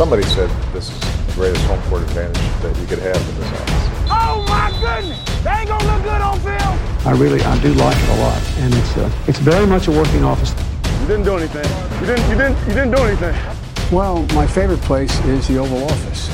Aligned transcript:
Somebody 0.00 0.22
said 0.22 0.48
this 0.72 0.88
is 0.88 0.98
the 1.26 1.32
greatest 1.34 1.62
home 1.66 1.82
court 1.90 2.00
advantage 2.00 2.40
that 2.62 2.74
you 2.80 2.86
could 2.86 3.00
have 3.00 3.20
in 3.20 3.34
this 3.36 3.52
office. 3.60 3.84
Oh 4.08 4.46
my 4.48 4.72
goodness! 4.80 5.20
They 5.44 5.50
ain't 5.50 5.68
gonna 5.68 5.92
look 5.92 6.02
good 6.02 6.22
on 6.22 6.40
film. 6.40 6.74
I 7.04 7.12
really, 7.20 7.38
I 7.42 7.60
do 7.60 7.74
like 7.74 7.98
it 7.98 8.08
a 8.08 8.18
lot, 8.24 8.40
and 8.60 8.74
it's 8.74 8.96
uh, 8.96 9.10
it's 9.28 9.38
very 9.40 9.66
much 9.66 9.88
a 9.88 9.90
working 9.90 10.24
office. 10.24 10.54
You 11.02 11.06
didn't 11.06 11.24
do 11.24 11.36
anything. 11.36 11.68
You 12.00 12.06
didn't. 12.06 12.30
You 12.30 12.36
didn't. 12.42 12.56
You 12.66 12.74
didn't 12.78 12.92
do 12.92 13.02
anything. 13.02 13.34
Well, 13.92 14.24
my 14.34 14.46
favorite 14.46 14.80
place 14.80 15.12
is 15.26 15.46
the 15.48 15.58
Oval 15.58 15.84
Office. 15.84 16.30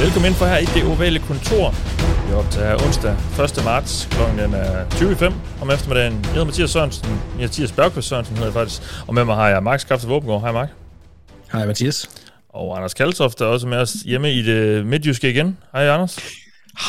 Velkommen 0.00 0.26
ind 0.26 0.36
for 0.36 0.46
her 0.46 0.58
i 0.58 0.64
det 0.64 0.84
ovale 0.84 1.18
kontor. 1.18 1.74
Vi 2.28 2.34
optager 2.34 2.86
onsdag 2.86 3.16
1. 3.38 3.64
marts. 3.64 4.08
Er 4.12 4.84
20.05 4.90 5.49
om 5.60 5.70
eftermiddagen. 5.70 6.12
Jeg 6.22 6.30
hedder 6.30 6.44
Mathias 6.44 6.70
Sørensen. 6.70 7.20
Mathias 7.38 7.72
Bergqvist 7.72 8.08
Sørensen 8.08 8.36
hedder 8.36 8.48
jeg 8.48 8.54
faktisk. 8.54 8.82
Og 9.06 9.14
med 9.14 9.24
mig 9.24 9.34
har 9.34 9.48
jeg 9.48 9.62
Max 9.62 9.86
Krafte 9.86 10.08
Våbengård. 10.08 10.40
Hej 10.40 10.52
Mark. 10.52 10.68
Hej 11.52 11.66
Mathias. 11.66 12.10
Og 12.48 12.76
Anders 12.76 12.94
Kaltoft 12.94 13.40
er 13.40 13.44
også 13.44 13.66
med 13.66 13.78
os 13.78 13.92
hjemme 13.92 14.32
i 14.32 14.42
det 14.42 14.86
midtjyske 14.86 15.30
igen. 15.30 15.58
Hej 15.72 15.88
Anders. 15.88 16.18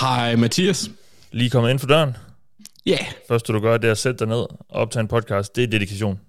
Hej 0.01 0.35
Mathias. 0.35 0.89
Lige 1.31 1.49
kommet 1.49 1.69
ind 1.69 1.79
for 1.79 1.87
døren. 1.87 2.17
Ja. 2.85 2.91
Yeah. 2.91 3.05
Første 3.27 3.53
du 3.53 3.59
gør, 3.59 3.77
det 3.77 3.87
er 3.87 3.91
at 3.91 3.97
sætte 3.97 4.19
dig 4.19 4.27
ned 4.27 4.37
og 4.37 4.49
optage 4.69 5.01
en 5.01 5.07
podcast. 5.07 5.55
Det 5.55 5.63
er 5.63 5.67
dedikation. 5.67 6.19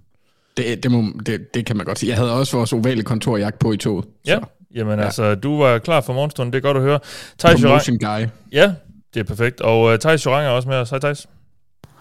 Det, 0.56 0.82
det, 0.82 0.90
må, 0.90 1.04
det, 1.26 1.54
det 1.54 1.66
kan 1.66 1.76
man 1.76 1.86
godt 1.86 1.98
sige. 1.98 2.10
Jeg 2.10 2.18
havde 2.18 2.32
også 2.32 2.56
vores 2.56 2.72
ovale 2.72 3.02
kontorjagt 3.02 3.58
på 3.58 3.72
i 3.72 3.76
toget. 3.76 4.04
Ja, 4.26 4.34
så. 4.34 4.46
jamen 4.74 4.98
ja. 4.98 5.04
altså, 5.04 5.34
du 5.34 5.58
var 5.58 5.78
klar 5.78 6.00
for 6.00 6.12
morgenstunden. 6.12 6.52
Det 6.52 6.58
er 6.58 6.62
godt 6.62 6.76
at 6.76 6.82
høre. 6.82 6.98
Thijs 7.38 7.60
Promotion 7.60 7.98
guy. 7.98 8.26
Ja, 8.52 8.72
det 9.14 9.20
er 9.20 9.24
perfekt. 9.24 9.60
Og 9.60 9.82
uh, 9.82 9.98
Thijs 9.98 10.26
Jorang 10.26 10.46
er 10.46 10.50
også 10.50 10.68
med 10.68 10.76
os. 10.76 10.90
Hej 10.90 10.98
Thijs. 10.98 11.26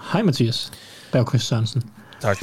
Hej 0.02 0.22
Mathias. 0.22 0.72
Bergqvist 1.12 1.48
Sørensen. 1.48 1.84
Tak. 2.22 2.38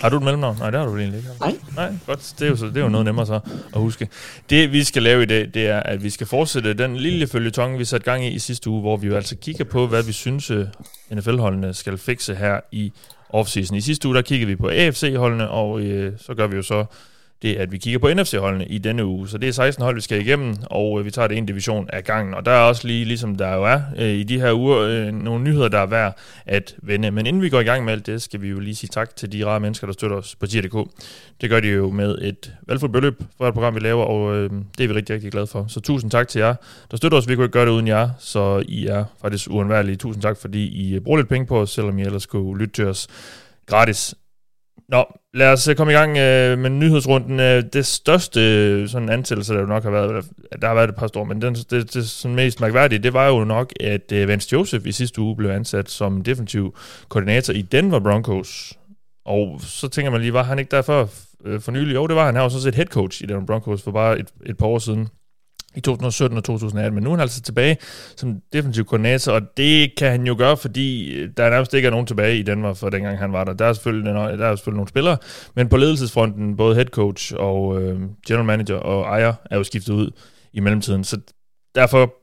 har 0.00 0.08
du 0.08 0.16
et 0.16 0.22
mellemnavn? 0.22 0.56
Nej, 0.58 0.70
det 0.70 0.80
har 0.80 0.86
du 0.86 0.92
vel 0.92 1.00
egentlig 1.00 1.18
ikke. 1.18 1.30
Nej. 1.40 1.56
Nej, 1.76 1.92
godt. 2.06 2.34
Det 2.38 2.44
er, 2.44 2.48
jo, 2.50 2.56
så, 2.56 2.66
det 2.66 2.76
er 2.76 2.80
jo 2.80 2.88
noget 2.88 3.04
nemmere 3.04 3.26
så 3.26 3.40
at 3.74 3.80
huske. 3.80 4.08
Det, 4.50 4.72
vi 4.72 4.84
skal 4.84 5.02
lave 5.02 5.22
i 5.22 5.26
dag, 5.26 5.50
det 5.54 5.66
er, 5.66 5.80
at 5.80 6.02
vi 6.02 6.10
skal 6.10 6.26
fortsætte 6.26 6.74
den 6.74 6.96
lille 6.96 7.26
følgetong, 7.26 7.78
vi 7.78 7.84
satte 7.84 8.04
gang 8.04 8.24
i 8.24 8.28
i 8.28 8.38
sidste 8.38 8.70
uge, 8.70 8.80
hvor 8.80 8.96
vi 8.96 9.06
jo 9.06 9.16
altså 9.16 9.36
kigger 9.36 9.64
på, 9.64 9.86
hvad 9.86 10.02
vi 10.02 10.12
synes, 10.12 10.50
øh, 10.50 10.66
NFL-holdene 11.12 11.74
skal 11.74 11.98
fikse 11.98 12.34
her 12.34 12.60
i 12.72 12.92
offseason. 13.28 13.76
I 13.76 13.80
sidste 13.80 14.08
uge, 14.08 14.16
der 14.16 14.22
kiggede 14.22 14.48
vi 14.48 14.56
på 14.56 14.68
AFC-holdene, 14.68 15.48
og 15.48 15.80
øh, 15.80 16.12
så 16.18 16.34
gør 16.34 16.46
vi 16.46 16.56
jo 16.56 16.62
så 16.62 16.84
det, 17.44 17.56
at 17.56 17.72
vi 17.72 17.78
kigger 17.78 17.98
på 17.98 18.08
NFC-holdene 18.14 18.66
i 18.66 18.78
denne 18.78 19.04
uge. 19.04 19.28
Så 19.28 19.38
det 19.38 19.48
er 19.48 19.52
16 19.52 19.84
hold, 19.84 19.94
vi 19.94 20.00
skal 20.00 20.20
igennem, 20.20 20.56
og 20.66 20.98
øh, 21.00 21.06
vi 21.06 21.10
tager 21.10 21.28
det 21.28 21.38
en 21.38 21.46
division 21.46 21.88
af 21.92 22.04
gangen. 22.04 22.34
Og 22.34 22.46
der 22.46 22.50
er 22.50 22.60
også 22.60 22.86
lige, 22.86 23.04
ligesom 23.04 23.36
der 23.36 23.54
jo 23.54 23.64
er 23.64 23.80
øh, 23.96 24.08
i 24.08 24.22
de 24.22 24.40
her 24.40 24.52
uger, 24.52 24.78
øh, 24.78 25.12
nogle 25.12 25.44
nyheder, 25.44 25.68
der 25.68 25.78
er 25.78 25.86
værd 25.86 26.18
at 26.46 26.74
vende. 26.82 27.10
Men 27.10 27.26
inden 27.26 27.42
vi 27.42 27.48
går 27.48 27.60
i 27.60 27.64
gang 27.64 27.84
med 27.84 27.92
alt 27.92 28.06
det, 28.06 28.22
skal 28.22 28.42
vi 28.42 28.48
jo 28.48 28.60
lige 28.60 28.74
sige 28.74 28.90
tak 28.92 29.16
til 29.16 29.32
de 29.32 29.46
rare 29.46 29.60
mennesker, 29.60 29.86
der 29.86 29.94
støtter 29.94 30.16
os 30.16 30.34
på 30.34 30.46
tier.dk. 30.46 30.90
Det 31.40 31.50
gør 31.50 31.60
de 31.60 31.68
jo 31.68 31.90
med 31.90 32.18
et 32.22 32.52
valgfuldt 32.66 32.92
beløb 32.92 33.22
for 33.38 33.48
et 33.48 33.54
program, 33.54 33.74
vi 33.74 33.80
laver, 33.80 34.04
og 34.04 34.36
øh, 34.36 34.50
det 34.78 34.84
er 34.84 34.88
vi 34.88 34.94
rigtig, 34.94 35.14
rigtig 35.14 35.32
glade 35.32 35.46
for. 35.46 35.64
Så 35.68 35.80
tusind 35.80 36.10
tak 36.10 36.28
til 36.28 36.38
jer, 36.38 36.54
der 36.90 36.96
støtter 36.96 37.18
os. 37.18 37.28
Vi 37.28 37.34
kunne 37.34 37.44
ikke 37.44 37.52
gøre 37.52 37.66
det 37.66 37.72
uden 37.72 37.88
jer, 37.88 38.10
så 38.18 38.64
I 38.68 38.86
er 38.86 39.04
faktisk 39.22 39.50
uundværlige. 39.50 39.96
Tusind 39.96 40.22
tak, 40.22 40.36
fordi 40.36 40.68
I 40.68 40.94
øh, 40.94 41.00
bruger 41.00 41.18
lidt 41.18 41.28
penge 41.28 41.46
på 41.46 41.60
os, 41.60 41.70
selvom 41.70 41.98
I 41.98 42.02
ellers 42.02 42.26
kunne 42.26 42.58
lytte 42.58 42.74
til 42.74 42.86
os 42.86 43.08
gratis. 43.66 44.14
Nå, 44.88 45.04
lad 45.34 45.52
os 45.52 45.68
øh, 45.68 45.76
komme 45.76 45.92
i 45.92 45.96
gang 45.96 46.18
øh, 46.18 46.58
med 46.58 46.70
nyhedsrunden. 46.70 47.40
Øh, 47.40 47.62
det 47.72 47.86
største 47.86 48.40
øh, 48.40 48.88
sådan 48.88 49.08
ansættelse, 49.08 49.54
der 49.54 49.60
jo 49.60 49.66
nok 49.66 49.82
har 49.82 49.90
været, 49.90 50.24
der 50.60 50.66
har 50.66 50.74
været 50.74 50.88
et 50.88 50.94
par 50.94 51.06
store, 51.06 51.26
men 51.26 51.42
den, 51.42 51.54
det, 51.54 51.94
det 51.94 52.08
sådan 52.08 52.34
mest 52.34 52.60
mærkværdige, 52.60 52.98
det 52.98 53.12
var 53.12 53.28
jo 53.28 53.44
nok, 53.44 53.72
at 53.80 54.12
øh, 54.12 54.28
Vance 54.28 54.48
Joseph 54.52 54.86
i 54.86 54.92
sidste 54.92 55.20
uge 55.20 55.36
blev 55.36 55.50
ansat 55.50 55.90
som 55.90 56.22
defensiv 56.22 56.76
koordinator 57.08 57.52
i 57.52 57.62
Denver 57.62 57.98
Broncos. 58.00 58.78
Og 59.24 59.60
så 59.60 59.88
tænker 59.88 60.10
man 60.10 60.20
lige, 60.20 60.32
var 60.32 60.42
han 60.42 60.58
ikke 60.58 60.70
derfor 60.70 61.10
øh, 61.44 61.60
for 61.60 61.72
nylig? 61.72 61.94
Jo, 61.94 62.06
det 62.06 62.16
var 62.16 62.26
han. 62.26 62.34
Han 62.34 62.42
var 62.42 62.48
sådan 62.48 62.62
set 62.62 62.74
head 62.74 62.86
coach 62.86 63.22
i 63.22 63.26
Denver 63.26 63.46
Broncos 63.46 63.82
for 63.82 63.90
bare 63.90 64.18
et, 64.18 64.28
et 64.46 64.56
par 64.56 64.66
år 64.66 64.78
siden 64.78 65.08
i 65.76 65.80
2017 65.80 66.38
og 66.38 66.44
2018, 66.44 66.94
men 66.94 67.04
nu 67.04 67.10
er 67.10 67.14
han 67.14 67.20
altså 67.20 67.42
tilbage 67.42 67.76
som 68.16 68.40
defensiv 68.52 68.84
koordinator, 68.84 69.32
og 69.32 69.42
det 69.56 69.96
kan 69.96 70.10
han 70.10 70.26
jo 70.26 70.34
gøre, 70.38 70.56
fordi 70.56 71.14
øh, 71.14 71.30
der 71.36 71.50
nærmest 71.50 71.74
ikke 71.74 71.86
er 71.86 71.90
nogen 71.90 72.06
tilbage 72.06 72.38
i 72.38 72.42
Danmark 72.42 72.76
for 72.76 72.90
dengang 72.90 73.18
han 73.18 73.32
var 73.32 73.44
der. 73.44 73.52
Der 73.52 73.64
er 73.64 73.72
selvfølgelig, 73.72 74.14
der 74.14 74.46
er 74.46 74.56
selvfølgelig 74.56 74.76
nogle 74.76 74.88
spillere, 74.88 75.16
men 75.56 75.68
på 75.68 75.76
ledelsesfronten, 75.76 76.56
både 76.56 76.74
head 76.74 76.86
coach 76.86 77.32
og 77.36 77.82
øh, 77.82 78.00
general 78.26 78.44
manager 78.44 78.76
og 78.76 79.02
ejer 79.02 79.32
er 79.50 79.56
jo 79.56 79.64
skiftet 79.64 79.94
ud 79.94 80.10
i 80.52 80.60
mellemtiden, 80.60 81.04
så 81.04 81.20
derfor 81.74 82.14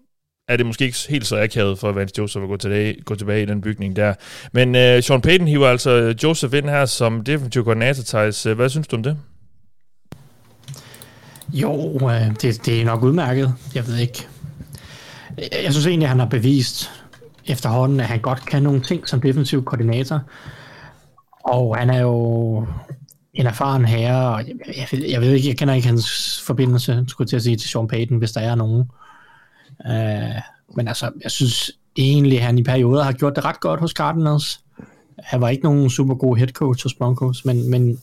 er 0.48 0.58
det 0.58 0.66
måske 0.66 0.86
ikke 0.86 0.98
helt 1.10 1.28
så 1.28 1.38
akavet 1.38 1.80
for 1.80 1.92
Vance 1.92 2.14
Joseph 2.18 2.44
at 2.44 2.50
gå 2.50 2.58
tilbage, 2.58 3.02
gå 3.06 3.16
tilbage 3.16 3.44
i 3.44 3.46
den 3.46 3.62
bygning 3.62 3.96
der. 3.96 4.14
Men 4.54 4.76
øh, 4.76 5.04
Sean 5.04 5.22
Payton 5.22 5.48
hiver 5.48 5.68
altså 5.68 6.16
Joseph 6.24 6.58
ind 6.58 6.70
her 6.70 6.86
som 6.86 7.24
defensiv 7.24 7.64
koordinator, 7.64 8.04
Thijs. 8.04 8.44
Hvad 8.44 8.70
synes 8.70 8.88
du 8.88 8.96
om 8.96 9.04
det? 9.04 9.18
Jo, 11.54 12.00
øh, 12.10 12.36
det, 12.42 12.66
det 12.66 12.82
er 12.82 12.86
nok 12.86 13.04
udmærket. 13.04 13.54
Jeg 13.76 13.88
ved 13.88 13.98
ikke. 13.98 14.28
Jeg 15.38 15.72
synes 15.72 15.88
egentlig, 15.88 16.06
at 16.06 16.10
han 16.10 16.20
har 16.20 16.26
bevist 16.26 16.92
efterhånden, 17.46 18.00
at 18.00 18.06
han 18.06 18.20
godt 18.20 18.46
kan 18.46 18.64
nogle 18.64 18.82
ting 18.82 19.08
som 19.08 19.22
defensiv 19.22 19.66
koordinator. 19.66 20.22
Og 21.44 21.78
han 21.78 21.90
er 21.90 22.00
jo 22.00 22.68
en 23.34 23.46
erfaren 23.46 23.86
herre, 23.86 24.36
og 24.36 24.44
jeg, 24.48 24.88
jeg, 24.92 25.12
jeg 25.12 25.22
ved 25.22 25.32
ikke, 25.32 25.48
jeg 25.48 25.58
kender 25.58 25.74
ikke 25.74 25.88
hans 25.88 26.42
forbindelse, 26.46 27.04
skulle 27.08 27.28
til 27.28 27.36
at 27.36 27.44
sige, 27.44 27.56
til 27.56 27.70
Sean 27.70 27.88
Payton, 27.88 28.18
hvis 28.18 28.32
der 28.32 28.42
er 28.42 28.56
nogen. 28.56 28.90
Uh, 29.86 30.42
men 30.76 30.88
altså, 30.88 31.12
jeg 31.24 31.32
synes 31.32 31.72
egentlig, 31.98 32.38
at 32.38 32.46
han 32.46 32.58
i 32.58 32.64
perioder 32.64 33.04
har 33.04 33.12
gjort 33.12 33.36
det 33.36 33.46
ret 33.46 33.60
godt 33.60 33.80
hos 33.80 33.92
Cardinals. 33.92 34.60
Han 35.20 35.42
var 35.42 35.50
ikke 35.50 35.64
nogen 35.64 35.90
super 35.90 36.16
god 36.16 36.38
head 36.38 36.48
coach 36.48 36.86
hos 36.86 36.94
Broncos, 36.94 37.46
men, 37.46 37.70
men 37.70 37.98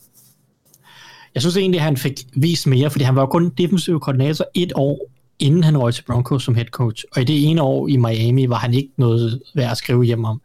jeg 1.33 1.41
synes 1.41 1.57
egentlig, 1.57 1.79
at 1.79 1.85
han 1.85 1.97
fik 1.97 2.19
vist 2.35 2.67
mere, 2.67 2.89
fordi 2.89 3.03
han 3.03 3.15
var 3.15 3.21
jo 3.21 3.25
kun 3.27 3.49
defensiv 3.49 3.99
koordinator 3.99 4.45
et 4.53 4.71
år, 4.75 5.09
inden 5.39 5.63
han 5.63 5.77
røg 5.77 5.93
til 5.93 6.03
Broncos 6.03 6.43
som 6.43 6.55
head 6.55 6.65
coach. 6.65 7.03
Og 7.15 7.21
i 7.21 7.25
det 7.25 7.49
ene 7.49 7.61
år 7.61 7.87
i 7.87 7.97
Miami 7.97 8.49
var 8.49 8.55
han 8.55 8.73
ikke 8.73 8.89
noget 8.97 9.41
værd 9.55 9.71
at 9.71 9.77
skrive 9.77 10.03
hjem 10.03 10.25
om. 10.25 10.41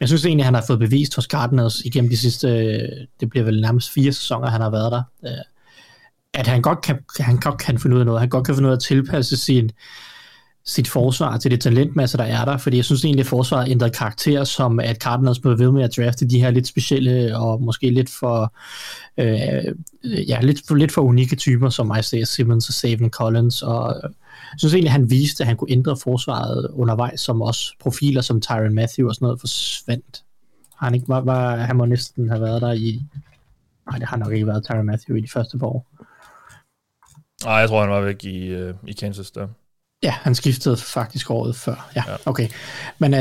Jeg 0.00 0.08
synes 0.08 0.26
egentlig, 0.26 0.42
at 0.42 0.44
han 0.44 0.54
har 0.54 0.64
fået 0.66 0.78
bevist 0.78 1.16
hos 1.16 1.24
Cardinals 1.24 1.80
igennem 1.80 2.10
de 2.10 2.16
sidste, 2.16 2.48
øh, 2.48 2.88
det 3.20 3.30
bliver 3.30 3.44
vel 3.44 3.60
nærmest 3.60 3.90
fire 3.90 4.12
sæsoner, 4.12 4.50
han 4.50 4.60
har 4.60 4.70
været 4.70 4.92
der, 4.92 5.02
øh, 5.24 5.44
at 6.34 6.46
han 6.46 6.62
godt 6.62 6.80
kan, 6.80 6.98
han 7.20 7.36
godt 7.36 7.58
kan 7.58 7.78
finde 7.78 7.96
ud 7.96 8.00
af 8.00 8.06
noget. 8.06 8.20
Han 8.20 8.28
godt 8.28 8.46
kan 8.46 8.54
finde 8.54 8.66
ud 8.66 8.72
af 8.72 8.76
at 8.76 8.82
tilpasse 8.82 9.36
sin, 9.36 9.70
sit 10.64 10.88
forsvar 10.88 11.36
til 11.36 11.50
det 11.50 11.60
talentmasse, 11.60 12.18
der 12.18 12.24
er 12.24 12.44
der, 12.44 12.56
fordi 12.56 12.76
jeg 12.76 12.84
synes 12.84 13.04
egentlig, 13.04 13.22
at 13.22 13.26
forsvaret 13.26 13.68
ændrede 13.68 13.90
karakter, 13.90 14.44
som 14.44 14.80
at 14.80 14.96
Cardinals 14.96 15.38
blev 15.38 15.58
ved 15.58 15.72
med 15.72 15.82
at 15.82 15.96
drafte 15.96 16.28
de 16.28 16.40
her 16.40 16.50
lidt 16.50 16.66
specielle 16.66 17.36
og 17.36 17.62
måske 17.62 17.90
lidt 17.90 18.10
for 18.10 18.54
øh, 19.18 19.74
ja, 20.28 20.40
lidt, 20.40 20.78
lidt 20.78 20.92
for 20.92 21.02
unikke 21.02 21.36
typer, 21.36 21.68
som 21.68 21.92
Isaiah 21.98 22.26
Simmons 22.26 22.68
og 22.68 22.74
Savin 22.74 23.10
Collins, 23.10 23.62
og 23.62 23.96
øh, 23.96 24.10
jeg 24.52 24.58
synes 24.58 24.74
egentlig, 24.74 24.88
at 24.88 24.92
han 24.92 25.10
viste, 25.10 25.42
at 25.42 25.46
han 25.46 25.56
kunne 25.56 25.70
ændre 25.70 25.96
forsvaret 25.96 26.68
undervejs, 26.72 27.20
som 27.20 27.42
også 27.42 27.74
profiler 27.80 28.20
som 28.20 28.40
Tyron 28.40 28.74
Matthew 28.74 29.08
og 29.08 29.14
sådan 29.14 29.26
noget 29.26 29.40
forsvandt. 29.40 30.24
Han, 30.76 30.94
ikke, 30.94 31.08
var, 31.08 31.20
var, 31.20 31.56
han 31.56 31.76
må 31.76 31.84
næsten 31.84 32.28
have 32.28 32.40
været 32.40 32.62
der 32.62 32.72
i... 32.72 33.02
Nej, 33.90 33.98
det 33.98 34.08
har 34.08 34.16
nok 34.16 34.32
ikke 34.32 34.46
været 34.46 34.64
Tyron 34.64 34.86
Matthew 34.86 35.16
i 35.16 35.20
de 35.20 35.28
første 35.28 35.58
par 35.58 35.66
år. 35.66 35.86
Nej, 37.44 37.54
jeg 37.54 37.68
tror, 37.68 37.80
han 37.80 37.90
var 37.90 38.00
væk 38.00 38.24
i, 38.24 38.46
øh, 38.46 38.74
i 38.86 38.92
Kansas 38.92 39.30
der. 39.30 39.48
Ja, 40.02 40.10
han 40.22 40.34
skiftede 40.34 40.76
faktisk 40.76 41.30
året 41.30 41.56
før. 41.56 41.90
Ja, 41.96 42.02
Ja. 42.06 42.16
okay. 42.26 42.48
Men, 42.98 43.14
øh, 43.14 43.20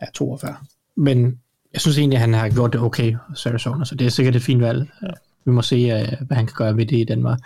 ja, 0.00 0.06
42. 0.14 0.56
Men 0.96 1.38
jeg 1.72 1.80
synes 1.80 1.98
egentlig, 1.98 2.16
at 2.16 2.20
han 2.20 2.34
har 2.34 2.48
gjort 2.48 2.72
det 2.72 2.80
okay 2.80 3.14
hos 3.28 3.46
Arizona, 3.46 3.84
så 3.84 3.94
det 3.94 4.06
er 4.06 4.10
sikkert 4.10 4.36
et 4.36 4.42
fint 4.42 4.62
valg. 4.62 4.88
Ja. 5.02 5.06
Vi 5.44 5.50
må 5.52 5.62
se, 5.62 5.76
øh, 5.76 6.26
hvad 6.26 6.36
han 6.36 6.46
kan 6.46 6.54
gøre 6.56 6.76
ved 6.76 6.86
det 6.86 6.96
i 6.96 7.04
Danmark. 7.04 7.38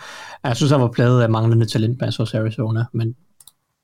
Jeg 0.44 0.56
synes, 0.56 0.70
han 0.72 0.80
var 0.80 0.88
pladet 0.88 1.22
af 1.22 1.30
manglende 1.30 1.66
talentmasse 1.66 2.18
hos 2.22 2.34
Arizona, 2.34 2.84
men 2.92 3.14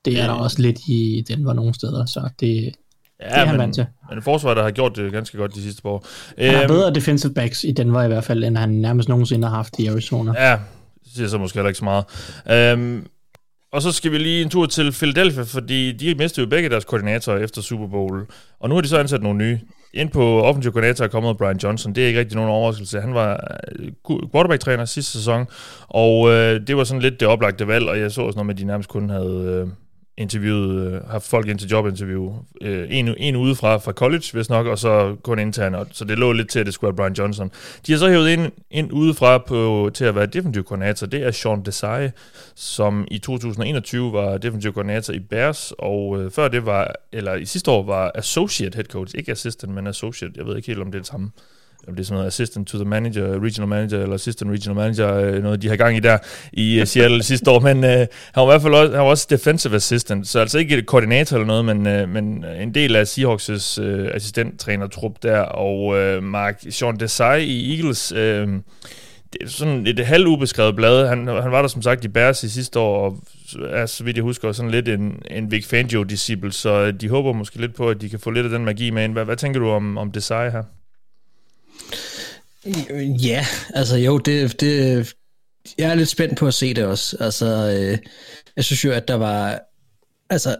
det 0.05 0.19
er 0.19 0.25
der 0.27 0.33
også 0.33 0.61
lidt 0.61 0.79
i 0.87 1.25
Denver 1.27 1.53
nogle 1.53 1.73
steder, 1.73 2.05
så 2.05 2.29
det, 2.39 2.47
Ja, 3.21 3.25
det 3.25 3.33
er 3.33 3.39
han 3.45 3.47
men, 3.47 3.59
vant 3.59 3.75
til. 3.75 3.85
men 4.09 4.17
et 4.17 4.23
forsvar, 4.23 4.53
der 4.53 4.63
har 4.63 4.71
gjort 4.71 4.95
det 4.95 5.11
ganske 5.11 5.37
godt 5.37 5.55
de 5.55 5.61
sidste 5.61 5.81
par 5.81 5.89
år. 5.89 6.05
Han 6.37 6.53
har 6.55 6.61
Øhm, 6.63 6.67
bedre 6.67 6.93
defensive 6.93 7.33
backs 7.33 7.63
i 7.63 7.71
Denver 7.71 8.03
i 8.03 8.07
hvert 8.07 8.23
fald, 8.23 8.43
end 8.43 8.57
han 8.57 8.69
nærmest 8.69 9.09
nogensinde 9.09 9.47
har 9.47 9.55
haft 9.55 9.79
i 9.79 9.87
Arizona. 9.87 10.49
Ja, 10.49 10.57
det 11.03 11.11
siger 11.15 11.27
så 11.27 11.37
måske 11.37 11.57
heller 11.57 11.69
ikke 11.69 11.77
så 11.79 11.83
meget. 11.85 12.05
Øhm, 12.73 13.07
og 13.71 13.81
så 13.81 13.91
skal 13.91 14.11
vi 14.11 14.17
lige 14.17 14.41
en 14.41 14.49
tur 14.49 14.65
til 14.65 14.91
Philadelphia, 14.91 15.43
fordi 15.43 15.91
de 15.91 16.15
mistede 16.15 16.45
jo 16.45 16.49
begge 16.49 16.69
deres 16.69 16.85
koordinatorer 16.85 17.37
efter 17.37 17.61
Super 17.61 17.87
Bowl. 17.87 18.27
Og 18.59 18.69
nu 18.69 18.75
har 18.75 18.81
de 18.81 18.87
så 18.87 18.97
ansat 18.97 19.23
nogle 19.23 19.37
nye. 19.37 19.59
Ind 19.93 20.09
på 20.09 20.41
offensiv 20.41 20.71
koordinator 20.71 21.03
er 21.05 21.07
kommet 21.07 21.37
Brian 21.37 21.57
Johnson. 21.57 21.95
Det 21.95 22.03
er 22.03 22.07
ikke 22.07 22.19
rigtig 22.19 22.35
nogen 22.35 22.51
overraskelse. 22.51 23.01
Han 23.01 23.13
var 23.13 23.57
øh, 23.79 23.91
quarterback-træner 24.31 24.85
sidste 24.85 25.11
sæson, 25.11 25.45
og 25.87 26.29
øh, 26.29 26.67
det 26.67 26.77
var 26.77 26.83
sådan 26.83 27.01
lidt 27.01 27.19
det 27.19 27.27
oplagte 27.27 27.67
valg, 27.67 27.89
og 27.89 27.99
jeg 27.99 28.11
så 28.11 28.21
også 28.21 28.37
noget 28.37 28.45
med, 28.45 28.55
at 28.55 28.59
de 28.59 28.65
nærmest 28.65 28.89
kun 28.89 29.09
havde... 29.09 29.63
Øh, 29.65 29.67
interviewet, 30.19 30.93
øh, 30.93 31.09
haft 31.09 31.29
folk 31.29 31.47
ind 31.47 31.59
til 31.59 31.69
jobinterview. 31.69 32.33
Øh, 32.61 32.87
en, 32.89 33.15
en 33.17 33.35
udefra 33.35 33.77
fra 33.77 33.91
college, 33.91 34.23
hvis 34.33 34.49
nok, 34.49 34.67
og 34.67 34.79
så 34.79 35.15
kun 35.23 35.39
intern. 35.39 35.75
Og, 35.75 35.87
så 35.91 36.05
det 36.05 36.19
lå 36.19 36.31
lidt 36.31 36.49
til, 36.49 36.59
at 36.59 36.65
det 36.65 36.73
skulle 36.73 36.87
være 36.87 36.95
Brian 36.95 37.13
Johnson. 37.13 37.51
De 37.87 37.91
har 37.91 37.99
så 37.99 38.09
hævet 38.09 38.29
ind, 38.29 38.51
ind 38.71 38.91
udefra 38.91 39.37
på, 39.37 39.91
til 39.93 40.05
at 40.05 40.15
være 40.15 40.25
defensiv 40.25 40.63
koordinator. 40.63 41.07
Det 41.07 41.23
er 41.23 41.31
Sean 41.31 41.61
Desai, 41.61 42.09
som 42.55 43.07
i 43.11 43.17
2021 43.17 44.13
var 44.13 44.37
defensiv 44.37 44.73
koordinator 44.73 45.13
i 45.13 45.19
Bears, 45.19 45.73
og 45.77 46.21
øh, 46.21 46.31
før 46.31 46.47
det 46.47 46.65
var, 46.65 46.95
eller 47.11 47.35
i 47.35 47.45
sidste 47.45 47.71
år 47.71 47.83
var 47.83 48.11
associate 48.15 48.75
head 48.75 48.85
coach, 48.85 49.15
ikke 49.17 49.31
assistant, 49.31 49.73
men 49.73 49.87
associate. 49.87 50.33
Jeg 50.37 50.45
ved 50.45 50.55
ikke 50.55 50.67
helt, 50.67 50.79
om 50.79 50.85
det 50.85 50.95
er 50.95 51.01
det 51.01 51.07
samme 51.07 51.31
om 51.87 51.95
det 51.95 52.03
er 52.03 52.05
sådan 52.05 52.15
noget 52.15 52.27
assistant 52.27 52.67
to 52.67 52.77
the 52.77 52.85
manager, 52.85 53.43
regional 53.43 53.67
manager, 53.67 54.01
eller 54.01 54.15
assistant 54.15 54.51
regional 54.51 54.75
manager, 54.75 55.15
øh, 55.15 55.43
noget 55.43 55.61
de 55.61 55.69
har 55.69 55.75
gang 55.75 55.97
i 55.97 55.99
der 55.99 56.17
i 56.53 56.79
øh, 56.79 56.87
Seattle 56.87 57.23
sidste 57.23 57.51
år, 57.51 57.59
men 57.59 57.83
øh, 57.83 57.89
han 57.89 58.07
var 58.35 58.43
i 58.43 58.45
hvert 58.45 58.61
fald 58.61 58.73
også, 58.73 58.91
han 58.91 59.03
var 59.03 59.09
også 59.09 59.27
defensive 59.29 59.75
assistant, 59.75 60.27
så 60.27 60.39
altså 60.39 60.59
ikke 60.59 60.77
et 60.77 60.85
koordinator 60.85 61.37
eller 61.37 61.47
noget, 61.47 61.65
men, 61.65 61.87
øh, 61.87 62.09
men 62.09 62.45
en 62.61 62.73
del 62.73 62.95
af 62.95 63.03
Seahawks' 63.03 63.81
øh, 63.81 64.09
assistenttrænertrup 64.13 65.23
der, 65.23 65.39
og 65.39 65.97
øh, 65.97 66.23
Mark 66.23 66.63
Sean 66.69 66.99
Desai 66.99 67.43
i 67.43 67.75
Eagles, 67.75 68.11
øh, 68.11 68.47
det 69.33 69.41
er 69.43 69.47
sådan 69.47 69.87
et 69.87 70.05
halvt 70.05 70.27
ubeskrevet 70.27 70.75
blad. 70.75 71.07
Han, 71.07 71.27
han 71.27 71.51
var 71.51 71.61
der 71.61 71.67
som 71.67 71.81
sagt 71.81 72.05
i 72.05 72.07
Bears 72.07 72.43
i 72.43 72.49
sidste 72.49 72.79
år, 72.79 73.05
og 73.05 73.17
er, 73.69 73.85
så 73.85 74.03
vidt 74.03 74.17
jeg 74.17 74.23
husker, 74.23 74.51
sådan 74.51 74.71
lidt 74.71 74.87
en, 74.87 75.21
en 75.31 75.51
Vic 75.51 75.65
Fangio-disciple, 75.65 76.51
så 76.51 76.91
de 76.91 77.09
håber 77.09 77.33
måske 77.33 77.57
lidt 77.61 77.75
på, 77.75 77.89
at 77.89 78.01
de 78.01 78.09
kan 78.09 78.19
få 78.19 78.31
lidt 78.31 78.45
af 78.45 78.51
den 78.51 78.65
magi 78.65 78.89
med 78.89 79.03
ind. 79.03 79.13
Hvad, 79.13 79.25
hvad 79.25 79.35
tænker 79.35 79.59
du 79.59 79.69
om, 79.69 79.97
om 79.97 80.11
Desai 80.11 80.49
her? 80.49 80.63
Ja, 83.23 83.45
altså 83.73 83.97
jo, 83.97 84.17
det, 84.17 84.61
det, 84.61 85.13
jeg 85.77 85.91
er 85.91 85.95
lidt 85.95 86.09
spændt 86.09 86.37
på 86.37 86.47
at 86.47 86.53
se 86.53 86.73
det 86.73 86.85
også. 86.85 87.17
Altså, 87.19 87.45
øh, 87.45 87.97
jeg 88.55 88.63
synes 88.63 88.85
jo, 88.85 88.91
at 88.91 89.07
der 89.07 89.15
var, 89.15 89.59
altså, 90.29 90.55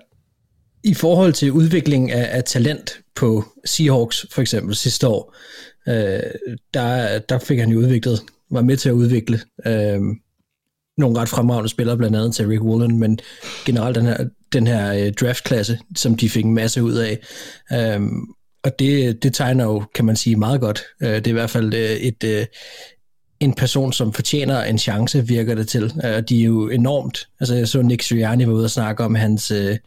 i 0.84 0.94
forhold 0.94 1.34
til 1.34 1.52
udvikling 1.52 2.12
af, 2.12 2.38
af 2.38 2.44
talent 2.44 3.00
på 3.16 3.46
Seahawks 3.66 4.26
for 4.32 4.42
eksempel 4.42 4.76
sidste 4.76 5.08
år, 5.08 5.36
øh, 5.88 6.20
der, 6.74 7.20
der 7.20 7.40
fik 7.40 7.60
han 7.60 7.70
jo 7.70 7.80
udviklet, 7.80 8.22
var 8.52 8.62
med 8.62 8.78
til 8.78 8.90
at 8.90 8.94
udvikle 8.94 9.40
øh, 9.66 10.02
nogle 10.98 11.20
ret 11.20 11.30
fremragende 11.30 11.70
spillere, 11.70 11.98
blandt 11.98 12.16
andet 12.16 12.36
til 12.36 12.48
Rick 12.48 12.62
Woolen, 12.62 13.00
men 13.00 13.20
generelt 13.66 13.96
den 13.96 14.06
her, 14.06 14.28
den 14.54 14.68
her 14.68 14.94
øh, 14.94 15.14
draftklasse, 15.14 15.80
som 15.96 16.18
de 16.18 16.30
fik 16.30 16.46
en 16.46 16.54
masse 16.54 16.84
ud 16.84 16.94
af. 16.94 17.20
Øh, 17.74 18.02
og 18.64 18.80
det, 18.80 19.24
det 19.24 19.34
tegner 19.34 19.64
jo, 19.64 19.84
kan 19.96 20.06
man 20.06 20.16
sige, 20.16 20.36
meget 20.36 20.62
godt. 20.62 20.84
Øh, 21.02 21.10
det 21.10 21.28
er 21.28 21.32
i 21.32 21.34
hvert 21.34 21.50
fald 21.50 21.74
øh, 21.74 21.90
et, 21.90 22.24
øh, 22.24 22.46
en 23.40 23.54
person, 23.54 23.94
som 23.94 24.14
fortjener 24.14 24.64
en 24.64 24.78
chance, 24.78 25.28
virker 25.28 25.56
det 25.56 25.68
til. 25.68 25.84
Øh, 26.06 26.16
og 26.16 26.30
de 26.30 26.40
er 26.42 26.46
jo 26.46 26.70
enormt... 26.70 27.28
Altså, 27.40 27.56
jeg 27.56 27.68
så 27.68 27.82
Nick 27.82 28.02
Sirianni 28.02 28.48
var 28.48 28.54
ude 28.54 28.64
og 28.64 28.72
snakke 28.72 29.04
om 29.04 29.16
hans... 29.16 29.52
Øh, 29.52 29.78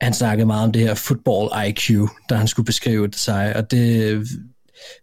han 0.00 0.14
snakkede 0.14 0.46
meget 0.46 0.64
om 0.64 0.72
det 0.72 0.82
her 0.82 0.94
football 0.94 1.68
IQ, 1.68 1.90
da 2.30 2.34
han 2.34 2.48
skulle 2.48 2.66
beskrive 2.66 3.06
det 3.06 3.18
sig, 3.18 3.56
og 3.56 3.70
det, 3.70 4.26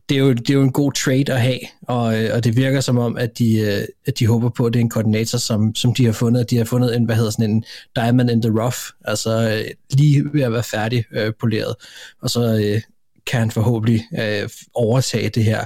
det, 0.10 0.18
er 0.18 0.20
jo, 0.20 0.34
det 0.34 0.50
er 0.50 0.54
jo 0.54 0.62
en 0.62 0.72
god 0.72 0.92
trade 0.92 1.34
at 1.34 1.42
have, 1.42 1.60
og, 1.82 2.24
øh, 2.24 2.30
og 2.34 2.44
det 2.44 2.56
virker 2.56 2.82
som 2.82 2.98
om, 2.98 3.18
at 3.18 3.38
de, 3.38 3.60
øh, 3.60 3.82
at 4.08 4.20
de 4.20 4.28
håber 4.28 4.50
på, 4.50 4.66
at 4.66 4.74
det 4.74 4.80
er 4.80 4.84
en 4.84 4.90
koordinator, 4.90 5.38
som, 5.38 5.76
som 5.76 5.94
de 5.94 6.06
har 6.06 6.14
fundet. 6.14 6.50
De 6.50 6.58
har 6.58 6.66
fundet 6.66 6.96
en, 6.96 7.06
hvad 7.06 7.16
hedder 7.16 7.32
sådan 7.32 7.52
en 7.52 7.64
diamond 7.96 8.30
in 8.30 8.42
the 8.42 8.62
rough, 8.62 8.78
altså 9.06 9.50
øh, 9.50 9.72
lige 9.92 10.24
ved 10.34 10.42
at 10.42 10.52
være 10.52 10.64
færdig 10.64 11.06
øh, 11.12 11.34
poleret, 11.40 11.76
og 12.22 12.30
så 12.30 12.60
øh, 12.64 12.82
kan 13.28 13.40
han 13.40 13.52
forhåbentlig 13.52 14.04
øh, 14.20 14.50
overtage 14.74 15.30
det 15.30 15.44
her 15.44 15.66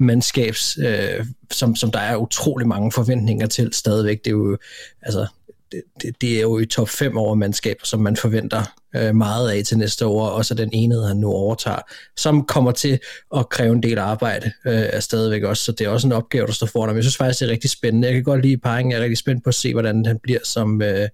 mandskabs, 0.00 0.78
øh, 0.78 1.26
som, 1.50 1.76
som 1.76 1.90
der 1.90 1.98
er 1.98 2.16
utrolig 2.16 2.68
mange 2.68 2.92
forventninger 2.92 3.46
til 3.46 3.72
stadigvæk. 3.72 4.24
Det 4.24 4.30
er 4.30 4.34
jo, 4.34 4.58
altså, 5.02 5.26
det, 5.72 6.20
det, 6.20 6.36
er 6.36 6.40
jo 6.40 6.58
i 6.58 6.66
top 6.66 6.88
5 6.88 7.16
over 7.16 7.34
mandskaber, 7.34 7.86
som 7.86 8.00
man 8.00 8.16
forventer 8.16 8.62
øh, 8.96 9.14
meget 9.14 9.50
af 9.50 9.64
til 9.64 9.78
næste 9.78 10.06
år, 10.06 10.26
og 10.26 10.44
så 10.44 10.54
den 10.54 10.70
enhed, 10.72 11.06
han 11.06 11.16
nu 11.16 11.28
overtager, 11.28 11.78
som 12.16 12.44
kommer 12.44 12.70
til 12.72 12.98
at 13.36 13.48
kræve 13.48 13.72
en 13.72 13.82
del 13.82 13.98
arbejde 13.98 14.52
øh, 14.66 14.74
er 14.74 15.00
stadigvæk 15.00 15.42
også, 15.42 15.64
så 15.64 15.72
det 15.72 15.84
er 15.84 15.88
også 15.88 16.08
en 16.08 16.12
opgave, 16.12 16.46
der 16.46 16.52
står 16.52 16.66
foran 16.66 16.88
ham. 16.88 16.96
Jeg 16.96 17.04
synes 17.04 17.16
faktisk, 17.16 17.40
det 17.40 17.46
er 17.46 17.52
rigtig 17.52 17.70
spændende. 17.70 18.08
Jeg 18.08 18.14
kan 18.14 18.24
godt 18.24 18.42
lide 18.42 18.58
parringen, 18.58 18.92
jeg 18.92 18.98
er 18.98 19.02
rigtig 19.02 19.18
spændt 19.18 19.44
på 19.44 19.48
at 19.48 19.54
se, 19.54 19.72
hvordan 19.72 20.06
han 20.06 20.18
bliver 20.22 20.40
som, 20.44 20.82
øh, 20.82 21.08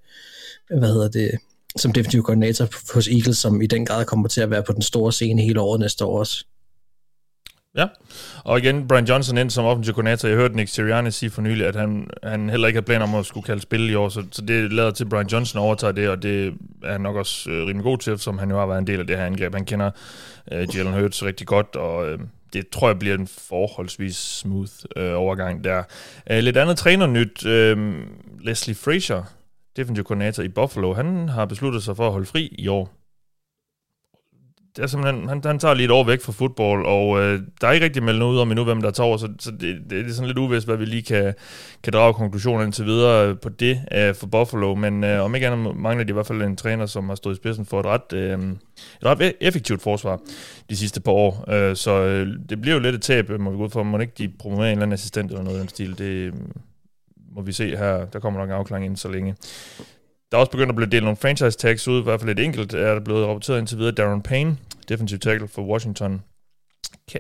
hvad 0.79 0.89
hedder 0.89 1.09
det, 1.09 1.31
som 1.77 1.93
defensiv 1.93 2.23
koordinator 2.23 2.95
hos 2.95 3.09
Eagles, 3.09 3.39
som 3.39 3.63
i 3.63 3.67
den 3.67 3.87
grad 3.87 4.05
kommer 4.05 4.29
til 4.29 4.41
at 4.41 4.51
være 4.51 4.63
på 4.63 4.73
den 4.73 4.83
store 4.83 5.13
scene 5.13 5.43
hele 5.43 5.61
året 5.61 5.81
næste 5.81 6.05
år 6.05 6.19
også. 6.19 6.45
Ja, 7.77 7.87
og 8.45 8.59
igen, 8.59 8.89
Brian 8.89 9.05
Johnson 9.05 9.39
ind 9.39 9.51
som 9.51 9.65
offensiv 9.65 9.95
koordinator. 9.95 10.29
Jeg 10.29 10.37
hørte 10.37 10.57
Nick 10.57 10.69
Sirianni 10.69 11.11
sige 11.11 11.31
for 11.31 11.43
nylig, 11.43 11.67
at 11.67 11.77
han, 11.77 12.11
han 12.23 12.51
heller 12.51 12.69
ikke 12.69 12.77
har 12.77 12.83
planer 12.83 13.07
om 13.07 13.15
at 13.15 13.27
skulle 13.27 13.45
kalde 13.45 13.63
spil 13.63 13.91
i 13.91 13.95
år, 13.95 14.09
så, 14.09 14.25
så 14.33 14.43
det 14.43 14.73
lader 14.73 14.91
til, 14.91 15.05
at 15.05 15.11
Brian 15.11 15.27
Johnson 15.27 15.61
overtager 15.61 15.93
det, 15.93 16.09
og 16.09 16.23
det 16.23 16.55
er 16.85 16.93
han 16.93 17.01
nok 17.01 17.17
også 17.17 17.51
øh, 17.51 17.67
rimelig 17.67 17.83
god 17.83 17.99
til, 17.99 18.19
som 18.19 18.39
han 18.39 18.51
jo 18.51 18.59
har 18.59 18.67
været 18.67 18.79
en 18.79 18.87
del 18.87 19.01
af 19.01 19.07
det 19.07 19.17
her 19.17 19.27
angreb. 19.27 19.55
Han 19.55 19.65
kender 19.65 19.91
øh, 20.53 20.77
Jalen 20.77 20.93
Hurts 20.93 21.25
rigtig 21.25 21.47
godt, 21.47 21.77
og 21.77 22.11
øh, 22.11 22.19
det 22.53 22.69
tror 22.69 22.89
jeg 22.89 22.99
bliver 22.99 23.15
en 23.15 23.27
forholdsvis 23.49 24.17
smooth 24.17 24.73
øh, 24.97 25.13
overgang 25.15 25.65
der. 25.65 25.83
Øh, 26.31 26.39
lidt 26.39 26.57
andet 26.57 26.77
trænernyt, 26.77 27.47
øh, 27.47 27.95
Leslie 28.41 28.75
Frazier, 28.75 29.23
defensive 29.77 30.05
koordinator 30.05 30.43
i 30.43 30.49
Buffalo, 30.49 30.95
han 30.95 31.29
har 31.29 31.45
besluttet 31.45 31.83
sig 31.83 31.97
for 31.97 32.07
at 32.07 32.13
holde 32.13 32.27
fri 32.27 32.55
i 32.59 32.69
år 32.69 33.02
det 34.77 34.83
er 34.83 34.87
simpelthen, 34.87 35.29
han, 35.29 35.41
han 35.45 35.59
tager 35.59 35.75
lige 35.75 35.85
et 35.85 35.91
år 35.91 36.05
væk 36.05 36.21
fra 36.21 36.33
fodbold, 36.33 36.87
og 36.87 37.21
øh, 37.21 37.41
der 37.61 37.69
er 37.69 37.73
ikke 37.73 37.85
rigtig 37.85 38.03
meldt 38.03 38.19
noget 38.19 38.35
ud 38.35 38.39
om 38.39 38.51
endnu, 38.51 38.65
hvem 38.65 38.83
der 38.83 38.91
tager 38.91 39.07
over, 39.07 39.17
så, 39.17 39.29
så 39.39 39.51
det, 39.51 39.61
det, 39.61 39.91
det 39.91 40.07
er 40.07 40.13
sådan 40.13 40.27
lidt 40.27 40.39
uvist, 40.39 40.67
hvad 40.67 40.77
vi 40.77 40.85
lige 40.85 41.03
kan, 41.03 41.35
kan 41.83 41.93
drage 41.93 42.15
konklusioner 42.15 42.65
indtil 42.65 42.87
videre 42.87 43.29
øh, 43.29 43.39
på 43.43 43.49
det 43.49 43.81
øh, 43.93 44.15
for 44.15 44.27
Buffalo, 44.27 44.75
men 44.75 45.05
øh, 45.05 45.25
om 45.25 45.35
ikke 45.35 45.47
andet 45.47 45.77
mangler 45.77 46.05
de 46.05 46.11
i 46.11 46.13
hvert 46.13 46.27
fald 46.27 46.43
en 46.43 46.57
træner, 46.57 46.87
som 46.87 47.09
har 47.09 47.17
stået 47.17 47.35
i 47.35 47.37
spidsen 47.37 47.67
for 47.67 47.81
et 47.81 47.87
ret, 47.87 48.13
øh, 48.13 48.39
et 49.03 49.05
ret 49.05 49.23
e- 49.23 49.37
effektivt 49.41 49.83
forsvar 49.83 50.21
de 50.71 50.77
sidste 50.77 51.01
par 51.01 51.13
år, 51.13 51.45
øh, 51.53 51.77
så 51.77 51.91
øh, 51.91 52.27
det 52.49 52.61
bliver 52.61 52.75
jo 52.75 52.81
lidt 52.81 52.95
et 52.95 53.03
tab, 53.03 53.29
må 53.29 53.51
vi 53.51 53.57
gå 53.57 53.65
ud 53.65 53.71
for, 53.71 53.83
må 53.83 53.99
ikke 53.99 54.15
de 54.19 54.33
promovere 54.39 54.67
en 54.67 54.73
eller 54.73 54.83
anden 54.83 54.95
assistent 54.95 55.31
eller 55.31 55.45
noget 55.45 55.57
i 55.57 55.61
den 55.61 55.69
stil, 55.69 55.99
det 55.99 56.05
øh, 56.05 56.33
må 57.35 57.43
vi 57.43 57.53
se 57.53 57.77
her, 57.77 58.05
der 58.05 58.19
kommer 58.19 58.41
nok 58.41 58.49
en 58.49 58.55
afklaring 58.55 58.87
ind 58.87 58.97
så 58.97 59.09
længe. 59.09 59.37
Der 60.33 60.39
er 60.39 60.41
også 60.41 60.51
begyndt 60.51 60.69
at 60.69 60.77
blive 60.77 60.91
delt 60.91 61.05
nogle 61.05 61.17
franchise 61.17 61.59
tags 61.59 61.89
ud, 61.89 62.01
i 62.01 62.03
hvert 62.03 62.21
fald 62.21 62.39
et 62.39 62.45
enkelt 62.45 62.75
er 62.75 62.95
der 62.95 63.01
blevet 63.01 63.27
rapporteret 63.27 63.59
indtil 63.59 63.79
videre. 63.79 63.93
Darren 63.93 64.23
Payne, 64.23 64.57
defensive 64.89 65.19
tackle 65.19 65.49
for 65.49 65.63
Washington. 65.63 66.23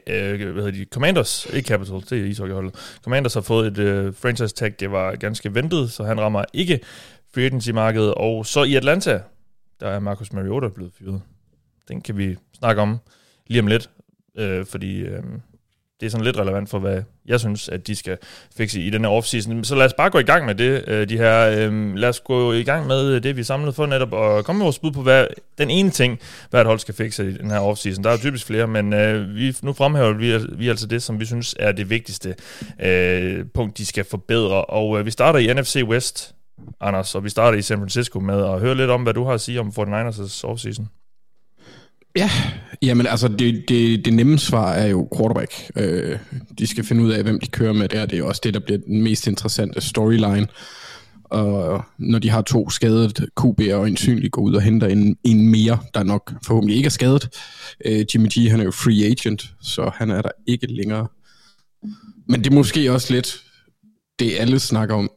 Øh, 0.07 0.53
hvad 0.53 0.63
hedder 0.63 0.71
de? 0.71 0.85
Commanders, 0.85 1.47
ikke 1.53 1.69
Capitals, 1.69 2.07
det 2.07 2.21
er 2.21 2.25
ishockeyholdet. 2.25 2.99
Commanders 3.05 3.35
har 3.35 3.41
fået 3.41 3.67
et 3.67 3.79
øh, 3.79 4.15
franchise 4.15 4.55
tag, 4.55 4.75
det 4.81 4.91
var 4.91 5.17
ganske 5.17 5.55
ventet, 5.55 5.93
så 5.93 6.05
han 6.05 6.21
rammer 6.21 6.45
ikke 6.53 6.81
free 7.35 7.45
agency-markedet. 7.47 8.15
Og 8.15 8.47
så 8.47 8.63
i 8.63 8.75
Atlanta, 8.75 9.21
der 9.81 9.89
er 9.89 9.99
Marcus 9.99 10.33
Mariota 10.33 10.69
blevet 10.69 10.93
fyret. 10.99 11.23
Den 11.89 12.01
kan 12.01 12.17
vi 12.17 12.37
snakke 12.59 12.83
om 12.83 12.99
lige 13.47 13.61
om 13.61 13.67
lidt, 13.67 13.91
øh, 14.39 14.67
fordi 14.67 15.01
øh, 15.01 15.23
det 16.03 16.09
er 16.09 16.11
sådan 16.11 16.25
lidt 16.25 16.39
relevant 16.39 16.71
for, 16.71 16.79
hvad 16.79 17.03
jeg 17.27 17.41
synes, 17.41 17.69
at 17.69 17.87
de 17.87 17.97
skal 17.97 18.19
fikse 18.57 18.81
i 18.81 18.91
den 18.91 19.05
her 19.05 19.11
offseason. 19.11 19.65
Så 19.65 19.75
lad 19.75 19.87
os 19.87 19.93
bare 19.93 20.11
gå 20.11 20.19
i 20.19 20.23
gang 20.23 20.47
med 20.47 20.55
det, 20.55 20.85
øh, 20.87 21.09
de 21.09 21.17
her. 21.17 21.49
Øh, 21.49 21.95
lad 21.95 22.09
os 22.09 22.21
gå 22.21 22.53
i 22.53 22.63
gang 22.63 22.87
med 22.87 23.07
øh, 23.07 23.23
det, 23.23 23.37
vi 23.37 23.43
samlede 23.43 23.73
for 23.73 23.87
netop, 23.87 24.13
og 24.13 24.45
komme 24.45 24.59
med 24.59 24.65
vores 24.65 24.79
bud 24.79 24.93
på, 24.93 25.03
hvad 25.03 25.27
den 25.59 25.71
ene 25.71 25.91
ting, 25.91 26.19
hvad 26.51 26.61
et 26.61 26.67
hold 26.67 26.79
skal 26.79 26.95
fikse 26.95 27.29
i 27.29 27.33
den 27.33 27.51
her 27.51 27.59
offseason. 27.59 28.05
Der 28.05 28.11
er 28.11 28.17
typisk 28.17 28.47
flere, 28.47 28.67
men 28.67 28.93
øh, 28.93 29.35
vi, 29.35 29.57
nu 29.63 29.73
fremhæver 29.73 30.13
vi, 30.13 30.39
vi 30.59 30.69
altså 30.69 30.87
det, 30.87 31.03
som 31.03 31.21
vi 31.21 31.25
synes 31.25 31.55
er 31.59 31.73
det 31.73 31.91
vigtigste 31.91 32.35
øh, 32.83 33.45
punkt, 33.55 33.79
de 33.79 33.87
skal 33.87 34.05
forbedre. 34.05 34.65
Og 34.65 34.99
øh, 34.99 35.07
vi 35.07 35.11
starter 35.11 35.39
i 35.39 35.55
NFC 35.55 35.83
West, 35.87 36.35
Anders, 36.81 37.15
og 37.15 37.25
vi 37.25 37.29
starter 37.29 37.59
i 37.59 37.63
San 37.63 37.79
Francisco 37.79 38.21
med 38.21 38.45
at 38.45 38.61
høre 38.61 38.75
lidt 38.75 38.91
om, 38.91 39.03
hvad 39.03 39.15
du 39.15 39.25
har 39.25 39.33
at 39.33 39.41
sige 39.41 39.61
om 39.61 39.69
49ers' 39.69 40.45
offseason. 40.45 40.89
Ja, 42.17 42.31
jamen 42.83 43.07
altså 43.07 43.29
det, 43.29 43.65
det, 43.69 44.05
det 44.05 44.15
nemme 44.15 44.39
svar 44.39 44.73
er 44.73 44.87
jo 44.87 45.09
quarterback. 45.17 45.53
Øh, 45.77 46.19
de 46.59 46.67
skal 46.67 46.85
finde 46.85 47.03
ud 47.03 47.11
af, 47.11 47.23
hvem 47.23 47.41
de 47.41 47.47
kører 47.47 47.73
med 47.73 47.89
der. 47.89 48.07
Det 48.07 48.13
er 48.15 48.19
jo 48.19 48.29
også 48.29 48.41
det, 48.45 48.55
der 48.55 48.61
bliver 48.61 48.79
den 48.87 49.03
mest 49.03 49.27
interessante 49.27 49.81
storyline. 49.81 50.47
Og 51.25 51.85
når 51.99 52.19
de 52.19 52.31
har 52.31 52.43
to 52.43 52.71
skadet 52.71 53.21
QB'er 53.41 53.75
og 53.75 53.89
ensynligt 53.89 54.33
går 54.33 54.43
ud 54.43 54.55
og 54.55 54.63
henter 54.63 54.87
en, 54.87 55.17
en 55.25 55.49
mere, 55.49 55.79
der 55.95 56.03
nok 56.03 56.33
forhåbentlig 56.47 56.77
ikke 56.77 56.87
er 56.87 56.91
skadet. 56.91 57.29
Øh, 57.85 58.05
Jimmy 58.15 58.29
G, 58.29 58.51
han 58.51 58.61
er 58.61 58.65
jo 58.65 58.71
free 58.71 59.11
agent, 59.11 59.55
så 59.63 59.91
han 59.95 60.11
er 60.11 60.23
der 60.23 60.31
ikke 60.47 60.67
længere. 60.67 61.07
Men 62.29 62.45
det 62.45 62.51
er 62.51 62.55
måske 62.55 62.93
også 62.93 63.15
lidt 63.15 63.43
det, 64.19 64.33
alle 64.39 64.59
snakker 64.59 64.95
om. 64.95 65.11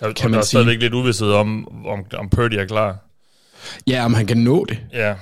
Der, 0.00 0.12
kan 0.12 0.30
man 0.30 0.32
der 0.32 0.38
er 0.38 0.42
sige. 0.42 0.48
stadigvæk 0.48 0.80
lidt 0.80 0.94
uvidsthed 0.94 1.30
om, 1.30 1.68
om, 1.86 2.04
om 2.14 2.28
Purdy 2.30 2.54
er 2.54 2.64
klar. 2.64 2.98
Ja, 3.86 4.04
om 4.04 4.14
han 4.14 4.26
kan 4.26 4.36
nå 4.36 4.64
det. 4.64 4.78
Ja. 4.92 5.14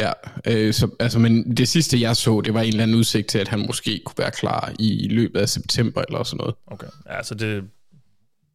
Ja, 0.00 0.12
øh, 0.46 0.74
så, 0.74 0.88
altså, 1.00 1.18
men 1.18 1.56
det 1.56 1.68
sidste 1.68 2.00
jeg 2.00 2.16
så, 2.16 2.40
det 2.40 2.54
var 2.54 2.60
en 2.60 2.68
eller 2.68 2.82
anden 2.82 2.96
udsigt 2.96 3.28
til, 3.28 3.38
at 3.38 3.48
han 3.48 3.66
måske 3.66 4.00
kunne 4.04 4.18
være 4.18 4.30
klar 4.30 4.72
i 4.78 5.08
løbet 5.08 5.40
af 5.40 5.48
september 5.48 6.02
eller 6.08 6.22
sådan 6.22 6.36
noget. 6.36 6.54
Okay, 6.66 6.86
ja, 7.10 7.22
så 7.22 7.34
det, 7.34 7.64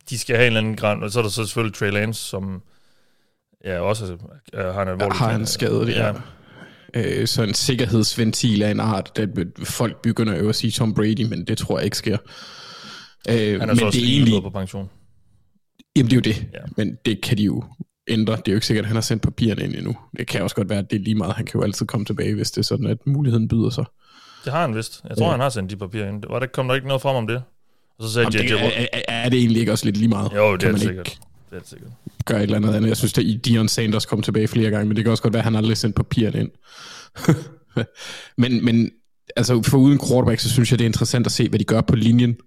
de 0.10 0.17
skal 0.17 0.36
have 0.36 0.48
en 0.48 0.48
eller 0.48 0.62
anden 0.62 0.75
græn, 0.75 1.03
og 1.03 1.12
så 1.12 1.20
er 1.20 1.24
der 1.24 1.29
så 1.29 1.46
selvfølgelig 1.46 1.75
Trey 1.75 1.91
Lance, 1.91 2.24
som 2.24 2.62
ja, 3.65 3.79
også 3.79 4.17
øh, 4.53 4.65
har 4.65 4.82
en 4.82 4.88
alvorlig... 4.88 5.13
Ja, 5.13 5.25
har 5.25 5.36
en 5.36 5.46
skade, 5.46 5.86
ja. 5.88 6.08
ja. 6.08 6.13
Øh, 6.94 7.27
så 7.27 7.44
en 7.44 7.53
sikkerhedsventil 7.53 8.63
af 8.63 8.72
en 8.72 8.79
art, 8.79 9.12
det, 9.15 9.51
folk 9.63 10.01
begynder 10.01 10.38
jo 10.38 10.50
at 10.50 10.56
sige 10.56 10.72
Tom 10.72 10.94
Brady, 10.94 11.24
men 11.29 11.46
det 11.46 11.58
tror 11.58 11.77
jeg 11.77 11.86
ikke 11.86 11.98
sker. 11.98 12.17
Øh, 13.29 13.36
han 13.36 13.62
er 13.62 13.65
men 13.65 13.77
så 13.77 13.86
også 13.86 14.00
det 14.00 14.08
er 14.08 14.12
egentlig, 14.12 14.41
på 14.41 14.50
pension. 14.50 14.89
Jamen 15.96 16.12
det 16.12 16.13
er 16.13 16.32
jo 16.32 16.36
det, 16.36 16.48
ja. 16.53 16.60
men 16.77 16.98
det 17.06 17.22
kan 17.22 17.38
de 17.38 17.44
jo 17.44 17.63
ændre. 18.07 18.35
Det 18.35 18.47
er 18.47 18.51
jo 18.51 18.55
ikke 18.55 18.67
sikkert, 18.67 18.83
at 18.83 18.87
han 18.87 18.95
har 18.95 19.01
sendt 19.01 19.23
papirerne 19.23 19.63
ind 19.63 19.75
endnu. 19.75 19.97
Det 20.17 20.27
kan 20.27 20.41
også 20.41 20.55
godt 20.55 20.69
være, 20.69 20.79
at 20.79 20.91
det 20.91 20.99
er 20.99 21.03
lige 21.03 21.15
meget. 21.15 21.33
Han 21.33 21.45
kan 21.45 21.59
jo 21.59 21.63
altid 21.63 21.85
komme 21.85 22.05
tilbage, 22.05 22.35
hvis 22.35 22.51
det 22.51 22.57
er 22.57 22.65
sådan, 22.65 22.85
at 22.85 22.97
muligheden 23.07 23.47
byder 23.47 23.69
sig. 23.69 23.85
Det 24.45 24.53
har 24.53 24.61
han 24.61 24.75
vist. 24.75 25.01
Jeg 25.09 25.17
tror, 25.17 25.25
ja. 25.25 25.31
han 25.31 25.39
har 25.39 25.49
sendt 25.49 25.71
de 25.71 25.75
papirer 25.75 26.09
ind. 26.09 26.23
Var 26.29 26.39
der, 26.39 26.47
kom 26.47 26.67
der 26.67 26.75
ikke 26.75 26.87
noget 26.87 27.01
frem 27.01 27.15
om 27.15 27.27
det? 27.27 27.43
Og 27.99 28.03
så 28.03 28.13
sagde 28.13 28.29
Jamen, 28.33 28.49
det, 28.49 28.81
er, 28.81 28.87
er, 28.93 29.01
er, 29.07 29.29
det 29.29 29.39
egentlig 29.39 29.59
ikke 29.59 29.71
også 29.71 29.85
lidt 29.85 29.97
lige 29.97 30.07
meget? 30.07 30.31
Jo, 30.35 30.55
det 30.55 30.63
er 30.63 30.71
det 30.71 30.81
sikkert. 30.81 31.07
Ikke 31.07 31.19
det 31.49 31.55
er 31.55 31.59
det 31.59 31.69
sikkert. 31.69 31.91
Gør 32.25 32.35
et 32.35 32.41
eller 32.41 32.55
andet 32.55 32.73
andet. 32.73 32.89
Jeg 32.89 32.97
synes, 32.97 33.17
at 33.17 33.45
Dion 33.45 33.67
Sanders 33.67 34.05
kom 34.05 34.21
tilbage 34.21 34.47
flere 34.47 34.69
gange, 34.69 34.87
men 34.87 34.95
det 34.95 35.03
kan 35.03 35.11
også 35.11 35.23
godt 35.23 35.33
være, 35.33 35.41
at 35.41 35.43
han 35.43 35.55
aldrig 35.55 35.77
sendt 35.77 35.95
papirerne 35.95 36.39
ind. 36.39 36.51
men, 38.41 38.65
men 38.65 38.91
altså 39.35 39.61
for 39.61 39.77
uden 39.77 39.99
quarterback, 40.07 40.39
så 40.39 40.49
synes 40.49 40.71
jeg, 40.71 40.79
det 40.79 40.85
er 40.85 40.89
interessant 40.89 41.25
at 41.25 41.31
se, 41.31 41.49
hvad 41.49 41.59
de 41.59 41.63
gør 41.63 41.81
på 41.81 41.95
linjen. 41.95 42.37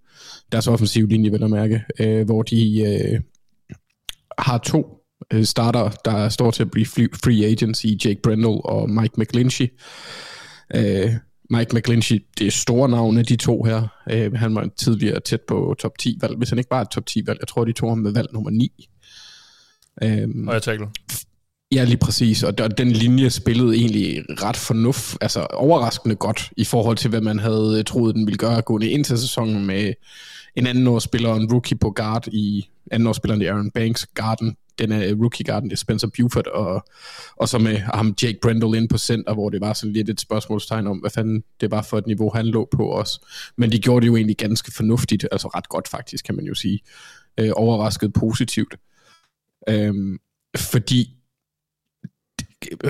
Deres 0.53 0.67
offensive 0.67 1.09
linje, 1.09 1.31
vil 1.31 1.41
jeg 1.41 1.51
mærke, 1.51 1.85
øh, 2.01 2.25
hvor 2.25 2.43
de 2.43 2.81
øh, 2.81 3.21
har 4.39 4.59
to 4.59 5.00
øh, 5.33 5.45
starter, 5.45 5.91
der 6.05 6.29
står 6.29 6.51
til 6.51 6.63
at 6.63 6.71
blive 6.71 6.87
free 6.87 7.45
agents 7.45 7.85
i 7.85 7.99
Jake 8.05 8.21
Brendel 8.23 8.61
og 8.65 8.91
Mike 8.91 9.15
McGlinchey. 9.17 9.67
Øh, 10.75 11.13
Mike 11.51 11.77
McGlinchey, 11.77 12.25
det 12.39 12.47
er 12.47 12.51
store 12.51 12.89
navne, 12.89 13.23
de 13.23 13.37
to 13.37 13.63
her. 13.63 13.89
Øh, 14.11 14.33
han 14.35 14.55
var 14.55 14.69
tidligere 14.77 15.21
tæt 15.21 15.41
på 15.41 15.75
top 15.79 15.99
10 15.99 16.19
valg, 16.21 16.37
hvis 16.37 16.49
han 16.49 16.59
ikke 16.59 16.71
var 16.71 16.81
et 16.81 16.89
top 16.89 17.07
10 17.07 17.23
valg. 17.27 17.39
Jeg 17.41 17.49
tror, 17.49 17.65
de 17.65 17.73
tog 17.73 17.91
ham 17.91 17.99
med 17.99 18.13
valg 18.13 18.29
nummer 18.33 18.51
9. 18.51 18.89
Øh, 20.03 20.29
og 20.47 20.55
jeg 20.55 20.63
tackle. 20.63 20.87
Ja, 21.75 21.85
lige 21.85 21.97
præcis. 21.97 22.43
Og 22.43 22.79
den 22.79 22.93
linje 22.93 23.31
spillede 23.31 23.77
egentlig 23.77 24.25
ret 24.43 24.57
fornuft, 24.57 25.19
altså 25.21 25.41
overraskende 25.41 26.17
godt 26.17 26.53
i 26.57 26.65
forhold 26.65 26.97
til, 26.97 27.11
hvad 27.11 27.21
man 27.21 27.39
havde 27.39 27.77
øh, 27.79 27.85
troet, 27.85 28.15
den 28.15 28.27
ville 28.27 28.39
gøre 28.39 28.63
gående 28.63 28.89
ind 28.89 29.05
til 29.05 29.19
sæsonen 29.19 29.67
med 29.67 29.93
en 30.57 30.67
anden 30.67 30.87
årsspiller 30.87 31.35
en 31.35 31.53
rookie 31.53 31.79
på 31.79 31.91
guard 31.91 32.29
i 32.33 32.69
anden 32.91 33.07
årsspilleren 33.07 33.43
i 33.43 33.47
Aaron 33.47 33.71
Banks 33.71 34.07
garden, 34.07 34.57
den 34.79 34.93
er 34.93 35.05
øh, 35.05 35.21
rookie 35.21 35.45
garden, 35.45 35.71
det 35.71 35.77
er 35.77 35.79
Spencer 35.79 36.09
Buford, 36.17 36.47
og, 36.47 36.85
og 37.37 37.49
så 37.49 37.59
med 37.59 37.77
ham 37.77 38.15
Jake 38.23 38.39
Brendel 38.43 38.75
ind 38.75 38.89
på 38.89 38.99
center, 38.99 39.35
hvor 39.35 39.51
det 39.51 39.61
var 39.61 39.73
sådan 39.73 39.93
lidt 39.93 40.09
et 40.09 40.21
spørgsmålstegn 40.21 40.87
om, 40.87 40.99
hvad 40.99 41.11
fanden 41.11 41.43
det 41.61 41.71
var 41.71 41.83
for 41.83 41.99
et 41.99 42.07
niveau, 42.07 42.31
han 42.35 42.47
lå 42.47 42.69
på 42.73 42.93
os. 42.93 43.21
Men 43.57 43.73
de 43.73 43.79
gjorde 43.79 44.01
det 44.01 44.07
jo 44.07 44.17
egentlig 44.17 44.37
ganske 44.37 44.73
fornuftigt, 44.73 45.27
altså 45.33 45.49
ret 45.49 45.69
godt 45.69 45.89
faktisk, 45.89 46.25
kan 46.25 46.37
man 46.37 46.45
jo 46.45 46.55
sige. 46.55 46.81
Øh, 47.41 47.51
overrasket 47.57 48.13
positivt. 48.13 48.77
Øh, 49.69 49.95
fordi 50.57 51.20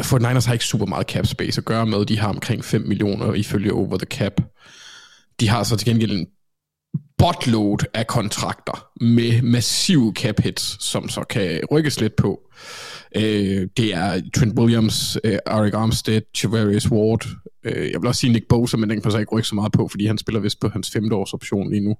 for 0.02 0.18
Niners 0.18 0.44
har 0.44 0.52
ikke 0.52 0.64
super 0.64 0.86
meget 0.86 1.06
cap 1.06 1.26
space 1.26 1.58
at 1.58 1.64
gøre 1.64 1.86
med. 1.86 2.04
De 2.04 2.18
har 2.18 2.28
omkring 2.28 2.64
5 2.64 2.82
millioner 2.82 3.34
ifølge 3.34 3.72
over 3.72 3.98
the 3.98 4.06
cap. 4.06 4.40
De 5.40 5.48
har 5.48 5.62
så 5.62 5.76
til 5.76 5.88
gengæld 5.88 6.10
en 6.12 6.26
botload 7.18 7.78
af 7.94 8.06
kontrakter 8.06 8.86
med 9.00 9.42
massive 9.42 10.12
cap 10.12 10.40
hits, 10.40 10.84
som 10.84 11.08
så 11.08 11.24
kan 11.30 11.60
rykkes 11.70 12.00
lidt 12.00 12.16
på. 12.16 12.40
Øh, 13.16 13.68
det 13.76 13.94
er 13.94 14.20
Trent 14.36 14.58
Williams, 14.58 15.18
øh, 15.24 15.38
Eric 15.46 15.74
Armstead, 15.74 16.20
Chavarius 16.36 16.90
Ward. 16.90 17.26
Øh, 17.64 17.90
jeg 17.90 18.00
vil 18.00 18.08
også 18.08 18.20
sige 18.20 18.32
Nick 18.32 18.48
Bosa, 18.48 18.76
men 18.76 18.90
den 18.90 19.00
kan 19.00 19.10
så 19.10 19.18
ikke 19.18 19.32
rykke 19.32 19.48
så 19.48 19.54
meget 19.54 19.72
på, 19.72 19.88
fordi 19.88 20.06
han 20.06 20.18
spiller 20.18 20.40
vist 20.40 20.60
på 20.60 20.68
hans 20.68 20.90
femte 20.90 21.16
års 21.16 21.32
option 21.32 21.70
lige 21.70 21.84
nu. 21.84 21.96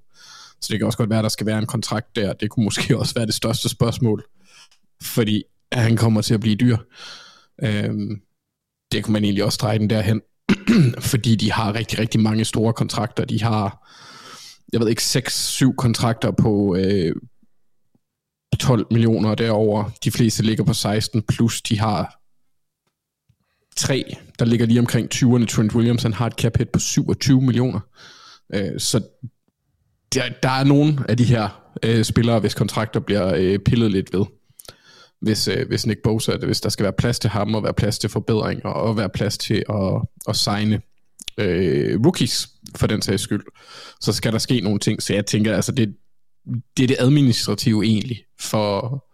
Så 0.61 0.67
det 0.69 0.79
kan 0.79 0.85
også 0.85 0.97
godt 0.97 1.09
være, 1.09 1.19
at 1.19 1.23
der 1.23 1.29
skal 1.29 1.45
være 1.45 1.59
en 1.59 1.65
kontrakt 1.65 2.15
der. 2.15 2.33
Det 2.33 2.49
kunne 2.49 2.63
måske 2.63 2.97
også 2.99 3.13
være 3.13 3.25
det 3.25 3.33
største 3.33 3.69
spørgsmål, 3.69 4.23
fordi 5.01 5.43
han 5.71 5.97
kommer 5.97 6.21
til 6.21 6.33
at 6.33 6.39
blive 6.39 6.55
dyr. 6.55 6.77
Øh, 7.63 8.17
det 8.91 9.03
kunne 9.03 9.13
man 9.13 9.23
egentlig 9.23 9.43
også 9.43 9.59
dreje 9.61 9.79
den 9.79 9.89
derhen, 9.89 10.21
fordi 11.11 11.35
de 11.35 11.51
har 11.51 11.75
rigtig, 11.75 11.99
rigtig 11.99 12.19
mange 12.19 12.45
store 12.45 12.73
kontrakter. 12.73 13.25
De 13.25 13.43
har 13.43 13.87
jeg 14.73 14.79
ved 14.79 14.89
ikke, 14.89 15.01
6-7 15.01 15.75
kontrakter 15.75 16.31
på 16.31 16.75
øh, 16.75 17.15
12 18.59 18.87
millioner 18.91 19.35
derover. 19.35 19.89
De 20.03 20.11
fleste 20.11 20.43
ligger 20.43 20.63
på 20.63 20.73
16, 20.73 21.21
plus 21.21 21.61
de 21.61 21.79
har 21.79 22.17
tre, 23.75 24.15
der 24.39 24.45
ligger 24.45 24.65
lige 24.65 24.79
omkring 24.79 25.15
20'erne. 25.15 25.45
Trent 25.45 25.75
Williams, 25.75 26.03
han 26.03 26.13
har 26.13 26.27
et 26.27 26.33
cap 26.33 26.57
hit 26.57 26.69
på 26.69 26.79
27 26.79 27.41
millioner. 27.41 27.79
Øh, 28.53 28.79
så 28.79 28.99
der, 30.13 30.23
der 30.43 30.49
er 30.49 30.63
nogle 30.63 31.05
af 31.09 31.17
de 31.17 31.23
her 31.23 31.73
øh, 31.83 32.03
spillere, 32.03 32.39
hvis 32.39 32.53
kontrakter 32.53 32.99
bliver 32.99 33.33
øh, 33.37 33.59
pillet 33.59 33.91
lidt 33.91 34.13
ved. 34.13 34.25
Hvis, 35.21 35.47
øh, 35.47 35.67
hvis 35.67 35.85
Nick 35.85 36.01
Bosa, 36.03 36.37
hvis 36.37 36.61
der 36.61 36.69
skal 36.69 36.83
være 36.83 36.93
plads 36.93 37.19
til 37.19 37.29
ham, 37.29 37.55
og 37.55 37.63
være 37.63 37.73
plads 37.73 37.99
til 37.99 38.09
forbedringer, 38.09 38.69
og 38.69 38.97
være 38.97 39.09
plads 39.09 39.37
til 39.37 39.63
at, 39.69 40.01
at 40.27 40.35
signe 40.35 40.81
øh, 41.37 41.99
rookies, 42.05 42.49
for 42.75 42.87
den 42.87 43.01
sags 43.01 43.21
skyld, 43.21 43.43
så 44.01 44.13
skal 44.13 44.31
der 44.31 44.37
ske 44.37 44.61
nogle 44.61 44.79
ting. 44.79 45.01
Så 45.01 45.13
jeg 45.13 45.25
tænker, 45.25 45.55
altså 45.55 45.71
det, 45.71 45.95
det 46.77 46.83
er 46.83 46.87
det 46.87 46.97
administrative 46.99 47.83
egentlig 47.83 48.25
for, 48.39 49.05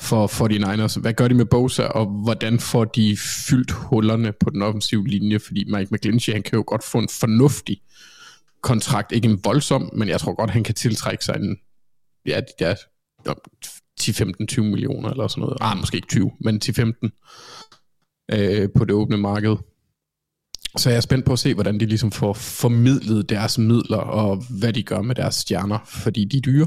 for, 0.00 0.26
49ers. 0.26 1.00
Hvad 1.00 1.12
gør 1.12 1.28
de 1.28 1.34
med 1.34 1.44
Bosa, 1.44 1.82
og 1.82 2.06
hvordan 2.06 2.58
får 2.58 2.84
de 2.84 3.16
fyldt 3.48 3.70
hullerne 3.70 4.32
på 4.40 4.50
den 4.50 4.62
offensive 4.62 5.06
linje? 5.06 5.38
Fordi 5.38 5.64
Mike 5.64 5.94
McGlinchey, 5.94 6.32
han 6.32 6.42
kan 6.42 6.56
jo 6.56 6.64
godt 6.66 6.84
få 6.84 6.98
en 6.98 7.08
fornuftig 7.08 7.80
kontrakt. 8.62 9.12
Ikke 9.12 9.28
en 9.28 9.40
voldsom, 9.44 9.90
men 9.92 10.08
jeg 10.08 10.20
tror 10.20 10.34
godt, 10.34 10.50
han 10.50 10.64
kan 10.64 10.74
tiltrække 10.74 11.24
sig 11.24 11.36
en 11.36 11.58
ja, 12.26 12.40
ja, 12.60 12.74
10-15-20 14.02 14.60
millioner 14.60 15.10
eller 15.10 15.28
sådan 15.28 15.40
noget. 15.40 15.56
Ah, 15.60 15.78
måske 15.78 15.96
ikke 15.96 16.08
20, 16.08 16.30
men 16.40 16.60
10-15 16.64 18.32
øh, 18.32 18.68
på 18.76 18.84
det 18.84 18.94
åbne 18.94 19.16
marked. 19.16 19.56
Så 20.76 20.90
jeg 20.90 20.96
er 20.96 21.00
spændt 21.00 21.26
på 21.26 21.32
at 21.32 21.38
se, 21.38 21.54
hvordan 21.54 21.80
de 21.80 21.86
ligesom 21.86 22.12
får 22.12 22.32
formidlet 22.32 23.28
deres 23.28 23.58
midler, 23.58 23.96
og 23.96 24.44
hvad 24.60 24.72
de 24.72 24.82
gør 24.82 25.02
med 25.02 25.14
deres 25.14 25.34
stjerner, 25.34 25.78
fordi 25.86 26.24
de 26.24 26.36
er 26.36 26.40
dyre. 26.40 26.66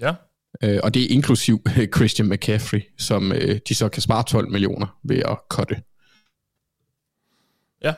Ja. 0.00 0.14
Øh, 0.62 0.80
og 0.82 0.94
det 0.94 1.02
er 1.02 1.08
inklusiv 1.08 1.62
øh, 1.78 1.88
Christian 1.96 2.28
McCaffrey, 2.28 2.80
som 2.98 3.32
øh, 3.32 3.60
de 3.68 3.74
så 3.74 3.88
kan 3.88 4.02
spare 4.02 4.22
12 4.22 4.50
millioner 4.50 4.98
ved 5.04 5.16
at 5.16 5.38
cutte. 5.48 5.82
Ja, 7.84 7.94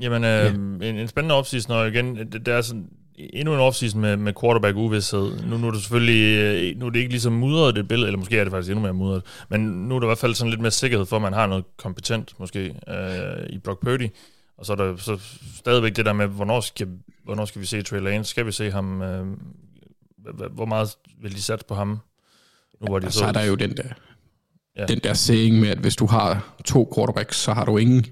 jamen 0.00 0.24
øh, 0.24 0.80
ja. 0.82 0.88
En, 0.88 0.98
en 0.98 1.08
spændende 1.08 1.34
offseason, 1.34 1.76
og 1.76 1.88
igen, 1.88 2.16
det, 2.16 2.32
det 2.32 2.48
er 2.48 2.60
sådan, 2.60 2.88
endnu 3.16 3.54
en 3.54 3.60
offseason 3.60 4.00
med, 4.00 4.16
med 4.16 4.32
quarterback 4.40 4.76
uvidshed. 4.76 5.46
Nu, 5.46 5.56
nu 5.56 5.66
er 5.66 5.70
det 5.70 5.80
selvfølgelig 5.80 6.38
øh, 6.38 6.78
nu 6.78 6.86
er 6.86 6.90
det 6.90 6.98
ikke 6.98 7.10
ligesom 7.10 7.32
mudret 7.32 7.76
det 7.76 7.88
billede, 7.88 8.08
eller 8.08 8.18
måske 8.18 8.38
er 8.38 8.44
det 8.44 8.50
faktisk 8.50 8.70
endnu 8.70 8.82
mere 8.82 8.94
mudret, 8.94 9.22
men 9.48 9.60
nu 9.60 9.96
er 9.96 10.00
der 10.00 10.06
i 10.06 10.08
hvert 10.08 10.18
fald 10.18 10.34
sådan 10.34 10.50
lidt 10.50 10.60
mere 10.60 10.70
sikkerhed 10.70 11.06
for, 11.06 11.16
at 11.16 11.22
man 11.22 11.32
har 11.32 11.46
noget 11.46 11.64
kompetent 11.76 12.34
måske 12.38 12.74
øh, 12.88 13.46
i 13.50 13.58
Brock 13.58 13.80
Purdy. 13.80 14.08
Og 14.58 14.66
så 14.66 14.72
er 14.72 14.76
der 14.76 14.96
så 14.96 15.18
stadigvæk 15.56 15.96
det 15.96 16.06
der 16.06 16.12
med, 16.12 16.26
hvornår 16.26 16.60
skal, 16.60 16.88
hvornår 17.24 17.44
skal 17.44 17.60
vi 17.60 17.66
se 17.66 17.82
Trey 17.82 18.00
Lance? 18.00 18.30
Skal 18.30 18.46
vi 18.46 18.52
se 18.52 18.70
ham? 18.70 19.02
Øh, 19.02 19.26
hvor 20.50 20.64
meget 20.64 20.88
vil 21.22 21.36
de 21.36 21.42
sætte 21.42 21.64
på 21.68 21.74
ham? 21.74 21.88
Nu 22.80 22.92
var 22.92 22.98
de 22.98 23.06
ja, 23.06 23.10
så, 23.10 23.18
så 23.18 23.24
er 23.24 23.32
der 23.32 23.44
jo 23.44 23.54
den 23.54 23.76
der, 23.76 23.88
ja. 24.76 24.86
den 24.86 24.98
der 24.98 25.14
saying 25.14 25.60
med, 25.60 25.68
at 25.68 25.78
hvis 25.78 25.96
du 25.96 26.06
har 26.06 26.54
to 26.64 26.92
quarterbacks, 26.96 27.36
så 27.36 27.52
har 27.52 27.64
du 27.64 27.76
ingen. 27.76 28.06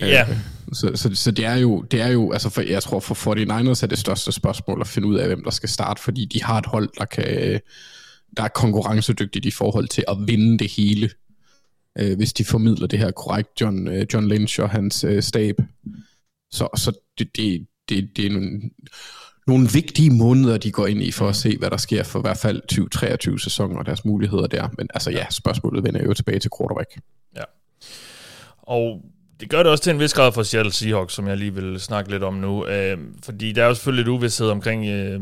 Ja. 0.00 0.26
Øh, 0.30 0.36
så, 0.72 0.90
så, 0.94 1.10
så 1.14 1.30
det 1.30 1.44
er 1.44 1.54
jo, 1.54 1.82
det 1.82 2.00
er 2.00 2.08
jo 2.08 2.32
altså 2.32 2.50
for, 2.50 2.60
jeg 2.60 2.82
tror 2.82 3.00
for 3.00 3.14
49ers 3.14 3.82
er 3.82 3.86
det 3.86 3.98
største 3.98 4.32
spørgsmål 4.32 4.80
at 4.80 4.86
finde 4.86 5.08
ud 5.08 5.16
af, 5.16 5.26
hvem 5.26 5.44
der 5.44 5.50
skal 5.50 5.68
starte, 5.68 6.02
fordi 6.02 6.24
de 6.24 6.42
har 6.42 6.58
et 6.58 6.66
hold, 6.66 6.88
der 6.98 7.04
kan 7.04 7.60
der 8.36 8.42
er 8.42 8.48
konkurrencedygtigt 8.48 9.46
i 9.46 9.50
forhold 9.50 9.88
til 9.88 10.04
at 10.08 10.16
vinde 10.26 10.58
det 10.58 10.70
hele 10.72 11.10
øh, 11.98 12.16
hvis 12.16 12.32
de 12.32 12.44
formidler 12.44 12.86
det 12.86 12.98
her 12.98 13.10
korrekt, 13.10 13.60
John, 13.60 13.88
øh, 13.88 14.06
John 14.14 14.28
Lynch 14.28 14.60
og 14.60 14.70
hans 14.70 15.04
øh, 15.04 15.22
stab. 15.22 15.60
Så, 16.50 16.68
så 16.76 16.92
det, 17.18 17.36
det, 17.36 17.66
det, 17.88 18.16
det 18.16 18.26
er 18.26 18.30
nogle, 18.30 18.60
nogle 19.46 19.68
vigtige 19.72 20.10
måneder, 20.10 20.58
de 20.58 20.72
går 20.72 20.86
ind 20.86 21.02
i 21.02 21.12
for 21.12 21.28
at 21.28 21.36
se, 21.36 21.56
hvad 21.58 21.70
der 21.70 21.76
sker 21.76 22.02
for 22.02 22.18
i 22.18 22.22
hvert 22.22 22.38
fald 22.38 22.60
2023 22.60 23.40
sæsonen 23.40 23.76
og 23.76 23.86
deres 23.86 24.04
muligheder 24.04 24.46
der. 24.46 24.68
Men 24.78 24.88
altså 24.94 25.10
ja, 25.10 25.26
spørgsmålet 25.30 25.84
vender 25.84 26.04
jo 26.04 26.14
tilbage 26.14 26.38
til 26.38 26.50
quarterback. 26.58 27.00
Ja. 27.36 27.42
Og 28.62 29.02
det 29.40 29.50
gør 29.50 29.62
det 29.62 29.72
også 29.72 29.84
til 29.84 29.90
en 29.90 30.00
vis 30.00 30.14
grad 30.14 30.32
for 30.32 30.42
Seattle 30.42 30.72
Seahawks, 30.72 31.14
som 31.14 31.28
jeg 31.28 31.36
lige 31.36 31.54
vil 31.54 31.80
snakke 31.80 32.10
lidt 32.10 32.22
om 32.22 32.34
nu. 32.34 32.66
Øh, 32.66 32.98
fordi 33.24 33.52
der 33.52 33.62
er 33.62 33.66
jo 33.66 33.74
selvfølgelig 33.74 34.04
lidt 34.04 34.16
uvidshed 34.16 34.48
omkring 34.50 34.86
øh, 34.86 35.20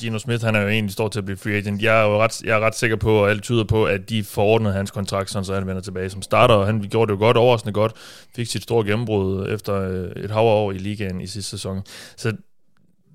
Gino 0.00 0.18
Smith, 0.18 0.44
han 0.44 0.54
er 0.54 0.60
jo 0.60 0.68
egentlig 0.68 0.92
står 0.92 1.08
til 1.08 1.18
at 1.18 1.24
blive 1.24 1.36
free 1.36 1.56
agent. 1.56 1.82
Jeg 1.82 2.00
er 2.00 2.06
jo 2.06 2.22
ret, 2.22 2.42
jeg 2.42 2.56
er 2.56 2.60
ret 2.60 2.74
sikker 2.74 2.96
på, 2.96 3.22
og 3.22 3.30
alt 3.30 3.42
tyder 3.42 3.64
på, 3.64 3.84
at 3.84 4.10
de 4.10 4.24
forordnede 4.24 4.74
hans 4.74 4.90
kontrakt, 4.90 5.30
sådan, 5.30 5.44
så 5.44 5.54
han 5.54 5.66
vender 5.66 5.82
tilbage 5.82 6.10
som 6.10 6.22
starter. 6.22 6.54
Og 6.54 6.66
han 6.66 6.80
gjorde 6.90 7.12
det 7.12 7.18
jo 7.18 7.24
godt, 7.24 7.36
overraskende 7.36 7.72
godt. 7.72 7.92
Fik 8.36 8.46
sit 8.46 8.62
store 8.62 8.84
gennembrud 8.84 9.52
efter 9.54 9.74
øh, 9.74 10.24
et 10.24 10.30
hav 10.30 10.42
år 10.42 10.72
i 10.72 10.78
ligaen 10.78 11.20
i 11.20 11.26
sidste 11.26 11.50
sæson. 11.50 11.82
Så 12.16 12.32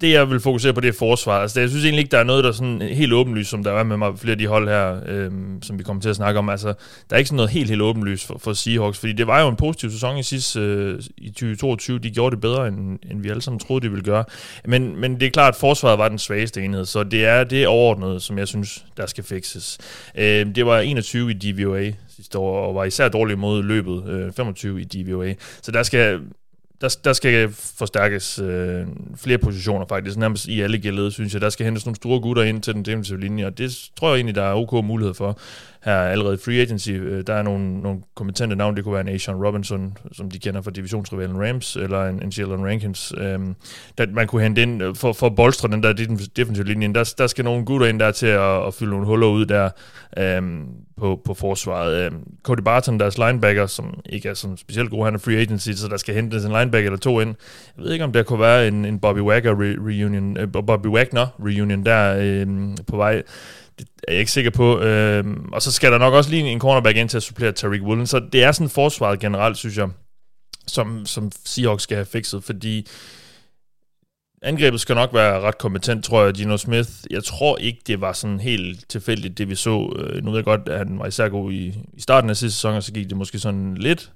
det, 0.01 0.11
jeg 0.11 0.29
vil 0.29 0.39
fokusere 0.39 0.73
på, 0.73 0.81
det 0.81 0.87
er 0.87 0.97
forsvar. 0.99 1.41
Altså, 1.41 1.59
jeg 1.59 1.69
synes 1.69 1.85
egentlig 1.85 1.99
ikke, 1.99 2.11
der 2.11 2.19
er 2.19 2.23
noget, 2.23 2.43
der 2.43 2.49
er 2.49 2.53
sådan 2.53 2.81
helt 2.81 3.13
åbenlyst, 3.13 3.49
som 3.49 3.63
der 3.63 3.71
er 3.71 3.83
med 3.83 3.97
mig 3.97 4.19
flere 4.19 4.31
af 4.31 4.37
de 4.37 4.47
hold 4.47 4.67
her, 4.67 4.99
øhm, 5.07 5.61
som 5.61 5.79
vi 5.79 5.83
kommer 5.83 6.01
til 6.01 6.09
at 6.09 6.15
snakke 6.15 6.39
om. 6.39 6.49
Altså, 6.49 6.67
der 7.09 7.15
er 7.15 7.17
ikke 7.17 7.27
sådan 7.27 7.35
noget 7.35 7.51
helt, 7.51 7.69
helt 7.69 7.81
åbenlyst 7.81 8.27
for, 8.27 8.37
for 8.37 8.53
Seahawks, 8.53 8.99
fordi 8.99 9.13
det 9.13 9.27
var 9.27 9.41
jo 9.41 9.47
en 9.47 9.55
positiv 9.55 9.91
sæson 9.91 10.17
i 10.17 10.23
sidste 10.23 10.59
øh, 10.59 10.99
i 11.17 11.29
2022. 11.29 11.99
De 11.99 12.11
gjorde 12.11 12.35
det 12.35 12.41
bedre, 12.41 12.67
end, 12.67 12.99
end 13.11 13.21
vi 13.21 13.29
alle 13.29 13.41
sammen 13.41 13.59
troede, 13.59 13.85
de 13.85 13.89
ville 13.89 14.05
gøre. 14.05 14.23
Men, 14.65 14.99
men 14.99 15.19
det 15.19 15.25
er 15.25 15.31
klart, 15.31 15.53
at 15.53 15.59
forsvaret 15.59 15.99
var 15.99 16.09
den 16.09 16.19
svageste 16.19 16.63
enhed, 16.63 16.85
så 16.85 17.03
det 17.03 17.25
er 17.25 17.43
det 17.43 17.67
overordnede, 17.67 18.19
som 18.19 18.37
jeg 18.37 18.47
synes, 18.47 18.85
der 18.97 19.05
skal 19.05 19.23
fikses. 19.23 19.77
Øh, 20.15 20.55
det 20.55 20.65
var 20.65 20.79
21 20.79 21.31
i 21.31 21.33
DVOA 21.33 21.91
sidste 22.15 22.37
år, 22.37 22.67
og 22.67 22.75
var 22.75 22.83
især 22.83 23.09
dårlig 23.09 23.39
mod 23.39 23.63
løbet, 23.63 24.09
øh, 24.09 24.33
25 24.33 24.81
i 24.81 24.83
DVOA. 24.83 25.33
Så 25.61 25.71
der 25.71 25.83
skal 25.83 26.19
der, 26.85 26.97
der 27.03 27.13
skal 27.13 27.49
forstærkes 27.51 28.39
øh, 28.39 28.85
flere 29.17 29.37
positioner 29.37 29.85
faktisk, 29.89 30.17
nærmest 30.17 30.47
i 30.47 30.61
alle 30.61 30.77
gældede, 30.77 31.11
synes 31.11 31.33
jeg. 31.33 31.41
Der 31.41 31.49
skal 31.49 31.65
hentes 31.65 31.85
nogle 31.85 31.95
store 31.95 32.21
gutter 32.21 32.43
ind 32.43 32.61
til 32.61 32.73
den 32.73 32.85
defensive 32.85 33.19
linje, 33.19 33.45
og 33.45 33.57
det 33.57 33.89
tror 33.95 34.07
jeg 34.09 34.15
egentlig, 34.15 34.35
der 34.35 34.43
er 34.43 34.53
ok 34.53 34.85
mulighed 34.85 35.13
for 35.13 35.39
her 35.85 35.97
allerede 35.97 36.37
free 36.37 36.61
agency. 36.61 36.89
Øh, 36.89 37.23
der 37.27 37.33
er 37.33 37.43
nogle, 37.43 37.81
nogle 37.81 37.99
kompetente 38.15 38.55
navne, 38.55 38.75
det 38.75 38.83
kunne 38.83 38.93
være 38.93 39.07
en 39.07 39.15
Asian 39.15 39.45
Robinson, 39.45 39.97
som 40.11 40.31
de 40.31 40.39
kender 40.39 40.61
fra 40.61 40.71
divisionsrivalen 40.71 41.47
Rams, 41.47 41.75
eller 41.75 42.05
en, 42.05 42.23
en 42.23 42.29
Jalen 42.29 42.65
Rankins, 42.65 43.13
Øhm, 43.17 43.55
der 43.97 44.05
man 44.11 44.27
kunne 44.27 44.41
hente 44.41 44.61
ind 44.61 44.83
øh, 44.83 44.95
for, 44.95 45.13
for 45.13 45.27
at 45.27 45.35
bolstre 45.35 45.69
den 45.69 45.83
der 45.83 45.93
defensive 46.35 46.67
linje. 46.67 46.93
Der, 46.93 47.13
der 47.17 47.27
skal 47.27 47.45
nogle 47.45 47.65
gutter 47.65 47.87
ind 47.87 47.99
der 47.99 48.11
til 48.11 48.27
at, 48.27 48.67
at 48.67 48.73
fylde 48.73 48.91
nogle 48.91 49.05
huller 49.05 49.27
ud 49.27 49.45
der 49.45 49.69
øhm, 50.17 50.65
på, 50.97 51.21
på 51.25 51.33
forsvaret. 51.33 52.05
Øhm, 52.05 52.17
Cody 52.43 52.61
Barton, 52.61 52.99
deres 52.99 53.17
linebacker, 53.17 53.65
som 53.65 53.99
ikke 54.05 54.29
er 54.29 54.33
sådan 54.33 54.57
specielt 54.57 54.89
god, 54.89 55.05
han 55.05 55.13
er 55.13 55.19
free 55.19 55.37
agency, 55.37 55.71
så 55.71 55.87
der 55.87 55.97
skal 55.97 56.15
hentes 56.15 56.45
en 56.45 56.51
linebacker 56.51 56.89
eller 56.89 56.99
to 56.99 57.19
ind. 57.19 57.35
Jeg 57.77 57.85
ved 57.85 57.93
ikke, 57.93 58.05
om 58.05 58.11
der 58.11 58.23
kunne 58.23 58.39
være 58.39 58.67
en, 58.67 58.85
en 58.85 58.99
Bobby 58.99 59.19
Wagner 59.19 59.51
reunion, 59.87 60.37
øh, 60.37 60.51
Bobby 60.51 60.87
Wagner 60.87 61.27
reunion 61.39 61.85
der 61.85 62.15
øhm, 62.19 62.77
på 62.87 62.97
vej 62.97 63.23
det 63.79 63.87
er 64.07 64.11
jeg 64.11 64.19
ikke 64.19 64.31
sikker 64.31 64.51
på. 64.51 64.79
Øh, 64.79 65.25
og 65.53 65.61
så 65.61 65.71
skal 65.71 65.91
der 65.91 65.97
nok 65.97 66.13
også 66.13 66.29
lige 66.29 66.43
en 66.43 66.59
cornerback 66.59 66.97
ind 66.97 67.09
til 67.09 67.17
at 67.17 67.23
supplere 67.23 67.51
Tariq 67.51 67.81
Woolen. 67.81 68.07
Så 68.07 68.19
det 68.19 68.43
er 68.43 68.51
sådan 68.51 68.69
forsvaret 68.69 69.19
generelt, 69.19 69.57
synes 69.57 69.77
jeg, 69.77 69.89
som, 70.67 71.05
som 71.05 71.31
Seahawks 71.45 71.83
skal 71.83 71.95
have 71.95 72.05
fikset, 72.05 72.43
fordi 72.43 72.87
angrebet 74.41 74.79
skal 74.79 74.95
nok 74.95 75.13
være 75.13 75.39
ret 75.39 75.57
kompetent, 75.57 76.03
tror 76.05 76.23
jeg, 76.23 76.33
Gino 76.33 76.57
Smith. 76.57 76.89
Jeg 77.09 77.23
tror 77.23 77.57
ikke, 77.57 77.79
det 77.87 78.01
var 78.01 78.13
sådan 78.13 78.39
helt 78.39 78.89
tilfældigt, 78.89 79.37
det 79.37 79.49
vi 79.49 79.55
så. 79.55 79.93
Øh, 79.99 80.23
nu 80.23 80.31
ved 80.31 80.37
jeg 80.37 80.45
godt, 80.45 80.69
at 80.69 80.77
han 80.77 80.99
var 80.99 81.05
især 81.05 81.29
god 81.29 81.51
i, 81.51 81.73
i 81.93 82.01
starten 82.01 82.29
af 82.29 82.37
sidste 82.37 82.57
sæson, 82.57 82.73
og 82.73 82.83
så 82.83 82.93
gik 82.93 83.09
det 83.09 83.17
måske 83.17 83.39
sådan 83.39 83.75
lidt, 83.75 84.11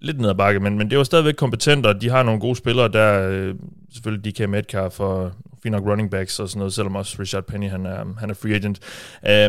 lidt 0.00 0.20
ned 0.20 0.30
ad 0.30 0.34
bakke, 0.34 0.60
men, 0.60 0.78
men 0.78 0.90
det 0.90 0.98
var 0.98 1.04
stadigvæk 1.04 1.34
kompetent, 1.34 1.86
og 1.86 2.00
de 2.00 2.10
har 2.10 2.22
nogle 2.22 2.40
gode 2.40 2.56
spillere 2.56 2.88
der. 2.88 3.28
Øh, 3.28 3.54
selvfølgelig 3.92 4.38
DK 4.38 4.48
Metcalf 4.48 5.00
og 5.00 5.32
fint 5.66 5.72
nok 5.72 5.86
running 5.86 6.10
backs 6.10 6.40
og 6.40 6.48
sådan 6.48 6.58
noget, 6.58 6.74
selvom 6.74 6.96
også 6.96 7.16
Richard 7.20 7.44
Penny, 7.44 7.70
han 7.70 7.86
er, 7.86 8.04
han 8.18 8.30
er 8.30 8.34
free 8.34 8.54
agent. 8.54 8.80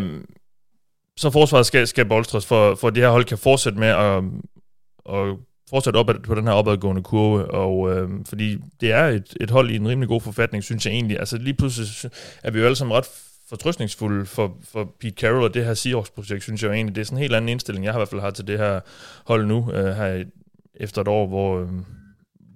Um, 0.01 0.25
så 1.17 1.29
forsvaret 1.29 1.65
skal, 1.65 1.87
skal 1.87 2.05
bolstres, 2.05 2.45
for, 2.45 2.75
for 2.75 2.89
det 2.89 3.03
her 3.03 3.09
hold 3.09 3.25
kan 3.25 3.37
fortsætte 3.37 3.79
med 3.79 3.87
at, 3.87 4.23
at 5.15 5.37
fortsætte 5.69 5.97
op 5.97 6.09
på 6.23 6.35
den 6.35 6.47
her 6.47 6.53
opadgående 6.53 7.03
kurve, 7.03 7.51
og 7.51 7.91
øh, 7.91 8.09
fordi 8.25 8.57
det 8.81 8.91
er 8.91 9.05
et, 9.05 9.37
et 9.41 9.51
hold 9.51 9.71
i 9.71 9.75
en 9.75 9.87
rimelig 9.87 10.07
god 10.07 10.21
forfatning, 10.21 10.63
synes 10.63 10.85
jeg 10.85 10.93
egentlig. 10.93 11.19
Altså 11.19 11.37
lige 11.37 11.53
pludselig 11.53 12.11
er 12.43 12.51
vi 12.51 12.59
jo 12.59 12.65
alle 12.65 12.75
sammen 12.75 12.97
ret 12.97 13.05
fortrystningsfulde 13.49 14.25
for, 14.25 14.57
for 14.63 14.95
Pete 14.99 15.15
Carroll 15.15 15.43
og 15.43 15.53
det 15.53 15.65
her 15.65 15.73
Seahawks-projekt, 15.73 16.43
synes 16.43 16.63
jeg 16.63 16.69
jo 16.69 16.73
egentlig. 16.73 16.95
Det 16.95 17.01
er 17.01 17.05
sådan 17.05 17.17
en 17.17 17.21
helt 17.21 17.35
anden 17.35 17.49
indstilling, 17.49 17.85
jeg 17.85 17.93
har 17.93 17.99
i 17.99 18.01
hvert 18.01 18.09
fald 18.09 18.21
har 18.21 18.31
til 18.31 18.47
det 18.47 18.57
her 18.57 18.79
hold 19.25 19.45
nu, 19.45 19.71
øh, 19.71 19.95
her 19.95 20.23
efter 20.75 21.01
et 21.01 21.07
år, 21.07 21.27
hvor, 21.27 21.59
øh, 21.59 21.67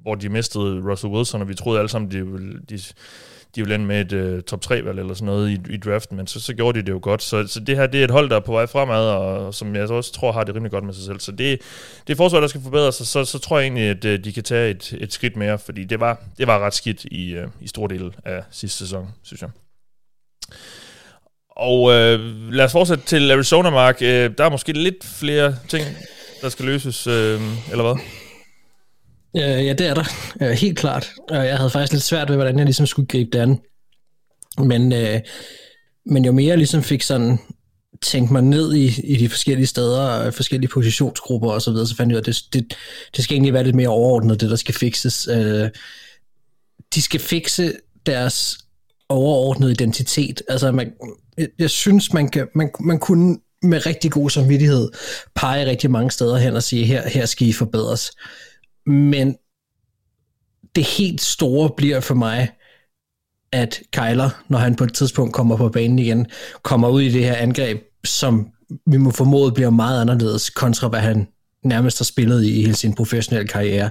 hvor 0.02 0.16
de 0.16 0.30
mistede 0.30 0.92
Russell 0.92 1.14
Wilson, 1.14 1.42
og 1.42 1.50
vi 1.50 1.54
troede 1.54 1.80
alle 1.80 1.90
sammen, 1.90 2.12
de, 2.12 2.18
de, 2.70 2.80
de 3.56 3.62
ville 3.62 3.76
ende 3.76 3.86
med 3.86 4.14
et 4.14 4.36
uh, 4.38 4.42
top 4.42 4.62
3 4.62 4.86
valg 4.86 5.00
eller 5.00 5.14
sådan 5.14 5.26
noget 5.26 5.50
i, 5.50 5.74
i 5.74 5.78
draften, 5.78 6.18
men 6.18 6.28
så, 6.28 6.40
så 6.40 6.54
gjorde 6.54 6.80
de 6.80 6.86
det 6.86 6.92
jo 6.92 7.00
godt. 7.02 7.24
Så, 7.24 7.48
så 7.48 7.60
det 7.60 7.78
her 7.78 7.88
det 7.88 8.00
er 8.00 8.04
et 8.04 8.12
hold, 8.12 8.30
der 8.30 8.36
er 8.36 8.40
på 8.40 8.52
vej 8.52 8.66
fremad, 8.66 9.08
og 9.08 9.54
som 9.54 9.76
jeg 9.76 9.90
også 9.90 10.14
tror 10.14 10.32
har 10.32 10.44
det 10.44 10.56
rimelig 10.56 10.72
godt 10.72 10.84
med 10.84 10.94
sig 10.94 11.04
selv. 11.04 11.20
Så 11.20 11.32
det, 11.32 11.62
det 12.08 12.14
er 12.14 12.18
forsvar, 12.18 12.40
der 12.40 12.48
skal 12.48 12.62
forbedre 12.62 12.92
så, 12.92 13.06
så, 13.06 13.26
så 13.26 13.40
tror 13.40 13.60
jeg 13.60 13.66
egentlig, 13.66 13.84
at 13.84 14.06
uh, 14.06 14.26
de 14.26 14.34
kan 14.34 14.44
tage 14.44 14.70
et, 14.70 14.98
et 15.00 15.14
skridt 15.14 15.36
mere, 15.36 15.60
fordi 15.60 15.84
det 15.84 16.00
var, 16.00 16.22
det 16.38 16.48
var 16.48 16.60
ret 16.60 16.74
skidt 16.74 17.06
i, 17.06 17.38
uh, 17.38 17.44
i 17.62 17.68
stor 17.68 17.88
del 17.88 18.14
af 18.26 18.44
sidste 18.52 18.78
sæson, 18.78 19.08
synes 19.24 19.42
jeg. 19.42 19.50
Og 21.50 21.82
uh, 21.82 22.52
lad 22.52 22.66
os 22.66 22.72
fortsætte 22.72 23.04
til 23.06 23.32
Arizona, 23.32 23.70
Mark. 23.70 23.98
Uh, 24.02 24.08
der 24.08 24.44
er 24.46 24.50
måske 24.50 24.74
lidt 24.74 25.06
flere 25.20 25.56
ting, 25.70 25.86
der 26.42 26.50
skal 26.50 26.66
løses, 26.66 27.08
uh, 27.08 27.14
eller 27.72 27.82
hvad? 27.82 28.21
Øh, 29.38 29.66
ja, 29.66 29.74
det 29.74 29.88
er 29.88 29.94
der. 29.94 30.04
Øh, 30.42 30.50
helt 30.50 30.78
klart. 30.78 31.12
Og 31.30 31.46
jeg 31.46 31.58
havde 31.58 31.70
faktisk 31.70 31.94
lidt 31.94 32.04
svært 32.04 32.30
ved, 32.30 32.36
hvordan 32.36 32.58
jeg 32.58 32.66
ligesom 32.66 32.86
skulle 32.86 33.08
gribe 33.08 33.30
det 33.38 33.40
an. 33.40 33.60
Men, 34.58 34.94
øh, 34.94 35.20
men 36.06 36.26
jo 36.26 36.32
mere 36.32 36.48
jeg 36.48 36.58
ligesom 36.58 36.84
fik 36.84 37.02
sådan 37.02 37.40
tænkt 38.02 38.32
mig 38.32 38.42
ned 38.42 38.74
i, 38.74 39.02
i 39.04 39.16
de 39.16 39.30
forskellige 39.30 39.68
steder, 39.68 40.32
forskellige 40.32 40.70
positionsgrupper 40.70 41.52
og 41.52 41.62
så 41.62 41.72
videre, 41.72 41.88
så 41.88 41.96
fandt 41.96 42.12
jeg 42.12 42.16
ud 42.16 42.24
af, 42.26 42.30
at 42.30 42.36
det, 42.54 42.54
det, 42.54 42.78
det 43.16 43.24
skal 43.24 43.36
egentlig 43.36 43.54
være 43.54 43.64
lidt 43.64 43.76
mere 43.76 43.88
overordnet, 43.88 44.42
det 44.42 44.50
der 44.50 44.56
skal 44.56 44.76
fikses. 44.76 45.28
Øh, 45.28 45.70
de 46.96 47.02
skal 47.02 47.20
fikse 47.20 47.74
deres 48.06 48.58
overordnede 49.10 49.72
identitet. 49.72 50.42
Altså, 50.50 50.72
man, 50.72 50.94
jeg, 51.38 51.48
jeg 51.60 51.70
synes, 51.70 52.14
man, 52.14 52.30
kan, 52.30 52.48
man, 52.56 52.70
man 52.80 53.00
kunne 53.00 53.38
med 53.64 53.86
rigtig 53.86 54.12
god 54.12 54.30
samvittighed 54.30 54.90
pege 55.36 55.66
rigtig 55.66 55.92
mange 55.92 56.12
steder 56.12 56.38
hen 56.38 56.56
og 56.56 56.64
sige, 56.64 56.86
her, 56.86 57.10
her 57.10 57.26
skal 57.26 57.48
I 57.48 57.54
forbedres. 57.54 58.12
Men 58.86 59.36
det 60.76 60.84
helt 60.84 61.22
store 61.22 61.70
bliver 61.78 62.00
for 62.00 62.16
mig, 62.16 62.52
at 63.52 63.82
Kyler, 63.94 64.44
når 64.50 64.58
han 64.58 64.76
på 64.76 64.84
et 64.84 64.94
tidspunkt 64.94 65.34
kommer 65.34 65.58
på 65.58 65.70
banen 65.70 66.00
igen, 66.00 66.28
kommer 66.64 66.90
ud 66.90 67.02
i 67.02 67.10
det 67.10 67.24
her 67.24 67.36
angreb, 67.36 67.82
som 68.04 68.52
vi 68.86 68.98
må 68.98 69.12
formode 69.12 69.52
bliver 69.52 69.70
meget 69.70 70.02
anderledes, 70.02 70.50
kontra 70.50 70.88
hvad 70.88 71.00
han 71.00 71.28
nærmest 71.64 72.00
har 72.00 72.04
spillet 72.04 72.46
i 72.46 72.62
hele 72.62 72.76
sin 72.76 72.94
professionelle 72.94 73.48
karriere. 73.48 73.90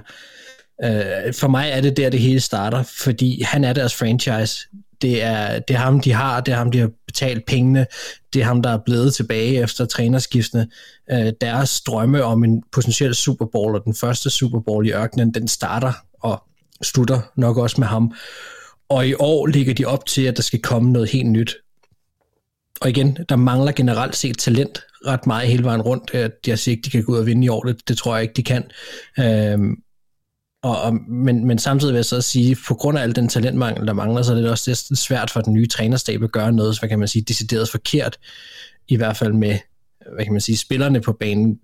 Øh, 0.83 1.33
for 1.33 1.47
mig 1.47 1.69
er 1.69 1.81
det 1.81 1.97
der, 1.97 2.09
det 2.09 2.19
hele 2.19 2.39
starter, 2.39 2.83
fordi 2.83 3.41
han 3.41 3.63
er 3.63 3.73
deres 3.73 3.95
franchise. 3.95 4.67
Det 5.01 5.23
er, 5.23 5.59
det 5.59 5.73
er 5.73 5.77
ham, 5.79 5.99
de 5.99 6.11
har, 6.11 6.41
det 6.41 6.51
er 6.51 6.57
ham, 6.57 6.71
de 6.71 6.79
har 6.79 6.89
betalt 7.07 7.45
pengene, 7.45 7.85
det 8.33 8.41
er 8.41 8.45
ham, 8.45 8.61
der 8.61 8.69
er 8.69 8.79
blevet 8.85 9.13
tilbage 9.13 9.61
efter 9.63 9.85
trænerskiftene. 9.85 10.67
Øh, 11.11 11.33
deres 11.41 11.81
drømme 11.81 12.23
om 12.23 12.43
en 12.43 12.63
potentiel 12.71 13.15
Super 13.15 13.45
Bowl, 13.45 13.75
og 13.75 13.83
den 13.85 13.95
første 13.95 14.29
Super 14.29 14.59
Bowl 14.59 14.87
i 14.87 14.91
ørkenen, 14.91 15.33
den 15.33 15.47
starter 15.47 15.93
og 16.19 16.43
slutter 16.81 17.19
nok 17.35 17.57
også 17.57 17.75
med 17.79 17.87
ham. 17.87 18.13
Og 18.89 19.07
i 19.07 19.13
år 19.19 19.47
ligger 19.47 19.73
de 19.73 19.85
op 19.85 20.05
til, 20.05 20.21
at 20.21 20.37
der 20.37 20.43
skal 20.43 20.61
komme 20.61 20.91
noget 20.91 21.09
helt 21.09 21.29
nyt. 21.29 21.55
Og 22.81 22.89
igen, 22.89 23.17
der 23.29 23.35
mangler 23.35 23.71
generelt 23.71 24.15
set 24.15 24.37
talent 24.37 24.81
ret 25.05 25.27
meget 25.27 25.47
hele 25.47 25.63
vejen 25.63 25.81
rundt. 25.81 26.11
Jeg 26.47 26.59
siger 26.59 26.75
ikke, 26.75 26.85
de 26.85 26.89
kan 26.89 27.03
gå 27.03 27.11
ud 27.11 27.17
og 27.17 27.25
vinde 27.25 27.45
i 27.45 27.49
år, 27.49 27.63
det, 27.63 27.87
det 27.87 27.97
tror 27.97 28.15
jeg 28.15 28.21
ikke, 28.21 28.33
de 28.33 28.43
kan. 28.43 28.63
Øhm, 29.19 29.75
og, 30.63 30.81
og, 30.81 30.93
men, 30.93 31.45
men 31.47 31.59
samtidig 31.59 31.93
vil 31.93 31.97
jeg 31.97 32.05
så 32.05 32.21
sige, 32.21 32.57
på 32.67 32.73
grund 32.73 32.97
af 32.97 33.03
al 33.03 33.15
den 33.15 33.27
talentmangel, 33.27 33.87
der 33.87 33.93
mangler, 33.93 34.21
så 34.21 34.31
er 34.31 34.35
det 34.35 34.49
også 34.49 34.85
det 34.89 34.97
svært 34.97 35.31
for 35.31 35.41
den 35.41 35.53
nye 35.53 35.67
trænerstab 35.67 36.23
at 36.23 36.31
gøre 36.31 36.51
noget, 36.51 36.75
så 36.75 36.81
hvad 36.81 36.89
kan 36.89 36.99
man 36.99 37.07
sige, 37.07 37.21
decideret 37.21 37.69
forkert, 37.69 38.19
i 38.87 38.95
hvert 38.95 39.17
fald 39.17 39.33
med, 39.33 39.57
hvad 40.15 40.25
kan 40.25 40.33
man 40.33 40.41
sige, 40.41 40.57
spillerne 40.57 41.01
på 41.01 41.13
banen. 41.13 41.59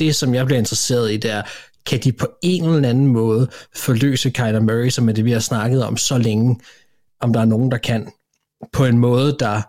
Det, 0.00 0.14
som 0.14 0.34
jeg 0.34 0.46
bliver 0.46 0.58
interesseret 0.58 1.12
i, 1.12 1.16
det 1.16 1.30
er, 1.30 1.42
kan 1.86 2.00
de 2.00 2.12
på 2.12 2.26
en 2.42 2.64
eller 2.64 2.88
anden 2.88 3.06
måde 3.06 3.48
forløse 3.76 4.30
Kyler 4.30 4.60
Murray, 4.60 4.88
som 4.88 5.08
er 5.08 5.12
det, 5.12 5.24
vi 5.24 5.32
har 5.32 5.40
snakket 5.40 5.84
om 5.84 5.96
så 5.96 6.18
længe, 6.18 6.60
om 7.20 7.32
der 7.32 7.40
er 7.40 7.44
nogen, 7.44 7.70
der 7.70 7.78
kan, 7.78 8.12
på 8.72 8.84
en 8.84 8.98
måde, 8.98 9.36
der 9.40 9.62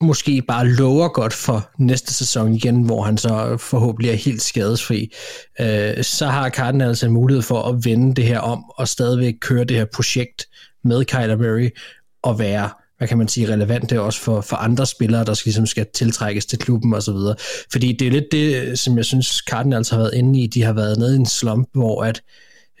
måske 0.00 0.42
bare 0.48 0.68
lover 0.68 1.08
godt 1.08 1.32
for 1.32 1.70
næste 1.78 2.14
sæson 2.14 2.54
igen, 2.54 2.82
hvor 2.82 3.02
han 3.02 3.18
så 3.18 3.56
forhåbentlig 3.60 4.10
er 4.10 4.16
helt 4.16 4.42
skadesfri, 4.42 5.12
øh, 5.60 6.04
så 6.04 6.26
har 6.26 6.50
Cardinals 6.50 7.02
en 7.02 7.12
mulighed 7.12 7.42
for 7.42 7.62
at 7.62 7.84
vende 7.84 8.14
det 8.14 8.24
her 8.24 8.38
om 8.38 8.64
og 8.68 8.88
stadigvæk 8.88 9.34
køre 9.40 9.64
det 9.64 9.76
her 9.76 9.86
projekt 9.94 10.46
med 10.84 11.04
Kyler 11.04 11.36
Murray 11.36 11.76
og 12.22 12.38
være 12.38 12.70
hvad 12.98 13.08
kan 13.08 13.18
man 13.18 13.28
sige, 13.28 13.52
relevant 13.52 13.90
det 13.90 13.98
også 13.98 14.20
for, 14.20 14.40
for 14.40 14.56
andre 14.56 14.86
spillere, 14.86 15.24
der 15.24 15.34
skal, 15.34 15.48
ligesom 15.50 15.66
skal 15.66 15.86
tiltrækkes 15.94 16.46
til 16.46 16.58
klubben 16.58 16.94
og 16.94 17.02
så 17.02 17.12
videre. 17.12 17.36
Fordi 17.72 17.92
det 17.92 18.06
er 18.06 18.12
lidt 18.12 18.32
det, 18.32 18.78
som 18.78 18.96
jeg 18.96 19.04
synes 19.04 19.26
Cardinals 19.26 19.88
har 19.88 19.98
været 19.98 20.14
inde 20.14 20.40
i. 20.40 20.46
De 20.46 20.62
har 20.62 20.72
været 20.72 20.98
nede 20.98 21.14
i 21.14 21.18
en 21.18 21.26
slump, 21.26 21.68
hvor 21.72 22.04
at, 22.04 22.22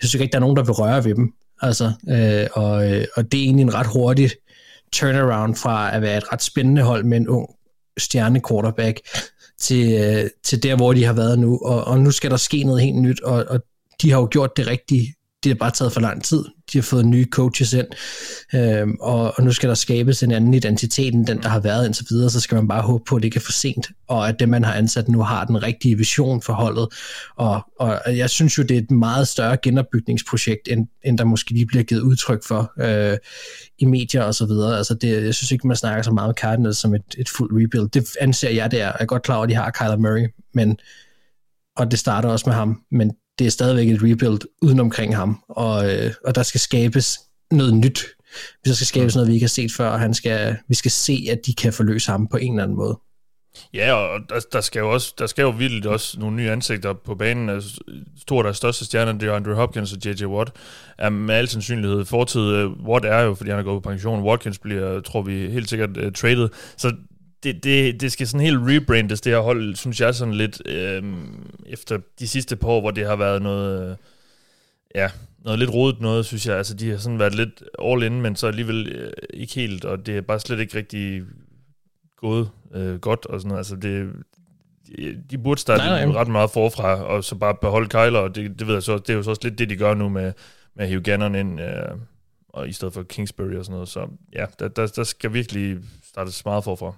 jeg 0.02 0.08
synes 0.08 0.14
ikke, 0.14 0.32
der 0.32 0.38
er 0.38 0.40
nogen, 0.40 0.56
der 0.56 0.64
vil 0.64 0.72
røre 0.72 1.04
ved 1.04 1.14
dem. 1.14 1.32
Altså, 1.62 1.92
øh, 2.08 2.46
og, 2.52 2.92
øh, 2.92 3.04
og 3.16 3.32
det 3.32 3.40
er 3.40 3.44
egentlig 3.44 3.62
en 3.62 3.74
ret 3.74 3.86
hurtigt 3.86 4.34
turnaround 4.92 5.54
fra 5.54 5.96
at 5.96 6.02
være 6.02 6.18
et 6.18 6.32
ret 6.32 6.42
spændende 6.42 6.82
hold 6.82 7.04
med 7.04 7.16
en 7.16 7.28
ung 7.28 7.48
stjerne 7.98 8.40
quarterback 8.48 9.00
til, 9.58 9.92
øh, 9.92 10.30
til 10.44 10.62
der, 10.62 10.76
hvor 10.76 10.92
de 10.92 11.04
har 11.04 11.12
været 11.12 11.38
nu. 11.38 11.58
Og, 11.62 11.84
og 11.84 12.00
nu 12.00 12.10
skal 12.10 12.30
der 12.30 12.36
ske 12.36 12.62
noget 12.62 12.82
helt 12.82 12.96
nyt, 12.96 13.20
og, 13.20 13.44
og 13.48 13.60
de 14.02 14.10
har 14.10 14.18
jo 14.18 14.28
gjort 14.30 14.56
det 14.56 14.66
rigtige 14.66 15.14
det 15.46 15.52
har 15.52 15.58
bare 15.58 15.70
taget 15.70 15.92
for 15.92 16.00
lang 16.00 16.24
tid. 16.24 16.44
De 16.72 16.78
har 16.78 16.82
fået 16.82 17.06
nye 17.06 17.26
coaches 17.30 17.72
ind, 17.72 17.86
øhm, 18.54 18.96
og, 19.00 19.34
og 19.36 19.44
nu 19.44 19.52
skal 19.52 19.68
der 19.68 19.74
skabes 19.74 20.22
en 20.22 20.32
anden 20.32 20.54
identitet 20.54 21.14
end 21.14 21.26
den, 21.26 21.42
der 21.42 21.48
har 21.48 21.60
været 21.60 21.86
indtil 21.86 22.06
videre, 22.10 22.30
så 22.30 22.40
skal 22.40 22.54
man 22.54 22.68
bare 22.68 22.82
håbe 22.82 23.04
på, 23.08 23.16
at 23.16 23.22
det 23.22 23.26
ikke 23.26 23.36
er 23.36 23.40
for 23.40 23.52
sent, 23.52 23.88
og 24.08 24.28
at 24.28 24.40
det, 24.40 24.48
man 24.48 24.64
har 24.64 24.74
ansat 24.74 25.08
nu, 25.08 25.22
har 25.22 25.44
den 25.44 25.62
rigtige 25.62 25.96
vision 25.96 26.42
for 26.42 26.52
holdet. 26.52 26.88
Og, 27.36 27.60
og 27.80 28.00
jeg 28.06 28.30
synes 28.30 28.58
jo, 28.58 28.62
det 28.62 28.74
er 28.76 28.80
et 28.80 28.90
meget 28.90 29.28
større 29.28 29.56
genopbygningsprojekt, 29.62 30.68
end, 30.68 30.86
end 31.04 31.18
der 31.18 31.24
måske 31.24 31.50
lige 31.50 31.66
bliver 31.66 31.84
givet 31.84 32.00
udtryk 32.00 32.44
for 32.44 32.72
øh, 32.80 33.18
i 33.78 33.84
medier 33.84 34.22
og 34.22 34.34
så 34.34 34.46
videre. 34.46 34.76
Altså 34.76 34.94
det, 34.94 35.24
jeg 35.24 35.34
synes 35.34 35.50
ikke, 35.50 35.66
man 35.66 35.76
snakker 35.76 36.02
så 36.02 36.10
meget 36.10 36.28
om 36.28 36.34
Cardinals 36.34 36.78
som 36.78 36.94
et, 36.94 37.14
et 37.18 37.28
fuldt 37.28 37.52
rebuild. 37.52 37.90
Det 37.90 38.16
anser 38.20 38.50
jeg 38.50 38.70
der. 38.70 38.78
Jeg 38.78 38.96
er 39.00 39.04
godt 39.04 39.22
klar 39.22 39.34
over, 39.34 39.44
at 39.44 39.50
de 39.50 39.54
har 39.54 39.70
Kyler 39.70 39.96
Murray, 39.96 40.28
men 40.54 40.78
og 41.76 41.90
det 41.90 41.98
starter 41.98 42.28
også 42.28 42.48
med 42.48 42.54
ham, 42.54 42.80
men 42.90 43.12
det 43.38 43.46
er 43.46 43.50
stadigvæk 43.50 43.88
et 43.88 44.02
rebuild 44.02 44.40
uden 44.62 44.80
omkring 44.80 45.16
ham, 45.16 45.42
og, 45.48 45.94
øh, 45.94 46.12
og 46.24 46.34
der 46.34 46.42
skal 46.42 46.60
skabes 46.60 47.18
noget 47.50 47.74
nyt. 47.74 48.04
Hvis 48.62 48.70
der 48.70 48.74
skal 48.74 48.86
skabes 48.86 49.14
noget, 49.14 49.28
vi 49.28 49.34
ikke 49.34 49.44
har 49.44 49.48
set 49.48 49.72
før, 49.72 49.88
og 49.88 50.00
han 50.00 50.14
skal, 50.14 50.56
vi 50.68 50.74
skal 50.74 50.90
se, 50.90 51.26
at 51.30 51.38
de 51.46 51.54
kan 51.54 51.72
forløse 51.72 52.10
ham 52.10 52.28
på 52.28 52.36
en 52.36 52.52
eller 52.52 52.62
anden 52.62 52.76
måde. 52.76 52.98
Ja, 53.74 53.92
og 53.92 54.20
der, 54.28 54.40
der 54.52 54.60
skal 54.60 54.80
jo 54.80 54.92
også 54.92 55.14
der 55.18 55.26
skal 55.26 55.42
jo 55.42 55.50
vildt 55.50 55.86
også 55.86 56.20
nogle 56.20 56.36
nye 56.36 56.50
ansigter 56.50 56.92
på 56.92 57.14
banen. 57.14 57.48
Altså, 57.48 57.80
to 58.26 58.38
af 58.38 58.44
deres 58.44 58.56
største 58.56 58.84
stjerner, 58.84 59.12
det 59.12 59.28
er 59.28 59.32
Andrew 59.32 59.54
Hopkins 59.54 59.92
og 59.92 59.98
J.J. 60.04 60.24
Watt, 60.24 60.50
er 60.98 61.10
med 61.10 61.34
al 61.34 61.48
sandsynlighed 61.48 62.04
fortid. 62.04 62.64
Watt 62.64 63.04
er 63.04 63.20
jo, 63.20 63.34
fordi 63.34 63.50
han 63.50 63.58
er 63.58 63.62
gået 63.62 63.82
på 63.82 63.88
pension. 63.88 64.22
Watkins 64.22 64.58
bliver, 64.58 65.00
tror 65.00 65.22
vi, 65.22 65.50
helt 65.50 65.68
sikkert 65.68 65.96
uh, 65.96 66.12
traded. 66.12 66.48
Så 66.76 66.92
det, 67.42 67.64
det, 67.64 68.00
det 68.00 68.12
skal 68.12 68.26
sådan 68.26 68.46
helt 68.46 68.58
rebrandes, 68.60 69.20
det 69.20 69.32
her 69.32 69.40
hold, 69.40 69.74
synes 69.76 70.00
jeg 70.00 70.14
sådan 70.14 70.34
lidt, 70.34 70.62
øh, 70.66 71.02
efter 71.66 71.98
de 72.18 72.28
sidste 72.28 72.56
par 72.56 72.68
år, 72.68 72.80
hvor 72.80 72.90
det 72.90 73.06
har 73.06 73.16
været 73.16 73.42
noget, 73.42 73.90
øh, 73.90 73.96
ja, 74.94 75.10
noget 75.44 75.58
lidt 75.58 75.70
rodet 75.74 76.00
noget, 76.00 76.26
synes 76.26 76.46
jeg. 76.46 76.56
Altså, 76.56 76.74
de 76.74 76.90
har 76.90 76.96
sådan 76.96 77.18
været 77.18 77.34
lidt 77.34 77.62
all 77.82 78.02
in, 78.02 78.20
men 78.20 78.36
så 78.36 78.46
alligevel 78.46 78.88
øh, 78.88 79.12
ikke 79.34 79.54
helt, 79.54 79.84
og 79.84 80.06
det 80.06 80.16
er 80.16 80.20
bare 80.20 80.40
slet 80.40 80.60
ikke 80.60 80.78
rigtig 80.78 81.22
gået 82.16 82.50
øh, 82.74 82.98
godt 82.98 83.26
og 83.26 83.40
sådan 83.40 83.48
noget. 83.48 83.60
Altså, 83.60 83.76
det, 83.76 84.12
de, 84.86 85.22
de 85.30 85.38
burde 85.38 85.60
starte 85.60 85.84
nej, 85.84 86.04
nej. 86.04 86.14
ret 86.14 86.28
meget 86.28 86.50
forfra, 86.50 87.02
og 87.02 87.24
så 87.24 87.34
bare 87.34 87.54
beholde 87.54 87.88
Kyler, 87.88 88.18
og 88.18 88.34
det, 88.34 88.58
det 88.58 88.66
ved 88.66 88.74
jeg 88.74 88.82
så, 88.82 88.98
det 88.98 89.10
er 89.10 89.14
jo 89.14 89.22
så 89.22 89.30
også 89.30 89.42
lidt 89.44 89.58
det, 89.58 89.70
de 89.70 89.76
gør 89.76 89.94
nu 89.94 90.08
med, 90.08 90.32
med 90.74 90.84
at 90.84 90.88
hive 90.88 91.00
Gannon 91.00 91.34
ind, 91.34 91.60
øh, 91.60 91.98
og 92.48 92.68
i 92.68 92.72
stedet 92.72 92.94
for 92.94 93.02
Kingsbury 93.02 93.54
og 93.54 93.64
sådan 93.64 93.72
noget. 93.72 93.88
Så 93.88 94.08
ja, 94.32 94.46
der, 94.58 94.68
der, 94.68 94.86
der 94.86 95.04
skal 95.04 95.32
virkelig 95.32 95.78
startes 96.02 96.44
meget 96.44 96.64
forfra. 96.64 96.94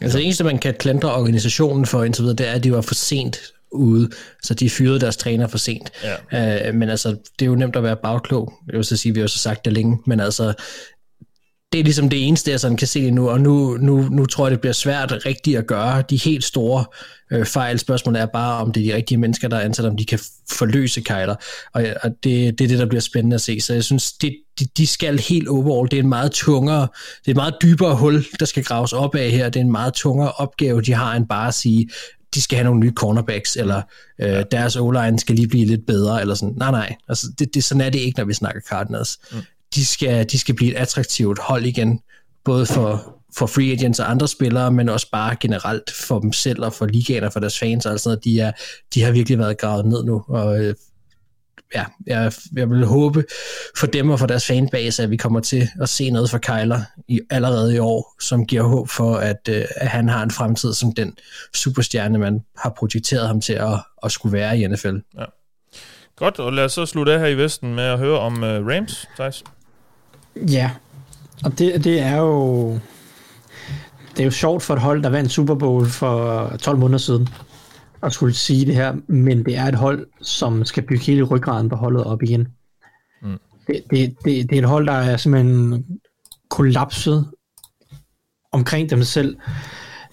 Altså 0.00 0.18
det 0.18 0.24
eneste, 0.24 0.44
man 0.44 0.58
kan 0.58 0.74
klandre 0.74 1.14
organisationen 1.14 1.86
for 1.86 2.04
indtil 2.04 2.22
videre, 2.22 2.36
det 2.36 2.48
er, 2.48 2.52
at 2.52 2.64
de 2.64 2.72
var 2.72 2.80
for 2.80 2.94
sent 2.94 3.38
ude. 3.72 4.10
Så 4.42 4.54
de 4.54 4.70
fyrede 4.70 5.00
deres 5.00 5.16
træner 5.16 5.46
for 5.46 5.58
sent. 5.58 5.90
Ja. 6.32 6.68
Uh, 6.68 6.74
men 6.74 6.88
altså, 6.88 7.08
det 7.08 7.44
er 7.44 7.46
jo 7.46 7.54
nemt 7.54 7.76
at 7.76 7.82
være 7.82 7.96
bagklog. 7.96 8.52
Jeg 8.66 8.76
vil 8.76 8.84
så 8.84 8.96
sige, 8.96 9.14
vi 9.14 9.20
har 9.20 9.24
jo 9.24 9.28
så 9.28 9.38
sagt 9.38 9.64
det 9.64 9.72
længe, 9.72 9.98
men 10.06 10.20
altså, 10.20 10.52
det 11.72 11.80
er 11.80 11.84
ligesom 11.84 12.08
det 12.08 12.28
eneste, 12.28 12.50
jeg 12.50 12.60
sådan 12.60 12.76
kan 12.76 12.88
se 12.88 13.10
nu, 13.10 13.30
og 13.30 13.40
nu, 13.40 13.76
nu, 13.80 14.02
nu 14.02 14.26
tror 14.26 14.46
jeg, 14.46 14.50
det 14.50 14.60
bliver 14.60 14.72
svært 14.72 15.12
rigtigt 15.26 15.58
at 15.58 15.66
gøre 15.66 16.02
de 16.10 16.16
helt 16.16 16.44
store 16.44 16.84
øh, 17.30 17.46
fejl. 17.46 17.78
Spørgsmålet 17.78 18.20
er 18.20 18.26
bare, 18.26 18.60
om 18.60 18.72
det 18.72 18.80
er 18.80 18.90
de 18.92 18.96
rigtige 18.96 19.18
mennesker, 19.18 19.48
der 19.48 19.56
er 19.56 19.60
ansat, 19.60 19.84
om 19.84 19.96
de 19.96 20.04
kan 20.04 20.18
forløse 20.50 21.00
Kyler, 21.00 21.34
og, 21.72 21.84
og 22.02 22.10
det, 22.10 22.58
det 22.58 22.64
er 22.64 22.68
det, 22.68 22.78
der 22.78 22.86
bliver 22.86 23.00
spændende 23.00 23.34
at 23.34 23.40
se. 23.40 23.60
Så 23.60 23.74
jeg 23.74 23.84
synes, 23.84 24.12
det, 24.12 24.36
de, 24.58 24.66
de 24.76 24.86
skal 24.86 25.18
helt 25.18 25.48
overall, 25.48 25.90
det 25.90 25.96
er 25.98 26.02
en 26.02 26.08
meget 26.08 26.32
tungere, 26.32 26.88
det 27.20 27.26
er 27.26 27.30
et 27.30 27.36
meget 27.36 27.54
dybere 27.62 27.96
hul, 27.96 28.24
der 28.40 28.46
skal 28.46 28.64
graves 28.64 28.92
op 28.92 29.14
af 29.14 29.30
her, 29.30 29.48
det 29.48 29.60
er 29.60 29.64
en 29.64 29.72
meget 29.72 29.94
tungere 29.94 30.32
opgave, 30.32 30.82
de 30.82 30.92
har, 30.94 31.14
end 31.14 31.26
bare 31.28 31.48
at 31.48 31.54
sige, 31.54 31.88
de 32.34 32.42
skal 32.42 32.56
have 32.56 32.64
nogle 32.64 32.80
nye 32.80 32.92
cornerbacks, 32.92 33.56
eller 33.56 33.82
øh, 34.20 34.44
deres 34.50 34.76
o 34.76 34.92
skal 35.18 35.34
lige 35.34 35.48
blive 35.48 35.66
lidt 35.66 35.86
bedre, 35.86 36.20
eller 36.20 36.34
sådan. 36.34 36.54
Nej, 36.56 36.70
nej, 36.70 36.96
altså, 37.08 37.26
det, 37.38 37.54
det, 37.54 37.64
sådan 37.64 37.80
er 37.80 37.90
det 37.90 37.98
ikke, 37.98 38.18
når 38.18 38.26
vi 38.26 38.34
snakker 38.34 38.60
Cardinals. 38.60 39.18
Mm 39.32 39.38
de 39.74 39.86
skal, 39.86 40.30
de 40.30 40.38
skal 40.38 40.54
blive 40.54 40.70
et 40.70 40.76
attraktivt 40.76 41.38
hold 41.38 41.64
igen, 41.64 42.00
både 42.44 42.66
for, 42.66 43.16
for 43.36 43.46
free 43.46 43.72
agents 43.72 44.00
og 44.00 44.10
andre 44.10 44.28
spillere, 44.28 44.70
men 44.70 44.88
også 44.88 45.10
bare 45.10 45.36
generelt 45.40 45.90
for 45.90 46.18
dem 46.18 46.32
selv 46.32 46.64
og 46.64 46.72
for 46.72 46.86
ligaen 46.86 47.24
og 47.24 47.32
for 47.32 47.40
deres 47.40 47.58
fans 47.58 47.86
og 47.86 47.92
alt 47.92 48.00
sådan 48.00 48.10
noget. 48.10 48.24
De, 48.24 48.40
er, 48.40 48.52
de 48.94 49.02
har 49.02 49.12
virkelig 49.12 49.38
været 49.38 49.58
gravet 49.58 49.86
ned 49.86 50.04
nu, 50.04 50.24
og 50.28 50.60
øh, 50.60 50.74
ja, 51.74 51.84
jeg, 52.06 52.32
jeg 52.56 52.70
vil 52.70 52.86
håbe 52.86 53.24
for 53.78 53.86
dem 53.86 54.10
og 54.10 54.18
for 54.18 54.26
deres 54.26 54.46
fanbase, 54.46 55.02
at 55.02 55.10
vi 55.10 55.16
kommer 55.16 55.40
til 55.40 55.68
at 55.80 55.88
se 55.88 56.10
noget 56.10 56.30
fra 56.30 56.38
Kyler 56.38 56.80
i, 57.08 57.20
allerede 57.30 57.74
i 57.74 57.78
år, 57.78 58.14
som 58.20 58.46
giver 58.46 58.62
håb 58.62 58.88
for, 58.88 59.14
at, 59.14 59.48
øh, 59.48 59.64
at 59.76 59.88
han 59.88 60.08
har 60.08 60.22
en 60.22 60.30
fremtid 60.30 60.72
som 60.72 60.92
den 60.92 61.16
superstjerne, 61.54 62.18
man 62.18 62.44
har 62.58 62.70
projekteret 62.78 63.26
ham 63.26 63.40
til 63.40 63.52
at, 63.52 63.78
at 64.02 64.12
skulle 64.12 64.32
være 64.32 64.58
i 64.58 64.66
NFL. 64.66 64.96
Ja. 65.18 65.24
Godt, 66.16 66.38
og 66.38 66.52
lad 66.52 66.64
os 66.64 66.72
så 66.72 66.86
slutte 66.86 67.12
af 67.12 67.20
her 67.20 67.26
i 67.26 67.34
Vesten 67.34 67.74
med 67.74 67.84
at 67.84 67.98
høre 67.98 68.18
om 68.18 68.42
uh, 68.42 68.48
Rams, 68.48 69.08
Thijs. 69.16 69.44
Ja, 70.50 70.70
og 71.44 71.58
det, 71.58 71.84
det 71.84 72.00
er 72.00 72.16
jo... 72.16 72.70
Det 74.10 74.22
er 74.22 74.24
jo 74.24 74.30
sjovt 74.30 74.62
for 74.62 74.74
et 74.74 74.80
hold, 74.80 75.02
der 75.02 75.10
vandt 75.10 75.30
Super 75.30 75.54
Bowl 75.54 75.86
for 75.86 76.52
12 76.56 76.78
måneder 76.78 76.98
siden, 76.98 77.28
at 78.02 78.12
skulle 78.12 78.34
sige 78.34 78.66
det 78.66 78.74
her, 78.74 78.96
men 79.06 79.44
det 79.44 79.56
er 79.56 79.64
et 79.64 79.74
hold, 79.74 80.06
som 80.22 80.64
skal 80.64 80.82
bygge 80.82 81.04
hele 81.04 81.22
ryggraden 81.22 81.68
på 81.68 81.76
holdet 81.76 82.04
op 82.04 82.22
igen. 82.22 82.48
Mm. 83.22 83.38
Det, 83.66 83.82
det, 83.90 84.16
det, 84.24 84.50
det 84.50 84.52
er 84.52 84.62
et 84.62 84.68
hold, 84.68 84.86
der 84.86 84.92
er 84.92 85.16
simpelthen 85.16 85.84
kollapset 86.50 87.30
omkring 88.52 88.90
dem 88.90 89.02
selv, 89.02 89.36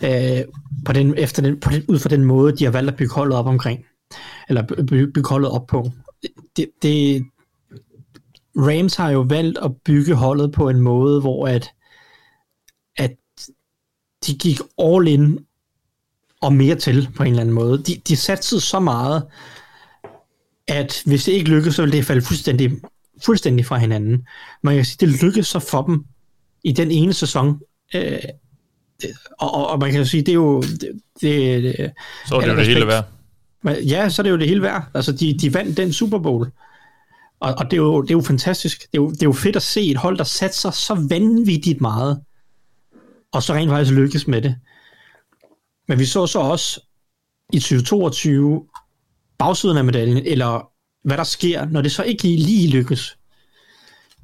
øh, 0.04 0.44
på 0.86 0.94
den, 0.94 1.18
efter 1.18 1.42
den, 1.42 1.60
på 1.60 1.70
den, 1.70 1.84
ud 1.88 2.00
fra 2.00 2.10
den 2.10 2.26
måde, 2.26 2.58
de 2.58 2.64
har 2.64 2.72
valgt 2.72 2.92
at 2.92 2.98
bygge 2.98 3.14
holdet 3.14 3.38
op 3.38 3.46
omkring, 3.46 3.86
eller 4.50 4.64
bygge, 4.88 5.12
bygge 5.12 5.30
holdet 5.30 5.52
op 5.52 5.68
på. 5.68 5.92
Det, 6.58 6.70
det, 6.82 7.26
Rams 8.58 8.96
har 8.96 9.10
jo 9.10 9.20
valgt 9.20 9.58
at 9.58 9.72
bygge 9.86 10.16
holdet 10.16 10.52
på 10.52 10.70
en 10.70 10.80
måde, 10.80 11.22
hvor 11.22 11.48
at, 11.48 11.72
at 12.98 13.16
de 14.28 14.38
gik 14.38 14.60
all 14.78 15.08
in 15.08 15.40
og 16.42 16.54
mere 16.54 16.76
til 16.76 17.10
på 17.16 17.24
en 17.24 17.30
eller 17.30 17.42
anden 17.42 17.56
måde. 17.56 17.84
De, 17.84 18.02
de 18.08 18.16
satte 18.16 18.60
så 18.60 18.80
meget, 18.80 19.24
at 20.68 21.02
hvis 21.06 21.24
det 21.24 21.32
ikke 21.32 21.50
lykkedes, 21.50 21.76
så 21.76 21.82
ville 21.82 21.98
det 21.98 22.06
falde 22.06 22.22
fuldstændig, 22.22 22.72
fuldstændig 23.26 23.66
fra 23.66 23.78
hinanden. 23.78 24.28
Man 24.62 24.76
kan 24.76 24.86
sige, 24.86 25.08
det 25.08 25.24
lykkedes 25.24 25.48
så 25.48 25.60
for 25.60 25.82
dem 25.82 26.06
i 26.64 26.72
den 26.72 26.92
ene 26.92 27.14
sæson. 27.14 27.60
Øh, 27.96 28.20
og, 29.40 29.54
og, 29.54 29.68
og 29.68 29.80
man 29.80 29.92
kan 29.92 30.00
jo 30.00 30.06
sige, 30.06 30.22
det 30.22 30.30
er 30.32 30.34
jo... 30.34 30.62
Det, 30.62 31.02
det, 31.22 31.92
så 32.28 32.36
er 32.36 32.42
det 32.42 32.48
jo 32.48 32.58
det 32.58 32.68
hele 32.68 32.88
værd. 32.88 33.06
Ja, 33.66 34.10
så 34.10 34.22
er 34.22 34.24
det 34.24 34.30
jo 34.32 34.38
det 34.38 34.48
hele 34.48 34.62
værd. 34.62 34.84
Altså, 34.94 35.12
de, 35.12 35.38
de 35.38 35.54
vandt 35.54 35.78
den 35.78 35.94
Super 35.94 36.20
Bowl. 36.20 36.52
Og, 37.44 37.54
og 37.58 37.72
det, 37.72 37.74
er 37.74 37.82
jo, 37.82 38.02
det 38.02 38.10
er 38.10 38.16
jo 38.16 38.22
fantastisk. 38.22 38.82
Det 38.82 38.98
er 38.98 39.02
jo, 39.02 39.10
det 39.10 39.22
er 39.22 39.26
jo 39.26 39.34
fedt 39.34 39.56
at 39.56 39.62
se 39.62 39.82
et 39.82 39.98
hold, 39.98 40.18
der 40.18 40.24
satser 40.24 40.72
så 40.72 41.08
vanvittigt 41.10 41.82
meget, 41.82 42.22
og 43.32 43.44
så 43.44 43.54
rent 43.54 43.70
faktisk 43.70 43.92
lykkes 43.92 44.28
med 44.28 44.42
det. 44.42 44.56
Men 45.88 46.00
vi 46.00 46.06
så 46.06 46.28
så 46.28 46.40
også 46.40 46.82
i 47.54 47.60
2022 47.60 48.68
bagsiden 49.38 49.78
af 49.78 49.86
medaljen, 49.86 50.18
eller 50.26 50.70
hvad 51.08 51.18
der 51.18 51.24
sker, 51.24 51.66
når 51.66 51.82
det 51.82 51.92
så 51.92 52.04
ikke 52.04 52.24
lige 52.24 52.70
lykkes. 52.70 53.18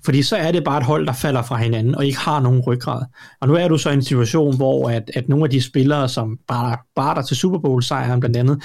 Fordi 0.06 0.24
så 0.24 0.36
er 0.36 0.52
det 0.52 0.64
bare 0.64 0.78
et 0.78 0.86
hold, 0.86 1.08
der 1.08 1.14
falder 1.14 1.42
fra 1.42 1.58
hinanden, 1.58 1.96
og 1.96 2.06
ikke 2.06 2.20
har 2.20 2.40
nogen 2.40 2.62
ryggrad. 2.62 3.06
Og 3.42 3.48
nu 3.48 3.54
er 3.54 3.68
du 3.68 3.78
så 3.78 3.90
i 3.90 3.94
en 3.94 4.04
situation, 4.04 4.56
hvor 4.56 4.90
at, 4.90 5.12
at 5.16 5.30
nogle 5.30 5.44
af 5.44 5.50
de 5.50 5.62
spillere, 5.62 6.10
som 6.10 6.40
bare, 6.48 6.78
bare 6.96 7.16
der 7.16 7.22
til 7.22 7.38
Super 7.38 7.60
Bowl-sejren 7.60 8.20
blandt 8.20 8.38
andet, 8.38 8.64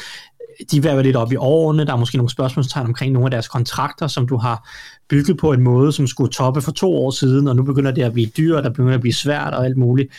de 0.71 0.89
er 0.89 1.03
lidt 1.03 1.17
op 1.17 1.33
i 1.33 1.37
årene, 1.37 1.87
der 1.87 1.93
er 1.93 1.97
måske 1.97 2.17
nogle 2.17 2.31
spørgsmålstegn 2.31 2.87
omkring 2.87 3.13
nogle 3.13 3.27
af 3.27 3.31
deres 3.31 3.49
kontrakter, 3.49 4.07
som 4.07 4.29
du 4.29 4.37
har 4.37 4.69
bygget 5.09 5.37
på 5.37 5.53
en 5.53 5.61
måde, 5.61 5.93
som 5.93 6.07
skulle 6.07 6.33
toppe 6.33 6.63
for 6.63 6.73
to 6.73 6.97
år 6.97 7.11
siden, 7.11 7.49
og 7.49 7.57
nu 7.57 7.63
begynder 7.63 7.91
det 7.91 8.03
at 8.03 8.13
blive 8.13 8.31
dyrt, 8.37 8.65
der 8.65 8.71
begynder 8.71 8.95
at 8.95 9.01
blive 9.01 9.15
svært 9.15 9.55
og 9.55 9.65
alt 9.65 9.77
muligt. 9.77 10.13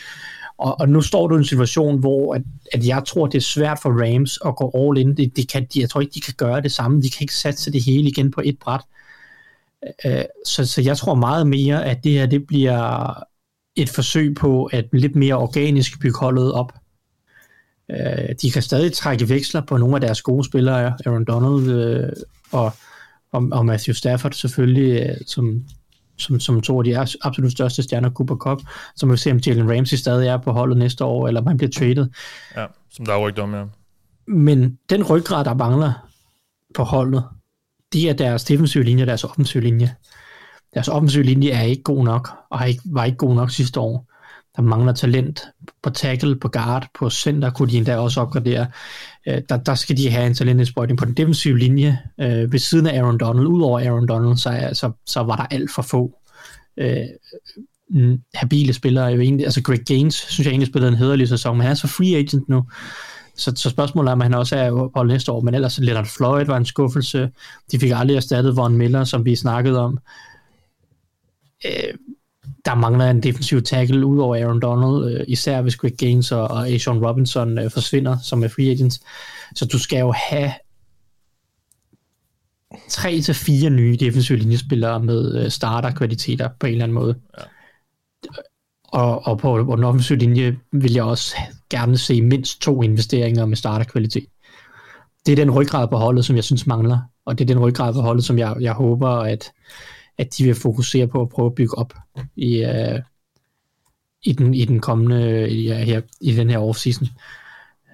Og, 0.58 0.80
og 0.80 0.88
nu 0.88 1.00
står 1.00 1.26
du 1.26 1.34
i 1.34 1.38
en 1.38 1.44
situation, 1.44 1.98
hvor 1.98 2.34
at, 2.34 2.42
at 2.72 2.86
jeg 2.86 3.02
tror, 3.06 3.26
det 3.26 3.38
er 3.38 3.42
svært 3.42 3.78
for 3.82 3.90
Rams 3.90 4.38
at 4.46 4.56
gå 4.56 4.72
all 4.74 4.98
in. 4.98 5.16
Det, 5.16 5.36
det 5.36 5.48
kan, 5.48 5.66
jeg 5.76 5.90
tror 5.90 6.00
ikke, 6.00 6.14
de 6.14 6.20
kan 6.20 6.34
gøre 6.36 6.60
det 6.60 6.72
samme. 6.72 7.02
De 7.02 7.10
kan 7.10 7.18
ikke 7.20 7.34
satse 7.34 7.72
det 7.72 7.84
hele 7.84 8.08
igen 8.08 8.30
på 8.30 8.42
et 8.44 8.58
bræt. 8.60 8.80
Uh, 10.04 10.10
så, 10.46 10.66
så 10.66 10.82
jeg 10.82 10.96
tror 10.96 11.14
meget 11.14 11.46
mere, 11.46 11.84
at 11.84 12.04
det 12.04 12.12
her 12.12 12.26
det 12.26 12.46
bliver 12.46 13.12
et 13.76 13.88
forsøg 13.88 14.34
på 14.34 14.64
at 14.64 14.88
lidt 14.92 15.16
mere 15.16 15.34
organisk 15.34 16.00
bygge 16.00 16.18
holdet 16.18 16.52
op. 16.52 16.72
Øh, 17.90 18.34
de 18.42 18.50
kan 18.50 18.62
stadig 18.62 18.92
trække 18.92 19.28
veksler 19.28 19.60
på 19.60 19.76
nogle 19.76 19.94
af 19.94 20.00
deres 20.00 20.22
gode 20.22 20.44
spillere, 20.44 20.94
Aaron 21.06 21.24
Donald 21.24 21.70
øh, 21.70 22.12
og, 22.52 22.72
og, 23.32 23.48
og 23.52 23.66
Matthew 23.66 23.94
Stafford 23.94 24.32
selvfølgelig, 24.32 25.02
øh, 25.02 25.16
som, 25.26 25.64
som, 26.18 26.40
som 26.40 26.60
to 26.60 26.78
af 26.78 26.84
de 26.84 26.98
absolut 27.22 27.52
største 27.52 27.82
stjerner, 27.82 28.10
Cooper 28.10 28.36
Cup, 28.36 28.58
som 28.96 29.12
vi 29.12 29.16
se, 29.16 29.30
om 29.30 29.38
Jalen 29.38 29.76
Ramsey 29.76 29.96
stadig 29.96 30.28
er 30.28 30.36
på 30.36 30.52
holdet 30.52 30.76
næste 30.78 31.04
år, 31.04 31.28
eller 31.28 31.40
om 31.40 31.46
han 31.46 31.56
bliver 31.56 31.70
traded. 31.70 32.06
Ja, 32.56 32.66
som 32.90 33.06
der 33.06 33.12
er 33.12 33.28
rygter 33.28 33.42
om, 33.42 33.54
ja. 33.54 33.64
Men 34.26 34.78
den 34.90 35.02
ryggrad, 35.02 35.44
der 35.44 35.54
mangler 35.54 35.92
på 36.74 36.82
holdet, 36.82 37.24
det 37.92 38.08
er 38.08 38.12
deres 38.12 38.44
defensive 38.44 38.84
linje 38.84 39.02
og 39.02 39.06
deres 39.06 39.24
offensive 39.24 39.62
linje. 39.62 39.94
Deres 40.74 40.88
offensive 40.88 41.22
linje 41.22 41.50
er 41.50 41.62
ikke 41.62 41.82
god 41.82 42.04
nok, 42.04 42.30
og 42.50 42.58
har 42.58 42.66
ikke, 42.66 42.82
var 42.84 43.04
ikke 43.04 43.18
god 43.18 43.34
nok 43.34 43.50
sidste 43.50 43.80
år 43.80 44.06
der 44.56 44.62
mangler 44.62 44.92
talent 44.92 45.42
på 45.82 45.90
tackle, 45.90 46.36
på 46.36 46.48
guard, 46.48 46.88
på 46.94 47.10
center, 47.10 47.50
kunne 47.50 47.70
de 47.70 47.76
endda 47.76 47.96
også 47.96 48.20
opgradere. 48.20 48.66
Øh, 49.28 49.42
der, 49.48 49.56
der 49.56 49.74
skal 49.74 49.96
de 49.96 50.10
have 50.10 50.26
en 50.26 50.34
talentindsprøjtning 50.34 50.98
på 50.98 51.04
den 51.04 51.14
defensive 51.14 51.58
linje. 51.58 51.98
Øh, 52.20 52.52
ved 52.52 52.58
siden 52.58 52.86
af 52.86 52.98
Aaron 52.98 53.18
Donald, 53.18 53.46
udover 53.46 53.80
Aaron 53.80 54.08
Donald, 54.08 54.36
så, 54.36 54.70
så, 54.72 54.92
så 55.06 55.22
var 55.22 55.36
der 55.36 55.46
alt 55.50 55.70
for 55.70 55.82
få 55.82 56.18
øh, 56.76 58.18
habile 58.34 58.72
spillere. 58.72 59.06
Jo 59.06 59.20
egentlig, 59.20 59.46
altså 59.46 59.62
Greg 59.62 59.80
Gaines, 59.86 60.14
synes 60.14 60.46
jeg 60.46 60.50
egentlig 60.50 60.68
spillede 60.68 60.92
en 60.92 60.98
hederlig 60.98 61.28
sæson, 61.28 61.56
men 61.56 61.62
han 61.62 61.70
er 61.70 61.74
så 61.74 61.86
free 61.86 62.16
agent 62.16 62.48
nu. 62.48 62.64
Så, 63.36 63.52
så 63.56 63.70
spørgsmålet 63.70 64.08
er, 64.08 64.12
om 64.12 64.20
han 64.20 64.34
også 64.34 64.56
er 64.56 64.90
på 64.96 65.02
næste 65.02 65.32
år, 65.32 65.40
men 65.40 65.54
ellers 65.54 65.78
Leonard 65.78 66.06
Floyd 66.06 66.44
var 66.44 66.56
en 66.56 66.64
skuffelse. 66.64 67.30
De 67.72 67.78
fik 67.78 67.92
aldrig 67.94 68.16
erstattet 68.16 68.56
Von 68.56 68.76
Miller, 68.76 69.04
som 69.04 69.24
vi 69.24 69.36
snakkede 69.36 69.80
om. 69.80 69.98
Øh, 71.66 71.94
der 72.64 72.74
mangler 72.74 73.10
en 73.10 73.22
defensiv 73.22 73.62
tackle 73.62 74.06
ud 74.06 74.18
over 74.18 74.36
Aaron 74.36 74.60
Donald, 74.60 75.14
øh, 75.14 75.24
især 75.28 75.62
hvis 75.62 75.76
Greg 75.76 75.92
Gaines 75.98 76.32
og, 76.32 76.48
og 76.48 76.68
Ashawn 76.68 77.06
Robinson 77.06 77.58
øh, 77.58 77.70
forsvinder, 77.70 78.18
som 78.18 78.44
er 78.44 78.48
free 78.48 78.70
agents. 78.70 79.00
Så 79.54 79.64
du 79.64 79.78
skal 79.78 79.98
jo 79.98 80.12
have 80.12 80.52
tre 82.88 83.20
til 83.20 83.34
fire 83.34 83.70
nye 83.70 83.96
defensive 84.00 84.38
linjespillere 84.38 85.00
med 85.00 85.44
øh, 85.44 85.50
starterkvaliteter 85.50 86.48
på 86.60 86.66
en 86.66 86.72
eller 86.72 86.84
anden 86.84 86.94
måde. 86.94 87.14
Ja. 87.38 87.44
Og, 88.88 89.26
og 89.26 89.38
på, 89.38 89.64
på 89.64 89.76
den 89.76 89.84
offensive 89.84 90.18
linje 90.18 90.58
vil 90.72 90.92
jeg 90.92 91.04
også 91.04 91.36
gerne 91.70 91.98
se 91.98 92.22
mindst 92.22 92.60
to 92.60 92.82
investeringer 92.82 93.46
med 93.46 93.56
starterkvalitet. 93.56 94.26
Det 95.26 95.32
er 95.32 95.36
den 95.36 95.50
ryggrad 95.50 95.88
på 95.88 95.96
holdet, 95.96 96.24
som 96.24 96.36
jeg 96.36 96.44
synes 96.44 96.66
mangler, 96.66 96.98
og 97.24 97.38
det 97.38 97.44
er 97.44 97.54
den 97.54 97.62
ryggrad 97.62 97.92
på 97.92 98.00
holdet, 98.00 98.24
som 98.24 98.38
jeg, 98.38 98.56
jeg 98.60 98.72
håber, 98.72 99.08
at, 99.08 99.52
at 100.18 100.38
de 100.38 100.44
vil 100.44 100.54
fokusere 100.54 101.08
på 101.08 101.22
at 101.22 101.28
prøve 101.28 101.46
at 101.46 101.54
bygge 101.54 101.78
op 101.78 101.94
i, 102.36 102.64
uh, 102.64 103.00
i 104.22 104.32
den, 104.32 104.54
i 104.54 104.64
den 104.64 104.80
kommende, 104.80 105.46
ja, 105.48 105.84
her, 105.84 106.00
i 106.20 106.32
den 106.32 106.50
her 106.50 106.58
offseason. 106.58 107.08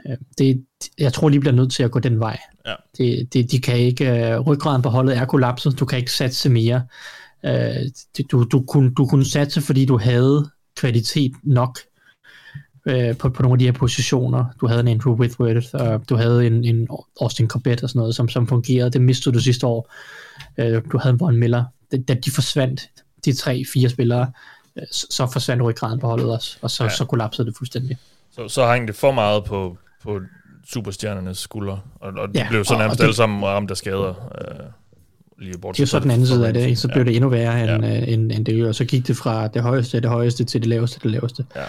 Øh, 0.09 0.17
Det, 0.39 0.65
jeg 0.99 1.13
tror, 1.13 1.29
de 1.29 1.41
bliver 1.41 1.55
nødt 1.55 1.73
til 1.73 1.83
at 1.83 1.91
gå 1.91 1.99
den 1.99 2.21
vej. 2.21 2.39
Ja. 2.67 2.75
Det, 2.99 3.35
det, 3.35 3.51
de 3.51 3.61
kan 3.61 3.79
ikke, 3.79 4.31
øh, 4.33 4.41
ryggraden 4.41 4.83
på 4.83 4.89
holdet 4.89 5.17
er 5.17 5.25
kollapset, 5.25 5.81
du 5.81 5.85
kan 5.85 5.99
ikke 5.99 6.13
satse 6.13 6.49
mere. 6.49 6.83
Øh, 7.45 7.77
du, 8.33 8.45
du, 8.45 8.65
kunne, 8.69 8.95
du 8.95 9.07
kunne 9.07 9.25
satse, 9.25 9.61
fordi 9.61 9.85
du 9.85 9.99
havde 9.99 10.51
kvalitet 10.77 11.33
nok 11.43 11.79
øh, 12.87 13.17
på, 13.17 13.29
på 13.29 13.43
nogle 13.43 13.55
af 13.55 13.59
de 13.59 13.65
her 13.65 13.73
positioner. 13.73 14.45
Du 14.61 14.67
havde 14.67 14.81
en 14.81 14.89
Andrew 14.89 15.15
Whitworth, 15.15 15.69
og 15.73 16.09
du 16.09 16.17
havde 16.17 16.47
en, 16.47 16.65
en 16.65 16.89
Austin 17.21 17.49
Corbett 17.49 17.83
og 17.83 17.89
sådan 17.89 17.99
noget, 17.99 18.15
som, 18.15 18.29
som 18.29 18.47
fungerede. 18.47 18.91
Det 18.91 19.01
mistede 19.01 19.35
du 19.35 19.41
sidste 19.41 19.67
år. 19.67 19.93
Øh, 20.59 20.83
du 20.93 20.99
havde 20.99 21.13
en 21.13 21.21
Von 21.21 21.37
Miller. 21.37 21.65
Da, 21.97 22.15
de 22.15 22.31
forsvandt, 22.31 22.91
de 23.25 23.33
tre, 23.33 23.63
fire 23.73 23.89
spillere, 23.89 24.31
øh, 24.77 24.83
så, 24.93 25.29
forsvandt 25.33 25.63
ryggraden 25.63 26.01
på 26.01 26.07
holdet 26.07 26.31
også, 26.31 26.59
og 26.63 26.71
så, 26.71 26.85
Ja. 26.85 26.89
ja. 26.91 26.97
så 26.97 27.05
kollapsede 27.05 27.47
det 27.47 27.57
fuldstændig. 27.59 27.97
Så, 28.31 28.49
så 28.49 28.67
hang 28.67 28.89
det 28.89 28.97
for 28.97 29.13
meget 29.13 29.45
på, 29.45 29.79
på 30.03 30.21
superstjernernes 30.69 31.39
skuldre, 31.39 31.81
og, 32.01 32.13
og 32.17 32.29
de 32.35 32.39
Ja, 32.39 32.49
blev 32.49 32.65
så 32.65 32.75
og- 32.75 32.79
nærmest 32.81 32.95
og 32.95 32.99
det- 32.99 33.05
alle 33.05 33.17
sammen 33.17 33.45
ramt 33.45 33.71
af 33.71 33.77
skader. 33.77 34.09
Øh, 34.41 34.67
lige 35.39 35.59
bort 35.59 35.77
Det 35.77 35.83
er 35.83 35.87
så 35.87 35.99
den 35.99 36.11
anden 36.11 36.27
side 36.27 36.47
af 36.47 36.55
det, 36.55 36.61
ikke? 36.61 36.77
så 36.77 36.89
blev 36.89 37.05
det 37.05 37.15
endnu 37.17 37.29
værre 37.31 37.75
end, 37.75 37.85
Ja. 37.85 37.93
ja. 37.93 38.05
end, 38.05 38.33
end 38.33 38.45
det, 38.47 38.67
og 38.67 38.75
så 38.75 38.85
gik 38.85 39.07
det 39.09 39.17
fra 39.17 39.49
det 39.49 39.63
højeste 39.63 40.01
det 40.01 40.11
højeste 40.11 40.45
til 40.45 40.61
det 40.61 40.69
laveste 40.69 41.01
det 41.03 41.11
laveste. 41.11 41.45
Ja. 41.57 41.65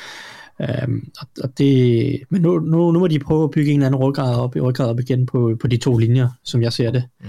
Um, 0.86 1.12
og, 1.22 1.28
og 1.44 1.58
det, 1.58 2.20
men 2.30 2.42
nu, 2.42 2.60
nu, 2.60 2.92
nu 2.92 3.00
må 3.00 3.08
de 3.08 3.20
prøve 3.20 3.44
at 3.44 3.52
bygge 3.52 3.72
en 3.72 3.78
eller 3.80 3.88
anden 3.88 4.02
ryggrad 4.02 4.36
op, 4.36 4.56
ryggrad 4.56 4.90
op 4.90 5.00
igen 5.00 5.26
på, 5.26 5.58
på 5.62 5.68
de 5.68 5.78
to 5.78 5.98
linjer, 5.98 6.30
som 6.44 6.62
jeg 6.62 6.74
ser 6.74 6.92
det. 6.92 7.04
Mm. 7.24 7.26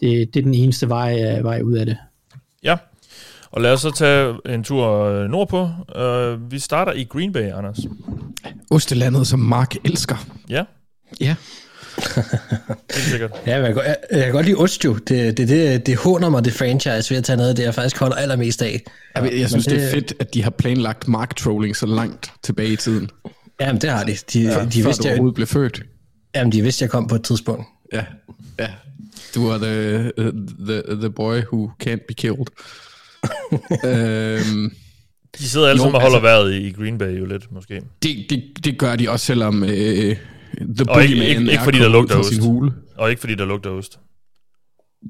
Det, 0.00 0.34
det 0.34 0.40
er 0.40 0.44
den 0.44 0.54
eneste 0.54 0.88
vej, 0.88 1.36
øh, 1.38 1.44
vej 1.44 1.60
ud 1.62 1.72
af 1.76 1.86
det. 1.86 1.96
Ja, 3.52 3.56
og 3.56 3.60
lad 3.60 3.72
os 3.72 3.80
så 3.80 3.90
tage 3.90 4.54
en 4.54 4.64
tur 4.64 5.04
øh, 5.04 5.28
nordpå. 5.30 5.68
Uh, 6.00 6.52
vi 6.52 6.58
starter 6.58 6.92
i 6.92 7.04
Green 7.04 7.32
Bay, 7.32 7.52
Anders. 7.52 7.78
Ostelandet, 8.70 9.26
som 9.26 9.40
Mark 9.40 9.74
elsker. 9.84 10.26
Ja, 10.48 10.64
Ja. 11.20 11.36
helt 12.94 13.06
sikkert. 13.10 13.30
Ja, 13.46 13.58
men 13.62 13.66
jeg, 13.76 13.76
jeg, 13.86 13.96
jeg 14.10 14.24
kan 14.24 14.32
godt 14.32 14.46
lide 14.46 14.56
ost 14.56 14.84
jo. 14.84 14.94
Det, 14.94 15.36
det, 15.36 15.48
det, 15.48 15.86
det 15.86 15.96
håner 15.96 16.28
mig, 16.28 16.44
det 16.44 16.52
franchise, 16.52 17.10
ved 17.10 17.18
at 17.18 17.24
tage 17.24 17.36
noget 17.36 17.50
af 17.50 17.56
det, 17.56 17.62
jeg 17.62 17.74
faktisk 17.74 17.98
holder 17.98 18.16
allermest 18.16 18.62
af. 18.62 18.82
Jeg, 19.14 19.24
jeg, 19.24 19.40
jeg 19.40 19.48
synes, 19.48 19.66
Men 19.68 19.76
det 19.76 19.86
er 19.86 19.90
fedt, 19.90 20.12
at 20.20 20.34
de 20.34 20.42
har 20.42 20.50
planlagt 20.50 21.08
mark-trolling 21.08 21.76
så 21.76 21.86
langt 21.86 22.32
tilbage 22.42 22.72
i 22.72 22.76
tiden. 22.76 23.10
Jamen, 23.60 23.80
det 23.80 23.90
har 23.90 24.04
de. 24.04 24.16
De, 24.32 24.40
ja, 24.42 24.48
de, 24.48 24.54
før 24.54 24.88
vidste, 24.88 25.02
du 25.02 25.08
jeg, 25.08 25.12
overhovedet 25.12 25.34
blev 25.34 25.46
født. 25.46 25.82
jamen, 26.34 26.52
de 26.52 26.62
vidste, 26.62 26.82
jeg 26.82 26.90
kom 26.90 27.06
på 27.06 27.14
et 27.14 27.22
tidspunkt. 27.24 27.66
Ja, 27.92 28.04
ja. 28.58 28.68
Du 29.34 29.48
er 29.48 29.58
the, 29.58 30.02
the, 30.66 30.96
the 30.96 31.10
boy 31.10 31.40
who 31.52 31.70
can't 31.84 32.04
be 32.08 32.14
killed. 32.14 32.46
Øhm, 33.84 34.70
De 35.38 35.48
sidder 35.48 35.68
alle 35.68 35.80
sammen 35.80 35.94
og 35.94 36.00
holder 36.00 36.16
altså- 36.16 36.20
vejret 36.20 36.54
i, 36.54 36.70
Green 36.72 36.98
Bay 36.98 37.18
jo 37.20 37.24
lidt, 37.26 37.52
måske. 37.52 37.82
det, 38.02 38.26
det, 38.30 38.44
det 38.64 38.78
gør 38.78 38.96
de 38.96 39.10
også, 39.10 39.26
selvom 39.26 39.64
øh, 39.64 39.70
The 39.70 40.16
Og 40.88 41.02
ikke- 41.02 41.14
ikke- 41.14 41.40
ikke 41.40 41.52
er 41.52 41.64
fordi 41.64 41.78
der 41.78 41.88
lugter 41.88 42.16
ost. 42.16 42.28
sin 42.28 42.42
hule. 42.42 42.72
Og 42.96 43.10
ikke 43.10 43.20
fordi 43.20 43.34
der 43.34 43.44
lugter 43.44 43.70
ost. 43.70 43.98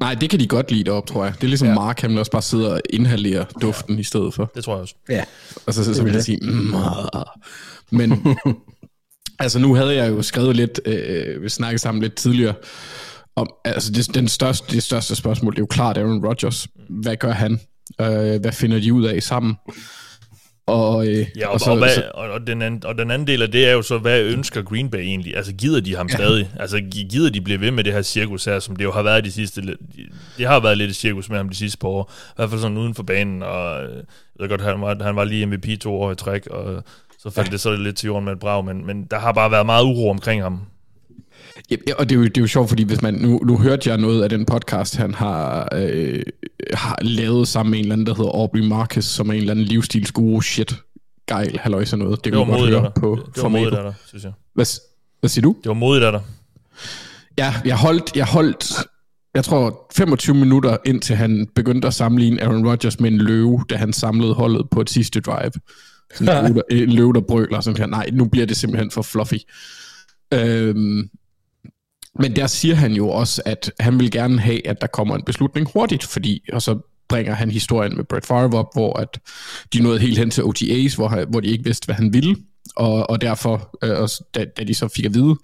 Nej, 0.00 0.14
det 0.14 0.30
kan 0.30 0.40
de 0.40 0.46
godt 0.46 0.70
lide 0.70 0.84
deroppe, 0.84 1.12
tror 1.12 1.24
jeg. 1.24 1.34
Det 1.34 1.44
er 1.44 1.48
ligesom 1.48 1.68
ja. 1.68 1.74
Mark, 1.74 2.00
han 2.00 2.18
også 2.18 2.30
bare 2.30 2.42
sidde 2.42 2.72
og 2.74 2.80
inhalere 2.90 3.46
duften 3.62 3.98
i 3.98 4.02
stedet 4.02 4.34
for. 4.34 4.50
Det 4.54 4.64
tror 4.64 4.74
jeg 4.74 4.80
også. 4.82 4.94
Ja. 5.08 5.24
Og 5.66 5.74
så, 5.74 5.84
så, 5.84 5.94
så 5.94 6.02
vil 6.04 6.12
jeg 6.12 6.22
sige, 6.24 6.38
mm, 6.42 6.74
ah. 6.74 7.24
men 7.90 8.26
altså 9.38 9.58
nu 9.58 9.74
havde 9.74 9.94
jeg 9.94 10.10
jo 10.10 10.22
skrevet 10.22 10.56
lidt, 10.56 10.80
øh, 10.84 11.42
vi 11.42 11.48
snakkede 11.48 11.78
sammen 11.78 12.02
lidt 12.02 12.14
tidligere, 12.14 12.54
om, 13.36 13.50
altså 13.64 13.92
det, 13.92 14.14
den 14.14 14.28
største, 14.28 14.74
det 14.74 14.82
største 14.82 15.16
spørgsmål, 15.16 15.52
det 15.52 15.58
er 15.58 15.62
jo 15.62 15.66
klart 15.66 15.98
Aaron 15.98 16.26
Rodgers. 16.26 16.68
Hvad 16.88 17.16
gør 17.16 17.32
han? 17.32 17.60
Øh, 18.00 18.40
hvad 18.40 18.52
finder 18.52 18.80
de 18.80 18.92
ud 18.92 19.04
af 19.04 19.22
sammen? 19.22 19.54
Og, 20.66 21.06
øh, 21.06 21.26
Ja, 21.36 21.46
og, 21.46 21.52
og, 21.54 21.60
så, 21.60 21.70
og, 21.70 21.78
hvad, 21.78 21.94
så, 21.94 22.10
og, 22.14 22.46
den 22.46 22.62
anden, 22.62 22.84
og 22.86 22.98
den 22.98 23.10
anden 23.10 23.26
del 23.26 23.42
af 23.42 23.50
det 23.52 23.68
er 23.68 23.72
jo 23.72 23.82
så, 23.82 23.98
hvad 23.98 24.20
ønsker 24.22 24.62
Green 24.62 24.90
Bay 24.90 24.98
egentlig? 24.98 25.36
Altså, 25.36 25.52
gider 25.52 25.80
de 25.80 25.96
ham 25.96 26.06
ja. 26.10 26.16
stadig? 26.16 26.50
Altså, 26.60 26.76
gi- 26.78 27.08
gider 27.10 27.30
de 27.30 27.40
blive 27.40 27.60
ved 27.60 27.70
med 27.70 27.84
det 27.84 27.92
her 27.92 28.02
cirkus 28.02 28.44
her, 28.44 28.58
som 28.58 28.76
det 28.76 28.84
jo 28.84 28.92
har 28.92 29.02
været 29.02 29.24
de 29.24 29.32
sidste... 29.32 29.62
Det 30.38 30.46
har 30.46 30.60
været 30.60 30.78
lidt 30.78 30.90
et 30.90 30.96
cirkus 30.96 31.28
med 31.28 31.36
ham 31.36 31.48
de 31.48 31.56
sidste 31.56 31.78
par 31.78 31.88
år. 31.88 32.12
I 32.28 32.32
hvert 32.36 32.50
fald 32.50 32.60
sådan 32.60 32.76
uden 32.76 32.94
for 32.94 33.02
banen, 33.02 33.42
og 33.42 33.82
øh, 33.84 33.96
jeg 33.96 34.02
ved 34.38 34.48
godt, 34.48 34.60
han 34.60 34.80
var, 34.80 35.02
han 35.04 35.16
var 35.16 35.24
lige 35.24 35.46
MVP 35.46 35.80
to 35.80 35.94
år 36.00 36.12
i 36.12 36.16
træk, 36.16 36.46
og 36.46 36.84
så 37.18 37.30
faldt 37.30 37.48
ja. 37.48 37.52
det 37.52 37.60
så 37.60 37.76
lidt 37.76 37.96
til 37.96 38.06
jorden 38.06 38.24
med 38.24 38.32
et 38.32 38.38
brag, 38.38 38.64
men, 38.64 38.86
men 38.86 39.04
der 39.04 39.18
har 39.18 39.32
bare 39.32 39.50
været 39.50 39.66
meget 39.66 39.84
uro 39.84 40.10
omkring 40.10 40.42
ham. 40.42 40.60
Ja, 41.70 41.76
og 41.98 42.08
det 42.08 42.14
er, 42.14 42.18
jo, 42.18 42.24
det 42.24 42.36
er 42.36 42.40
jo 42.40 42.46
sjovt, 42.46 42.68
fordi 42.68 42.82
hvis 42.82 43.02
man, 43.02 43.14
nu, 43.14 43.40
nu 43.44 43.58
hørte 43.58 43.90
jeg 43.90 43.98
noget 43.98 44.22
af 44.22 44.28
den 44.28 44.44
podcast, 44.44 44.96
han 44.96 45.14
har, 45.14 45.68
øh, 45.74 46.22
har 46.74 46.98
lavet 47.02 47.48
sammen 47.48 47.70
med 47.70 47.78
en 47.78 47.84
eller 47.84 47.92
anden, 47.92 48.06
der 48.06 48.14
hedder 48.14 48.30
Aubrey 48.30 48.60
Marcus, 48.60 49.04
som 49.04 49.28
er 49.28 49.32
en 49.32 49.38
eller 49.38 49.50
anden 49.50 49.64
livsstilsguru 49.64 50.40
shit, 50.40 50.74
gejl, 51.28 51.58
halløj 51.58 51.84
sådan 51.84 52.04
noget. 52.04 52.24
Det, 52.24 52.32
Det 52.32 52.38
var 52.38 52.44
modigt 52.44 52.74
af 52.74 52.80
høre 52.80 52.82
dig. 52.82 52.92
på 53.02 53.18
Det, 53.26 53.34
det 53.34 53.42
var 53.42 53.48
modigt 53.48 53.74
af 53.74 53.82
dig, 53.82 53.94
synes 54.06 54.24
jeg. 54.24 54.32
Hvad, 54.54 54.66
hvad 55.20 55.30
siger 55.30 55.42
du? 55.42 55.56
Det 55.62 55.68
var 55.68 55.74
modigt 55.74 56.04
af 56.04 56.12
dig. 56.12 56.20
Ja, 57.38 57.54
jeg 57.64 57.76
holdt, 57.76 58.16
jeg 58.16 58.26
holdt, 58.26 58.72
jeg 59.34 59.44
tror 59.44 59.86
25 59.96 60.36
minutter 60.36 60.76
indtil 60.84 61.16
han 61.16 61.48
begyndte 61.54 61.88
at 61.88 61.94
sammenligne 61.94 62.42
Aaron 62.42 62.68
Rodgers 62.68 63.00
med 63.00 63.10
en 63.10 63.18
løve, 63.18 63.64
da 63.70 63.76
han 63.76 63.92
samlede 63.92 64.34
holdet 64.34 64.70
på 64.70 64.80
et 64.80 64.90
sidste 64.90 65.20
drive. 65.20 65.52
Sådan 66.14 66.44
en, 66.46 66.52
løve, 66.52 66.62
der, 66.70 66.76
en 66.84 66.90
løve, 66.92 67.12
der 67.12 67.20
brøler, 67.20 67.60
sådan 67.60 67.76
her, 67.76 67.86
nej, 67.86 68.10
nu 68.12 68.24
bliver 68.24 68.46
det 68.46 68.56
simpelthen 68.56 68.90
for 68.90 69.02
fluffy. 69.02 69.34
Øhm, 70.34 71.08
men 72.18 72.36
der 72.36 72.46
siger 72.46 72.74
han 72.74 72.92
jo 72.92 73.08
også, 73.08 73.42
at 73.44 73.72
han 73.80 73.98
vil 73.98 74.10
gerne 74.10 74.40
have, 74.40 74.66
at 74.66 74.80
der 74.80 74.86
kommer 74.86 75.16
en 75.16 75.22
beslutning 75.22 75.68
hurtigt, 75.72 76.04
fordi, 76.04 76.42
og 76.52 76.62
så 76.62 76.78
bringer 77.08 77.34
han 77.34 77.50
historien 77.50 77.96
med 77.96 78.04
Brett 78.04 78.26
Favre 78.26 78.58
op, 78.58 78.74
hvor 78.74 78.98
at 78.98 79.20
de 79.72 79.82
nåede 79.82 80.00
helt 80.00 80.18
hen 80.18 80.30
til 80.30 80.44
OTAs, 80.44 80.94
hvor, 80.94 81.24
hvor 81.30 81.40
de 81.40 81.48
ikke 81.48 81.64
vidste, 81.64 81.84
hvad 81.84 81.94
han 81.94 82.12
ville, 82.12 82.36
og, 82.76 83.10
og 83.10 83.20
derfor, 83.20 83.78
øh, 83.84 83.98
og 83.98 84.10
da, 84.34 84.44
da 84.44 84.64
de 84.64 84.74
så 84.74 84.88
fik 84.88 85.04
at 85.04 85.14
vide, 85.14 85.36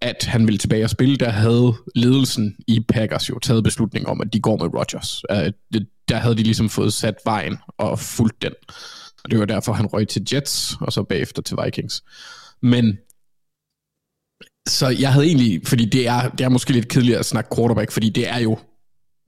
at 0.00 0.24
han 0.24 0.46
ville 0.46 0.58
tilbage 0.58 0.84
og 0.84 0.90
spille, 0.90 1.16
der 1.16 1.30
havde 1.30 1.74
ledelsen 1.94 2.56
i 2.66 2.80
Packers 2.80 3.30
jo 3.30 3.38
taget 3.38 3.64
beslutning 3.64 4.08
om, 4.08 4.20
at 4.20 4.32
de 4.32 4.40
går 4.40 4.56
med 4.56 4.74
Rodgers. 4.74 5.22
Øh, 5.30 5.82
der 6.08 6.16
havde 6.16 6.36
de 6.36 6.42
ligesom 6.42 6.68
fået 6.68 6.92
sat 6.92 7.14
vejen 7.24 7.56
og 7.78 7.98
fulgt 7.98 8.42
den. 8.42 8.52
Og 9.24 9.30
det 9.30 9.38
var 9.38 9.44
derfor, 9.44 9.72
han 9.72 9.86
røg 9.86 10.08
til 10.08 10.26
Jets, 10.32 10.76
og 10.80 10.92
så 10.92 11.02
bagefter 11.02 11.42
til 11.42 11.56
Vikings. 11.64 12.02
Men 12.62 12.98
så 14.70 14.88
jeg 14.88 15.12
havde 15.12 15.26
egentlig, 15.26 15.60
fordi 15.66 15.84
det 15.84 16.08
er, 16.08 16.28
det 16.28 16.44
er 16.44 16.48
måske 16.48 16.72
lidt 16.72 16.88
kedeligt 16.88 17.18
at 17.18 17.26
snakke 17.26 17.56
quarterback, 17.56 17.90
fordi 17.90 18.08
det 18.08 18.28
er 18.28 18.38
jo 18.38 18.58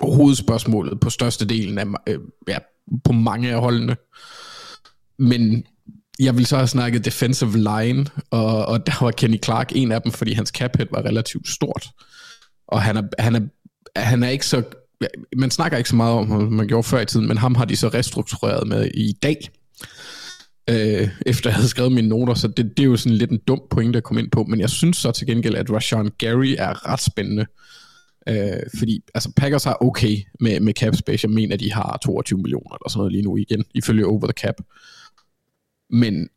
hovedspørgsmålet 0.00 1.00
på 1.00 1.10
størstedelen 1.10 1.78
af, 1.78 1.86
øh, 2.06 2.18
ja, 2.48 2.58
på 3.04 3.12
mange 3.12 3.50
af 3.50 3.60
holdene. 3.60 3.96
Men 5.18 5.64
jeg 6.18 6.34
ville 6.34 6.46
så 6.46 6.56
have 6.56 6.66
snakket 6.66 7.04
defensive 7.04 7.56
line, 7.56 8.06
og, 8.30 8.66
og 8.66 8.86
der 8.86 9.04
var 9.04 9.10
Kenny 9.10 9.42
Clark 9.44 9.72
en 9.74 9.92
af 9.92 10.02
dem, 10.02 10.12
fordi 10.12 10.32
hans 10.32 10.48
cap 10.48 10.76
hit 10.76 10.92
var 10.92 11.02
relativt 11.02 11.48
stort. 11.48 11.90
Og 12.68 12.82
han 12.82 12.96
er, 12.96 13.02
han 13.18 13.34
er, 13.34 13.40
han 14.00 14.22
er 14.22 14.28
ikke 14.28 14.46
så... 14.46 14.62
Man 15.36 15.50
snakker 15.50 15.78
ikke 15.78 15.90
så 15.90 15.96
meget 15.96 16.12
om, 16.12 16.26
hvad 16.26 16.46
man 16.46 16.68
gjorde 16.68 16.82
før 16.82 17.00
i 17.00 17.06
tiden, 17.06 17.28
men 17.28 17.38
ham 17.38 17.54
har 17.54 17.64
de 17.64 17.76
så 17.76 17.88
restruktureret 17.88 18.68
med 18.68 18.90
i 18.94 19.12
dag. 19.12 19.50
Øh, 20.70 21.08
efter 21.26 21.50
jeg 21.50 21.54
havde 21.54 21.68
skrevet 21.68 21.92
mine 21.92 22.08
noter, 22.08 22.34
så 22.34 22.48
det, 22.48 22.76
det 22.76 22.82
er 22.82 22.86
jo 22.86 22.96
sådan 22.96 23.18
lidt 23.18 23.30
en 23.30 23.40
dum 23.48 23.62
pointe 23.70 23.96
at 23.96 24.02
komme 24.02 24.22
ind 24.22 24.30
på, 24.30 24.44
men 24.44 24.60
jeg 24.60 24.70
synes 24.70 24.96
så 24.96 25.12
til 25.12 25.26
gengæld, 25.26 25.54
at 25.54 25.70
Rashawn 25.70 26.10
Gary 26.18 26.54
er 26.58 26.92
ret 26.92 27.00
spændende. 27.00 27.46
Øh, 28.28 28.62
fordi 28.78 29.02
altså 29.14 29.32
Packers 29.36 29.64
har 29.64 29.76
okay 29.80 30.16
med, 30.40 30.60
med 30.60 30.74
cap 30.74 30.94
space. 30.94 31.24
Jeg 31.24 31.34
mener, 31.34 31.56
de 31.56 31.72
har 31.72 31.98
22 32.04 32.38
millioner 32.38 32.74
eller 32.74 32.88
sådan 32.88 32.98
noget 32.98 33.12
lige 33.12 33.22
nu 33.22 33.36
igen, 33.36 33.64
ifølge 33.74 34.06
over 34.06 34.26
the 34.26 34.32
cap. 34.32 34.54
Men 35.90 36.28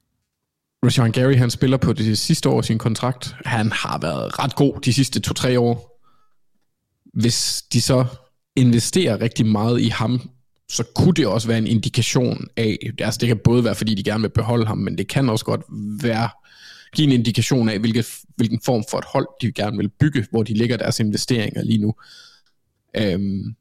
Rashawn 0.86 1.12
Gary, 1.12 1.36
han 1.36 1.50
spiller 1.50 1.78
på 1.78 1.94
det 1.94 2.18
sidste 2.18 2.50
år 2.50 2.58
af 2.58 2.66
sin 2.66 2.78
kontrakt. 2.78 3.36
Han 3.46 3.72
har 3.72 4.00
været 4.00 4.40
ret 4.40 4.56
god 4.56 4.82
de 4.82 4.94
sidste 4.94 5.20
to-tre 5.20 5.60
år. 5.60 6.00
Hvis 7.14 7.64
de 7.74 7.82
så 7.82 8.06
investerer 8.56 9.22
rigtig 9.22 9.46
meget 9.46 9.82
i 9.82 9.88
ham, 9.88 10.30
så 10.72 10.84
kunne 10.96 11.14
det 11.14 11.28
også 11.28 11.48
være 11.48 11.58
en 11.58 11.68
indikation 11.68 12.48
af, 12.58 12.78
altså 13.00 13.18
det 13.18 13.28
kan 13.28 13.40
både 13.44 13.64
være, 13.64 13.76
fordi 13.76 13.96
de 13.96 14.04
gerne 14.04 14.22
vil 14.22 14.30
beholde 14.30 14.66
ham, 14.66 14.78
men 14.78 14.98
det 14.98 15.08
kan 15.08 15.30
også 15.30 15.46
godt 15.46 15.62
være, 16.02 16.30
give 16.96 17.08
en 17.08 17.12
indikation 17.12 17.70
af, 17.70 17.80
hvilket, 17.80 18.08
hvilken 18.36 18.60
form 18.66 18.84
for 18.90 18.98
et 18.98 19.06
hold, 19.14 19.28
de 19.42 19.52
gerne 19.52 19.78
vil 19.78 19.90
bygge, 19.90 20.28
hvor 20.32 20.44
de 20.44 20.54
lægger 20.54 20.78
deres 20.78 21.00
investeringer 21.00 21.64
lige 21.64 21.78
nu. 21.78 21.94
Øhm, 22.98 23.56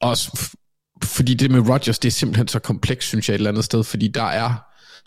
også 0.00 0.50
fordi 1.04 1.34
det 1.34 1.50
med 1.50 1.60
Rodgers, 1.60 1.98
det 1.98 2.08
er 2.08 2.12
simpelthen 2.12 2.48
så 2.48 2.58
komplekst, 2.58 3.08
synes 3.08 3.28
jeg, 3.28 3.34
et 3.34 3.38
eller 3.38 3.50
andet 3.50 3.64
sted, 3.64 3.84
fordi 3.84 4.08
der 4.08 4.22
er, 4.22 4.54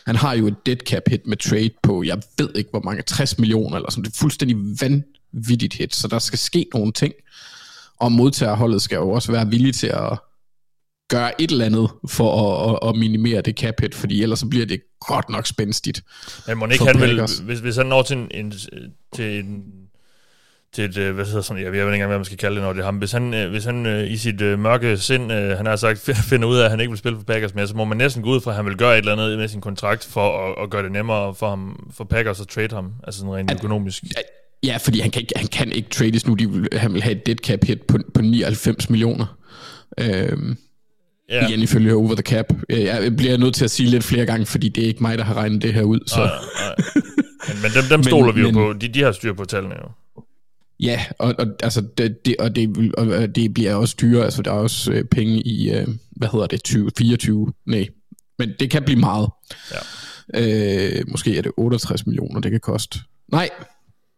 han 0.06 0.16
har 0.16 0.34
jo 0.34 0.46
et 0.46 0.66
dead 0.66 0.76
cap 0.76 1.02
hit 1.08 1.26
med 1.26 1.36
trade 1.36 1.70
på, 1.82 2.02
jeg 2.02 2.22
ved 2.38 2.48
ikke 2.54 2.70
hvor 2.70 2.82
mange, 2.84 3.02
60 3.02 3.38
millioner 3.38 3.76
eller 3.76 3.90
sådan, 3.90 4.04
det 4.04 4.10
er 4.10 4.18
fuldstændig 4.18 4.56
vanvittigt 4.80 5.74
hit, 5.74 5.94
så 5.94 6.08
der 6.08 6.18
skal 6.18 6.38
ske 6.38 6.66
nogle 6.74 6.92
ting, 6.92 7.14
og 8.00 8.12
modtagerholdet 8.12 8.82
skal 8.82 8.96
jo 8.96 9.10
også 9.10 9.32
være 9.32 9.48
villige 9.48 9.72
til 9.72 9.86
at 9.86 10.18
gøre 11.08 11.42
et 11.42 11.50
eller 11.50 11.64
andet 11.64 11.90
for 12.08 12.30
at, 12.42 12.78
at, 12.82 12.88
at 12.88 12.96
minimere 12.96 13.40
det 13.40 13.58
cap 13.58 13.80
hit, 13.80 13.94
fordi 13.94 14.22
ellers 14.22 14.38
så 14.38 14.46
bliver 14.46 14.66
det 14.66 14.80
godt 15.00 15.28
nok 15.28 15.46
spændstigt. 15.46 16.02
Men 16.46 16.58
må 16.58 16.66
ikke 16.66 16.84
han 16.84 17.00
vil, 17.00 17.20
hvis, 17.42 17.58
hvis 17.58 17.76
han 17.76 17.86
når 17.86 18.02
til 18.02 18.16
en, 18.16 18.28
en, 18.34 18.52
til 19.14 19.38
en 19.38 19.64
til 20.72 20.84
et, 20.84 20.96
øh, 20.96 21.14
hvad 21.14 21.24
hedder 21.24 21.40
sådan, 21.40 21.62
jeg 21.62 21.72
ved 21.72 21.78
ikke 21.78 21.92
engang, 21.94 22.08
hvad 22.08 22.18
man 22.18 22.24
skal 22.24 22.38
kalde 22.38 22.56
det, 22.56 22.64
når 22.64 22.72
det 22.72 22.80
er 22.80 22.84
ham. 22.84 22.96
Hvis 22.96 23.12
han, 23.12 23.34
øh, 23.34 23.50
hvis 23.50 23.64
han 23.64 23.86
øh, 23.86 24.10
i 24.10 24.16
sit 24.16 24.40
øh, 24.40 24.58
mørke 24.58 24.98
sind, 24.98 25.32
øh, 25.32 25.56
han 25.56 25.66
har 25.66 25.76
sagt, 25.76 25.98
finder 26.30 26.48
ud 26.48 26.56
af, 26.56 26.64
at 26.64 26.70
han 26.70 26.80
ikke 26.80 26.90
vil 26.90 26.98
spille 26.98 27.18
for 27.18 27.24
Packers 27.24 27.54
mere, 27.54 27.66
så 27.66 27.76
må 27.76 27.84
man 27.84 27.98
næsten 27.98 28.22
gå 28.22 28.30
ud 28.30 28.40
fra, 28.40 28.50
at 28.50 28.56
han 28.56 28.66
vil 28.66 28.76
gøre 28.76 28.92
et 28.92 28.98
eller 28.98 29.12
andet 29.12 29.38
med 29.38 29.48
sin 29.48 29.60
kontrakt 29.60 30.04
for 30.04 30.48
at, 30.48 30.62
at 30.62 30.70
gøre 30.70 30.82
det 30.82 30.92
nemmere 30.92 31.34
for, 31.34 31.48
ham, 31.48 31.90
for 31.96 32.04
Packers 32.04 32.40
at 32.40 32.48
trade 32.48 32.74
ham, 32.74 32.92
altså 33.04 33.20
sådan 33.20 33.34
rent 33.34 33.50
At- 33.50 33.56
økonomisk. 33.56 34.04
Ja, 34.62 34.76
fordi 34.76 35.00
han 35.00 35.10
kan 35.10 35.22
ikke, 35.22 35.32
han 35.36 35.46
kan 35.46 35.72
ikke 35.72 35.88
trades 35.88 36.26
nu. 36.26 36.34
De 36.34 36.50
vil, 36.50 36.68
han 36.72 36.92
vil 36.94 37.02
have 37.02 37.16
et 37.16 37.26
dead 37.26 37.36
cap 37.36 37.64
hit 37.64 37.82
på, 37.82 37.98
på 38.14 38.22
99 38.22 38.90
millioner. 38.90 39.38
Øhm, 40.00 40.56
Ja. 41.28 41.48
Igen 41.48 41.60
ifølge 41.60 41.94
Over 41.94 42.14
the 42.14 42.22
Cap. 42.22 42.46
Øh, 42.68 42.80
Jeg 42.80 43.16
bliver 43.16 43.36
nødt 43.36 43.54
til 43.54 43.64
at 43.64 43.70
sige 43.70 43.88
lidt 43.90 44.04
flere 44.04 44.26
gange, 44.26 44.46
fordi 44.46 44.68
det 44.68 44.82
er 44.84 44.88
ikke 44.88 45.02
mig, 45.02 45.18
der 45.18 45.24
har 45.24 45.34
regnet 45.34 45.62
det 45.62 45.74
her 45.74 45.82
ud. 45.82 46.00
Så. 46.06 46.16
nej, 46.16 46.28
nej. 46.28 46.74
Men, 47.48 47.62
men 47.62 47.70
dem, 47.82 47.84
dem 47.90 48.02
stoler 48.10 48.32
vi 48.32 48.40
jo 48.40 48.46
men- 48.46 48.54
på. 48.54 48.72
De, 48.72 48.88
de 48.88 49.02
har 49.02 49.12
styr 49.12 49.32
på 49.32 49.44
tallene 49.44 49.74
jo. 49.74 49.90
Ja, 50.80 51.04
og, 51.18 51.34
og, 51.38 51.46
altså, 51.62 51.80
det, 51.98 52.16
det, 52.26 52.36
og, 52.38 52.56
det, 52.56 52.94
og 52.98 53.34
det 53.34 53.54
bliver 53.54 53.74
også 53.74 53.96
dyrere. 54.00 54.24
Altså, 54.24 54.42
der 54.42 54.50
er 54.50 54.54
også 54.54 54.92
øh, 54.92 55.04
penge 55.04 55.42
i, 55.42 55.70
øh, 55.70 55.86
hvad 56.10 56.28
hedder 56.32 56.46
det, 56.46 56.62
20, 56.64 56.90
24? 56.98 57.52
Nej, 57.66 57.88
men 58.38 58.52
det 58.60 58.70
kan 58.70 58.82
blive 58.82 59.00
meget. 59.00 59.28
Ja. 60.34 60.98
Øh, 60.98 61.04
måske 61.08 61.38
er 61.38 61.42
det 61.42 61.52
68 61.56 62.06
millioner, 62.06 62.40
det 62.40 62.50
kan 62.50 62.60
koste. 62.60 62.98
Nej, 63.32 63.48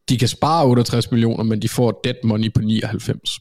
de 0.09 0.18
kan 0.18 0.29
spare 0.29 0.66
68 0.66 1.11
millioner, 1.11 1.44
men 1.44 1.62
de 1.62 1.68
får 1.68 2.01
dead 2.05 2.14
money 2.25 2.53
på 2.55 2.61
99. 2.61 3.38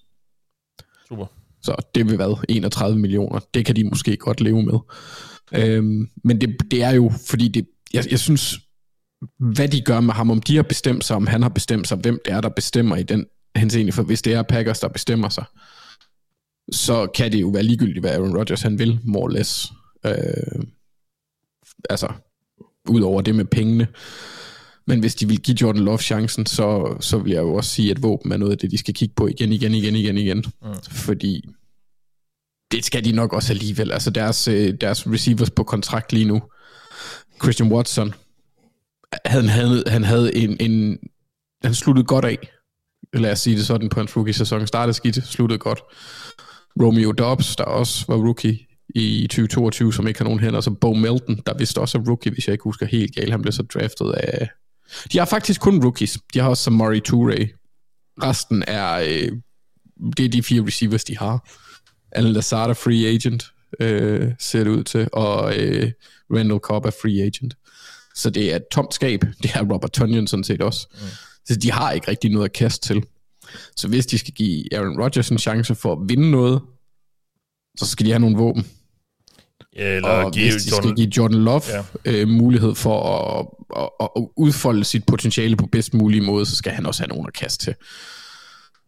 Super. 1.10 1.26
Så 1.64 1.76
det 1.96 2.06
vil 2.06 2.16
hvad, 2.16 2.46
31 2.50 3.00
millioner. 3.00 3.40
Det 3.54 3.66
kan 3.66 3.76
de 3.76 3.84
måske 3.84 4.18
godt 4.18 4.42
leve 4.42 4.64
med. 4.64 4.80
Øhm, 5.54 6.10
men 6.24 6.42
det, 6.42 6.58
det 6.72 6.84
er 6.84 6.92
jo, 6.92 7.12
fordi 7.28 7.48
det, 7.48 7.68
jeg, 7.94 8.12
jeg 8.12 8.20
synes, 8.20 8.60
hvad 9.40 9.68
de 9.68 9.82
gør 9.82 10.00
med 10.00 10.14
ham, 10.14 10.32
om 10.32 10.42
de 10.42 10.56
har 10.56 10.64
bestemt 10.64 11.06
sig, 11.06 11.16
om 11.16 11.28
han 11.28 11.42
har 11.42 11.50
bestemt 11.50 11.88
sig, 11.88 11.98
hvem 11.98 12.20
det 12.26 12.34
er, 12.34 12.42
der 12.42 12.50
bestemmer 12.50 12.96
i 12.96 13.04
den 13.04 13.26
henseende, 13.56 13.92
for 13.92 14.04
hvis 14.04 14.22
det 14.22 14.34
er 14.34 14.42
Packers, 14.42 14.80
der 14.80 14.88
bestemmer 14.88 15.30
sig, 15.30 15.46
så 16.72 17.08
kan 17.16 17.32
det 17.32 17.42
jo 17.42 17.48
være 17.48 17.64
ligegyldigt, 17.64 18.00
hvad 18.00 18.12
Aaron 18.12 18.38
Rodgers 18.38 18.62
han 18.62 18.80
vil, 18.80 19.00
more 19.04 19.24
or 19.24 19.30
less. 19.30 19.72
Øh, 20.06 20.64
altså, 21.90 22.08
udover 22.90 23.22
det 23.22 23.36
med 23.36 23.46
pengene. 23.46 23.88
Men 24.88 25.00
hvis 25.00 25.16
de 25.16 25.28
vil 25.28 25.42
give 25.42 25.58
Jordan 25.62 25.84
Love 25.84 25.98
chancen, 25.98 26.46
så, 26.46 26.98
så 27.00 27.18
vil 27.18 27.32
jeg 27.32 27.42
jo 27.42 27.54
også 27.54 27.70
sige, 27.70 27.92
at 27.92 28.04
våben 28.04 28.32
er 28.32 28.38
noget 28.38 28.52
af 28.52 28.58
det, 28.58 28.72
de 28.72 28.78
skal 28.78 28.94
kigge 28.94 29.16
på 29.16 29.28
igen, 29.28 29.52
igen, 29.54 29.74
igen, 29.74 29.96
igen, 29.96 30.18
igen. 30.18 30.38
Mm. 30.38 30.74
Fordi 30.92 31.50
det 32.72 32.86
skal 32.86 33.06
de 33.06 33.12
nok 33.12 33.34
også 33.34 33.54
alligevel. 33.54 33.92
Altså 33.92 34.10
deres, 34.10 34.48
øh, 34.48 34.74
deres 34.82 35.08
receivers 35.08 35.50
på 35.50 35.64
kontrakt 35.64 36.14
lige 36.14 36.26
nu. 36.26 36.42
Christian 37.44 37.72
Watson, 37.72 38.14
han 39.26 39.50
havde, 39.50 39.84
han 39.88 40.04
havde 40.04 40.36
en, 40.36 40.58
en 40.60 40.98
han 41.64 41.74
sluttede 41.74 42.06
godt 42.06 42.26
af. 42.26 42.50
Lad 43.14 43.32
os 43.32 43.40
sige 43.40 43.56
det 43.56 43.66
sådan 43.66 43.90
på 43.90 44.00
hans 44.00 44.18
rookie-sæson. 44.18 44.68
Startede 44.68 44.94
skidt, 44.94 45.28
sluttede 45.28 45.60
godt. 45.60 45.80
Romeo 46.82 47.12
Dobbs, 47.12 47.56
der 47.56 47.64
også 47.64 48.06
var 48.08 48.16
rookie 48.16 48.60
i 48.96 49.28
2022, 49.30 49.94
som 49.94 50.08
ikke 50.08 50.20
har 50.20 50.24
nogen 50.24 50.40
hænder. 50.40 50.62
Så 50.62 50.72
Bo 50.72 50.94
Melton, 50.94 51.40
der 51.46 51.58
vist 51.58 51.78
også 51.78 51.98
er 51.98 52.02
rookie, 52.08 52.32
hvis 52.32 52.48
jeg 52.48 52.54
ikke 52.54 52.64
husker 52.64 52.86
helt 52.86 53.16
galt. 53.16 53.32
Han 53.32 53.42
blev 53.42 53.52
så 53.52 53.64
draftet 53.64 54.12
af... 54.12 54.50
De 55.12 55.18
har 55.18 55.26
faktisk 55.26 55.62
kun 55.62 55.84
rookies. 55.84 56.18
De 56.34 56.40
har 56.40 56.50
også 56.50 56.64
Samari 56.64 57.00
Toure. 57.00 57.48
Resten 58.24 58.64
er... 58.68 58.94
Øh, 58.94 59.32
det 60.18 60.26
er 60.26 60.30
de 60.30 60.44
fire 60.44 60.66
receivers, 60.66 61.04
de 61.04 61.18
har. 61.18 61.50
Alan 62.12 62.34
Lazard 62.34 62.70
er 62.70 62.74
free 62.74 63.08
agent, 63.08 63.52
øh, 63.80 64.32
ser 64.40 64.64
det 64.64 64.72
ud 64.72 64.84
til, 64.84 65.10
og 65.14 65.58
øh, 65.58 65.92
Randall 66.36 66.60
Cobb 66.60 66.86
er 66.86 66.92
free 67.02 67.22
agent. 67.22 67.58
Så 68.16 68.30
det 68.30 68.52
er 68.52 68.56
et 68.56 68.64
tomt 68.72 68.94
skab. 68.94 69.22
Det 69.44 69.52
har 69.52 69.74
Robert 69.74 69.92
Tonyan 69.92 70.28
sådan 70.28 70.44
set 70.44 70.62
også. 70.62 70.88
Mm. 70.92 71.08
Så 71.46 71.56
de 71.56 71.72
har 71.72 71.92
ikke 71.92 72.12
rigtig 72.12 72.32
noget 72.32 72.46
at 72.46 72.54
kaste 72.54 72.88
til. 72.88 73.04
Så 73.76 73.88
hvis 73.88 74.06
de 74.06 74.18
skal 74.18 74.34
give 74.34 74.74
Aaron 74.74 75.02
Rodgers 75.02 75.30
en 75.30 75.38
chance 75.38 75.76
for 75.76 75.94
at 75.94 76.10
vinde 76.10 76.32
noget, 76.32 76.62
så 77.78 77.86
skal 77.86 78.06
de 78.06 78.12
have 78.12 78.20
nogle 78.20 78.38
våben. 78.38 78.68
Eller 79.78 80.10
Og 80.10 80.32
give 80.32 80.52
hvis 80.52 80.64
de 80.64 80.70
Jordan, 80.72 80.90
skal 80.90 80.96
give 80.96 81.12
Jordan 81.18 81.44
Love 81.44 81.62
Ja. 82.06 82.12
øh, 82.12 82.28
mulighed 82.28 82.76
for 82.76 83.04
at, 83.20 83.48
at, 83.84 84.10
at 84.16 84.28
udfolde 84.38 84.84
sit 84.84 85.06
potentiale 85.06 85.56
på 85.56 85.66
bedst 85.72 85.94
mulig 85.94 86.24
måde, 86.24 86.46
så 86.46 86.56
skal 86.56 86.72
han 86.72 86.86
også 86.86 87.02
have 87.02 87.08
nogen 87.10 87.28
at 87.28 87.34
kaste 87.34 87.66
til. 87.66 87.76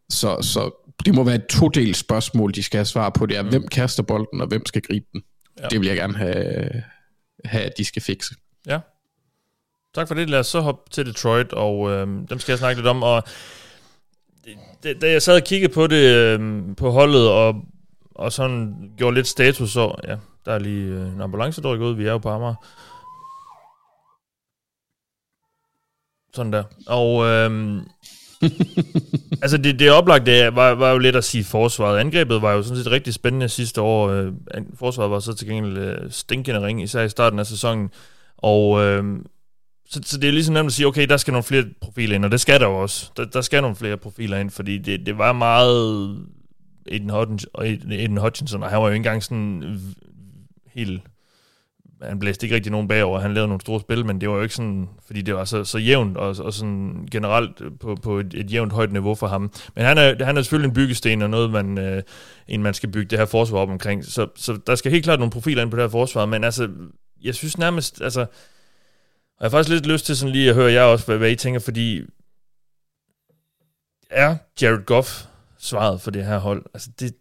Så, 0.09 0.41
så 0.41 0.85
det 1.05 1.15
må 1.15 1.23
være 1.23 1.35
et 1.35 1.47
todelt 1.47 1.97
spørgsmål, 1.97 2.53
de 2.53 2.63
skal 2.63 2.77
have 2.77 2.85
svar 2.85 3.09
på. 3.09 3.25
Det 3.25 3.37
er, 3.37 3.41
mm. 3.43 3.49
hvem 3.49 3.67
kaster 3.67 4.03
bolden, 4.03 4.41
og 4.41 4.47
hvem 4.47 4.65
skal 4.65 4.81
gribe 4.81 5.05
den. 5.13 5.21
Ja. 5.59 5.67
Det 5.67 5.79
vil 5.79 5.87
jeg 5.87 5.97
gerne 5.97 6.17
have, 6.17 6.69
have, 7.45 7.63
at 7.63 7.77
de 7.77 7.85
skal 7.85 8.01
fikse. 8.01 8.35
Ja. 8.67 8.79
Tak 9.95 10.07
for 10.07 10.15
det. 10.15 10.29
Lad 10.29 10.39
os 10.39 10.47
så 10.47 10.59
hoppe 10.59 10.91
til 10.91 11.05
Detroit, 11.05 11.53
og 11.53 11.91
øh, 11.91 12.07
dem 12.29 12.39
skal 12.39 12.51
jeg 12.51 12.59
snakke 12.59 12.81
lidt 12.81 12.87
om. 12.87 13.03
Og 13.03 13.23
da 15.01 15.11
jeg 15.11 15.21
sad 15.21 15.35
og 15.35 15.43
kiggede 15.43 15.73
på 15.73 15.87
det 15.87 16.15
øh, 16.15 16.61
på 16.77 16.91
holdet, 16.91 17.29
og, 17.29 17.55
og 18.19 18.31
sådan 18.31 18.91
gjorde 18.97 19.15
lidt 19.15 19.27
status, 19.27 19.71
så 19.71 19.95
ja, 20.07 20.15
der 20.45 20.51
er 20.51 20.59
lige 20.59 20.85
øh, 20.85 21.13
en 21.13 21.21
ambulance, 21.21 21.61
der 21.61 21.69
ud. 21.69 21.95
Vi 21.95 22.05
er 22.07 22.11
jo 22.11 22.17
på 22.17 22.29
Amager. 22.29 22.55
Sådan 26.33 26.53
der. 26.53 26.63
Og 26.87 27.25
øh, 27.25 27.81
altså 29.43 29.57
det, 29.57 29.79
det 29.79 29.91
oplagte 29.91 30.55
var, 30.55 30.71
var 30.71 30.91
jo 30.91 30.97
lidt 30.97 31.15
at 31.15 31.23
sige 31.23 31.43
forsvaret. 31.43 31.99
Angrebet 31.99 32.41
var 32.41 32.51
jo 32.51 32.63
sådan 32.63 32.83
set 32.83 32.91
rigtig 32.91 33.13
spændende 33.13 33.49
sidste 33.49 33.81
år. 33.81 34.09
Øh, 34.09 34.33
forsvaret 34.75 35.11
var 35.11 35.19
så 35.19 35.33
til 35.33 35.47
gengæld 35.47 35.77
øh, 35.77 36.11
stinkende 36.11 36.61
ring, 36.61 36.83
især 36.83 37.03
i 37.03 37.09
starten 37.09 37.39
af 37.39 37.45
sæsonen. 37.45 37.89
Og 38.37 38.81
øh, 38.81 39.03
så, 39.89 39.99
så 40.03 40.17
det 40.17 40.27
er 40.27 40.31
ligesom 40.31 40.53
nemt 40.53 40.67
at 40.67 40.73
sige, 40.73 40.87
okay, 40.87 41.07
der 41.07 41.17
skal 41.17 41.31
nogle 41.31 41.43
flere 41.43 41.65
profiler 41.81 42.15
ind, 42.15 42.25
og 42.25 42.31
det 42.31 42.41
skal 42.41 42.59
der 42.59 42.67
jo 42.67 42.81
også. 42.81 43.11
Der, 43.17 43.25
der 43.25 43.41
skal 43.41 43.61
nogle 43.61 43.75
flere 43.75 43.97
profiler 43.97 44.37
ind, 44.37 44.49
fordi 44.49 44.77
det, 44.77 45.05
det 45.05 45.17
var 45.17 45.33
meget 45.33 46.17
Aiden, 46.91 47.09
Hodgins, 47.09 47.47
og 47.53 47.65
Aiden 47.65 48.17
Hutchinson, 48.17 48.63
og 48.63 48.69
han 48.69 48.79
var 48.79 48.85
jo 48.85 48.93
ikke 48.93 48.97
engang 48.97 49.23
sådan 49.23 49.79
helt... 50.73 51.01
Han 52.01 52.19
blæste 52.19 52.45
ikke 52.45 52.55
rigtig 52.55 52.71
nogen 52.71 52.87
bagover, 52.87 53.19
han 53.19 53.33
lavede 53.33 53.47
nogle 53.47 53.61
store 53.61 53.79
spil, 53.79 54.05
men 54.05 54.21
det 54.21 54.29
var 54.29 54.35
jo 54.35 54.41
ikke 54.41 54.55
sådan, 54.55 54.89
fordi 55.05 55.21
det 55.21 55.35
var 55.35 55.45
så, 55.45 55.63
så 55.63 55.77
jævnt, 55.77 56.17
og, 56.17 56.35
og 56.39 56.53
sådan 56.53 57.07
generelt 57.11 57.79
på, 57.79 57.95
på 57.95 58.19
et, 58.19 58.33
et 58.33 58.53
jævnt 58.53 58.73
højt 58.73 58.91
niveau 58.91 59.15
for 59.15 59.27
ham. 59.27 59.51
Men 59.75 59.85
han 59.85 59.97
er, 59.97 60.25
han 60.25 60.37
er 60.37 60.41
selvfølgelig 60.41 60.67
en 60.67 60.73
byggesten, 60.73 61.21
og 61.21 61.29
noget, 61.29 61.51
man, 61.51 61.77
øh, 61.77 62.03
en 62.47 62.63
man 62.63 62.73
skal 62.73 62.91
bygge 62.91 63.09
det 63.09 63.19
her 63.19 63.25
forsvar 63.25 63.59
op 63.59 63.69
omkring. 63.69 64.05
Så, 64.05 64.27
så 64.35 64.59
der 64.67 64.75
skal 64.75 64.91
helt 64.91 65.03
klart 65.03 65.19
nogle 65.19 65.31
profiler 65.31 65.61
ind 65.61 65.71
på 65.71 65.77
det 65.77 65.83
her 65.83 65.89
forsvar, 65.89 66.25
men 66.25 66.43
altså, 66.43 66.69
jeg 67.23 67.35
synes 67.35 67.57
nærmest, 67.57 68.01
altså, 68.01 68.21
og 68.21 69.43
jeg 69.43 69.45
har 69.45 69.49
faktisk 69.49 69.73
lidt 69.73 69.85
lyst 69.85 70.05
til 70.05 70.17
sådan 70.17 70.31
lige 70.31 70.49
at 70.49 70.55
høre 70.55 70.71
jer 70.71 70.83
også, 70.83 71.05
hvad, 71.05 71.17
hvad 71.17 71.31
I 71.31 71.35
tænker, 71.35 71.59
fordi 71.59 72.01
er 74.09 74.37
Jared 74.61 74.85
Goff 74.85 75.25
svaret 75.59 76.01
for 76.01 76.11
det 76.11 76.25
her 76.25 76.37
hold? 76.37 76.65
Altså 76.73 76.89
det, 76.99 77.13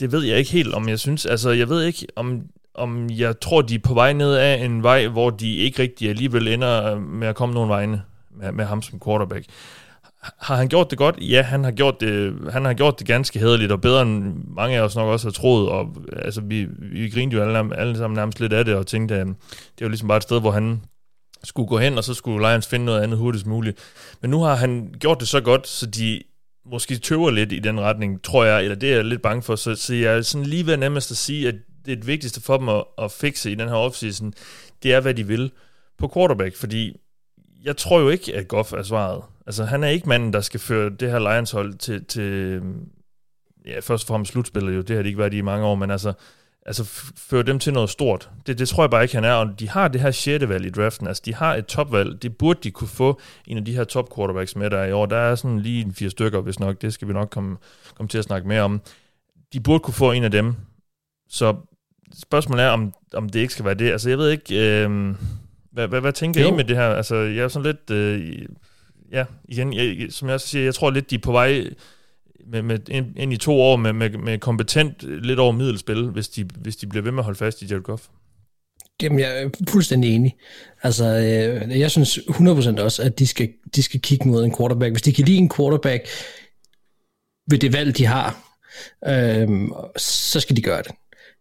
det 0.00 0.12
ved 0.12 0.22
jeg 0.22 0.38
ikke 0.38 0.50
helt, 0.50 0.74
om 0.74 0.88
jeg 0.88 0.98
synes. 0.98 1.26
Altså 1.26 1.50
jeg 1.50 1.68
ved 1.68 1.82
ikke, 1.82 2.06
om, 2.16 2.42
om 2.74 3.10
jeg 3.10 3.40
tror, 3.40 3.62
de 3.62 3.74
er 3.74 3.78
på 3.78 3.94
vej 3.94 4.12
ned 4.12 4.34
af 4.34 4.64
en 4.64 4.82
vej, 4.82 5.08
hvor 5.08 5.30
de 5.30 5.56
ikke 5.56 5.82
rigtig 5.82 6.08
alligevel 6.08 6.48
ender 6.48 6.98
med 6.98 7.28
at 7.28 7.34
komme 7.34 7.54
nogen 7.54 7.68
vegne 7.68 8.02
med, 8.30 8.52
med 8.52 8.64
ham 8.64 8.82
som 8.82 9.00
quarterback. 9.04 9.46
Har 10.38 10.56
han 10.56 10.68
gjort 10.68 10.90
det 10.90 10.98
godt? 10.98 11.18
Ja, 11.20 11.42
han 11.42 11.64
har 11.64 11.70
gjort 11.70 12.00
det, 12.00 12.34
han 12.52 12.64
har 12.64 12.74
gjort 12.74 12.98
det 12.98 13.06
ganske 13.06 13.38
hederligt, 13.38 13.72
og 13.72 13.80
bedre 13.80 14.02
end 14.02 14.34
mange 14.46 14.76
af 14.76 14.80
os 14.80 14.96
nok 14.96 15.08
også 15.08 15.26
har 15.26 15.32
troet. 15.32 15.68
Og, 15.68 15.96
altså, 16.16 16.40
vi, 16.40 16.66
vi 16.92 17.10
grinede 17.10 17.36
jo 17.36 17.42
alle, 17.42 17.76
alle 17.76 17.96
sammen 17.96 18.16
nærmest 18.16 18.40
lidt 18.40 18.52
af 18.52 18.64
det, 18.64 18.74
og 18.74 18.86
tænkte, 18.86 19.14
at 19.14 19.26
det 19.78 19.80
var 19.80 19.88
ligesom 19.88 20.08
bare 20.08 20.16
et 20.16 20.22
sted, 20.22 20.40
hvor 20.40 20.50
han 20.50 20.80
skulle 21.44 21.68
gå 21.68 21.78
hen, 21.78 21.98
og 21.98 22.04
så 22.04 22.14
skulle 22.14 22.48
Lions 22.48 22.66
finde 22.66 22.84
noget 22.84 23.00
andet 23.00 23.18
hurtigst 23.18 23.46
muligt. 23.46 23.78
Men 24.22 24.30
nu 24.30 24.42
har 24.42 24.54
han 24.54 24.94
gjort 25.00 25.20
det 25.20 25.28
så 25.28 25.40
godt, 25.40 25.68
så 25.68 25.86
de 25.86 26.22
måske 26.66 26.96
tøver 26.96 27.30
lidt 27.30 27.52
i 27.52 27.58
den 27.58 27.80
retning, 27.80 28.22
tror 28.22 28.44
jeg, 28.44 28.62
eller 28.62 28.76
det 28.76 28.90
er 28.92 28.94
jeg 28.94 29.04
lidt 29.04 29.22
bange 29.22 29.42
for, 29.42 29.56
så, 29.56 29.74
så 29.74 29.94
jeg 29.94 30.16
er 30.16 30.22
sådan 30.22 30.46
lige 30.46 30.66
ved 30.66 30.76
nemmest 30.76 31.10
at 31.10 31.16
sige, 31.16 31.48
at 31.48 31.54
det, 31.86 32.06
vigtigste 32.06 32.40
for 32.40 32.56
dem 32.56 32.68
at, 32.68 32.84
at 32.98 33.12
fikse 33.12 33.52
i 33.52 33.54
den 33.54 33.68
her 33.68 33.76
offseason, 33.76 34.32
det 34.82 34.94
er, 34.94 35.00
hvad 35.00 35.14
de 35.14 35.26
vil 35.26 35.50
på 35.98 36.10
quarterback, 36.14 36.56
fordi 36.56 36.96
jeg 37.64 37.76
tror 37.76 38.00
jo 38.00 38.08
ikke, 38.08 38.34
at 38.34 38.48
Goff 38.48 38.72
er 38.72 38.82
svaret. 38.82 39.22
Altså, 39.46 39.64
han 39.64 39.84
er 39.84 39.88
ikke 39.88 40.08
manden, 40.08 40.32
der 40.32 40.40
skal 40.40 40.60
føre 40.60 40.90
det 40.90 41.10
her 41.10 41.18
Lions-hold 41.18 41.74
til, 41.74 42.04
til 42.04 42.60
ja, 43.66 43.80
først 43.80 44.04
og 44.04 44.08
fremmest 44.08 44.32
slutspillet 44.32 44.76
jo, 44.76 44.80
det 44.80 44.96
har 44.96 45.02
de 45.02 45.08
ikke 45.08 45.18
været 45.18 45.34
i 45.34 45.40
mange 45.40 45.66
år, 45.66 45.74
men 45.74 45.90
altså, 45.90 46.12
altså 46.66 46.84
føre 47.16 47.42
dem 47.42 47.58
til 47.58 47.72
noget 47.72 47.90
stort. 47.90 48.30
Det, 48.46 48.58
det 48.58 48.68
tror 48.68 48.82
jeg 48.82 48.90
bare 48.90 49.02
ikke, 49.02 49.14
han 49.14 49.24
er, 49.24 49.32
og 49.32 49.60
de 49.60 49.68
har 49.68 49.88
det 49.88 50.00
her 50.00 50.10
sjette 50.10 50.48
valg 50.48 50.66
i 50.66 50.70
draften, 50.70 51.06
altså 51.06 51.22
de 51.24 51.34
har 51.34 51.54
et 51.54 51.66
topvalg, 51.66 52.22
det 52.22 52.36
burde 52.36 52.60
de 52.62 52.70
kunne 52.70 52.88
få 52.88 53.20
en 53.46 53.56
af 53.56 53.64
de 53.64 53.74
her 53.74 53.84
top 53.84 54.16
quarterbacks 54.16 54.56
med 54.56 54.70
der 54.70 54.78
er 54.78 54.86
i 54.86 54.92
år. 54.92 55.06
Der 55.06 55.16
er 55.16 55.34
sådan 55.34 55.60
lige 55.60 55.84
en 55.84 55.94
fire 55.94 56.10
stykker, 56.10 56.40
hvis 56.40 56.60
nok, 56.60 56.82
det 56.82 56.92
skal 56.92 57.08
vi 57.08 57.12
nok 57.12 57.30
komme, 57.30 57.56
komme 57.94 58.08
til 58.08 58.18
at 58.18 58.24
snakke 58.24 58.48
mere 58.48 58.62
om. 58.62 58.80
De 59.52 59.60
burde 59.60 59.80
kunne 59.80 59.94
få 59.94 60.12
en 60.12 60.24
af 60.24 60.30
dem, 60.30 60.54
så 61.28 61.56
spørgsmålet 62.22 62.64
er, 62.64 62.68
om, 62.68 62.94
om 63.14 63.28
det 63.28 63.40
ikke 63.40 63.52
skal 63.52 63.64
være 63.64 63.74
det. 63.74 63.92
Altså 63.92 64.08
jeg 64.08 64.18
ved 64.18 64.30
ikke, 64.30 64.82
øh, 64.82 65.14
hvad, 65.72 65.88
hvad, 65.88 66.00
hvad 66.00 66.12
tænker 66.12 66.42
Jo. 66.42 66.48
I 66.48 66.50
med 66.50 66.64
det 66.64 66.76
her? 66.76 66.88
Altså 66.88 67.16
jeg 67.16 67.44
er 67.44 67.48
sådan 67.48 67.66
lidt, 67.66 67.90
øh, 67.90 68.38
ja, 69.12 69.24
igen, 69.44 69.72
jeg, 69.72 70.06
som 70.10 70.28
jeg 70.28 70.34
også 70.34 70.48
siger, 70.48 70.64
jeg 70.64 70.74
tror 70.74 70.90
lidt, 70.90 71.10
de 71.10 71.14
er 71.14 71.18
på 71.18 71.32
vej 71.32 71.70
med, 72.52 72.62
med, 72.62 72.88
ind, 72.88 73.06
ind 73.16 73.32
i 73.32 73.36
to 73.36 73.60
år 73.60 73.76
med, 73.76 73.92
med, 73.92 74.10
med 74.10 74.38
kompetent, 74.38 75.22
lidt 75.22 75.38
over 75.38 75.52
middelspil, 75.52 76.10
hvis 76.10 76.28
de, 76.28 76.44
hvis 76.56 76.76
de 76.76 76.86
bliver 76.86 77.02
ved 77.02 77.12
med 77.12 77.18
at 77.18 77.24
holde 77.24 77.38
fast 77.38 77.62
i 77.62 77.66
Jared 77.66 77.82
Goff. 77.82 78.02
Jamen, 79.02 79.18
jeg 79.18 79.42
er 79.42 79.48
fuldstændig 79.68 80.14
enig. 80.14 80.36
Altså, 80.82 81.04
øh, 81.04 81.80
jeg 81.80 81.90
synes 81.90 82.18
100% 82.18 82.80
også, 82.80 83.02
at 83.02 83.18
de 83.18 83.26
skal, 83.26 83.48
de 83.76 83.82
skal 83.82 84.00
kigge 84.00 84.28
mod 84.28 84.44
en 84.44 84.56
quarterback. 84.56 84.92
Hvis 84.92 85.02
de 85.02 85.12
kan 85.12 85.24
lide 85.24 85.38
en 85.38 85.50
quarterback 85.56 86.08
ved 87.50 87.58
det 87.58 87.72
valg, 87.72 87.98
de 87.98 88.06
har, 88.06 88.58
øh, 89.08 89.48
så 89.96 90.40
skal 90.40 90.56
de 90.56 90.62
gøre 90.62 90.82
det. 90.82 90.92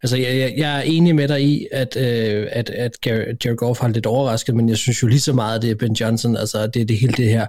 Altså, 0.04 0.18
jeg, 0.18 0.38
jeg, 0.38 0.54
jeg 0.58 0.78
er 0.78 0.82
enig 0.82 1.16
med 1.16 1.28
dig 1.28 1.44
i, 1.44 1.68
at, 1.72 1.98
øh, 1.98 2.48
at, 2.52 2.70
at 2.70 2.92
Jared 3.06 3.56
Goff 3.56 3.80
har 3.80 3.88
lidt 3.88 4.06
overrasket, 4.06 4.56
men 4.56 4.70
jeg 4.70 4.78
synes 4.78 5.04
jo 5.04 5.08
lige 5.08 5.20
så 5.20 5.34
meget, 5.34 5.62
det 5.62 5.72
er 5.72 5.76
Ben 5.76 5.94
Johnson, 5.94 6.38
altså 6.38 6.68
det 6.68 6.82
er 6.82 6.86
det 6.86 7.00
hele 7.00 7.14
det 7.14 7.30
her 7.30 7.48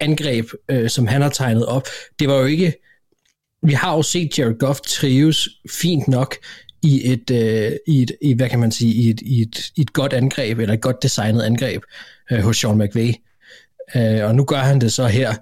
angreb, 0.00 0.46
øh, 0.68 0.90
som 0.90 1.06
han 1.06 1.22
har 1.22 1.28
tegnet 1.28 1.66
op. 1.66 1.88
Det 2.18 2.28
var 2.28 2.34
jo 2.34 2.44
ikke... 2.44 2.74
Vi 3.62 3.72
har 3.72 3.96
jo 3.96 4.02
set 4.02 4.38
Jared 4.38 4.58
Goff 4.58 4.80
trives 4.80 5.48
fint 5.70 6.08
nok 6.08 6.36
i 6.82 7.12
et, 7.12 7.30
øh, 7.30 7.72
i 7.86 8.02
et 8.02 8.12
i, 8.22 8.34
hvad 8.34 8.48
kan 8.48 8.58
man 8.58 8.72
sige, 8.72 8.94
i 8.94 9.10
et, 9.10 9.20
i 9.20 9.42
et, 9.42 9.70
i 9.76 9.80
et 9.80 9.92
godt 9.92 10.12
angreb, 10.12 10.58
eller 10.58 10.74
et 10.74 10.80
godt 10.80 11.02
designet 11.02 11.42
angreb 11.42 11.82
øh, 12.32 12.40
hos 12.40 12.56
Sean 12.56 12.78
McVay. 12.78 13.12
Øh, 13.96 14.24
og 14.24 14.34
nu 14.34 14.44
gør 14.44 14.56
han 14.56 14.80
det 14.80 14.92
så 14.92 15.06
her, 15.06 15.34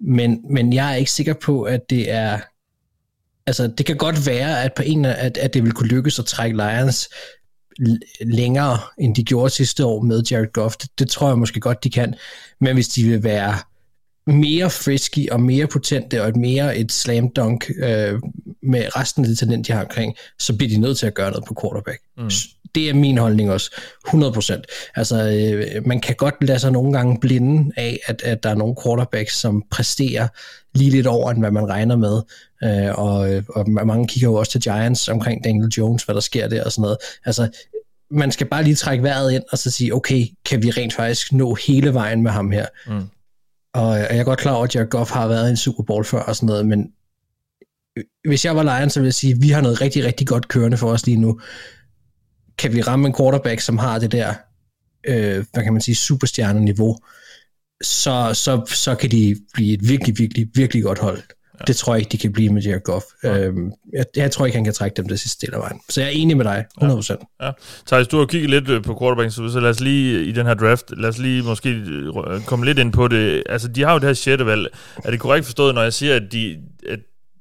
men, 0.00 0.40
men 0.50 0.72
jeg 0.72 0.92
er 0.92 0.96
ikke 0.96 1.10
sikker 1.10 1.34
på, 1.34 1.62
at 1.62 1.80
det 1.90 2.10
er 2.10 2.38
altså 3.46 3.66
det 3.66 3.86
kan 3.86 3.96
godt 3.96 4.26
være, 4.26 4.64
at 4.64 4.74
på 4.74 4.82
en 4.82 5.04
at, 5.04 5.36
at 5.36 5.54
det 5.54 5.62
vil 5.62 5.72
kunne 5.72 5.88
lykkes 5.88 6.18
at 6.18 6.24
trække 6.24 6.56
Lions 6.56 7.08
længere, 8.20 8.78
end 8.98 9.14
de 9.14 9.24
gjorde 9.24 9.50
sidste 9.50 9.84
år 9.84 10.02
med 10.02 10.22
Jared 10.30 10.52
Goff. 10.52 10.76
Det, 10.76 10.90
det 10.98 11.10
tror 11.10 11.28
jeg 11.28 11.38
måske 11.38 11.60
godt, 11.60 11.84
de 11.84 11.90
kan. 11.90 12.14
Men 12.60 12.74
hvis 12.74 12.88
de 12.88 13.04
vil 13.04 13.22
være 13.22 13.58
mere 14.26 14.70
frisky 14.70 15.30
og 15.30 15.40
mere 15.40 15.66
potente 15.66 16.22
og 16.22 16.28
et 16.28 16.36
mere 16.36 16.76
et 16.76 16.92
slam 16.92 17.28
dunk 17.28 17.70
øh, 17.78 18.20
med 18.62 18.96
resten 18.96 19.24
af 19.24 19.28
det 19.28 19.38
talent, 19.38 19.66
de 19.66 19.72
har 19.72 19.82
omkring, 19.84 20.16
så 20.38 20.56
bliver 20.56 20.70
de 20.70 20.76
nødt 20.80 20.98
til 20.98 21.06
at 21.06 21.14
gøre 21.14 21.30
noget 21.30 21.44
på 21.44 21.56
quarterback. 21.62 21.98
Mm. 22.18 22.30
Det 22.74 22.88
er 22.88 22.94
min 22.94 23.18
holdning 23.18 23.50
også, 23.50 23.70
100%. 24.08 24.90
Altså, 24.94 25.30
øh, 25.30 25.86
man 25.86 26.00
kan 26.00 26.14
godt 26.14 26.34
lade 26.40 26.58
sig 26.58 26.72
nogle 26.72 26.92
gange 26.92 27.20
blinde 27.20 27.72
af, 27.76 28.00
at, 28.06 28.22
at 28.22 28.42
der 28.42 28.50
er 28.50 28.54
nogle 28.54 28.74
quarterbacks, 28.84 29.36
som 29.36 29.62
præsterer 29.70 30.28
lige 30.74 30.90
lidt 30.90 31.06
over, 31.06 31.30
end 31.30 31.38
hvad 31.38 31.50
man 31.50 31.68
regner 31.68 31.96
med. 31.96 32.22
Øh, 32.64 32.98
og, 32.98 33.42
og 33.48 33.70
mange 33.70 34.08
kigger 34.08 34.28
jo 34.28 34.34
også 34.34 34.52
til 34.52 34.60
Giants 34.60 35.08
omkring 35.08 35.44
Daniel 35.44 35.68
Jones, 35.68 36.02
hvad 36.02 36.14
der 36.14 36.20
sker 36.20 36.48
der 36.48 36.64
og 36.64 36.72
sådan 36.72 36.82
noget. 36.82 36.96
Altså, 37.24 37.48
man 38.10 38.32
skal 38.32 38.46
bare 38.46 38.64
lige 38.64 38.74
trække 38.74 39.04
vejret 39.04 39.32
ind 39.32 39.42
og 39.52 39.58
så 39.58 39.70
sige, 39.70 39.94
okay, 39.94 40.26
kan 40.44 40.62
vi 40.62 40.70
rent 40.70 40.94
faktisk 40.94 41.32
nå 41.32 41.54
hele 41.66 41.94
vejen 41.94 42.22
med 42.22 42.30
ham 42.30 42.50
her? 42.50 42.66
Mm. 42.86 43.02
Og, 43.74 43.98
øh, 43.98 44.06
og 44.08 44.14
jeg 44.14 44.20
er 44.20 44.24
godt 44.24 44.38
klar 44.38 44.52
over, 44.52 44.64
at 44.64 44.74
Jared 44.74 44.88
Goff 44.88 45.10
har 45.10 45.28
været 45.28 45.46
i 45.46 45.50
en 45.50 45.56
Super 45.56 45.82
Bowl 45.82 46.04
før 46.04 46.20
og 46.20 46.36
sådan 46.36 46.46
noget, 46.46 46.66
men 46.66 46.92
øh, 47.98 48.04
hvis 48.28 48.44
jeg 48.44 48.56
var 48.56 48.62
Lions, 48.62 48.92
så 48.92 49.00
ville 49.00 49.08
jeg 49.08 49.14
sige, 49.14 49.32
at 49.32 49.42
vi 49.42 49.48
har 49.48 49.60
noget 49.60 49.80
rigtig, 49.80 50.04
rigtig 50.04 50.26
godt 50.26 50.48
kørende 50.48 50.76
for 50.76 50.90
os 50.90 51.06
lige 51.06 51.20
nu. 51.20 51.40
Kan 52.58 52.72
vi 52.72 52.82
ramme 52.82 53.06
en 53.06 53.14
quarterback, 53.14 53.60
som 53.60 53.78
har 53.78 53.98
det 53.98 54.12
der, 54.12 54.34
øh, 55.06 55.44
hvad 55.52 55.62
kan 55.62 55.72
man 55.72 55.82
sige, 55.82 55.94
superstjerne-niveau, 55.94 56.98
så, 57.82 58.30
så, 58.34 58.64
så 58.66 58.94
kan 58.94 59.10
de 59.10 59.36
blive 59.54 59.74
et 59.74 59.88
virkelig, 59.88 60.18
virkelig, 60.18 60.48
virkelig 60.54 60.82
godt 60.82 60.98
hold. 60.98 61.22
Ja. 61.60 61.64
Det 61.66 61.76
tror 61.76 61.94
jeg 61.94 62.00
ikke, 62.00 62.12
de 62.12 62.18
kan 62.18 62.32
blive 62.32 62.52
med 62.52 62.62
Jared 62.62 62.80
Goff. 62.80 63.04
Ja. 63.24 63.38
Øhm, 63.38 63.72
jeg, 63.92 64.04
jeg 64.16 64.30
tror 64.30 64.46
ikke, 64.46 64.56
han 64.56 64.64
kan 64.64 64.72
trække 64.72 64.96
dem 64.96 65.08
det 65.08 65.20
sidste 65.20 65.46
del 65.46 65.54
af 65.54 65.60
vejen. 65.60 65.80
Så 65.88 66.00
jeg 66.00 66.06
er 66.06 66.12
enig 66.12 66.36
med 66.36 66.44
dig, 66.44 66.64
100%. 66.82 67.36
Ja. 67.40 67.46
ja. 67.46 67.52
Thijs, 67.86 68.08
du 68.08 68.18
har 68.18 68.26
kigget 68.26 68.50
lidt 68.50 68.68
øh, 68.68 68.82
på 68.82 68.98
quarterback, 69.00 69.34
så, 69.34 69.60
lad 69.60 69.70
os 69.70 69.80
lige 69.80 70.24
i 70.24 70.32
den 70.32 70.46
her 70.46 70.54
draft, 70.54 70.84
lad 70.96 71.08
os 71.08 71.18
lige 71.18 71.42
måske 71.42 71.70
øh, 71.70 72.44
komme 72.46 72.64
lidt 72.64 72.78
ind 72.78 72.92
på 72.92 73.08
det. 73.08 73.42
Altså, 73.48 73.68
de 73.68 73.82
har 73.82 73.92
jo 73.92 73.98
det 73.98 74.06
her 74.06 74.14
sjette 74.14 74.46
valg. 74.46 74.66
Er 75.04 75.10
det 75.10 75.20
korrekt 75.20 75.44
forstået, 75.46 75.74
når 75.74 75.82
jeg 75.82 75.92
siger, 75.92 76.16
at, 76.16 76.22
de, 76.32 76.56
at 76.88 77.00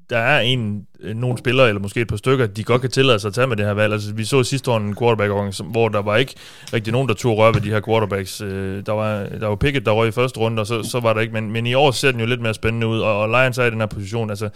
der 0.09 0.17
er 0.17 0.39
en, 0.39 0.87
øh, 0.99 1.15
nogle 1.15 1.37
spillere, 1.37 1.67
eller 1.67 1.81
måske 1.81 2.01
et 2.01 2.07
par 2.07 2.17
stykker, 2.17 2.47
de 2.47 2.63
godt 2.63 2.81
kan 2.81 2.89
tillade 2.89 3.19
sig 3.19 3.27
at 3.27 3.33
tage 3.33 3.47
med 3.47 3.57
det 3.57 3.65
her 3.65 3.73
valg. 3.73 3.93
Altså, 3.93 4.13
vi 4.13 4.25
så 4.25 4.43
sidste 4.43 4.71
år 4.71 4.77
en 4.77 4.95
quarterback 4.95 5.31
hvor 5.71 5.89
der 5.89 6.01
var 6.01 6.17
ikke 6.17 6.35
rigtig 6.73 6.93
nogen, 6.93 7.07
der 7.07 7.13
tog 7.13 7.37
rør 7.37 7.51
ved 7.51 7.61
de 7.61 7.69
her 7.69 7.81
quarterbacks. 7.81 8.37
Der 8.85 8.91
var, 8.91 9.23
der 9.23 9.47
var 9.47 9.55
Pickett, 9.55 9.85
der 9.85 9.91
røg 9.91 10.07
i 10.07 10.11
første 10.11 10.39
runde, 10.39 10.59
og 10.59 10.67
så, 10.67 10.83
så 10.83 10.99
var 10.99 11.13
der 11.13 11.21
ikke. 11.21 11.33
Men, 11.33 11.51
men 11.51 11.67
i 11.67 11.73
år 11.73 11.91
ser 11.91 12.11
den 12.11 12.19
jo 12.19 12.25
lidt 12.25 12.41
mere 12.41 12.53
spændende 12.53 12.87
ud, 12.87 12.99
og, 12.99 13.19
og 13.19 13.29
Lions 13.29 13.57
er 13.57 13.63
i 13.65 13.69
den 13.69 13.79
her 13.79 13.87
position. 13.87 14.29
Altså, 14.29 14.49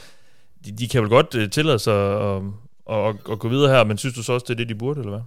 de, 0.65 0.71
de 0.71 0.87
kan 0.87 1.01
vel 1.01 1.09
godt 1.09 1.35
uh, 1.35 1.49
tillade 1.49 1.79
sig 1.79 1.93
at, 1.93 2.41
at, 2.89 3.07
at, 3.07 3.15
at 3.31 3.39
gå 3.39 3.49
videre 3.49 3.75
her, 3.75 3.83
men 3.83 3.97
synes 3.97 4.15
du 4.15 4.23
så 4.23 4.33
også, 4.33 4.45
det 4.47 4.53
er 4.53 4.57
det, 4.57 4.69
de 4.69 4.75
burde, 4.75 4.99
eller 4.99 5.11
hvad? 5.11 5.21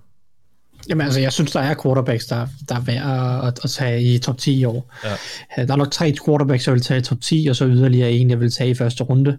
Jamen 0.88 1.04
altså, 1.04 1.20
jeg 1.20 1.32
synes, 1.32 1.52
der 1.52 1.60
er 1.60 1.74
quarterbacks, 1.82 2.26
der, 2.26 2.46
der 2.68 2.74
er 2.76 2.80
værd 2.80 3.46
at, 3.46 3.60
at 3.64 3.70
tage 3.70 4.02
i 4.02 4.18
top 4.18 4.38
10 4.38 4.60
i 4.60 4.64
år. 4.64 4.94
Ja. 5.04 5.66
Der 5.66 5.72
er 5.72 5.76
nok 5.76 5.90
tre 5.90 6.14
quarterbacks, 6.26 6.66
jeg 6.66 6.74
vil 6.74 6.82
tage 6.82 7.00
i 7.00 7.02
top 7.02 7.20
10, 7.20 7.46
og 7.50 7.56
så 7.56 7.66
yderligere 7.66 8.12
en, 8.12 8.30
jeg 8.30 8.40
vil 8.40 8.50
tage 8.50 8.70
i 8.70 8.74
første 8.74 9.04
runde. 9.04 9.38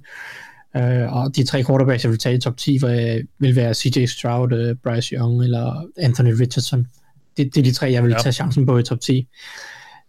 Uh, 0.76 1.15
og 1.15 1.36
de 1.36 1.43
tre 1.43 1.63
quarterbacks, 1.63 2.03
jeg 2.03 2.11
vil 2.11 2.19
tage 2.19 2.36
i 2.36 2.39
top 2.39 2.57
10, 2.57 2.78
vil, 2.82 3.28
vil 3.39 3.55
være 3.55 3.74
CJ 3.74 4.05
Stroud, 4.05 4.51
uh, 4.51 4.76
Bryce 4.84 5.15
Young 5.15 5.43
eller 5.43 5.86
Anthony 5.97 6.34
Richardson. 6.39 6.88
Det, 7.38 7.55
det 7.55 7.61
er 7.61 7.63
de 7.63 7.72
tre, 7.72 7.91
jeg 7.91 8.03
vil 8.03 8.11
ja. 8.11 8.17
tage 8.17 8.34
chancen 8.34 8.65
på 8.65 8.78
i 8.78 8.84
top 8.84 8.99
10. 8.99 9.28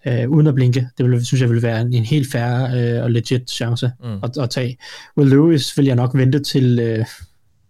Uh, 0.07 0.13
øh, 0.13 0.31
uden 0.31 0.47
at 0.47 0.55
blinke. 0.55 0.89
Det 0.99 1.11
vil, 1.11 1.27
synes 1.27 1.41
jeg 1.41 1.51
vil 1.51 1.63
være 1.63 1.81
en, 1.81 1.93
en 1.93 2.05
helt 2.05 2.33
fair 2.33 2.99
uh, 2.99 3.05
og 3.05 3.11
legit 3.11 3.51
chance 3.51 3.91
mm. 4.05 4.19
at, 4.23 4.39
at 4.39 4.51
tage. 4.51 4.77
Will 5.17 5.31
Lewis 5.31 5.79
vil 5.79 5.87
jeg 5.87 5.97
nok 5.97 6.11
vente 6.15 6.43
til 6.43 6.97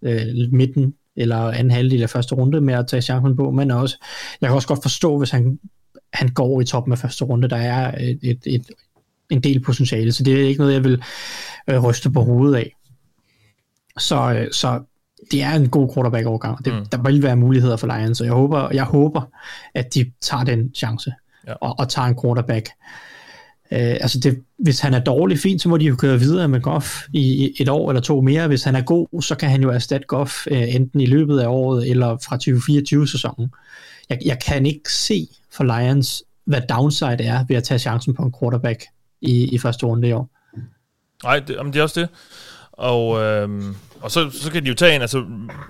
uh, 0.03 0.11
uh, 0.11 0.53
midten 0.53 0.95
eller 1.17 1.37
anden 1.37 1.71
halvdel 1.71 2.03
af 2.03 2.11
første 2.11 2.35
runde 2.35 2.61
med 2.61 2.75
at 2.75 2.87
tage 2.87 3.03
chancen 3.03 3.37
på, 3.37 3.51
men 3.51 3.71
også, 3.71 3.97
jeg 4.41 4.49
kan 4.49 4.55
også 4.55 4.69
godt 4.69 4.83
forstå, 4.83 5.19
hvis 5.19 5.31
han, 5.31 5.59
han 6.13 6.29
går 6.29 6.61
i 6.61 6.65
toppen 6.65 6.93
af 6.93 6.99
første 6.99 7.25
runde, 7.25 7.49
der 7.49 7.57
er 7.57 7.99
et, 8.01 8.19
et, 8.23 8.39
et, 8.47 8.71
en 9.31 9.41
del 9.41 9.61
potentiale, 9.61 10.13
så 10.13 10.23
det 10.23 10.41
er 10.41 10.49
ikke 10.49 10.61
noget, 10.61 10.75
jeg 10.75 10.85
vil 10.85 11.03
øh, 11.71 11.85
ryste 11.85 12.11
på 12.11 12.23
hovedet 12.23 12.57
af. 12.57 12.73
Så, 13.99 14.33
øh, 14.33 14.53
så 14.53 14.81
det 15.31 15.43
er 15.43 15.51
en 15.51 15.69
god 15.69 15.95
quarterback-overgang. 15.95 16.65
Det, 16.65 16.75
mm. 16.75 16.87
Der 16.87 17.03
vil 17.03 17.23
være 17.23 17.37
muligheder 17.37 17.77
for 17.77 17.87
Lions, 17.87 18.21
og 18.21 18.27
jeg 18.27 18.35
håber, 18.35 18.71
jeg 18.73 18.85
håber 18.85 19.23
at 19.75 19.95
de 19.95 20.13
tager 20.21 20.45
den 20.45 20.75
chance 20.75 21.13
ja. 21.47 21.53
og, 21.53 21.79
og 21.79 21.89
tager 21.89 22.09
en 22.09 22.19
quarterback. 22.23 22.69
Uh, 23.71 23.79
altså 23.79 24.19
det, 24.19 24.43
hvis 24.59 24.81
han 24.81 24.95
er 24.95 24.99
dårlig, 25.01 25.39
fint, 25.39 25.63
så 25.63 25.69
må 25.69 25.77
de 25.77 25.85
jo 25.85 25.97
køre 25.97 26.19
videre 26.19 26.49
med 26.49 26.61
Goff 26.61 27.03
i 27.13 27.55
et 27.61 27.69
år 27.69 27.91
eller 27.91 28.01
to 28.01 28.21
mere. 28.21 28.49
Hvis 28.49 28.65
han 28.65 28.77
er 28.77 28.83
god, 28.83 29.23
så 29.23 29.35
kan 29.35 29.51
han 29.51 29.63
jo 29.63 29.71
erstatte 29.71 30.07
Goff 30.07 30.47
uh, 30.51 30.75
enten 30.75 31.01
i 31.01 31.07
løbet 31.07 31.41
af 31.41 31.47
året 31.47 31.91
eller 31.91 32.17
fra 32.25 32.37
2024-sæsonen. 32.37 33.51
Jeg, 34.11 34.19
jeg 34.25 34.39
kan 34.47 34.67
ikke 34.67 34.93
se 34.93 35.29
for 35.53 35.65
Lions, 35.65 36.23
hvad 36.45 36.61
downside 36.69 37.25
er 37.25 37.45
ved 37.49 37.57
at 37.57 37.65
tage 37.65 37.79
chancen 37.79 38.15
på 38.15 38.23
en 38.23 38.35
quarterback 38.41 38.85
i, 39.21 39.55
i 39.55 39.59
første 39.59 39.87
runde 39.87 40.09
i 40.09 40.13
år. 40.13 40.31
Nej, 41.25 41.39
det, 41.39 41.49
det 41.49 41.77
er 41.77 41.83
også 41.83 42.01
det. 42.01 42.09
Og, 42.73 43.23
øhm, 43.23 43.77
og 44.01 44.11
så, 44.11 44.31
så 44.31 44.53
kan 44.53 44.63
de 44.63 44.69
jo 44.69 44.75
tage 44.75 44.95
en, 44.95 45.01
altså 45.01 45.25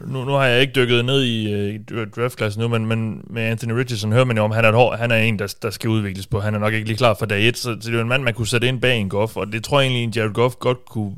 nu, 0.06 0.24
nu 0.24 0.32
har 0.32 0.44
jeg 0.44 0.60
ikke 0.60 0.72
dykket 0.74 1.04
ned 1.04 1.22
i, 1.22 1.52
øh, 1.52 1.74
i 1.74 1.78
draftklassen 2.16 2.62
nu, 2.62 2.68
men, 2.68 2.86
men 2.86 3.24
med 3.30 3.42
Anthony 3.42 3.72
Richardson 3.72 4.12
hører 4.12 4.24
man 4.24 4.36
jo 4.36 4.42
om, 4.42 4.50
han 4.50 4.64
er, 4.64 4.72
et, 4.72 4.98
han 4.98 5.10
er 5.10 5.16
en, 5.16 5.38
der, 5.38 5.54
der 5.62 5.70
skal 5.70 5.90
udvikles 5.90 6.26
på. 6.26 6.40
Han 6.40 6.54
er 6.54 6.58
nok 6.58 6.72
ikke 6.72 6.86
lige 6.86 6.96
klar 6.96 7.14
for 7.14 7.26
dag 7.26 7.48
1, 7.48 7.56
så, 7.56 7.62
så 7.62 7.70
det 7.70 7.88
er 7.88 7.92
jo 7.92 8.00
en 8.00 8.08
mand, 8.08 8.22
man 8.22 8.34
kunne 8.34 8.46
sætte 8.46 8.68
ind 8.68 8.80
bag 8.80 8.98
en 8.98 9.08
Goff, 9.08 9.36
og 9.36 9.52
det 9.52 9.64
tror 9.64 9.80
jeg 9.80 9.86
egentlig, 9.86 10.04
en 10.04 10.12
Jared 10.16 10.32
Goff 10.32 10.54
godt 10.54 10.84
kunne 10.84 11.14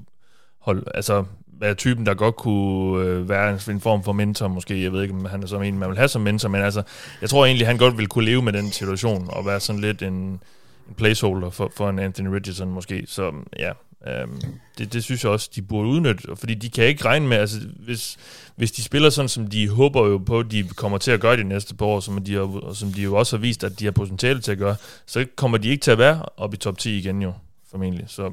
holde, 0.58 0.84
altså 0.94 1.24
være 1.60 1.74
typen, 1.74 2.06
der 2.06 2.14
godt 2.14 2.36
kunne 2.36 3.04
øh, 3.04 3.28
være 3.28 3.50
en, 3.50 3.60
en 3.70 3.80
form 3.80 4.04
for 4.04 4.12
mentor, 4.12 4.48
måske. 4.48 4.82
Jeg 4.82 4.92
ved 4.92 5.02
ikke, 5.02 5.14
om 5.14 5.24
han 5.24 5.42
er 5.42 5.46
som 5.46 5.62
en, 5.62 5.78
man 5.78 5.88
vil 5.88 5.98
have 5.98 6.08
som 6.08 6.22
mentor, 6.22 6.48
men 6.48 6.62
altså, 6.62 6.82
jeg 7.20 7.30
tror 7.30 7.46
egentlig, 7.46 7.66
han 7.66 7.78
godt 7.78 7.96
ville 7.96 8.08
kunne 8.08 8.24
leve 8.24 8.42
med 8.42 8.52
den 8.52 8.70
situation, 8.70 9.26
og 9.30 9.46
være 9.46 9.60
sådan 9.60 9.80
lidt 9.80 10.02
en, 10.02 10.12
en 10.12 10.94
placeholder 10.96 11.50
for, 11.50 11.72
for 11.76 11.88
en 11.88 11.98
Anthony 11.98 12.28
Richardson 12.28 12.70
måske. 12.70 13.04
Så 13.06 13.32
ja, 13.58 13.72
Øhm, 14.06 14.42
det, 14.78 14.92
det 14.92 15.04
synes 15.04 15.24
jeg 15.24 15.32
også, 15.32 15.50
de 15.54 15.62
burde 15.62 15.88
udnytte, 15.88 16.36
fordi 16.36 16.54
de 16.54 16.70
kan 16.70 16.84
ikke 16.84 17.04
regne 17.04 17.26
med, 17.28 17.36
altså 17.36 17.58
hvis, 17.78 18.16
hvis 18.56 18.72
de 18.72 18.82
spiller 18.82 19.10
sådan, 19.10 19.28
som 19.28 19.46
de 19.46 19.68
håber 19.68 20.06
jo 20.08 20.18
på, 20.18 20.42
de 20.42 20.68
kommer 20.68 20.98
til 20.98 21.10
at 21.10 21.20
gøre 21.20 21.36
de 21.36 21.44
næste 21.44 21.74
par 21.74 21.86
år, 21.86 22.00
som 22.00 22.24
de, 22.24 22.34
har, 22.34 22.72
som 22.74 22.92
de 22.92 23.02
jo 23.02 23.14
også 23.14 23.36
har 23.36 23.40
vist, 23.40 23.64
at 23.64 23.80
de 23.80 23.84
har 23.84 23.92
potentiale 23.92 24.40
til 24.40 24.52
at 24.52 24.58
gøre, 24.58 24.76
så 25.06 25.26
kommer 25.36 25.58
de 25.58 25.68
ikke 25.68 25.82
til 25.82 25.90
at 25.90 25.98
være 25.98 26.22
op 26.36 26.54
i 26.54 26.56
top 26.56 26.78
10 26.78 26.98
igen 26.98 27.22
jo, 27.22 27.32
formentlig. 27.70 28.04
Så, 28.08 28.30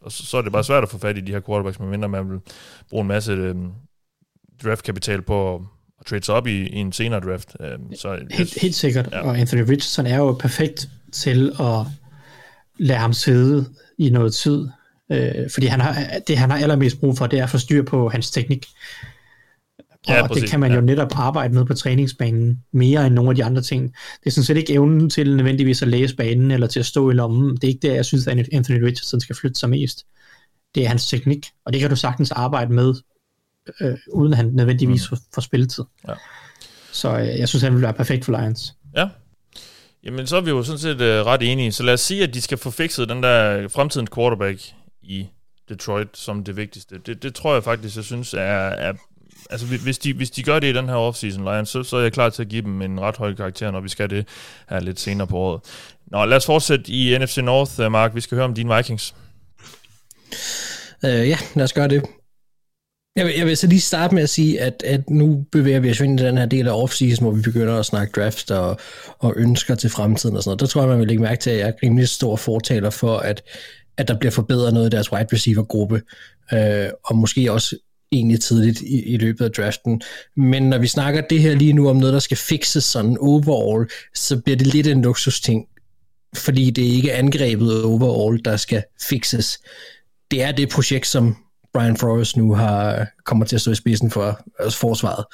og 0.00 0.12
så, 0.12 0.26
så 0.26 0.36
er 0.36 0.42
det 0.42 0.52
bare 0.52 0.64
svært 0.64 0.82
at 0.82 0.88
få 0.88 0.98
fat 0.98 1.18
i 1.18 1.20
de 1.20 1.32
her 1.32 1.40
quarterbacks, 1.40 1.80
medmindre 1.80 2.08
man 2.08 2.30
vil 2.30 2.40
bruge 2.90 3.00
en 3.00 3.08
masse 3.08 3.32
øhm, 3.32 3.70
draftkapital 4.64 5.22
på 5.22 5.54
at, 5.54 5.60
at 6.00 6.06
trade 6.06 6.24
sig 6.24 6.34
op 6.34 6.46
i, 6.46 6.68
i 6.68 6.76
en 6.76 6.92
senere 6.92 7.20
draft. 7.20 7.56
Øhm, 7.60 7.94
så, 7.96 8.18
helt, 8.30 8.60
helt 8.60 8.74
sikkert, 8.74 9.08
ja. 9.12 9.20
og 9.20 9.38
Anthony 9.38 9.60
Richardson 9.60 10.06
er 10.06 10.16
jo 10.16 10.32
perfekt 10.32 10.88
til 11.12 11.52
at 11.60 11.86
lade 12.78 12.98
ham 12.98 13.12
sidde 13.12 13.66
i 13.98 14.10
noget 14.10 14.34
tid, 14.34 14.68
Øh, 15.12 15.50
fordi 15.54 15.66
han 15.66 15.80
har, 15.80 16.06
det, 16.26 16.38
han 16.38 16.50
har 16.50 16.58
allermest 16.58 17.00
brug 17.00 17.18
for, 17.18 17.26
det 17.26 17.38
er 17.38 17.44
at 17.44 17.50
få 17.50 17.58
styr 17.58 17.82
på 17.82 18.08
hans 18.08 18.30
teknik. 18.30 18.66
Og 20.06 20.14
ja, 20.14 20.26
det 20.34 20.50
kan 20.50 20.60
man 20.60 20.72
jo 20.72 20.80
netop 20.80 21.12
arbejde 21.14 21.54
med 21.54 21.64
på 21.64 21.74
træningsbanen 21.74 22.62
mere 22.72 23.06
end 23.06 23.14
nogle 23.14 23.30
af 23.30 23.36
de 23.36 23.44
andre 23.44 23.62
ting. 23.62 23.94
Det 24.20 24.26
er 24.26 24.30
sådan 24.30 24.44
set 24.44 24.56
ikke 24.56 24.72
evnen 24.72 25.10
til 25.10 25.36
nødvendigvis 25.36 25.82
at 25.82 25.88
læse 25.88 26.16
banen 26.16 26.50
eller 26.50 26.66
til 26.66 26.80
at 26.80 26.86
stå 26.86 27.10
i 27.10 27.14
lommen. 27.14 27.56
Det 27.56 27.64
er 27.64 27.68
ikke 27.68 27.88
det, 27.88 27.94
jeg 27.94 28.04
synes, 28.04 28.26
at 28.26 28.48
Anthony 28.52 28.82
Richardson 28.82 29.20
skal 29.20 29.36
flytte 29.36 29.60
sig 29.60 29.70
mest. 29.70 30.06
Det 30.74 30.84
er 30.84 30.88
hans 30.88 31.08
teknik, 31.08 31.46
og 31.66 31.72
det 31.72 31.80
kan 31.80 31.90
du 31.90 31.96
sagtens 31.96 32.30
arbejde 32.30 32.72
med, 32.72 32.94
øh, 33.80 33.94
uden 34.12 34.32
at 34.32 34.36
han 34.36 34.46
nødvendigvis 34.46 35.10
mm. 35.10 35.18
får 35.34 35.40
spilletid. 35.40 35.84
Ja. 36.08 36.14
Så 36.92 37.18
øh, 37.18 37.26
jeg 37.26 37.48
synes, 37.48 37.62
han 37.62 37.74
vil 37.74 37.82
være 37.82 37.92
perfekt 37.92 38.24
for 38.24 38.40
Lions. 38.40 38.74
Ja, 38.96 39.08
Jamen, 40.04 40.26
så 40.26 40.36
er 40.36 40.40
vi 40.40 40.50
jo 40.50 40.62
sådan 40.62 40.78
set 40.78 41.00
øh, 41.00 41.26
ret 41.26 41.52
enige. 41.52 41.72
Så 41.72 41.82
lad 41.82 41.94
os 41.94 42.00
sige, 42.00 42.22
at 42.22 42.34
de 42.34 42.40
skal 42.40 42.58
få 42.58 42.70
fikset 42.70 43.08
den 43.08 43.22
der 43.22 43.68
fremtidens 43.68 44.10
quarterback 44.14 44.60
i 45.04 45.28
Detroit 45.68 46.08
som 46.12 46.44
det 46.44 46.56
vigtigste. 46.56 46.98
Det, 47.06 47.22
det 47.22 47.34
tror 47.34 47.54
jeg 47.54 47.64
faktisk, 47.64 47.96
jeg 47.96 48.04
synes 48.04 48.34
er, 48.34 48.38
er 48.68 48.92
altså 49.50 49.66
hvis 49.66 49.98
de, 49.98 50.12
hvis 50.12 50.30
de 50.30 50.42
gør 50.42 50.58
det 50.58 50.66
i 50.66 50.72
den 50.72 50.88
her 50.88 50.94
offseason, 50.94 51.44
Lions, 51.44 51.68
så, 51.68 51.82
så 51.82 51.96
er 51.96 52.02
jeg 52.02 52.12
klar 52.12 52.28
til 52.28 52.42
at 52.42 52.48
give 52.48 52.62
dem 52.62 52.82
en 52.82 53.00
ret 53.00 53.16
høj 53.16 53.34
karakter, 53.34 53.70
når 53.70 53.80
vi 53.80 53.88
skal 53.88 54.10
det 54.10 54.28
her 54.68 54.80
lidt 54.80 55.00
senere 55.00 55.26
på 55.26 55.36
året. 55.36 55.60
Nå, 56.06 56.24
lad 56.24 56.36
os 56.36 56.46
fortsætte 56.46 56.90
i 56.90 57.18
NFC 57.18 57.36
North, 57.36 57.80
øh, 57.80 57.92
Mark. 57.92 58.14
Vi 58.14 58.20
skal 58.20 58.36
høre 58.36 58.44
om 58.44 58.54
dine 58.54 58.76
Vikings. 58.76 59.14
Øh, 61.04 61.28
ja, 61.28 61.38
lad 61.54 61.64
os 61.64 61.72
gøre 61.72 61.88
det. 61.88 62.02
Jeg 63.16 63.26
vil, 63.26 63.34
jeg 63.34 63.46
vil 63.46 63.56
så 63.56 63.66
lige 63.66 63.80
starte 63.80 64.14
med 64.14 64.22
at 64.22 64.30
sige, 64.30 64.60
at, 64.60 64.82
at 64.86 65.10
nu 65.10 65.46
bevæger 65.52 65.80
vi 65.80 65.90
os 65.90 66.00
ind 66.00 66.20
i 66.20 66.22
den 66.22 66.38
her 66.38 66.46
del 66.46 66.68
af 66.68 66.82
offseason, 66.82 67.24
hvor 67.24 67.32
vi 67.32 67.42
begynder 67.42 67.78
at 67.78 67.86
snakke 67.86 68.20
draft 68.20 68.50
og, 68.50 68.80
og 69.18 69.34
ønsker 69.36 69.74
til 69.74 69.90
fremtiden 69.90 70.36
og 70.36 70.42
sådan 70.42 70.48
noget. 70.48 70.60
Der 70.60 70.66
tror 70.66 70.80
jeg, 70.80 70.88
man 70.88 70.98
vil 70.98 71.08
lægge 71.08 71.22
mærke 71.22 71.40
til, 71.40 71.50
at 71.50 71.58
jeg 71.58 71.68
er 71.68 71.72
rimelig 71.82 72.08
stor 72.08 72.36
fortaler 72.36 72.90
for, 72.90 73.18
at, 73.18 73.42
at 73.96 74.08
der 74.08 74.18
bliver 74.18 74.32
forbedret 74.32 74.74
noget 74.74 74.86
i 74.86 74.96
deres 74.96 75.12
wide 75.12 75.28
receiver-gruppe, 75.32 76.02
øh, 76.52 76.88
og 77.04 77.16
måske 77.16 77.52
også 77.52 77.76
egentlig 78.12 78.40
tidligt 78.40 78.80
i, 78.80 79.02
i 79.02 79.16
løbet 79.16 79.44
af 79.44 79.50
draften. 79.50 80.02
Men 80.36 80.62
når 80.62 80.78
vi 80.78 80.86
snakker 80.86 81.20
det 81.30 81.40
her 81.40 81.54
lige 81.54 81.72
nu 81.72 81.88
om 81.88 81.96
noget, 81.96 82.12
der 82.12 82.18
skal 82.18 82.36
fixes 82.36 82.84
sådan 82.84 83.18
overall, 83.20 83.90
så 84.14 84.40
bliver 84.40 84.56
det 84.56 84.66
lidt 84.66 84.86
en 84.86 85.02
luksusting, 85.02 85.66
fordi 86.36 86.70
det 86.70 86.86
er 86.86 86.92
ikke 86.92 87.12
angrebet 87.12 87.84
overall, 87.84 88.44
der 88.44 88.56
skal 88.56 88.82
fixes. 89.08 89.58
Det 90.30 90.42
er 90.42 90.52
det 90.52 90.68
projekt, 90.68 91.06
som 91.06 91.36
Brian 91.74 91.96
Flores 91.96 92.36
nu 92.36 92.54
har 92.54 93.06
kommer 93.24 93.44
til 93.44 93.56
at 93.56 93.60
stå 93.60 93.70
i 93.70 93.74
spidsen 93.74 94.10
for 94.10 94.40
altså 94.58 94.78
forsvaret. 94.78 95.24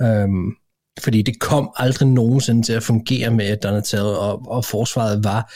Mm. 0.00 0.06
Øhm, 0.06 0.52
fordi 1.00 1.22
det 1.22 1.40
kom 1.40 1.70
aldrig 1.76 2.08
nogensinde 2.08 2.62
til 2.62 2.72
at 2.72 2.82
fungere 2.82 3.30
med 3.30 3.56
Donatel, 3.56 4.00
og, 4.00 4.48
og 4.48 4.64
forsvaret 4.64 5.24
var 5.24 5.52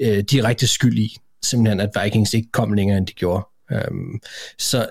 øh, 0.00 0.18
direkte 0.18 0.66
skyld 0.66 0.98
i, 0.98 1.16
simpelthen 1.42 1.80
at 1.80 1.90
Vikings 2.02 2.34
ikke 2.34 2.48
kom 2.52 2.72
længere, 2.72 2.98
end 2.98 3.06
de 3.06 3.12
gjorde. 3.12 3.46
Øhm, 3.72 4.20
så, 4.58 4.86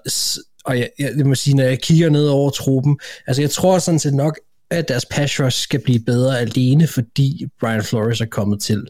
og 0.65 0.79
jeg, 0.79 0.89
jeg, 0.99 1.11
jeg 1.17 1.25
må 1.25 1.35
sige, 1.35 1.55
når 1.55 1.63
jeg 1.63 1.79
kigger 1.79 2.09
ned 2.09 2.27
over 2.27 2.49
truppen, 2.49 2.99
altså 3.27 3.41
jeg 3.41 3.49
tror 3.49 3.79
sådan 3.79 3.99
set 3.99 4.13
nok, 4.13 4.39
at 4.69 4.87
deres 4.87 5.05
pass 5.05 5.39
rush 5.39 5.63
skal 5.63 5.79
blive 5.79 5.99
bedre 5.99 6.39
alene, 6.39 6.87
fordi 6.87 7.45
Brian 7.59 7.83
Flores 7.83 8.21
er 8.21 8.25
kommet 8.25 8.61
til. 8.61 8.87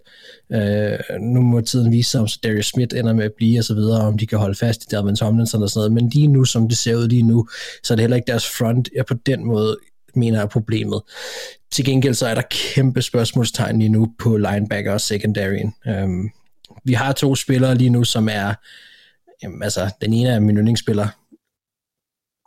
Øh, 0.52 1.00
nu 1.20 1.42
må 1.42 1.62
tiden 1.62 1.92
vise 1.92 2.12
sig, 2.12 2.22
om 2.22 2.28
Darius 2.44 2.66
Smith 2.66 2.98
ender 2.98 3.14
med 3.14 3.26
at 3.26 3.34
blive 3.38 3.60
og 3.60 3.64
så 3.64 3.74
videre, 3.74 4.02
om 4.02 4.18
de 4.18 4.28
kan 4.28 4.38
holde 4.38 4.56
fast 4.56 4.84
i 4.84 4.86
Dalvin 4.92 5.16
Tomlinson 5.16 5.64
og 5.64 5.70
sådan 5.70 5.80
noget, 5.80 5.92
men 5.92 6.10
lige 6.10 6.28
nu, 6.28 6.46
som 6.46 6.70
det 6.70 6.78
ser 6.78 6.96
ud 6.96 7.08
lige 7.08 7.24
nu, 7.24 7.48
så 7.84 7.94
er 7.94 7.96
det 7.96 8.04
heller 8.04 8.16
ikke 8.16 8.32
deres 8.32 8.48
front, 8.48 8.90
jeg 8.96 9.06
på 9.06 9.14
den 9.14 9.46
måde 9.46 9.78
mener 10.16 10.42
er 10.42 10.46
problemet. 10.46 11.02
Til 11.72 11.86
gengæld 11.86 12.14
så 12.14 12.28
er 12.28 12.36
der 12.36 12.42
kæmpe 12.50 13.02
spørgsmålstegn 13.02 13.80
lige 13.80 13.90
nu 13.90 14.14
på 14.20 14.38
linebacker 14.38 14.94
og 14.94 15.02
secondaryen. 15.02 15.74
Um, 15.86 15.94
øhm, 15.94 16.30
vi 16.88 16.94
har 16.94 17.12
to 17.12 17.36
spillere 17.36 17.76
lige 17.76 17.90
nu, 17.90 18.04
som 18.04 18.30
er, 18.32 18.54
jamen, 19.44 19.64
altså 19.64 19.90
den 20.02 20.14
ene 20.14 20.30
er 20.30 20.40
min 20.40 20.58
yndlingsspiller, 20.58 21.08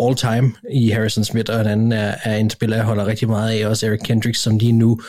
all 0.02 0.16
time 0.16 0.52
i 0.70 0.90
Harrison 0.90 1.24
Smith, 1.24 1.52
og 1.52 1.58
den 1.58 1.66
anden 1.66 1.92
er, 1.92 2.14
er 2.24 2.36
en 2.36 2.50
spiller, 2.50 2.76
jeg 2.76 2.84
holder 2.84 3.06
rigtig 3.06 3.28
meget 3.28 3.60
af, 3.60 3.66
også 3.66 3.86
Eric 3.86 4.00
Kendricks, 4.00 4.40
som 4.40 4.58
lige 4.58 4.72
nu 4.72 5.00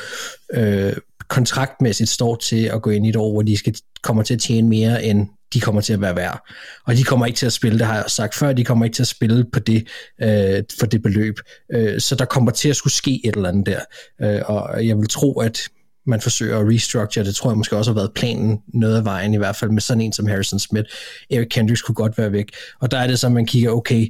øh, 0.53 0.93
kontraktmæssigt 1.27 2.09
står 2.09 2.35
til 2.35 2.65
at 2.65 2.81
gå 2.81 2.89
ind 2.89 3.05
i 3.05 3.09
et 3.09 3.15
år, 3.15 3.31
hvor 3.31 3.41
de 3.41 3.57
skal, 3.57 3.75
kommer 4.03 4.23
til 4.23 4.33
at 4.33 4.39
tjene 4.39 4.69
mere, 4.69 5.03
end 5.03 5.27
de 5.53 5.59
kommer 5.59 5.81
til 5.81 5.93
at 5.93 6.01
være 6.01 6.15
værd. 6.15 6.49
Og 6.85 6.95
de 6.95 7.03
kommer 7.03 7.25
ikke 7.25 7.37
til 7.37 7.45
at 7.45 7.53
spille, 7.53 7.79
det 7.79 7.87
har 7.87 7.95
jeg 7.95 8.05
sagt 8.07 8.35
før, 8.35 8.53
de 8.53 8.63
kommer 8.63 8.85
ikke 8.85 8.95
til 8.95 9.03
at 9.03 9.07
spille 9.07 9.45
på 9.53 9.59
det, 9.59 9.87
øh, 10.21 10.63
for 10.79 10.85
det 10.85 11.01
beløb. 11.01 11.35
Øh, 11.73 11.99
så 11.99 12.15
der 12.15 12.25
kommer 12.25 12.51
til 12.51 12.69
at 12.69 12.75
skulle 12.75 12.93
ske 12.93 13.21
et 13.25 13.35
eller 13.35 13.49
andet 13.49 13.65
der. 13.65 13.79
Øh, 14.21 14.41
og 14.45 14.87
jeg 14.87 14.97
vil 14.97 15.07
tro, 15.07 15.39
at 15.39 15.59
man 16.07 16.21
forsøger 16.21 16.59
at 16.59 16.67
restructure. 16.67 17.25
Det 17.25 17.35
tror 17.35 17.49
jeg 17.49 17.57
måske 17.57 17.77
også 17.77 17.91
har 17.91 17.95
været 17.95 18.13
planen 18.15 18.59
noget 18.73 18.95
af 18.95 19.05
vejen, 19.05 19.33
i 19.33 19.37
hvert 19.37 19.55
fald 19.55 19.71
med 19.71 19.81
sådan 19.81 20.01
en 20.01 20.13
som 20.13 20.27
Harrison 20.27 20.59
Smith. 20.59 20.89
Eric 21.29 21.47
Kendricks 21.49 21.81
kunne 21.81 21.95
godt 21.95 22.17
være 22.17 22.31
væk. 22.31 22.51
Og 22.81 22.91
der 22.91 22.97
er 22.97 23.07
det 23.07 23.19
så, 23.19 23.29
man 23.29 23.45
kigger, 23.45 23.71
okay, 23.71 24.07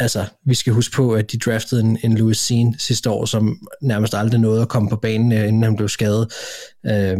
altså, 0.00 0.24
vi 0.46 0.54
skal 0.54 0.72
huske 0.72 0.96
på, 0.96 1.14
at 1.14 1.32
de 1.32 1.38
draftede 1.38 1.80
en, 1.80 1.98
en 2.02 2.18
Louis 2.18 2.38
Sean 2.38 2.74
sidste 2.78 3.10
år, 3.10 3.24
som 3.24 3.58
nærmest 3.82 4.14
aldrig 4.14 4.40
nåede 4.40 4.62
at 4.62 4.68
komme 4.68 4.88
på 4.90 4.96
banen, 4.96 5.32
øh, 5.32 5.48
inden 5.48 5.62
han 5.62 5.76
blev 5.76 5.88
skadet, 5.88 6.32
øh, 6.86 7.18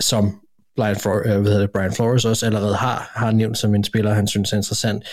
som 0.00 0.40
Brian, 0.76 0.96
Flores, 0.96 1.26
øh, 1.26 1.40
hvad 1.40 1.60
det, 1.60 1.70
Brian 1.70 1.92
Flores 1.92 2.24
også 2.24 2.46
allerede 2.46 2.74
har, 2.74 3.10
har 3.14 3.30
nævnt 3.30 3.58
som 3.58 3.74
en 3.74 3.84
spiller, 3.84 4.14
han 4.14 4.26
synes 4.26 4.52
er 4.52 4.56
interessant. 4.56 5.04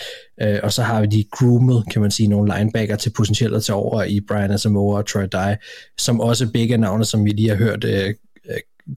Øh, 0.42 0.58
og 0.62 0.72
så 0.72 0.82
har 0.82 1.00
vi 1.00 1.06
de 1.06 1.24
groomet, 1.30 1.84
kan 1.90 2.02
man 2.02 2.10
sige, 2.10 2.28
nogle 2.28 2.54
linebacker 2.56 2.96
til 2.96 3.10
potentielt 3.10 3.54
at 3.54 3.62
tage 3.62 3.76
over 3.76 4.02
i 4.02 4.20
Brian 4.28 4.50
Asamoah 4.50 4.98
og 4.98 5.06
Troy 5.06 5.26
Dye, 5.32 5.56
som 5.98 6.20
også 6.20 6.52
begge 6.52 6.76
navne, 6.76 7.04
som 7.04 7.24
vi 7.24 7.30
lige 7.30 7.48
har 7.48 7.56
hørt 7.56 7.84
øh, 7.84 8.14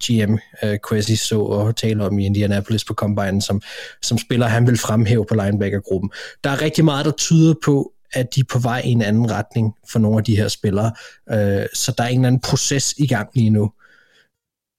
GM 0.03 0.38
øh, 0.63 0.78
Quasi 0.89 1.11
øh, 1.11 1.18
så 1.18 1.39
og 1.39 1.76
tale 1.76 2.05
om 2.05 2.20
i 2.20 2.26
Indianapolis 2.26 2.86
på 2.86 2.93
Combine, 2.93 3.41
som, 3.41 3.61
som 4.01 4.18
spiller, 4.18 4.47
han 4.47 4.68
vil 4.68 4.78
fremhæve 4.78 5.26
på 5.26 5.36
linebackergruppen. 5.36 6.11
Der 6.43 6.49
er 6.49 6.61
rigtig 6.61 6.86
meget, 6.86 7.05
der 7.05 7.11
tyder 7.11 7.53
på, 7.65 7.93
at 8.13 8.36
de 8.36 8.39
er 8.39 8.45
på 8.51 8.59
vej 8.59 8.82
i 8.86 8.91
en 8.91 9.01
anden 9.01 9.32
retning 9.32 9.74
for 9.91 9.99
nogle 9.99 10.18
af 10.18 10.24
de 10.24 10.38
her 10.38 10.47
spillere. 10.47 10.91
Øh, 11.32 11.65
så 11.74 11.93
der 11.97 12.03
er 12.03 12.07
en 12.07 12.20
eller 12.20 12.28
anden 12.28 12.41
proces 12.41 12.93
i 12.97 13.07
gang 13.07 13.30
lige 13.34 13.49
nu. 13.49 13.72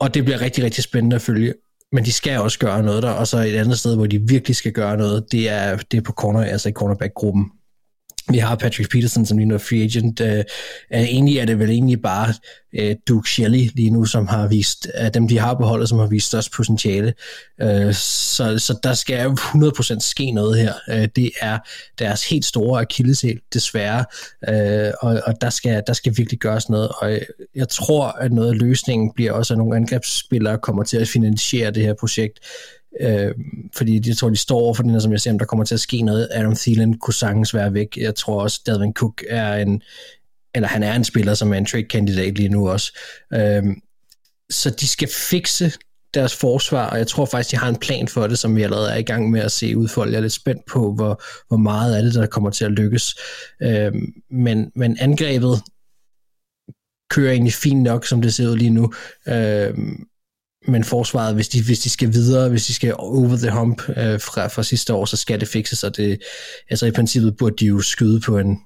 Og 0.00 0.14
det 0.14 0.24
bliver 0.24 0.40
rigtig, 0.40 0.64
rigtig 0.64 0.84
spændende 0.84 1.16
at 1.16 1.22
følge. 1.22 1.54
Men 1.92 2.04
de 2.04 2.12
skal 2.12 2.40
også 2.40 2.58
gøre 2.58 2.82
noget 2.82 3.02
der, 3.02 3.10
og 3.10 3.26
så 3.26 3.38
et 3.38 3.54
andet 3.54 3.78
sted, 3.78 3.96
hvor 3.96 4.06
de 4.06 4.18
virkelig 4.28 4.56
skal 4.56 4.72
gøre 4.72 4.96
noget, 4.96 5.32
det 5.32 5.48
er, 5.50 5.76
det 5.76 5.96
er 5.96 6.02
på 6.02 6.12
corner, 6.12 6.40
altså 6.40 6.68
i 6.68 6.72
cornerback-gruppen. 6.72 7.50
Vi 8.30 8.38
har 8.38 8.56
Patrick 8.56 8.90
Peterson, 8.90 9.26
som 9.26 9.38
lige 9.38 9.48
nu 9.48 9.54
er 9.54 9.58
free 9.58 9.82
agent. 9.82 10.20
Øh, 10.20 10.38
øh, 10.38 10.44
egentlig 11.00 11.38
er 11.38 11.44
det 11.44 11.58
vel 11.58 11.70
egentlig 11.70 12.02
bare 12.02 12.34
øh, 12.72 12.96
Duke 13.08 13.30
Shelley 13.30 13.70
lige 13.74 13.90
nu, 13.90 14.04
som 14.04 14.26
har 14.26 14.48
vist, 14.48 14.86
af 14.94 15.12
dem 15.12 15.28
de 15.28 15.38
har 15.38 15.54
på 15.54 15.64
holdet, 15.64 15.88
som 15.88 15.98
har 15.98 16.06
vist 16.06 16.26
størst 16.26 16.52
potentiale. 16.52 17.14
Øh, 17.60 17.94
så, 17.94 18.58
så 18.58 18.78
der 18.82 18.94
skal 18.94 19.26
100% 19.26 19.98
ske 20.00 20.30
noget 20.30 20.58
her. 20.58 20.72
Øh, 20.88 21.08
det 21.16 21.30
er 21.40 21.58
deres 21.98 22.28
helt 22.28 22.44
store 22.44 22.80
akilleshæl, 22.80 23.40
desværre. 23.54 24.04
Øh, 24.48 24.92
og 25.00 25.20
og 25.26 25.34
der, 25.40 25.50
skal, 25.50 25.82
der 25.86 25.92
skal 25.92 26.16
virkelig 26.16 26.40
gøres 26.40 26.68
noget. 26.68 26.88
Og 26.88 27.12
jeg, 27.12 27.20
jeg 27.54 27.68
tror, 27.68 28.06
at 28.06 28.32
noget 28.32 28.48
af 28.48 28.58
løsningen 28.58 29.12
bliver 29.14 29.32
også, 29.32 29.54
at 29.54 29.58
nogle 29.58 29.76
angrebsspillere 29.76 30.58
kommer 30.58 30.84
til 30.84 30.96
at 30.96 31.08
finansiere 31.08 31.70
det 31.70 31.82
her 31.82 31.94
projekt. 32.00 32.38
Øh, 32.38 32.77
Øh, 33.00 33.34
fordi 33.76 34.08
jeg 34.08 34.16
tror, 34.16 34.30
de 34.30 34.36
står 34.36 34.60
over 34.60 34.74
for 34.74 34.82
den 34.82 34.92
her, 34.92 34.98
som 34.98 35.12
jeg 35.12 35.20
ser, 35.20 35.30
om 35.30 35.38
der 35.38 35.46
kommer 35.46 35.64
til 35.64 35.74
at 35.74 35.80
ske 35.80 36.02
noget. 36.02 36.28
Adam 36.32 36.56
Thielen 36.56 36.98
kunne 36.98 37.14
sagtens 37.14 37.54
være 37.54 37.74
væk. 37.74 37.96
Jeg 37.96 38.14
tror 38.14 38.42
også, 38.42 38.60
Dalvin 38.66 38.92
Cook 38.92 39.22
er 39.28 39.54
en, 39.54 39.82
eller 40.54 40.68
han 40.68 40.82
er 40.82 40.94
en 40.94 41.04
spiller, 41.04 41.34
som 41.34 41.52
er 41.52 41.56
en 41.56 41.66
trade-kandidat 41.66 42.34
lige 42.34 42.48
nu 42.48 42.68
også. 42.68 42.98
Øh, 43.34 43.62
så 44.50 44.70
de 44.70 44.88
skal 44.88 45.08
fikse 45.08 45.72
deres 46.14 46.36
forsvar, 46.36 46.90
og 46.90 46.98
jeg 46.98 47.06
tror 47.06 47.26
faktisk, 47.26 47.50
de 47.50 47.56
har 47.56 47.68
en 47.68 47.76
plan 47.76 48.08
for 48.08 48.26
det, 48.26 48.38
som 48.38 48.56
vi 48.56 48.62
allerede 48.62 48.90
er 48.90 48.96
i 48.96 49.02
gang 49.02 49.30
med 49.30 49.40
at 49.40 49.52
se 49.52 49.76
udfolde. 49.76 50.12
Jeg 50.12 50.18
er 50.18 50.22
lidt 50.22 50.32
spændt 50.32 50.66
på, 50.66 50.94
hvor, 50.94 51.22
hvor 51.48 51.56
meget 51.56 51.96
af 51.96 52.02
det, 52.02 52.14
der 52.14 52.26
kommer 52.26 52.50
til 52.50 52.64
at 52.64 52.72
lykkes. 52.72 53.14
Øh, 53.62 53.92
men, 54.30 54.72
men 54.76 54.96
angrebet 55.00 55.62
kører 57.10 57.32
egentlig 57.32 57.54
fint 57.54 57.82
nok, 57.82 58.06
som 58.06 58.22
det 58.22 58.34
ser 58.34 58.48
ud 58.48 58.56
lige 58.56 58.70
nu. 58.70 58.92
Øh, 59.28 59.74
men 60.68 60.84
forsvaret, 60.84 61.34
hvis 61.34 61.48
de, 61.48 61.64
hvis 61.64 61.78
de 61.78 61.90
skal 61.90 62.12
videre, 62.12 62.48
hvis 62.48 62.66
de 62.66 62.74
skal 62.74 62.94
over 62.98 63.36
the 63.36 63.50
hump 63.50 63.88
øh, 63.88 64.20
fra, 64.20 64.46
fra 64.46 64.62
sidste 64.62 64.94
år, 64.94 65.04
så 65.04 65.16
skal 65.16 65.40
det 65.40 65.48
fikses, 65.48 65.84
og 65.84 65.96
det, 65.96 66.22
altså 66.70 66.86
i 66.86 66.90
princippet 66.90 67.36
burde 67.36 67.56
de 67.56 67.66
jo 67.66 67.80
skyde 67.80 68.20
på 68.20 68.38
en 68.38 68.58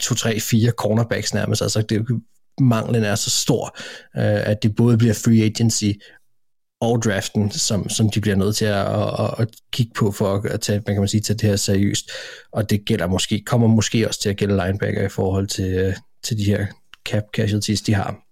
2-3-4 0.00 0.70
cornerbacks 0.70 1.34
nærmest, 1.34 1.62
altså 1.62 1.82
det, 1.82 2.06
manglen 2.60 3.04
er 3.04 3.14
så 3.14 3.30
stor, 3.30 3.76
øh, 4.16 4.50
at 4.50 4.62
det 4.62 4.74
både 4.74 4.98
bliver 4.98 5.14
free 5.14 5.44
agency 5.44 5.90
og 6.80 7.02
draften, 7.02 7.50
som, 7.50 7.88
som 7.88 8.10
de 8.10 8.20
bliver 8.20 8.36
nødt 8.36 8.56
til 8.56 8.64
at, 8.64 8.86
at, 9.20 9.34
at 9.38 9.48
kigge 9.72 9.92
på 9.96 10.12
for 10.12 10.34
at 10.34 10.60
tage, 10.60 10.82
man 10.86 10.94
kan 10.94 11.00
man 11.00 11.08
sige, 11.08 11.20
tage 11.20 11.36
det 11.36 11.48
her 11.48 11.56
seriøst. 11.56 12.10
Og 12.52 12.70
det 12.70 12.84
gælder 12.84 13.06
måske, 13.06 13.42
kommer 13.46 13.66
måske 13.66 14.08
også 14.08 14.20
til 14.20 14.28
at 14.28 14.36
gælde 14.36 14.56
linebacker 14.64 15.02
i 15.02 15.08
forhold 15.08 15.46
til, 15.46 15.74
øh, 15.74 15.94
til 16.24 16.38
de 16.38 16.44
her 16.44 16.66
cap 17.08 17.24
casualties, 17.34 17.82
de 17.82 17.94
har. 17.94 18.27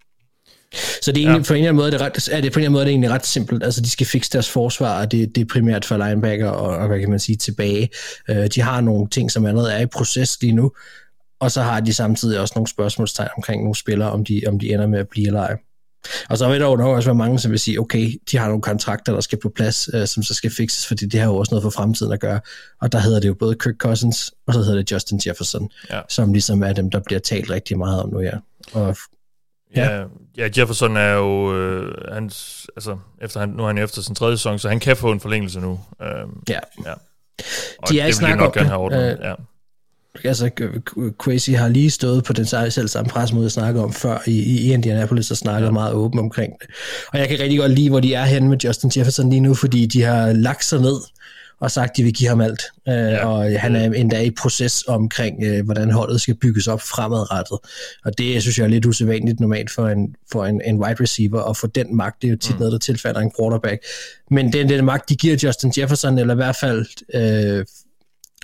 Så 1.02 1.12
det 1.12 1.22
er 1.22 1.26
egentlig, 1.26 1.44
ja. 1.44 1.48
på 1.48 1.54
en 1.54 1.58
eller 1.58 1.68
anden 1.68 1.76
måde, 1.76 1.90
det 1.90 2.00
er, 2.00 2.04
ret, 2.04 2.28
er 2.32 2.40
det 2.40 2.52
på 2.52 2.58
en 2.58 2.62
eller 2.62 2.68
anden 2.68 2.72
måde 2.72 2.84
det 2.84 2.90
er 2.90 2.92
egentlig 2.92 3.10
ret 3.10 3.26
simpelt. 3.26 3.62
Altså, 3.62 3.80
de 3.80 3.90
skal 3.90 4.06
fikse 4.06 4.30
deres 4.32 4.50
forsvar, 4.50 5.00
og 5.00 5.12
det, 5.12 5.34
det 5.34 5.40
er 5.40 5.46
primært 5.52 5.84
for 5.84 5.96
linebacker 5.96 6.48
og, 6.48 6.76
og, 6.76 6.86
hvad 6.86 7.00
kan 7.00 7.10
man 7.10 7.18
sige, 7.18 7.36
tilbage. 7.36 7.88
Uh, 8.28 8.44
de 8.54 8.60
har 8.60 8.80
nogle 8.80 9.08
ting, 9.08 9.30
som 9.30 9.46
allerede 9.46 9.72
er 9.72 9.80
i 9.80 9.86
proces 9.86 10.40
lige 10.40 10.52
nu, 10.52 10.72
og 11.40 11.50
så 11.50 11.62
har 11.62 11.80
de 11.80 11.92
samtidig 11.92 12.40
også 12.40 12.52
nogle 12.56 12.68
spørgsmålstegn 12.68 13.28
omkring 13.36 13.62
nogle 13.62 13.76
spillere, 13.76 14.10
om 14.10 14.24
de, 14.24 14.42
om 14.46 14.58
de 14.58 14.72
ender 14.72 14.86
med 14.86 14.98
at 14.98 15.08
blive 15.08 15.26
eller 15.26 15.40
ej. 15.40 15.56
Og 16.28 16.38
så 16.38 16.48
vil 16.48 16.60
der 16.60 16.66
jo 16.66 16.76
nok 16.76 16.96
også 16.96 17.08
være 17.08 17.14
mange, 17.14 17.38
som 17.38 17.50
vil 17.50 17.58
sige, 17.58 17.80
okay, 17.80 18.20
de 18.30 18.38
har 18.38 18.46
nogle 18.46 18.62
kontrakter, 18.62 19.12
der 19.12 19.20
skal 19.20 19.38
på 19.42 19.48
plads, 19.48 19.88
øh, 19.94 20.06
som 20.06 20.22
så 20.22 20.34
skal 20.34 20.50
fikses, 20.50 20.86
fordi 20.86 21.06
det 21.06 21.20
har 21.20 21.26
jo 21.26 21.36
også 21.36 21.54
noget 21.54 21.62
for 21.62 21.70
fremtiden 21.70 22.12
at 22.12 22.20
gøre. 22.20 22.40
Og 22.80 22.92
der 22.92 22.98
hedder 22.98 23.20
det 23.20 23.28
jo 23.28 23.34
både 23.34 23.54
Kirk 23.54 23.76
Cousins, 23.78 24.32
og 24.46 24.54
så 24.54 24.60
hedder 24.60 24.74
det 24.74 24.92
Justin 24.92 25.20
Jefferson, 25.26 25.68
ja. 25.90 26.00
som 26.08 26.32
ligesom 26.32 26.62
er 26.62 26.72
dem, 26.72 26.90
der 26.90 27.00
bliver 27.06 27.18
talt 27.18 27.50
rigtig 27.50 27.78
meget 27.78 28.02
om 28.02 28.10
nu, 28.10 28.20
ja. 28.20 28.36
Og 28.72 28.96
Ja, 29.76 30.04
ja 30.36 30.48
Jefferson 30.56 30.96
er 30.96 31.12
jo, 31.12 31.56
øh, 31.56 32.12
hans, 32.12 32.66
altså, 32.76 32.98
efter 33.22 33.40
han, 33.40 33.48
nu 33.48 33.62
er 33.62 33.66
han 33.66 33.78
efter 33.78 34.02
sin 34.02 34.14
tredje 34.14 34.36
sæson, 34.36 34.58
så 34.58 34.68
han 34.68 34.80
kan 34.80 34.96
få 34.96 35.12
en 35.12 35.20
forlængelse 35.20 35.60
nu. 35.60 35.80
Øhm, 36.02 36.42
ja. 36.48 36.58
ja. 36.84 36.92
Og 37.78 37.88
de 37.88 38.00
er 38.00 38.06
det 38.06 38.20
vil 38.20 38.28
de 38.28 38.36
nok 38.36 38.54
gerne 38.54 38.68
have 38.68 38.80
ordnet, 38.80 39.18
øh, 39.18 39.24
ja. 39.24 39.34
Altså, 40.24 40.50
Crazy 41.18 41.50
har 41.50 41.68
lige 41.68 41.90
stået 41.90 42.24
på 42.24 42.32
den 42.32 42.46
selv 42.46 42.88
samme 42.88 43.10
presmøde, 43.10 43.44
jeg 43.44 43.50
snakkede 43.50 43.84
om 43.84 43.92
før 43.92 44.18
i, 44.26 44.42
i 44.42 44.72
Indianapolis, 44.72 45.30
og 45.30 45.36
snakket 45.36 45.66
ja. 45.66 45.72
meget 45.72 45.92
åbent 45.92 46.20
omkring 46.20 46.52
det. 46.60 46.70
Og 47.12 47.18
jeg 47.18 47.28
kan 47.28 47.40
rigtig 47.40 47.58
godt 47.58 47.72
lide, 47.72 47.90
hvor 47.90 48.00
de 48.00 48.14
er 48.14 48.24
henne 48.24 48.48
med 48.48 48.58
Justin 48.58 48.90
Jefferson 48.96 49.30
lige 49.30 49.40
nu, 49.40 49.54
fordi 49.54 49.86
de 49.86 50.02
har 50.02 50.32
lagt 50.32 50.64
sig 50.64 50.80
ned 50.80 51.00
og 51.60 51.70
sagt, 51.70 51.90
at 51.90 51.96
de 51.96 52.02
vil 52.02 52.12
give 52.12 52.28
ham 52.28 52.40
alt. 52.40 52.62
Øh, 52.88 52.94
ja. 52.94 53.26
Og 53.26 53.60
han 53.60 53.76
er 53.76 53.92
endda 53.92 54.22
i 54.22 54.30
proces 54.30 54.84
omkring, 54.88 55.44
øh, 55.44 55.64
hvordan 55.64 55.90
holdet 55.90 56.20
skal 56.20 56.34
bygges 56.34 56.66
op 56.66 56.80
fremadrettet. 56.80 57.58
Og 58.04 58.18
det 58.18 58.42
synes 58.42 58.58
jeg 58.58 58.64
er 58.64 58.68
lidt 58.68 58.86
usædvanligt 58.86 59.40
normalt 59.40 59.70
for 59.70 59.88
en, 59.88 60.14
for 60.32 60.44
en, 60.44 60.60
en 60.64 60.76
wide 60.82 61.02
receiver, 61.02 61.40
og 61.40 61.56
for 61.56 61.66
den 61.66 61.96
magt, 61.96 62.22
det 62.22 62.28
er 62.28 62.32
jo 62.32 62.38
tit 62.38 62.54
mm. 62.54 62.58
noget, 62.58 62.72
der 62.72 62.78
tilfalder 62.78 63.20
en 63.20 63.32
quarterback. 63.40 63.82
Men 64.30 64.52
den, 64.52 64.68
den 64.68 64.84
magt, 64.84 65.08
de 65.08 65.16
giver 65.16 65.36
Justin 65.42 65.72
Jefferson, 65.78 66.18
eller 66.18 66.34
i 66.34 66.36
hvert 66.36 66.56
fald 66.56 66.86
øh, 67.14 67.64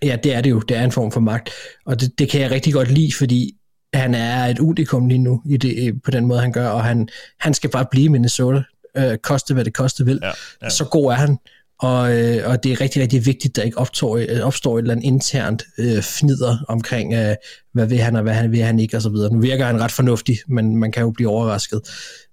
Ja, 0.03 0.17
det 0.25 0.35
er 0.35 0.41
det 0.41 0.51
jo. 0.51 0.61
Det 0.61 0.77
er 0.77 0.85
en 0.85 0.93
form 0.93 1.13
for 1.13 1.21
magt. 1.21 1.51
Og 1.87 2.01
det, 2.01 2.19
det 2.19 2.31
kan 2.31 2.41
jeg 2.41 2.51
rigtig 2.51 2.73
godt 2.73 2.91
lide, 2.91 3.13
fordi 3.19 3.57
han 3.95 4.15
er 4.15 4.47
et 4.47 4.59
unikum 4.59 5.09
lige 5.09 5.19
nu 5.19 5.43
i 5.47 5.57
det, 5.57 6.03
på 6.03 6.11
den 6.11 6.27
måde, 6.27 6.41
han 6.41 6.53
gør, 6.53 6.69
og 6.69 6.85
han, 6.85 7.09
han 7.41 7.55
skal 7.55 7.71
bare 7.71 7.87
blive 7.91 8.09
Minnesota, 8.09 8.63
øh, 8.97 9.19
koste 9.19 9.55
hvad 9.55 9.65
det 9.65 9.75
koste 9.75 10.05
vil. 10.05 10.19
Ja, 10.23 10.31
ja. 10.63 10.69
Så 10.69 10.85
god 10.85 11.13
er 11.13 11.17
han. 11.17 11.39
Og, 11.83 12.19
øh, 12.19 12.49
og 12.49 12.63
det 12.63 12.73
er 12.73 12.81
rigtig, 12.81 13.03
rigtig 13.03 13.27
vigtigt, 13.27 13.53
at 13.53 13.57
der 13.57 13.63
ikke 13.63 13.79
opstår, 13.79 14.17
øh, 14.17 14.41
opstår 14.43 14.79
et 14.79 14.83
eller 14.83 14.93
andet 14.93 15.05
internt 15.05 15.63
øh, 15.79 16.03
fnider 16.03 16.65
omkring, 16.69 17.15
øh, 17.15 17.35
hvad 17.73 17.87
vil 17.87 17.99
han, 17.99 18.17
og 18.17 18.23
hvad 18.23 18.35
han 18.35 18.53
vil 18.53 18.63
han 18.63 18.79
ikke, 18.79 18.97
og 18.97 19.03
så 19.03 19.09
videre. 19.09 19.33
Nu 19.33 19.41
virker 19.41 19.67
han 19.67 19.81
ret 19.81 19.93
fornuftig, 19.93 20.39
men 20.49 20.77
man 20.77 20.93
kan 20.93 21.03
jo 21.03 21.11
blive 21.11 21.29
overrasket. 21.29 21.81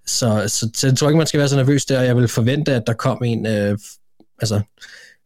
Så, 0.06 0.44
så, 0.48 0.70
så 0.74 0.88
jeg 0.88 0.98
tror 0.98 1.10
ikke, 1.10 1.18
man 1.18 1.28
skal 1.28 1.38
være 1.38 1.50
så 1.50 1.56
nervøs 1.56 1.86
der. 1.86 2.02
Jeg 2.02 2.18
vil 2.18 2.28
forvente, 2.28 2.74
at 2.74 2.84
der 2.88 2.94
kom 2.94 3.24
en... 3.24 3.46
Øh, 3.46 3.78
altså, 4.40 4.62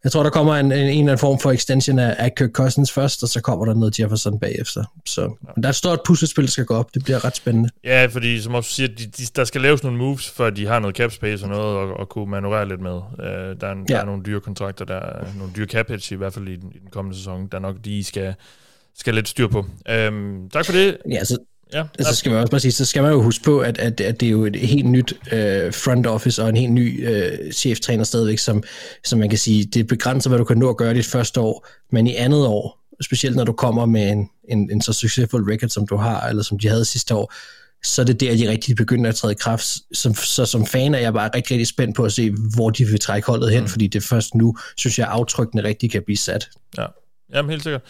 jeg 0.04 0.12
tror, 0.12 0.24
der 0.24 0.30
kommer 0.30 0.56
en, 0.56 0.66
en, 0.66 0.72
en 0.72 0.80
eller 0.80 0.99
anden 0.99 1.18
form 1.18 1.39
for 1.39 1.51
extension 1.51 1.99
af, 1.99 2.16
af 2.20 2.36
Kirk 2.36 2.49
Cousins 2.51 2.91
først, 2.91 3.24
og 3.24 3.30
så 3.30 3.41
kommer 3.41 3.66
der 3.66 3.74
noget 3.74 3.99
Jefferson 3.99 4.39
bagefter. 4.39 4.84
Så 5.06 5.22
men 5.56 5.64
der 5.64 5.70
er 5.70 5.70
et 5.70 5.76
stort 5.76 5.99
puslespil, 6.06 6.43
der 6.43 6.49
skal 6.49 6.66
gå 6.66 6.74
op. 6.74 6.93
Det 6.93 7.04
bliver 7.04 7.26
ret 7.26 7.36
spændende. 7.36 7.70
Ja, 7.84 8.06
fordi 8.06 8.41
som 8.41 8.54
også 8.54 8.72
siger, 8.72 8.88
de, 8.88 9.06
de, 9.06 9.24
der 9.36 9.43
skal 9.43 9.62
laves 9.62 9.84
nogle 9.84 9.97
moves, 9.97 10.30
for 10.30 10.49
de 10.49 10.66
har 10.66 10.80
noget 10.80 10.95
cap 10.95 11.12
space 11.12 11.45
og 11.45 11.49
noget 11.49 11.91
at, 11.91 12.01
at 12.01 12.10
kunne 12.10 12.32
manøvrere 12.32 12.68
lidt 12.68 12.82
med. 12.82 12.95
Uh, 12.95 13.26
der, 13.62 13.68
er, 13.68 13.72
en, 13.72 13.86
ja. 13.89 13.93
der 13.93 14.01
er 14.01 14.06
nogle 14.06 14.24
dyre 14.26 14.39
kontrakter, 14.39 14.86
der 14.86 14.95
er 14.95 15.26
nogle 15.38 15.54
dyre 15.56 15.68
cap 15.68 15.89
hits, 15.89 16.12
i 16.12 16.16
hvert 16.16 16.34
fald 16.34 16.47
i 16.47 16.56
den, 16.56 16.72
i 16.76 16.80
den 16.80 16.89
kommende 16.91 17.18
sæson, 17.18 17.47
der 17.47 17.60
nok 17.60 17.76
de 17.86 18.04
skal, 18.04 18.36
skal 18.95 19.14
lidt 19.14 19.28
styr 19.28 19.47
på. 19.47 19.60
Um, 19.60 20.49
tak 20.54 20.66
for 20.66 20.74
det. 20.74 20.97
Ja, 21.12 21.24
så, 21.24 21.38
Ja, 21.74 21.84
Altså 21.99 22.15
skal 22.15 22.32
man 22.32 22.41
også 22.41 22.51
bare 22.51 22.59
sige, 22.59 22.71
så 22.71 22.86
skal 22.86 23.03
man 23.03 23.11
jo 23.11 23.21
huske 23.21 23.43
på, 23.43 23.59
at, 23.59 23.78
at, 23.78 24.01
at 24.01 24.19
det 24.19 24.26
er 24.26 24.32
jo 24.32 24.45
et 24.45 24.55
helt 24.55 24.86
nyt 24.86 25.13
øh, 25.32 25.74
front 25.74 26.07
office 26.07 26.43
og 26.43 26.49
en 26.49 26.55
helt 26.55 26.71
ny 26.71 27.09
øh, 27.09 27.51
cheftræner 27.51 28.03
stadigvæk, 28.03 28.39
som, 28.39 28.63
som 29.05 29.19
man 29.19 29.30
kan 29.30 29.38
sige, 29.38 29.65
det 29.65 29.88
begrænser, 29.88 30.30
hvad 30.30 30.39
du 30.39 30.45
kan 30.45 30.57
nå 30.57 30.69
at 30.69 30.78
gøre 30.78 30.93
dit 30.93 31.05
første 31.05 31.39
år, 31.39 31.67
men 31.91 32.07
i 32.07 32.15
andet 32.15 32.45
år, 32.47 32.80
specielt 33.01 33.36
når 33.36 33.43
du 33.43 33.53
kommer 33.53 33.86
med 33.86 34.11
en, 34.11 34.30
en, 34.49 34.71
en 34.71 34.82
så 34.82 34.93
succesfuld 34.93 35.51
record, 35.51 35.69
som 35.69 35.88
du 35.88 35.95
har, 35.95 36.28
eller 36.28 36.43
som 36.43 36.59
de 36.59 36.67
havde 36.67 36.86
sidste 36.86 37.15
år, 37.15 37.34
så 37.84 38.01
er 38.01 38.05
det 38.05 38.19
der, 38.19 38.36
de 38.36 38.49
rigtig 38.49 38.76
begynder 38.76 39.09
at 39.09 39.15
træde 39.15 39.34
i 39.34 39.38
kraft. 39.39 39.67
Som, 39.93 40.15
så 40.15 40.45
som 40.45 40.65
fan 40.65 40.95
er 40.95 40.99
jeg 40.99 41.13
bare 41.13 41.30
rigtig, 41.36 41.51
rigtig 41.51 41.67
spændt 41.67 41.95
på 41.95 42.03
at 42.03 42.11
se, 42.11 42.32
hvor 42.55 42.69
de 42.69 42.86
vil 42.86 42.99
trække 42.99 43.28
holdet 43.28 43.51
hen, 43.51 43.61
mm. 43.61 43.67
fordi 43.67 43.88
det 43.88 44.03
først 44.03 44.36
nu, 44.36 44.57
synes 44.78 44.99
jeg, 44.99 45.07
aftrykkene 45.07 45.63
rigtig 45.63 45.91
kan 45.91 46.01
blive 46.05 46.17
sat. 46.17 46.49
Ja, 46.78 46.86
Jamen, 47.34 47.49
helt 47.49 47.63
sikkert. 47.63 47.82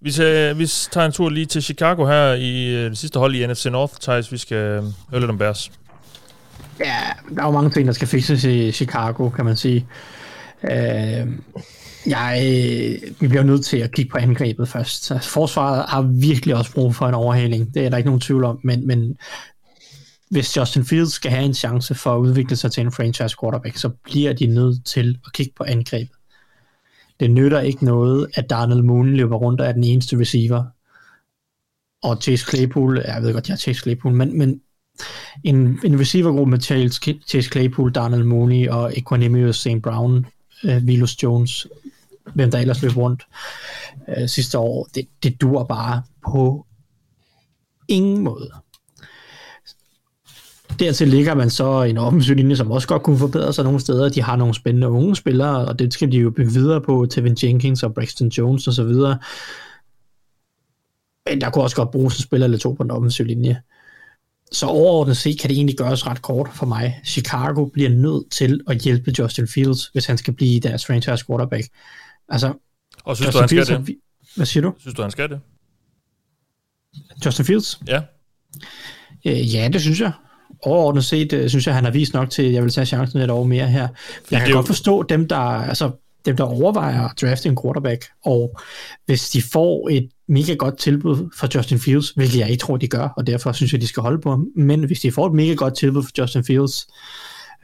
Vi, 0.00 0.12
tager, 0.12 0.54
vi 0.54 0.66
tager 0.66 1.06
en 1.06 1.12
tur 1.12 1.28
lige 1.28 1.46
til 1.46 1.62
Chicago 1.62 2.06
her 2.06 2.32
i 2.32 2.74
øh, 2.74 2.90
det 2.90 2.98
sidste 2.98 3.18
hold 3.18 3.34
i 3.34 3.46
NFC 3.46 3.66
North, 3.66 3.94
Thijs. 4.00 4.32
Vi 4.32 4.38
skal 4.38 4.56
øh, 4.56 4.82
høre 5.10 5.20
lidt 5.20 5.30
om 5.30 5.38
Bears. 5.38 5.72
Ja, 6.80 7.00
der 7.34 7.42
er 7.42 7.46
jo 7.46 7.52
mange 7.52 7.70
ting, 7.70 7.86
der 7.86 7.92
skal 7.92 8.08
fikses 8.08 8.44
i 8.44 8.72
Chicago, 8.72 9.28
kan 9.28 9.44
man 9.44 9.56
sige. 9.56 9.86
Øh, 10.64 11.26
jeg, 12.06 12.40
vi 13.20 13.28
bliver 13.28 13.42
nødt 13.42 13.64
til 13.64 13.76
at 13.76 13.92
kigge 13.92 14.10
på 14.10 14.18
angrebet 14.18 14.68
først. 14.68 15.10
Altså, 15.10 15.30
forsvaret 15.30 15.84
har 15.88 16.02
virkelig 16.02 16.56
også 16.56 16.72
brug 16.72 16.94
for 16.94 17.08
en 17.08 17.14
overhaling. 17.14 17.74
Det 17.74 17.84
er 17.86 17.90
der 17.90 17.96
ikke 17.96 18.08
nogen 18.08 18.20
tvivl 18.20 18.44
om, 18.44 18.60
men, 18.64 18.86
men 18.86 19.16
hvis 20.30 20.56
Justin 20.56 20.84
Fields 20.84 21.12
skal 21.12 21.30
have 21.30 21.44
en 21.44 21.54
chance 21.54 21.94
for 21.94 22.14
at 22.14 22.18
udvikle 22.18 22.56
sig 22.56 22.72
til 22.72 22.80
en 22.80 22.92
franchise 22.92 23.36
quarterback, 23.40 23.76
så 23.76 23.88
bliver 23.88 24.32
de 24.32 24.46
nødt 24.46 24.84
til 24.84 25.18
at 25.26 25.32
kigge 25.32 25.52
på 25.56 25.64
angrebet. 25.64 26.16
Det 27.20 27.30
nytter 27.30 27.60
ikke 27.60 27.84
noget, 27.84 28.26
at 28.34 28.50
Darnell 28.50 28.84
Moon 28.84 29.10
løber 29.10 29.36
rundt 29.36 29.60
og 29.60 29.66
er 29.66 29.72
den 29.72 29.84
eneste 29.84 30.18
receiver. 30.18 30.64
Og 32.02 32.16
Chase 32.22 32.46
Claypool, 32.46 33.02
jeg 33.06 33.22
ved 33.22 33.32
godt, 33.32 33.48
jeg 33.48 33.54
er 33.54 33.58
Chase 33.58 33.80
Claypool, 33.80 34.12
men, 34.12 34.38
men 34.38 34.60
en, 35.44 35.80
en 35.84 36.00
receivergruppe 36.00 36.50
med 36.50 36.60
Chase, 36.60 37.00
Chase 37.28 37.50
Claypool, 37.50 37.92
Darnell 37.92 38.24
Mooney 38.24 38.68
og 38.68 38.98
Equanimous 38.98 39.56
St. 39.56 39.82
Brown, 39.82 40.26
øh, 40.64 40.76
uh, 40.76 40.86
Vilus 40.86 41.22
Jones, 41.22 41.66
hvem 42.34 42.50
der 42.50 42.58
ellers 42.58 42.82
løb 42.82 42.96
rundt 42.96 43.26
uh, 44.08 44.26
sidste 44.26 44.58
år, 44.58 44.88
det, 44.94 45.08
det 45.22 45.40
dur 45.40 45.64
bare 45.64 46.02
på 46.30 46.66
ingen 47.88 48.24
måde. 48.24 48.50
Dertil 50.78 51.08
ligger 51.08 51.34
man 51.34 51.50
så 51.50 51.82
en 51.82 51.98
offensiv 51.98 52.34
linje, 52.34 52.56
som 52.56 52.70
også 52.70 52.88
godt 52.88 53.02
kunne 53.02 53.18
forbedre 53.18 53.52
sig 53.52 53.64
nogle 53.64 53.80
steder. 53.80 54.08
De 54.08 54.22
har 54.22 54.36
nogle 54.36 54.54
spændende 54.54 54.88
unge 54.88 55.16
spillere, 55.16 55.68
og 55.68 55.78
det 55.78 55.94
skal 55.94 56.12
de 56.12 56.16
jo 56.16 56.30
bygge 56.30 56.52
videre 56.52 56.80
på. 56.80 57.06
Tevin 57.10 57.36
Jenkins 57.42 57.82
og 57.82 57.94
Braxton 57.94 58.28
Jones 58.28 58.68
osv. 58.68 58.92
Men 61.28 61.40
der 61.40 61.50
kunne 61.50 61.64
også 61.64 61.76
godt 61.76 61.90
bruges 61.90 62.16
en 62.16 62.22
spiller 62.22 62.44
eller 62.44 62.58
to 62.58 62.72
på 62.72 62.82
den 62.82 62.90
offensiv 62.90 63.26
linje. 63.26 63.60
Så 64.52 64.66
overordnet 64.66 65.16
set 65.16 65.40
kan 65.40 65.50
det 65.50 65.56
egentlig 65.56 65.76
gøres 65.76 66.06
ret 66.06 66.22
kort 66.22 66.48
for 66.54 66.66
mig. 66.66 67.00
Chicago 67.04 67.64
bliver 67.64 67.90
nødt 67.90 68.30
til 68.30 68.60
at 68.68 68.78
hjælpe 68.78 69.12
Justin 69.18 69.48
Fields, 69.48 69.86
hvis 69.86 70.06
han 70.06 70.18
skal 70.18 70.34
blive 70.34 70.60
deres 70.60 70.86
franchise 70.86 71.26
quarterback. 71.26 71.68
Altså, 72.28 72.52
og 73.04 73.16
synes 73.16 73.26
Justin 73.26 73.32
du, 73.32 73.38
han 73.40 73.48
skal 73.48 73.66
Fields, 73.66 73.86
det? 73.86 73.96
Hvad 74.36 74.46
siger 74.46 74.62
du? 74.62 74.74
Synes 74.78 74.94
du, 74.94 75.02
han 75.02 75.10
skal 75.10 75.30
det? 75.30 75.40
Justin 77.24 77.44
Fields? 77.44 77.80
Ja. 77.88 78.02
Øh, 79.26 79.54
ja, 79.54 79.68
det 79.72 79.80
synes 79.80 80.00
jeg 80.00 80.12
overordnet 80.66 81.04
set, 81.04 81.32
øh, 81.32 81.48
synes 81.48 81.66
jeg, 81.66 81.74
han 81.74 81.84
har 81.84 81.90
vist 81.90 82.14
nok 82.14 82.30
til, 82.30 82.42
at 82.42 82.52
jeg 82.52 82.62
vil 82.62 82.70
tage 82.70 82.86
chancen 82.86 83.20
et 83.20 83.30
år 83.30 83.44
mere 83.44 83.66
her. 83.66 83.88
Jeg 84.30 84.40
kan 84.40 84.50
jo... 84.50 84.56
godt 84.56 84.66
forstå 84.66 85.02
dem, 85.02 85.28
der, 85.28 85.36
altså, 85.36 85.90
dem, 86.24 86.36
der 86.36 86.44
overvejer 86.44 87.02
at 87.02 87.12
drafte 87.20 87.48
en 87.48 87.58
quarterback, 87.62 88.04
og 88.24 88.60
hvis 89.06 89.30
de 89.30 89.42
får 89.42 89.88
et 89.88 90.08
mega 90.28 90.54
godt 90.54 90.78
tilbud 90.78 91.30
fra 91.38 91.48
Justin 91.54 91.78
Fields, 91.78 92.10
hvilket 92.10 92.38
jeg 92.38 92.50
ikke 92.50 92.60
tror, 92.60 92.76
de 92.76 92.88
gør, 92.88 93.08
og 93.16 93.26
derfor 93.26 93.52
synes 93.52 93.72
jeg, 93.72 93.80
de 93.80 93.86
skal 93.86 94.02
holde 94.02 94.20
på 94.20 94.30
ham, 94.30 94.48
men 94.56 94.84
hvis 94.84 95.00
de 95.00 95.12
får 95.12 95.26
et 95.26 95.32
mega 95.32 95.54
godt 95.54 95.76
tilbud 95.76 96.02
fra 96.02 96.10
Justin 96.18 96.44
Fields, 96.44 96.86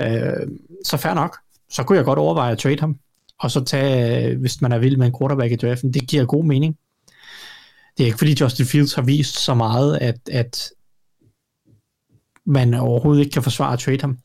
øh, 0.00 0.46
så 0.84 0.96
fair 0.96 1.14
nok, 1.14 1.36
så 1.70 1.82
kunne 1.82 1.96
jeg 1.96 2.04
godt 2.04 2.18
overveje 2.18 2.52
at 2.52 2.58
trade 2.58 2.80
ham, 2.80 2.96
og 3.40 3.50
så 3.50 3.64
tage, 3.64 4.36
hvis 4.36 4.60
man 4.60 4.72
er 4.72 4.78
vild 4.78 4.96
med 4.96 5.06
en 5.06 5.14
quarterback 5.20 5.52
i 5.52 5.56
draften, 5.56 5.94
det 5.94 6.08
giver 6.08 6.24
god 6.24 6.44
mening. 6.44 6.76
Det 7.98 8.04
er 8.04 8.06
ikke 8.06 8.18
fordi 8.18 8.36
Justin 8.40 8.66
Fields 8.66 8.94
har 8.94 9.02
vist 9.02 9.38
så 9.38 9.54
meget, 9.54 9.98
at, 10.00 10.18
at 10.30 10.70
man 12.46 12.74
overhovedet 12.74 13.20
ikke 13.20 13.32
kan 13.32 13.42
forsvare 13.42 13.72
at 13.72 13.78
trade 13.78 14.00
ham. 14.00 14.18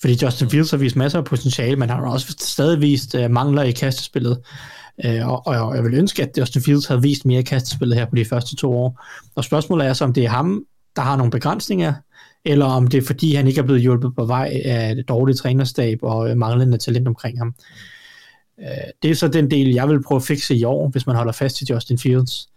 Fordi 0.00 0.24
Justin 0.24 0.50
Fields 0.50 0.70
har 0.70 0.78
vist 0.78 0.96
masser 0.96 1.18
af 1.18 1.24
potentiale, 1.24 1.76
men 1.76 1.90
han 1.90 1.98
har 1.98 2.10
også 2.10 2.34
stadig 2.40 2.80
vist 2.80 3.14
øh, 3.14 3.30
mangler 3.30 3.62
i 3.62 3.72
kastespillet. 3.72 4.38
Uh, 5.04 5.28
og, 5.28 5.46
og 5.46 5.76
jeg 5.76 5.84
vil 5.84 5.94
ønske, 5.94 6.22
at 6.22 6.38
Justin 6.38 6.62
Fields 6.62 6.86
havde 6.86 7.02
vist 7.02 7.24
mere 7.24 7.40
i 7.40 7.42
kastespillet 7.42 7.98
her 7.98 8.04
på 8.04 8.16
de 8.16 8.24
første 8.24 8.56
to 8.56 8.72
år. 8.72 9.04
Og 9.34 9.44
spørgsmålet 9.44 9.86
er 9.86 9.92
så, 9.92 10.04
om 10.04 10.12
det 10.12 10.24
er 10.24 10.28
ham, 10.28 10.64
der 10.96 11.02
har 11.02 11.16
nogle 11.16 11.30
begrænsninger, 11.30 11.94
eller 12.44 12.66
om 12.66 12.86
det 12.86 12.98
er 12.98 13.06
fordi, 13.06 13.34
han 13.34 13.46
ikke 13.46 13.60
er 13.60 13.64
blevet 13.64 13.82
hjulpet 13.82 14.14
på 14.16 14.24
vej 14.24 14.60
af 14.64 14.92
et 14.92 15.08
dårligt 15.08 15.38
trænerstab 15.38 15.98
og 16.02 16.30
øh, 16.30 16.36
manglende 16.36 16.78
talent 16.78 17.08
omkring 17.08 17.38
ham. 17.38 17.54
Det 19.02 19.10
er 19.10 19.14
så 19.14 19.28
den 19.28 19.50
del, 19.50 19.68
jeg 19.68 19.88
vil 19.88 20.02
prøve 20.02 20.16
at 20.16 20.22
fikse 20.22 20.56
i 20.56 20.64
år, 20.64 20.88
hvis 20.88 21.06
man 21.06 21.16
holder 21.16 21.32
fast 21.32 21.62
i 21.62 21.66
Justin 21.70 21.98
Fields. 21.98 22.48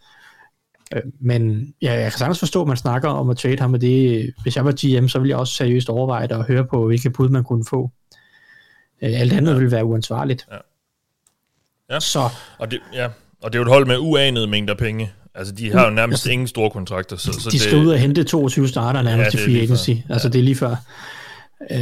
Øh, 0.95 1.01
men 1.19 1.73
ja, 1.81 1.93
jeg 1.93 2.11
kan 2.11 2.19
sagtens 2.19 2.39
forstå, 2.39 2.61
at 2.61 2.67
man 2.67 2.77
snakker 2.77 3.09
om 3.09 3.29
at 3.29 3.37
trade 3.37 3.59
ham, 3.59 3.73
og 3.73 3.81
det, 3.81 4.33
hvis 4.43 4.55
jeg 4.55 4.65
var 4.65 4.71
GM, 4.71 5.07
så 5.07 5.19
ville 5.19 5.29
jeg 5.29 5.37
også 5.37 5.53
seriøst 5.53 5.89
overveje 5.89 6.27
det 6.27 6.37
og 6.37 6.45
høre 6.45 6.65
på, 6.65 6.85
hvilke 6.85 7.09
bud 7.09 7.29
man 7.29 7.43
kunne 7.43 7.65
få. 7.69 7.91
Øh, 9.01 9.19
alt 9.19 9.33
andet 9.33 9.51
ja. 9.51 9.57
ville 9.57 9.71
være 9.71 9.85
uansvarligt. 9.85 10.45
Ja. 10.51 10.57
Ja. 11.89 11.99
Så. 11.99 12.29
Og, 12.57 12.71
det, 12.71 12.79
ja. 12.93 13.07
og 13.41 13.53
det 13.53 13.55
er 13.55 13.59
jo 13.59 13.63
et 13.63 13.71
hold 13.71 13.85
med 13.85 13.97
uanede 13.97 14.47
mængder 14.47 14.73
penge. 14.73 15.11
Altså, 15.35 15.53
de 15.53 15.71
har 15.71 15.85
jo 15.85 15.89
nærmest 15.89 16.17
altså, 16.17 16.31
ingen 16.31 16.47
store 16.47 16.69
kontrakter. 16.69 17.17
Så, 17.17 17.31
så 17.31 17.49
de 17.51 17.59
skal 17.59 17.77
det, 17.77 17.85
ud 17.85 17.91
og 17.91 17.99
hente 17.99 18.23
22 18.23 18.67
starter 18.67 19.01
nærmest 19.01 19.25
ja, 19.25 19.29
til 19.29 19.39
free 19.39 19.61
agency. 19.61 19.89
Altså, 20.09 20.27
ja. 20.27 20.31
det 20.31 20.39
er 20.39 20.43
lige 20.43 20.55
før. 20.55 20.75
Uh, 21.71 21.77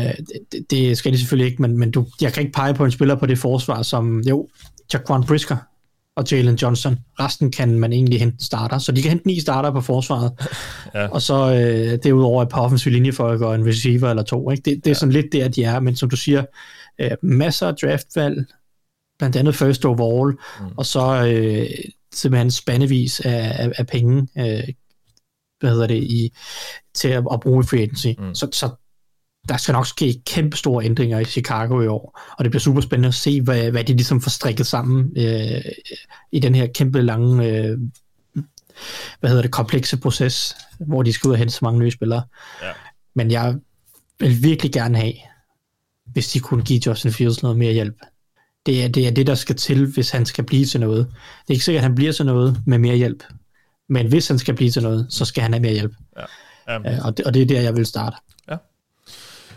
det, 0.52 0.66
det, 0.70 0.98
skal 0.98 1.14
de 1.14 1.18
selvfølgelig 1.18 1.52
ikke, 1.52 1.62
men, 1.62 1.78
men 1.78 1.92
du, 1.92 2.06
jeg 2.22 2.34
kan 2.34 2.42
ikke 2.42 2.54
pege 2.54 2.74
på 2.74 2.86
en 2.86 2.92
spiller 2.92 3.16
på 3.16 3.26
det 3.26 3.38
forsvar, 3.38 3.82
som, 3.82 4.20
jo, 4.20 4.48
Jaquan 4.94 5.24
Brisker 5.24 5.58
og 6.16 6.32
Jalen 6.32 6.56
Johnson. 6.56 7.00
Resten 7.20 7.52
kan 7.52 7.80
man 7.80 7.94
egentlig 7.94 8.20
hente 8.20 8.46
starter, 8.46 8.78
så 8.78 8.92
de 8.92 9.02
kan 9.02 9.10
hente 9.10 9.28
ni 9.28 9.40
starter 9.40 9.72
på 9.72 9.82
forsvaret. 9.82 10.32
ja. 10.96 11.08
Og 11.08 11.22
så 11.22 11.54
øh, 11.54 12.00
derudover 12.04 12.44
et 12.44 12.50
par 12.50 12.62
offensive 12.62 12.94
linjefolk 12.94 13.42
og 13.42 13.56
en 13.56 13.68
receiver 13.68 14.10
eller 14.10 14.24
to. 14.24 14.52
Ikke? 14.52 14.62
Det, 14.62 14.76
det 14.76 14.88
er 14.88 14.92
ja. 14.92 14.94
sådan 14.94 15.14
lidt 15.14 15.26
der, 15.32 15.48
de 15.48 15.64
er, 15.64 15.80
men 15.80 15.96
som 15.96 16.10
du 16.10 16.16
siger, 16.16 16.46
øh, 17.00 17.12
masser 17.22 17.68
af 17.68 17.76
draftvalg, 17.76 18.46
blandt 19.20 19.36
andet 19.36 19.56
first 19.56 19.86
overall, 19.86 20.38
mm. 20.60 20.78
og 20.78 20.86
så 20.86 21.28
øh, 21.28 21.70
simpelthen 22.14 22.52
spandevis 22.52 23.20
af, 23.20 23.56
af, 23.64 23.72
af 23.78 23.88
penge, 23.88 24.28
øh, 24.38 24.74
hvad 25.60 25.70
hedder 25.70 25.88
det, 25.88 26.04
i, 26.04 26.34
til 26.94 27.08
at, 27.08 27.24
at 27.34 27.40
bruge 27.40 27.64
i 27.64 27.68
free 27.68 27.82
agency. 27.82 28.08
Mm. 28.18 28.36
Så, 28.36 28.48
så 28.52 28.70
der 29.50 29.58
skal 29.58 29.74
nok 29.74 29.88
ske 29.88 30.22
kæmpe 30.26 30.58
store 30.58 30.86
ændringer 30.86 31.20
i 31.20 31.26
Chicago 31.26 31.82
i 31.82 31.88
år, 31.88 32.20
og 32.38 32.46
det 32.46 32.52
bliver 32.52 32.62
super 32.62 32.82
spændende 32.82 33.08
at 33.08 33.14
se, 33.14 33.42
hvad, 33.42 33.72
hvad 33.72 33.84
de 33.84 33.94
ligesom 33.94 34.22
får 34.22 34.30
strikket 34.30 34.68
sammen 34.68 35.18
øh, 35.18 35.62
i 36.32 36.40
den 36.40 36.56
her 36.56 36.68
kæmpe 36.68 37.02
lange, 37.02 37.48
øh, 37.48 37.78
hvad 39.20 39.30
hedder 39.30 39.42
det, 39.42 39.52
komplekse 39.52 39.98
proces, 39.98 40.56
hvor 40.80 41.04
de 41.04 41.14
skal 41.14 41.28
ud 41.28 41.34
og 41.34 41.38
hente 41.38 41.54
så 41.54 41.60
mange 41.62 41.80
nye 41.80 41.92
spillere. 41.92 42.24
Ja. 42.62 42.72
Men 43.14 43.32
jeg 43.32 43.56
vil 44.20 44.44
virkelig 44.44 44.72
gerne 44.72 44.98
have, 44.98 45.14
hvis 46.06 46.28
de 46.28 46.40
kunne 46.40 46.64
give 46.64 46.82
Justin 46.86 47.12
Fields 47.12 47.44
noget 47.44 47.58
mere 47.58 47.74
hjælp. 47.74 47.96
Det 48.66 48.84
er, 48.84 48.88
det 48.88 49.08
er 49.08 49.12
det, 49.12 49.28
der 49.28 49.36
skal 49.36 49.56
til, 49.56 49.86
hvis 49.86 50.10
han 50.10 50.26
skal 50.26 50.44
blive 50.44 50.66
til 50.66 50.80
noget. 50.80 51.08
Det 51.08 51.50
er 51.50 51.54
ikke 51.54 51.66
sikkert, 51.66 51.80
at 51.80 51.84
han 51.84 51.96
bliver 51.96 52.12
til 52.12 52.26
noget 52.26 52.62
med 52.66 52.78
mere 52.78 52.96
hjælp. 52.96 53.24
Men 53.90 54.08
hvis 54.08 54.28
han 54.28 54.40
skal 54.40 54.56
blive 54.56 54.72
til 54.72 54.84
noget, 54.84 55.08
så 55.10 55.26
skal 55.26 55.44
han 55.44 55.54
have 55.54 55.62
mere 55.62 55.74
hjælp. 55.74 55.94
Ja. 56.18 56.26
Øh, 56.94 57.06
og, 57.06 57.18
det, 57.18 57.26
og 57.26 57.34
det 57.34 57.42
er 57.42 57.46
der, 57.46 57.62
jeg 57.62 57.76
vil 57.76 57.86
starte. 57.86 58.18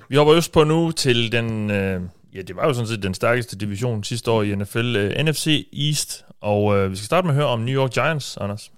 Vi 0.08 0.16
hopper 0.16 0.34
just 0.34 0.52
på 0.52 0.64
nu 0.64 0.90
til 0.90 1.32
den, 1.32 1.70
øh, 1.70 2.00
ja, 2.34 2.42
det 2.42 2.56
var 2.56 2.66
jo 2.66 2.74
sådan 2.74 2.88
set 2.88 3.02
den 3.02 3.14
stærkeste 3.14 3.58
division 3.58 4.04
sidste 4.04 4.30
år 4.30 4.42
i 4.42 4.54
NFL, 4.54 4.96
uh, 4.96 5.24
NFC 5.24 5.68
East. 5.72 6.24
Og 6.40 6.64
uh, 6.64 6.90
vi 6.90 6.96
skal 6.96 7.06
starte 7.06 7.26
med 7.26 7.34
at 7.34 7.36
høre 7.36 7.46
om 7.46 7.60
New 7.60 7.74
York 7.82 7.90
Giants, 7.92 8.36
Anders. 8.40 8.72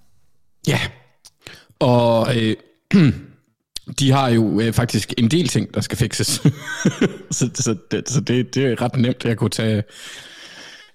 Ja, 0.69 0.81
og 1.79 2.37
øh, 2.37 2.57
de 3.99 4.11
har 4.11 4.29
jo 4.29 4.61
øh, 4.61 4.73
faktisk 4.73 5.15
en 5.19 5.29
del 5.31 5.49
ting, 5.49 5.75
der 5.75 5.81
skal 5.81 5.99
fikses. 5.99 6.27
så 7.31 7.51
så, 7.55 7.77
det, 7.91 8.09
så 8.09 8.21
det, 8.21 8.55
det 8.55 8.67
er 8.67 8.83
ret 8.83 8.97
nemt. 8.97 9.25
Jeg 9.25 9.37
kunne 9.37 9.51
tage 9.51 9.83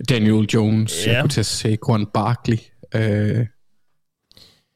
Daniel 0.09 0.45
Jones, 0.53 1.05
Ja. 1.05 1.11
jeg 1.13 1.21
kunne 1.21 1.29
tage 1.29 1.43
Saquon 1.43 2.05
Barkley. 2.13 2.57
Øh, 2.95 3.45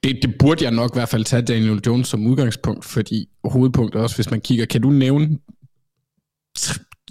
det, 0.03 0.19
det 0.21 0.35
burde 0.39 0.63
jeg 0.63 0.71
nok 0.71 0.91
i 0.91 0.97
hvert 0.97 1.09
fald 1.09 1.23
tage 1.25 1.41
Daniel 1.41 1.81
Jones 1.85 2.07
som 2.07 2.27
udgangspunkt, 2.27 2.85
fordi 2.85 3.29
hovedpunktet 3.43 4.01
også, 4.01 4.15
hvis 4.15 4.31
man 4.31 4.41
kigger, 4.41 4.65
kan 4.65 4.81
du 4.81 4.89
nævne, 4.89 5.39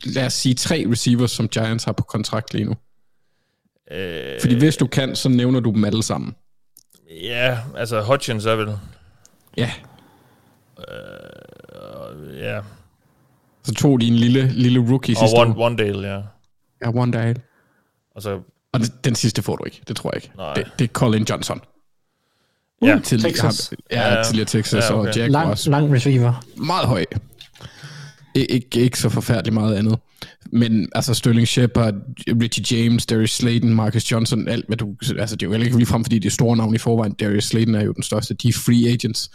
lad 0.04 0.26
os 0.26 0.32
sige, 0.32 0.54
tre 0.54 0.84
receivers, 0.90 1.30
som 1.30 1.48
Giants 1.48 1.84
har 1.84 1.92
på 1.92 2.04
kontrakt 2.04 2.54
lige 2.54 2.64
nu? 2.64 2.74
Uh, 3.90 3.96
Fordi 4.40 4.58
hvis 4.58 4.76
du 4.76 4.86
kan, 4.86 5.16
så 5.16 5.28
nævner 5.28 5.60
du 5.60 5.70
dem 5.70 5.84
alle 5.84 6.02
sammen. 6.02 6.34
Ja, 7.22 7.58
altså 7.76 8.02
Hutchins 8.02 8.46
er 8.46 8.54
vel... 8.54 8.68
Ja, 9.56 9.70
Ja, 12.34 12.60
så 13.64 13.74
tog 13.74 14.00
de 14.00 14.06
en 14.06 14.14
lille, 14.14 14.48
lille 14.48 14.80
rookie 14.90 15.14
og 15.14 15.18
sidste 15.18 15.40
One, 15.40 15.54
år. 15.54 15.66
One 15.66 15.76
Dale, 15.76 16.08
ja. 16.08 16.22
Ja, 16.84 16.88
one 16.88 17.12
day. 17.12 17.34
Og 18.14 18.22
så, 18.22 18.40
Og 18.72 18.80
den, 18.80 18.88
den 19.04 19.14
sidste 19.14 19.42
får 19.42 19.56
du 19.56 19.64
ikke, 19.64 19.82
det 19.88 19.96
tror 19.96 20.10
jeg 20.10 20.16
ikke. 20.24 20.36
Nej. 20.36 20.54
Det, 20.54 20.70
det 20.78 20.84
er 20.84 20.92
Colin 20.92 21.24
Johnson. 21.30 21.60
Ja, 22.82 22.98
Tidligere, 23.04 23.32
Texas. 23.32 23.72
Ja, 23.90 24.14
Ja. 24.14 24.22
tidligere 24.24 24.46
Texas 24.48 24.84
Ja, 24.90 24.94
okay. 24.98 25.08
og 25.08 25.16
Lang, 25.16 25.32
Jaguars. 25.32 25.66
lang 25.66 25.92
receiver. 25.92 26.44
Meget 26.56 26.86
høj. 26.86 27.04
I, 28.34 28.38
ikke, 28.40 28.80
ikke 28.80 28.98
så 28.98 29.08
forfærdeligt 29.08 29.54
meget 29.54 29.74
andet. 29.76 29.98
Men 30.52 30.88
altså 30.94 31.14
Sterling 31.14 31.48
Shepard, 31.48 31.94
Richie 32.42 32.78
James, 32.78 33.06
Darius 33.06 33.30
Slayton, 33.30 33.74
Marcus 33.74 34.10
Johnson, 34.12 34.48
alt 34.48 34.66
hvad 34.66 34.76
du... 34.76 34.94
Altså 35.18 35.36
det 35.36 35.42
er 35.42 35.46
jo 35.46 35.52
heller 35.52 35.64
ikke 35.66 35.76
lige 35.78 35.86
frem, 35.86 36.04
fordi 36.04 36.18
det 36.18 36.26
er 36.26 36.30
store 36.30 36.56
navne 36.56 36.74
i 36.74 36.78
forvejen. 36.78 37.12
Darius 37.12 37.44
Slayton 37.44 37.74
er 37.74 37.84
jo 37.84 37.92
den 37.92 38.02
største. 38.02 38.34
De 38.34 38.48
er 38.48 38.52
free 38.52 38.92
agents. 38.92 39.30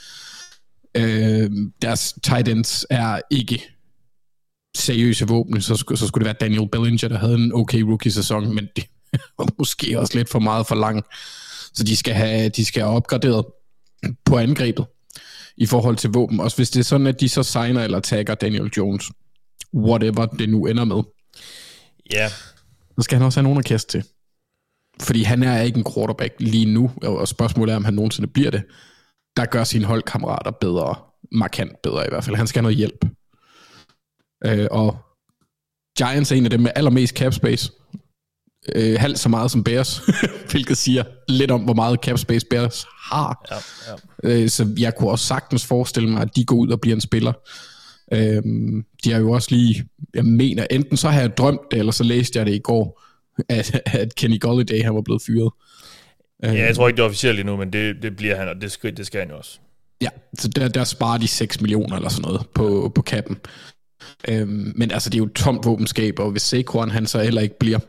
Øh, 0.98 1.50
deres 1.82 2.14
tight 2.24 2.48
ends 2.48 2.86
er 2.90 3.20
ikke 3.32 3.70
seriøse 4.78 5.28
våben, 5.28 5.62
så 5.62 5.76
skulle, 5.76 6.00
så 6.00 6.08
skulle 6.08 6.22
det 6.22 6.26
være 6.26 6.50
Daniel 6.50 6.70
Bellinger, 6.72 7.08
der 7.08 7.18
havde 7.18 7.36
en 7.36 7.52
okay 7.54 7.82
rookie-sæson, 7.82 8.56
men 8.56 8.68
det 8.76 8.86
var 9.40 9.48
måske 9.58 10.00
også 10.00 10.18
lidt 10.18 10.30
for 10.30 10.40
meget 10.40 10.68
for 10.68 10.76
lang. 10.76 11.04
Så 11.74 11.84
de 11.84 11.98
skal 11.98 12.14
have, 12.14 12.50
de 12.50 12.66
skal 12.66 12.82
have 12.82 12.96
opgraderet 12.96 13.46
på 14.26 14.38
angrebet 14.38 14.86
i 15.58 15.66
forhold 15.66 15.96
til 15.96 16.10
våben. 16.10 16.40
Også 16.40 16.58
hvis 16.58 16.70
det 16.70 16.80
er 16.80 16.84
sådan, 16.84 17.08
at 17.08 17.20
de 17.20 17.30
så 17.30 17.44
signer 17.44 17.84
eller 17.84 18.00
tagger 18.00 18.36
Daniel 18.36 18.72
Jones, 18.78 19.12
whatever 19.74 20.26
det 20.26 20.50
nu 20.50 20.66
ender 20.66 20.86
med, 20.86 21.04
ja. 22.12 22.30
så 22.98 23.02
skal 23.02 23.18
han 23.18 23.26
også 23.26 23.40
have 23.40 23.44
nogen 23.44 23.60
at 23.60 23.66
kaste 23.66 23.92
til. 23.92 24.08
Fordi 25.02 25.24
han 25.24 25.44
er 25.44 25.62
ikke 25.62 25.78
en 25.78 25.86
quarterback 25.94 26.34
lige 26.40 26.66
nu, 26.66 26.92
og 27.04 27.28
spørgsmålet 27.28 27.72
er, 27.74 27.76
om 27.76 27.86
han 27.86 27.94
nogensinde 27.94 28.28
bliver 28.28 28.52
det. 28.52 28.64
Der 29.38 29.46
gør 29.46 29.64
sine 29.64 29.86
holdkammerater 29.86 30.52
bedre, 30.52 30.96
markant 31.32 31.82
bedre 31.84 32.06
i 32.06 32.10
hvert 32.10 32.24
fald. 32.24 32.36
Han 32.36 32.48
skal 32.48 32.60
have 32.60 32.64
noget 32.64 32.78
hjælp. 32.78 33.06
Øh, 34.46 34.68
og 34.72 34.98
Giants 35.98 36.32
er 36.32 36.36
en 36.36 36.46
af 36.46 36.50
dem 36.50 36.60
med 36.60 36.72
allermest 36.76 37.16
cap 37.16 37.34
space. 37.34 37.72
Øh, 38.76 39.00
halvt 39.00 39.20
så 39.20 39.30
meget 39.30 39.52
som 39.52 39.64
Bears, 39.64 40.02
hvilket 40.52 40.78
siger 40.78 41.04
lidt 41.28 41.52
om, 41.52 41.62
hvor 41.62 41.74
meget 41.74 42.00
cap 42.00 42.18
space 42.18 42.46
Bears 42.50 42.86
har. 43.00 43.46
Ja, 43.52 43.56
ja. 44.24 44.44
Øh, 44.44 44.50
så 44.50 44.76
jeg 44.78 44.96
kunne 44.96 45.10
også 45.10 45.26
sagtens 45.26 45.66
forestille 45.66 46.10
mig, 46.10 46.22
at 46.22 46.36
de 46.36 46.46
går 46.46 46.56
ud 46.56 46.70
og 46.70 46.82
bliver 46.82 46.96
en 46.96 47.02
spiller. 47.02 47.34
Øhm, 48.14 48.86
de 49.04 49.12
har 49.12 49.20
jo 49.20 49.32
også 49.32 49.48
lige, 49.52 49.86
jeg 50.14 50.26
mener, 50.26 50.68
enten 50.72 50.98
så 50.98 51.10
har 51.10 51.20
jeg 51.20 51.38
drømt 51.38 51.62
det, 51.72 51.80
eller 51.80 51.92
så 51.92 52.04
læste 52.04 52.40
jeg 52.40 52.46
det 52.46 52.54
i 52.54 52.60
går, 52.60 53.02
at, 53.50 53.82
at 53.86 54.16
Kenny 54.16 54.40
Golladay 54.40 54.84
han 54.84 54.96
var 54.96 55.02
blevet 55.02 55.22
fyret. 55.22 55.52
Øh, 56.46 56.56
ja, 56.56 56.66
jeg 56.66 56.76
tror 56.76 56.88
ikke, 56.88 56.98
det 56.98 57.04
er 57.04 57.08
officielt 57.08 57.40
endnu, 57.40 57.58
men 57.58 57.74
det, 57.74 57.96
det 58.02 58.16
bliver 58.16 58.36
han, 58.36 58.50
og 58.50 58.56
det 58.62 58.72
skal, 58.72 58.98
det 58.98 59.06
skal 59.06 59.20
han 59.20 59.30
jo 59.30 59.38
også. 59.38 59.60
Ja, 60.02 60.10
så 60.40 60.48
der, 60.48 60.68
der 60.68 60.84
sparer 60.84 61.18
de 61.18 61.28
6 61.28 61.62
millioner 61.62 61.96
eller 61.96 62.10
sådan 62.10 62.22
noget 62.22 62.48
på, 62.54 62.92
på 62.96 63.02
kappen. 63.02 63.38
Øhm, 64.28 64.74
men 64.76 64.92
altså, 64.92 65.10
det 65.10 65.16
er 65.16 65.20
jo 65.20 65.26
et 65.26 65.34
tomt 65.34 65.66
våbenskab, 65.66 66.20
og 66.20 66.32
hvis 66.32 66.42
Saquon 66.42 66.92
han 66.92 67.06
så 67.06 67.24
heller 67.24 67.42
ikke 67.42 67.60
bliver, 67.60 67.80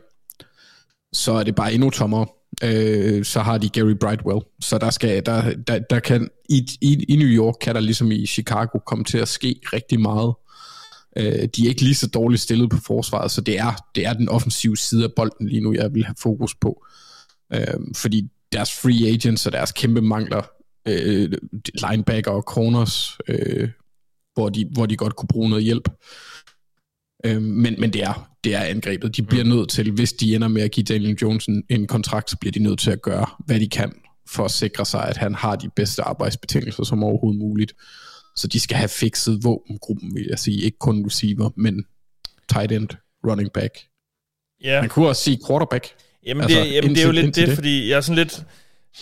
så 1.15 1.33
er 1.33 1.43
det 1.43 1.55
bare 1.55 1.73
endnu 1.73 1.89
tommere. 1.89 2.25
Øh, 2.63 3.25
så 3.25 3.39
har 3.39 3.57
de 3.57 3.69
Gary 3.69 3.95
Brightwell. 3.99 4.39
Så 4.61 4.77
der 4.77 4.89
skal, 4.89 5.25
der, 5.25 5.53
der, 5.67 5.79
der 5.79 5.99
kan, 5.99 6.29
i, 6.49 6.67
i, 6.81 7.05
i 7.09 7.15
New 7.15 7.27
York 7.27 7.55
kan 7.61 7.75
der 7.75 7.81
ligesom 7.81 8.11
i 8.11 8.25
Chicago 8.25 8.79
komme 8.79 9.03
til 9.03 9.17
at 9.17 9.27
ske 9.27 9.59
rigtig 9.73 9.99
meget. 9.99 10.33
Øh, 11.17 11.49
de 11.55 11.65
er 11.65 11.69
ikke 11.69 11.81
lige 11.81 11.95
så 11.95 12.07
dårligt 12.07 12.41
stillet 12.41 12.69
på 12.69 12.77
forsvaret, 12.87 13.31
så 13.31 13.41
det 13.41 13.59
er, 13.59 13.71
det 13.95 14.05
er 14.05 14.13
den 14.13 14.29
offensive 14.29 14.77
side 14.77 15.03
af 15.03 15.09
bolden 15.15 15.47
lige 15.47 15.61
nu, 15.61 15.73
jeg 15.73 15.93
vil 15.93 16.05
have 16.05 16.15
fokus 16.19 16.55
på. 16.55 16.85
Øh, 17.53 17.79
fordi 17.95 18.29
deres 18.51 18.73
free 18.81 19.13
agents 19.13 19.45
og 19.45 19.51
deres 19.51 19.71
kæmpe 19.71 20.01
mangler, 20.01 20.41
øh, 20.87 21.31
linebacker 21.73 22.31
og 22.31 22.41
corners, 22.41 23.17
øh, 23.27 23.69
hvor, 24.33 24.49
de, 24.49 24.65
hvor 24.71 24.85
de 24.85 24.97
godt 24.97 25.15
kunne 25.15 25.27
bruge 25.27 25.49
noget 25.49 25.63
hjælp. 25.63 25.89
Øh, 25.89 25.95
men, 27.33 27.75
men 27.79 27.93
det 27.93 28.03
er, 28.03 28.29
det 28.43 28.55
er 28.55 28.59
angrebet. 28.59 29.17
De 29.17 29.23
bliver 29.23 29.43
nødt 29.43 29.69
til, 29.69 29.91
hvis 29.91 30.13
de 30.13 30.35
ender 30.35 30.47
med 30.47 30.61
at 30.61 30.71
give 30.71 30.83
Daniel 30.83 31.17
Jones 31.21 31.45
en, 31.45 31.63
en 31.69 31.87
kontrakt, 31.87 32.29
så 32.29 32.37
bliver 32.37 32.51
de 32.51 32.59
nødt 32.59 32.79
til 32.79 32.91
at 32.91 33.01
gøre, 33.01 33.25
hvad 33.45 33.59
de 33.59 33.69
kan, 33.69 33.93
for 34.29 34.45
at 34.45 34.51
sikre 34.51 34.85
sig, 34.85 35.07
at 35.07 35.17
han 35.17 35.35
har 35.35 35.55
de 35.55 35.69
bedste 35.75 36.01
arbejdsbetingelser 36.01 36.83
som 36.83 37.03
overhovedet 37.03 37.39
muligt. 37.39 37.73
Så 38.35 38.47
de 38.47 38.59
skal 38.59 38.77
have 38.77 38.89
fikset 38.89 39.39
våbengruppen, 39.43 40.15
vil 40.15 40.25
jeg 40.29 40.39
sige. 40.39 40.61
Ikke 40.61 40.77
kun 40.77 41.05
receiver, 41.05 41.49
men 41.57 41.85
tight 42.53 42.71
end, 42.71 42.87
running 43.27 43.51
back. 43.51 43.73
Ja. 44.63 44.81
Man 44.81 44.89
kunne 44.89 45.07
også 45.07 45.23
sige 45.23 45.39
quarterback. 45.47 45.87
Jamen, 46.25 46.43
Altså, 46.43 46.59
det, 46.59 46.73
jamen 46.73 46.89
det 46.95 47.01
er 47.01 47.05
jo 47.05 47.11
lidt 47.11 47.35
det, 47.35 47.47
det. 47.47 47.55
fordi 47.55 47.89
jeg 47.89 47.97
er 47.97 48.01
sådan 48.01 48.15
lidt... 48.15 48.43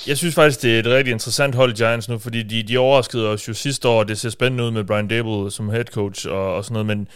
Jeg 0.07 0.17
synes 0.17 0.36
faktisk, 0.36 0.61
det 0.61 0.76
er 0.76 0.80
et 0.80 0.86
rigtig 0.86 1.11
interessant 1.11 1.55
hold, 1.55 1.76
Giants 1.76 2.09
nu, 2.09 2.17
fordi 2.17 2.43
de, 2.43 2.63
de 2.63 2.78
overraskede 2.78 3.28
os 3.28 3.47
jo 3.47 3.53
sidste 3.53 3.88
år, 3.88 4.03
det 4.03 4.17
ser 4.17 4.30
spændende 4.30 4.63
ud 4.63 4.71
med 4.71 4.84
Brian 4.84 5.07
Dable 5.07 5.51
som 5.51 5.69
head 5.69 5.84
coach 5.86 6.28
og, 6.28 6.55
og 6.55 6.63
sådan 6.65 6.74
noget, 6.74 6.86
men 6.86 6.99
øh, 6.99 7.07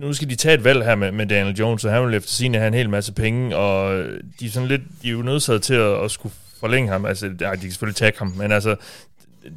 nu 0.00 0.12
skal 0.12 0.30
de 0.30 0.36
tage 0.36 0.54
et 0.54 0.64
valg 0.64 0.84
her 0.84 0.94
med, 0.94 1.12
med 1.12 1.26
Daniel 1.26 1.56
Jones, 1.56 1.84
og 1.84 1.92
han 1.92 2.06
vil 2.06 2.14
efter 2.14 2.30
sine 2.30 2.58
have 2.58 2.68
en 2.68 2.74
hel 2.74 2.90
masse 2.90 3.12
penge, 3.12 3.56
og 3.56 4.04
de 4.40 4.46
er 4.46 4.50
sådan 4.50 4.68
lidt, 4.68 4.82
de 5.02 5.08
er 5.08 5.12
jo 5.12 5.22
nødsaget 5.22 5.62
til 5.62 5.74
at, 5.74 6.04
at 6.04 6.10
skulle 6.10 6.34
forlænge 6.60 6.90
ham, 6.90 7.06
altså, 7.06 7.26
nej, 7.40 7.54
de 7.54 7.60
kan 7.60 7.70
selvfølgelig 7.70 7.96
tage 7.96 8.12
ham, 8.18 8.32
men 8.36 8.52
altså, 8.52 8.76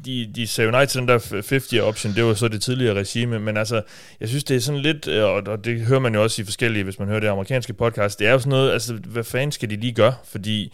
de, 0.05 0.31
de 0.35 0.47
sagde 0.47 0.65
jo 0.65 0.71
nej 0.71 0.85
til 0.85 0.99
den 0.99 1.07
der 1.07 1.27
50 1.31 1.73
option, 1.73 2.13
det 2.13 2.23
var 2.23 2.33
så 2.33 2.47
det 2.47 2.61
tidligere 2.61 2.93
regime, 2.95 3.39
men 3.39 3.57
altså, 3.57 3.81
jeg 4.19 4.29
synes, 4.29 4.43
det 4.43 4.55
er 4.55 4.61
sådan 4.61 4.81
lidt, 4.81 5.07
øh, 5.07 5.23
og, 5.23 5.43
og 5.47 5.65
det 5.65 5.81
hører 5.81 5.99
man 5.99 6.15
jo 6.15 6.23
også 6.23 6.41
i 6.41 6.45
forskellige, 6.45 6.83
hvis 6.83 6.99
man 6.99 7.07
hører 7.07 7.19
det 7.19 7.27
amerikanske 7.27 7.73
podcast, 7.73 8.19
det 8.19 8.27
er 8.27 8.31
jo 8.31 8.39
sådan 8.39 8.49
noget, 8.49 8.71
altså, 8.71 8.93
hvad 8.93 9.23
fanden 9.23 9.51
skal 9.51 9.69
de 9.69 9.75
lige 9.75 9.93
gøre? 9.93 10.13
Fordi 10.25 10.73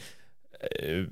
øh, 0.80 1.08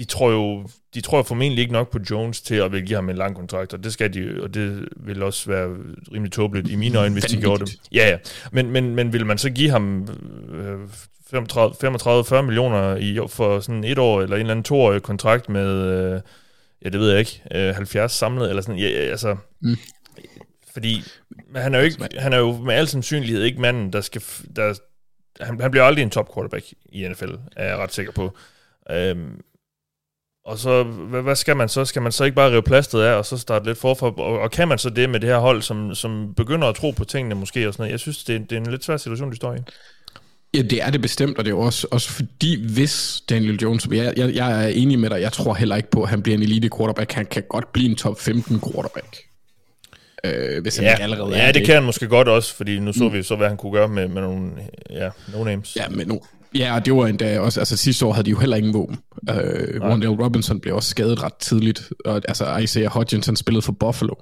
de 0.00 0.04
tror 0.04 0.30
jo, 0.30 0.66
de 0.94 1.00
tror 1.00 1.22
formentlig 1.22 1.62
ikke 1.62 1.72
nok 1.72 1.90
på 1.90 1.98
Jones 2.10 2.40
til 2.40 2.54
at 2.54 2.72
vil 2.72 2.86
give 2.86 2.96
ham 2.96 3.08
en 3.10 3.16
lang 3.16 3.36
kontrakt, 3.36 3.74
og 3.74 3.84
det 3.84 3.92
skal 3.92 4.14
de, 4.14 4.42
og 4.42 4.54
det 4.54 4.88
vil 4.96 5.22
også 5.22 5.50
være 5.50 5.76
rimelig 6.12 6.32
tåbeligt 6.32 6.68
i 6.68 6.76
mine 6.76 6.98
øjne, 6.98 7.12
hvis 7.12 7.24
de 7.24 7.36
gjorde 7.40 7.64
det. 7.66 7.76
Ja, 7.92 8.08
ja. 8.08 8.18
Men, 8.52 8.70
men, 8.70 8.94
men 8.94 9.12
vil 9.12 9.26
man 9.26 9.38
så 9.38 9.50
give 9.50 9.70
ham 9.70 10.08
øh, 10.52 10.78
35-40 11.34 12.42
millioner 12.42 12.96
i, 12.96 13.18
for 13.28 13.60
sådan 13.60 13.84
et 13.84 13.98
år, 13.98 14.22
eller 14.22 14.36
en 14.36 14.40
eller 14.40 14.50
anden 14.50 14.64
toårig 14.64 15.02
kontrakt 15.02 15.48
med, 15.48 15.66
øh, 15.66 16.20
ja, 16.84 16.88
det 16.88 17.00
ved 17.00 17.10
jeg 17.10 17.18
ikke, 17.18 17.42
øh, 17.54 17.74
70 17.74 18.12
samlet, 18.12 18.48
eller 18.48 18.62
sådan, 18.62 18.78
ja, 18.80 18.88
ja, 18.88 19.10
altså, 19.10 19.36
Mm. 19.60 19.76
fordi 20.72 21.02
han 21.56 21.74
er 21.74 21.78
jo 21.78 21.84
ikke, 21.84 22.08
han 22.18 22.32
er 22.32 22.38
jo 22.38 22.56
med 22.56 22.74
al 22.74 22.88
sandsynlighed 22.88 23.42
ikke 23.42 23.60
manden, 23.60 23.92
der 23.92 24.00
skal, 24.00 24.22
der, 24.56 24.74
han, 25.40 25.60
han 25.60 25.70
bliver 25.70 25.84
aldrig 25.84 26.02
en 26.02 26.10
top 26.10 26.34
quarterback 26.34 26.64
i 26.92 27.08
NFL, 27.08 27.30
er 27.56 27.68
jeg 27.68 27.78
ret 27.78 27.92
sikker 27.92 28.12
på. 28.12 28.36
Øhm, 28.90 29.40
og 30.44 30.58
så, 30.58 30.82
hvad, 30.82 31.22
hvad 31.22 31.36
skal 31.36 31.56
man 31.56 31.68
så? 31.68 31.84
Skal 31.84 32.02
man 32.02 32.12
så 32.12 32.24
ikke 32.24 32.34
bare 32.34 32.50
rive 32.50 32.62
plasteret 32.62 33.04
af, 33.04 33.14
og 33.14 33.26
så 33.26 33.38
starte 33.38 33.66
lidt 33.66 33.78
forfra? 33.78 34.06
Og, 34.06 34.38
og 34.40 34.50
kan 34.50 34.68
man 34.68 34.78
så 34.78 34.90
det 34.90 35.10
med 35.10 35.20
det 35.20 35.28
her 35.28 35.38
hold, 35.38 35.62
som, 35.62 35.94
som 35.94 36.34
begynder 36.36 36.68
at 36.68 36.74
tro 36.74 36.90
på 36.90 37.04
tingene 37.04 37.34
måske 37.34 37.68
og 37.68 37.74
sådan 37.74 37.82
noget? 37.82 37.92
Jeg 37.92 38.00
synes, 38.00 38.24
det 38.24 38.34
er, 38.34 38.38
det 38.38 38.52
er 38.52 38.56
en 38.56 38.70
lidt 38.70 38.84
svær 38.84 38.96
situation, 38.96 39.30
de 39.30 39.36
står 39.36 39.54
i. 39.54 39.58
Ja, 40.54 40.62
det 40.62 40.82
er 40.82 40.90
det 40.90 41.02
bestemt, 41.02 41.38
og 41.38 41.44
det 41.44 41.50
er 41.50 41.54
jo 41.54 41.60
også, 41.60 41.86
også 41.90 42.10
fordi, 42.10 42.72
hvis 42.72 43.22
Daniel 43.28 43.58
Jones, 43.62 43.88
jeg, 43.92 44.12
jeg, 44.16 44.34
jeg 44.34 44.64
er 44.64 44.68
enig 44.68 44.98
med 44.98 45.10
dig, 45.10 45.20
jeg 45.20 45.32
tror 45.32 45.54
heller 45.54 45.76
ikke 45.76 45.90
på, 45.90 46.02
at 46.02 46.08
han 46.08 46.22
bliver 46.22 46.36
en 46.36 46.42
elite 46.42 46.70
quarterback. 46.76 47.12
Han 47.12 47.26
kan 47.26 47.42
godt 47.48 47.72
blive 47.72 47.90
en 47.90 47.96
top 47.96 48.20
15 48.20 48.60
quarterback. 48.60 49.16
Øh, 50.24 50.62
hvis 50.62 50.76
han 50.76 50.86
ikke 50.86 51.02
allerede 51.02 51.36
ja 51.36 51.48
er 51.48 51.52
det 51.52 51.66
kan 51.66 51.74
han 51.74 51.84
måske 51.84 52.08
godt 52.08 52.28
også, 52.28 52.54
fordi 52.54 52.78
nu 52.78 52.92
så 52.92 53.08
vi 53.08 53.16
jo 53.16 53.22
så, 53.22 53.36
hvad 53.36 53.48
han 53.48 53.56
kunne 53.56 53.72
gøre 53.72 53.88
med, 53.88 54.08
med 54.08 54.22
nogle 54.22 54.50
ja, 54.90 55.08
no-names. 55.08 55.76
Ja, 55.76 55.88
men 55.88 56.08
nu, 56.08 56.20
ja, 56.54 56.74
og 56.74 56.84
det 56.84 56.94
var 56.94 57.06
endda 57.06 57.40
også, 57.40 57.60
altså 57.60 57.76
sidste 57.76 58.06
år 58.06 58.12
havde 58.12 58.24
de 58.24 58.30
jo 58.30 58.38
heller 58.38 58.56
ingen 58.56 58.74
våben. 58.74 58.98
Øh, 59.30 59.80
Wandale 59.82 60.24
Robinson 60.24 60.60
blev 60.60 60.74
også 60.76 60.90
skadet 60.90 61.22
ret 61.22 61.34
tidligt, 61.34 61.90
og 62.04 62.22
altså 62.28 62.56
Isaiah 62.56 62.90
Hodgins, 62.90 63.30
spillede 63.38 63.62
for 63.62 63.72
Buffalo, 63.72 64.14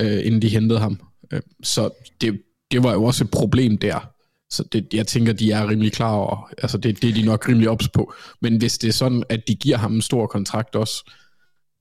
øh, 0.00 0.26
inden 0.26 0.42
de 0.42 0.48
hentede 0.48 0.78
ham. 0.80 1.00
Øh, 1.32 1.40
så 1.62 1.90
det, 2.20 2.40
det 2.70 2.82
var 2.82 2.92
jo 2.92 3.04
også 3.04 3.24
et 3.24 3.30
problem 3.30 3.78
der. 3.78 4.10
Så 4.52 4.64
det, 4.72 4.86
jeg 4.92 5.06
tænker, 5.06 5.32
de 5.32 5.52
er 5.52 5.68
rimelig 5.68 5.92
klar 5.92 6.12
over, 6.12 6.50
altså 6.58 6.78
det, 6.78 7.02
det 7.02 7.10
er 7.10 7.14
de 7.14 7.22
nok 7.22 7.48
rimelig 7.48 7.68
ops 7.68 7.88
på. 7.88 8.12
Men 8.40 8.56
hvis 8.56 8.78
det 8.78 8.88
er 8.88 8.92
sådan, 8.92 9.22
at 9.28 9.48
de 9.48 9.54
giver 9.54 9.76
ham 9.76 9.94
en 9.94 10.02
stor 10.02 10.26
kontrakt 10.26 10.76
også, 10.76 11.10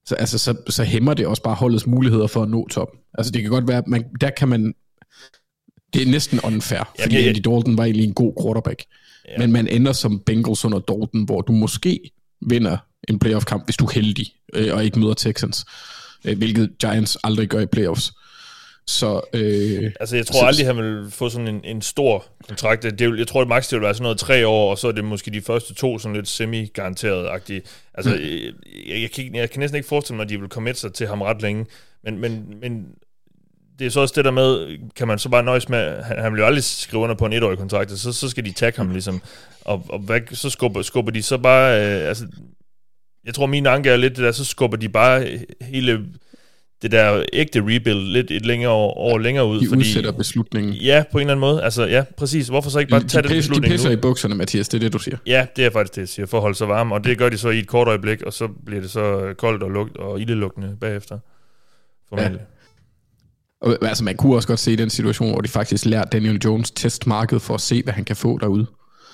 så, 0.06 0.16
altså, 0.16 0.38
så, 0.38 0.56
så 0.70 0.84
hæmmer 0.84 1.14
det 1.14 1.28
også 1.28 1.44
bare 1.44 1.56
holdets 1.56 1.88
muligheder 1.88 2.28
for 2.28 2.44
at 2.44 2.50
nå 2.50 2.68
toppen. 2.68 3.00
Altså 3.18 3.32
det 3.32 3.42
kan 3.42 3.52
godt 3.52 3.68
være, 3.68 3.78
at 3.78 3.88
man, 3.88 4.06
der 4.22 4.30
kan 4.30 4.48
man 4.48 4.74
Det 5.94 6.02
er 6.02 6.12
næsten 6.12 6.40
unfair, 6.44 6.92
fordi 7.02 7.16
det- 7.16 7.28
Andy 7.28 7.38
Dalton 7.46 7.78
var 7.78 7.84
egentlig 7.84 8.06
en 8.08 8.14
god 8.14 8.34
quarterback. 8.44 8.84
Ja. 9.32 9.38
Men 9.38 9.52
man 9.52 9.68
ender 9.68 9.92
som 9.94 10.20
Bengals 10.20 10.66
under 10.66 10.80
Dalton, 10.80 11.24
hvor 11.26 11.42
du 11.42 11.52
måske 11.52 12.00
vinder 12.42 12.78
en 13.10 13.20
playoff-kamp, 13.20 13.66
hvis 13.66 13.78
du 13.78 13.86
er 13.86 13.92
heldig, 13.92 14.26
øh, 14.54 14.76
og 14.76 14.86
ikke 14.86 15.00
møder 15.00 15.14
Texans. 15.14 15.66
Øh, 16.26 16.38
hvilket 16.38 16.70
Giants 16.82 17.18
aldrig 17.24 17.48
gør 17.48 17.60
i 17.60 17.66
playoffs. 17.66 18.12
Så 18.88 19.22
øh, 19.34 19.92
Altså, 20.00 20.16
jeg 20.16 20.28
tror 20.28 20.40
Så- 20.40 20.46
aldrig, 20.46 20.66
han 20.66 20.78
vil 20.78 21.12
få 21.12 21.30
sådan 21.30 21.48
en, 21.48 21.62
en 21.64 21.82
stor 21.82 22.26
kontrakt. 22.48 22.84
Det 22.84 23.02
jeg 23.18 23.28
tror, 23.28 23.42
at 23.42 23.48
max 23.48 23.70
det 23.70 23.76
vil 23.76 23.82
være 23.84 23.94
sådan 23.94 24.04
noget 24.04 24.18
tre 24.20 24.48
år, 24.48 24.72
og 24.72 24.78
så 24.78 24.88
er 24.88 24.92
det 24.92 25.04
måske 25.04 25.32
de 25.32 25.42
første 25.42 25.74
to 25.74 26.00
sådan 26.00 26.16
lidt 26.16 26.28
semi-garanteret-agtige. 26.28 27.62
Altså, 27.94 28.12
Mm. 28.16 28.22
jeg, 28.22 28.54
jeg, 28.90 29.02
jeg, 29.02 29.12
kan, 29.12 29.36
jeg 29.36 29.50
kan 29.50 29.60
næsten 29.60 29.76
ikke 29.76 29.88
forestille 29.90 30.16
mig, 30.16 30.24
at 30.24 30.30
de 30.30 30.40
vil 30.40 30.50
komme 30.50 30.74
sig 30.74 30.94
til 30.94 31.08
ham 31.08 31.22
ret 31.22 31.42
længe. 31.42 31.66
Men, 32.04 32.18
men, 32.20 32.46
men 32.62 32.86
det 33.80 33.86
er 33.86 33.90
så 33.90 34.00
også 34.00 34.14
det 34.18 34.26
der 34.26 34.32
med, 34.32 34.78
kan 34.96 35.08
man 35.08 35.20
så 35.20 35.30
bare 35.30 35.44
nøjes 35.44 35.70
med, 35.70 36.04
han, 36.04 36.22
han 36.22 36.32
vil 36.34 36.40
jo 36.40 36.46
aldrig 36.46 36.64
skrive 36.64 37.04
under 37.04 37.16
på 37.16 37.26
en 37.26 37.34
etårig 37.34 37.58
kontrakt, 37.58 37.92
og 37.92 37.98
så, 37.98 38.14
så 38.14 38.30
skal 38.30 38.46
de 38.46 38.52
tagge 38.52 38.78
ham 38.78 38.92
ligesom. 38.92 39.22
Og, 39.62 39.86
og 39.90 40.00
hvad, 40.00 40.22
så 40.32 40.50
skubber, 40.50 40.82
skubber 40.82 41.12
de 41.12 41.24
så 41.24 41.38
bare, 41.38 41.82
øh, 41.82 42.08
altså, 42.08 42.28
jeg 43.26 43.34
tror 43.34 43.46
min 43.46 43.66
anke 43.66 43.90
er 43.90 43.98
lidt 43.98 44.16
det 44.16 44.24
der, 44.24 44.32
så 44.32 44.46
skubber 44.46 44.78
de 44.78 44.90
bare 44.90 45.40
hele 45.62 46.06
det 46.82 46.92
der 46.92 47.26
ægte 47.34 47.60
rebuild 47.60 48.00
lidt 48.00 48.32
et 48.32 48.46
længere 48.46 48.72
år, 48.72 48.98
år 48.98 49.18
længere 49.18 49.46
ud. 49.46 49.62
de 49.62 49.78
udsætter 49.78 50.12
beslutningen. 50.12 50.74
Ja, 50.74 51.04
på 51.12 51.18
en 51.18 51.22
eller 51.22 51.32
anden 51.32 51.42
måde. 51.42 51.64
Altså, 51.64 51.86
ja, 51.86 52.04
præcis. 52.18 52.48
Hvorfor 52.48 52.70
så 52.70 52.80
ikke 52.80 52.90
bare 52.90 53.02
De, 53.02 53.08
tage 53.08 53.22
de, 53.22 53.28
den 53.28 53.36
pis, 53.36 53.46
de 53.46 53.50
beslutning 53.50 53.72
pisser 53.72 53.90
nu? 53.90 53.94
i 53.94 53.98
bukserne, 53.98 54.36
Mathias, 54.36 54.70
det 54.70 54.78
er 54.78 54.80
det, 54.80 54.94
du 54.94 55.00
siger. 55.00 55.18
Ja, 55.26 55.48
det 55.56 55.66
er 55.66 55.70
faktisk 55.70 55.96
det, 55.96 56.02
jeg 56.02 56.10
siger, 56.10 56.26
for 56.26 56.38
at 56.38 56.42
holde 56.42 56.56
sig 56.56 56.68
varm. 56.68 56.92
Og 56.92 57.04
det 57.04 57.18
gør 57.18 57.30
de 57.30 57.38
så 57.38 57.50
i 57.50 57.60
et 57.60 57.68
kort 57.68 57.88
øjeblik, 57.88 58.22
og 58.22 58.34
så 58.34 58.48
bliver 58.66 58.82
det 58.82 58.92
så 58.92 59.34
koldt 59.38 59.64
og, 59.64 59.72
lugt, 59.72 59.98
og 59.98 60.22
ildelugtende 60.22 60.78
bagefter. 60.82 61.20
Formentlig. 62.10 62.42
Og, 63.62 63.78
altså, 63.82 64.04
man 64.04 64.18
kunne 64.18 64.36
også 64.36 64.48
godt 64.48 64.60
se 64.60 64.76
den 64.76 64.90
situation, 64.90 65.32
hvor 65.32 65.42
de 65.42 65.50
faktisk 65.50 65.86
lærer 65.86 66.04
Daniel 66.06 66.42
Jones 66.46 66.72
testmarkedet 66.72 67.42
for 67.42 67.54
at 67.56 67.62
se, 67.62 67.84
hvad 67.84 67.94
han 67.94 68.06
kan 68.06 68.16
få 68.16 68.38
derude. 68.38 68.66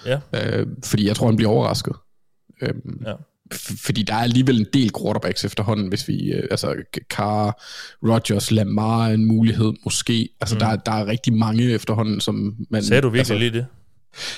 Ja. 0.06 0.20
Øh, 0.36 0.68
fordi 0.84 1.08
jeg 1.08 1.16
tror, 1.16 1.28
han 1.28 1.36
bliver 1.36 1.52
overrasket. 1.52 1.94
Øhm, 2.62 3.00
Ja. 3.06 3.14
fordi 3.86 4.04
der 4.04 4.14
er 4.14 4.20
alligevel 4.20 4.60
en 4.60 4.66
del 4.74 4.92
quarterbacks 5.02 5.46
efterhånden, 5.46 5.88
hvis 5.88 6.08
vi, 6.08 6.32
øh, 6.32 6.44
altså 6.52 6.76
Carr, 7.10 7.62
Rodgers, 8.08 8.52
Lamar 8.52 9.08
er 9.08 9.14
en 9.14 9.26
mulighed 9.26 9.74
måske. 9.84 10.30
Altså, 10.42 10.56
mm. 10.56 10.60
der, 10.60 10.68
er- 10.68 10.76
der 10.76 10.92
er 10.92 11.06
rigtig 11.06 11.34
mange 11.34 11.64
efterhånden, 11.72 12.22
som 12.22 12.56
man... 12.70 12.84
Sagde 12.84 13.02
du 13.02 13.08
virkelig 13.10 13.20
altså, 13.20 13.38
lige 13.38 13.52
det? 13.52 13.66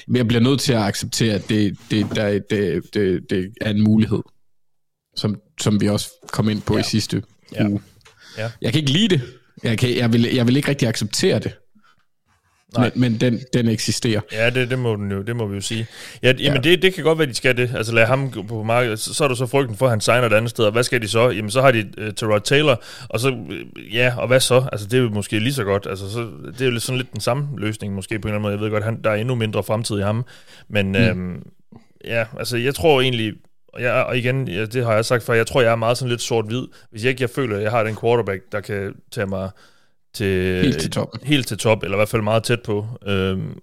Men 0.07 0.15
jeg 0.15 0.27
bliver 0.27 0.41
nødt 0.41 0.59
til 0.59 0.73
at 0.73 0.81
acceptere, 0.81 1.35
at 1.35 1.49
det, 1.49 1.77
det, 1.91 2.07
der, 2.15 2.39
det, 2.49 2.81
det, 2.93 3.21
det 3.29 3.53
er 3.61 3.69
en 3.69 3.81
mulighed, 3.83 4.19
som, 5.15 5.35
som 5.61 5.81
vi 5.81 5.87
også 5.89 6.09
kom 6.31 6.49
ind 6.49 6.61
på 6.61 6.73
ja. 6.73 6.79
i 6.79 6.83
sidste 6.83 7.23
Ja. 7.55 7.67
uge. 7.69 7.81
Ja. 8.37 8.51
Jeg 8.61 8.73
kan 8.73 8.79
ikke 8.79 8.91
lide 8.91 9.07
det. 9.07 9.21
Jeg, 9.63 9.77
kan, 9.77 9.97
jeg, 9.97 10.13
vil, 10.13 10.21
jeg 10.35 10.47
vil 10.47 10.57
ikke 10.57 10.69
rigtig 10.69 10.87
acceptere 10.87 11.39
det. 11.39 11.53
Nej. 12.77 12.91
Men, 12.95 13.01
men 13.01 13.21
den, 13.21 13.39
den 13.53 13.67
eksisterer. 13.67 14.21
Ja, 14.31 14.49
det, 14.49 14.69
det, 14.69 14.79
må, 14.79 14.95
den 14.95 15.11
jo, 15.11 15.21
det 15.21 15.35
må 15.35 15.47
vi 15.47 15.55
jo 15.55 15.61
sige. 15.61 15.87
Ja, 16.23 16.33
jamen, 16.39 16.63
ja. 16.63 16.69
det, 16.69 16.81
det 16.81 16.93
kan 16.93 17.03
godt 17.03 17.19
være, 17.19 17.27
de 17.27 17.33
skal 17.33 17.57
det. 17.57 17.71
Altså, 17.75 17.93
lad 17.93 18.05
ham 18.05 18.31
gå 18.31 18.43
på 18.43 18.63
markedet. 18.63 18.99
Så, 18.99 19.13
så 19.13 19.23
er 19.23 19.27
der 19.27 19.35
så 19.35 19.45
frygten 19.45 19.77
for, 19.77 19.85
at 19.85 19.89
han 19.89 20.01
signer 20.01 20.27
et 20.27 20.33
andet 20.33 20.49
sted. 20.49 20.65
Og 20.65 20.71
hvad 20.71 20.83
skal 20.83 21.01
de 21.01 21.07
så? 21.07 21.29
Jamen, 21.29 21.51
så 21.51 21.61
har 21.61 21.71
de 21.71 21.85
uh, 22.01 22.13
Terod 22.13 22.39
Taylor. 22.39 22.83
Og 23.09 23.19
så, 23.19 23.29
øh, 23.29 23.95
ja, 23.95 24.13
og 24.17 24.27
hvad 24.27 24.39
så? 24.39 24.63
Altså, 24.71 24.87
det 24.87 24.97
er 24.97 25.01
jo 25.01 25.09
måske 25.09 25.39
lige 25.39 25.53
så 25.53 25.63
godt. 25.63 25.87
Altså, 25.89 26.11
så, 26.11 26.27
det 26.53 26.61
er 26.61 26.65
jo 26.65 26.71
lidt 26.71 26.83
sådan 26.83 26.97
lidt 26.97 27.13
den 27.13 27.21
samme 27.21 27.47
løsning, 27.57 27.95
måske 27.95 28.19
på 28.19 28.27
en 28.27 28.33
eller 28.33 28.35
anden 28.35 28.41
måde. 28.41 28.53
Jeg 28.53 28.61
ved 28.61 28.69
godt, 28.69 28.83
han, 28.83 29.03
der 29.03 29.09
er 29.09 29.15
endnu 29.15 29.35
mindre 29.35 29.63
fremtid 29.63 29.99
i 29.99 30.01
ham. 30.01 30.25
Men, 30.69 30.87
mm. 30.87 30.95
øhm, 30.95 31.43
ja, 32.05 32.25
altså, 32.39 32.57
jeg 32.57 32.75
tror 32.75 33.01
egentlig... 33.01 33.33
Jeg, 33.79 33.93
og 33.93 34.17
igen, 34.17 34.47
ja, 34.47 34.65
det 34.65 34.85
har 34.85 34.93
jeg 34.93 35.05
sagt 35.05 35.23
før, 35.23 35.33
jeg 35.33 35.47
tror, 35.47 35.61
jeg 35.61 35.71
er 35.71 35.75
meget 35.75 35.97
sådan 35.97 36.09
lidt 36.09 36.21
sort-hvid. 36.21 36.67
Hvis 36.91 37.03
jeg 37.03 37.09
ikke 37.09 37.21
jeg 37.21 37.29
føler, 37.29 37.57
at 37.57 37.63
jeg 37.63 37.71
har 37.71 37.83
den 37.83 37.95
quarterback, 37.95 38.41
der 38.51 38.61
kan 38.61 38.93
tage 39.11 39.27
mig 39.27 39.49
til, 40.13 40.61
Helt 40.63 40.79
til 40.79 40.91
toppen. 40.91 41.19
Helt 41.23 41.47
til 41.47 41.57
top, 41.57 41.83
eller 41.83 41.97
i 41.97 41.99
hvert 41.99 42.09
fald 42.09 42.21
meget 42.21 42.43
tæt 42.43 42.61
på. 42.61 42.85
Øhm, 43.07 43.59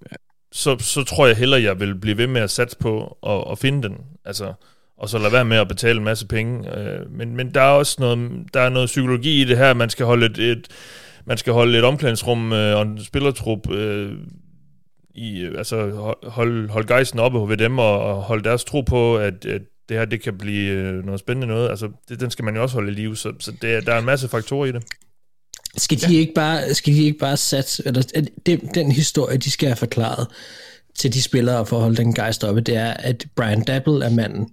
så, 0.52 0.76
så 0.78 1.04
tror 1.04 1.26
jeg 1.26 1.36
hellere, 1.36 1.62
jeg 1.62 1.80
vil 1.80 1.94
blive 1.94 2.18
ved 2.18 2.26
med 2.26 2.40
at 2.40 2.50
satse 2.50 2.76
på 2.78 3.16
at, 3.26 3.52
at 3.52 3.58
finde 3.58 3.88
den. 3.88 3.96
Altså, 4.24 4.52
og 4.98 5.08
så 5.08 5.18
lade 5.18 5.32
være 5.32 5.44
med 5.44 5.56
at 5.56 5.68
betale 5.68 5.98
en 5.98 6.04
masse 6.04 6.26
penge. 6.26 6.78
Øh, 6.78 7.10
men, 7.10 7.36
men 7.36 7.54
der 7.54 7.60
er 7.60 7.70
også 7.70 7.96
noget, 7.98 8.30
der 8.54 8.60
er 8.60 8.68
noget 8.68 8.86
psykologi 8.86 9.42
i 9.42 9.44
det 9.44 9.56
her. 9.58 9.74
Man 9.74 9.90
skal 9.90 10.06
holde 10.06 10.26
et, 10.26 10.38
et, 10.38 10.68
man 11.26 11.38
skal 11.38 11.52
holde 11.52 11.78
et 11.78 11.84
omklædningsrum 11.84 12.52
øh, 12.52 12.76
og 12.76 12.82
en 12.82 13.04
spillertrup 13.04 13.70
øh, 13.70 14.12
i, 15.14 15.40
øh, 15.40 15.58
altså 15.58 15.90
ho- 15.90 16.28
holde, 16.28 16.68
holde 16.68 16.86
gejsten 16.86 17.20
oppe 17.20 17.48
ved 17.48 17.56
dem 17.56 17.78
og, 17.78 18.00
og 18.00 18.22
holde 18.22 18.44
deres 18.44 18.64
tro 18.64 18.80
på, 18.80 19.16
at, 19.16 19.46
at 19.46 19.62
det 19.89 19.97
her 19.97 20.05
det 20.05 20.22
kan 20.22 20.39
blive 20.39 20.70
øh, 20.70 21.05
noget 21.05 21.20
spændende 21.20 21.47
noget. 21.47 21.70
Altså, 21.70 21.89
det, 22.09 22.20
den 22.20 22.30
skal 22.30 22.45
man 22.45 22.57
jo 22.57 22.62
også 22.62 22.74
holde 22.74 22.93
i 22.93 22.95
live, 22.95 23.16
så, 23.16 23.32
så 23.41 23.53
det, 23.62 23.74
er- 23.74 23.80
der 23.80 23.95
er 23.95 23.99
en 23.99 24.05
masse 24.05 24.28
faktorer 24.28 24.66
i 24.66 24.72
det. 24.72 24.82
Skal 25.76 26.01
de, 26.01 26.12
ja. 26.12 26.18
ikke, 26.18 26.32
bare, 26.35 26.74
skal 26.74 26.93
de 26.93 27.03
ikke 27.05 27.18
bare 27.18 27.37
satse, 27.37 27.82
eller 27.87 28.03
den, 28.47 28.59
den 28.74 28.93
historie, 28.93 29.37
de 29.39 29.51
skal 29.51 29.68
have 29.68 29.76
forklaret 29.76 30.26
til 30.99 31.12
de 31.14 31.22
spillere 31.22 31.66
for 31.66 31.76
at 31.76 31.82
holde 31.82 31.97
den 31.97 32.14
gejst 32.14 32.45
oppe, 32.45 32.61
det 32.61 32.76
er, 32.76 32.91
at 32.95 33.26
Brian 33.37 33.64
Dabble 33.64 34.05
er 34.05 34.11
manden, 34.11 34.49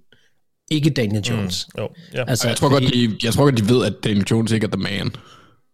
ikke 0.70 0.90
Daniel 0.90 1.22
Jones. 1.24 1.68
Mm, 1.74 1.80
jo, 1.82 1.88
ja. 2.14 2.24
Altså, 2.28 2.48
jeg 2.48 2.56
tror, 2.56 2.68
godt, 2.68 2.82
de, 2.94 3.16
jeg 3.22 3.32
tror 3.32 3.44
godt, 3.44 3.58
de 3.58 3.68
ved, 3.68 3.84
at 3.86 3.94
Daniel 4.04 4.26
Jones 4.30 4.52
ikke 4.52 4.64
er 4.66 4.70
the 4.70 4.82
man. 4.82 5.10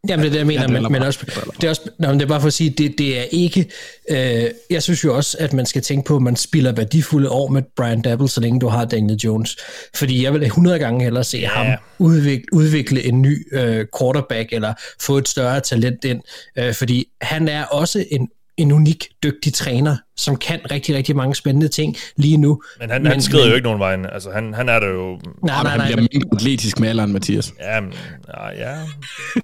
Jamen, 0.08 0.20
det 0.24 0.28
er 0.28 0.32
det, 0.32 0.38
jeg 0.38 0.46
mener, 0.46 0.62
Ja, 0.62 0.80
men, 0.80 0.92
men 0.92 1.02
også, 1.02 1.18
det 1.60 1.64
er 1.64 1.68
også, 1.68 1.90
nå, 1.98 2.08
men 2.08 2.18
det 2.18 2.24
er 2.24 2.28
bare 2.28 2.40
for 2.40 2.46
at 2.46 2.52
sige, 2.52 2.70
det, 2.70 2.94
det 2.98 3.18
er 3.18 3.22
ikke, 3.30 3.66
øh, 4.10 4.44
jeg 4.70 4.82
synes 4.82 5.04
jo 5.04 5.16
også, 5.16 5.36
at 5.40 5.52
man 5.52 5.66
skal 5.66 5.82
tænke 5.82 6.06
på, 6.06 6.16
at 6.16 6.22
man 6.22 6.36
spiller 6.36 6.72
værdifulde 6.72 7.30
år 7.30 7.48
med 7.48 7.62
Brian 7.76 8.02
Dabble, 8.02 8.28
så 8.28 8.40
længe 8.40 8.60
du 8.60 8.68
har 8.68 8.84
Daniel 8.84 9.18
Jones. 9.18 9.56
Fordi 9.94 10.24
jeg 10.24 10.32
vil 10.34 10.42
100 10.42 10.78
gange 10.78 11.04
hellere 11.04 11.24
se 11.24 11.38
Ja. 11.38 11.48
ham 11.48 11.66
udvikle, 11.98 12.44
udvikle 12.52 13.04
en 13.04 13.22
ny 13.22 13.46
øh, 13.54 13.86
quarterback, 14.00 14.52
eller 14.52 14.74
få 15.00 15.18
et 15.18 15.28
større 15.28 15.60
talent 15.60 16.04
ind, 16.04 16.20
øh, 16.58 16.74
fordi 16.74 17.04
han 17.20 17.48
er 17.48 17.64
også 17.64 18.04
en, 18.10 18.28
en 18.58 18.72
unik, 18.72 19.06
dygtig 19.22 19.54
træner, 19.54 19.96
som 20.16 20.36
kan 20.36 20.60
rigtig, 20.70 20.94
rigtig 20.94 21.16
mange 21.16 21.34
spændende 21.34 21.68
ting 21.68 21.96
lige 22.16 22.36
nu. 22.36 22.62
Men 22.80 22.90
han, 22.90 23.02
men, 23.02 23.12
han 23.12 23.22
skrider 23.22 23.44
men, 23.44 23.50
jo 23.50 23.54
ikke 23.54 23.64
nogen 23.64 23.80
vejen. 23.80 24.06
Altså, 24.06 24.30
han, 24.30 24.54
han 24.54 24.68
er 24.68 24.78
der 24.78 24.88
jo... 24.88 25.10
Nej, 25.10 25.22
Nej, 25.42 25.62
nej, 25.62 25.70
han 25.70 25.80
bliver 25.80 25.96
men, 25.96 26.08
mindre 26.12 26.28
atletisk 26.36 26.80
med 26.80 26.88
alderen, 26.88 27.12
Mathias. 27.12 27.52
Ja, 27.60 27.80
men, 27.80 27.92
ja, 28.28 28.48
ja. 28.48 28.76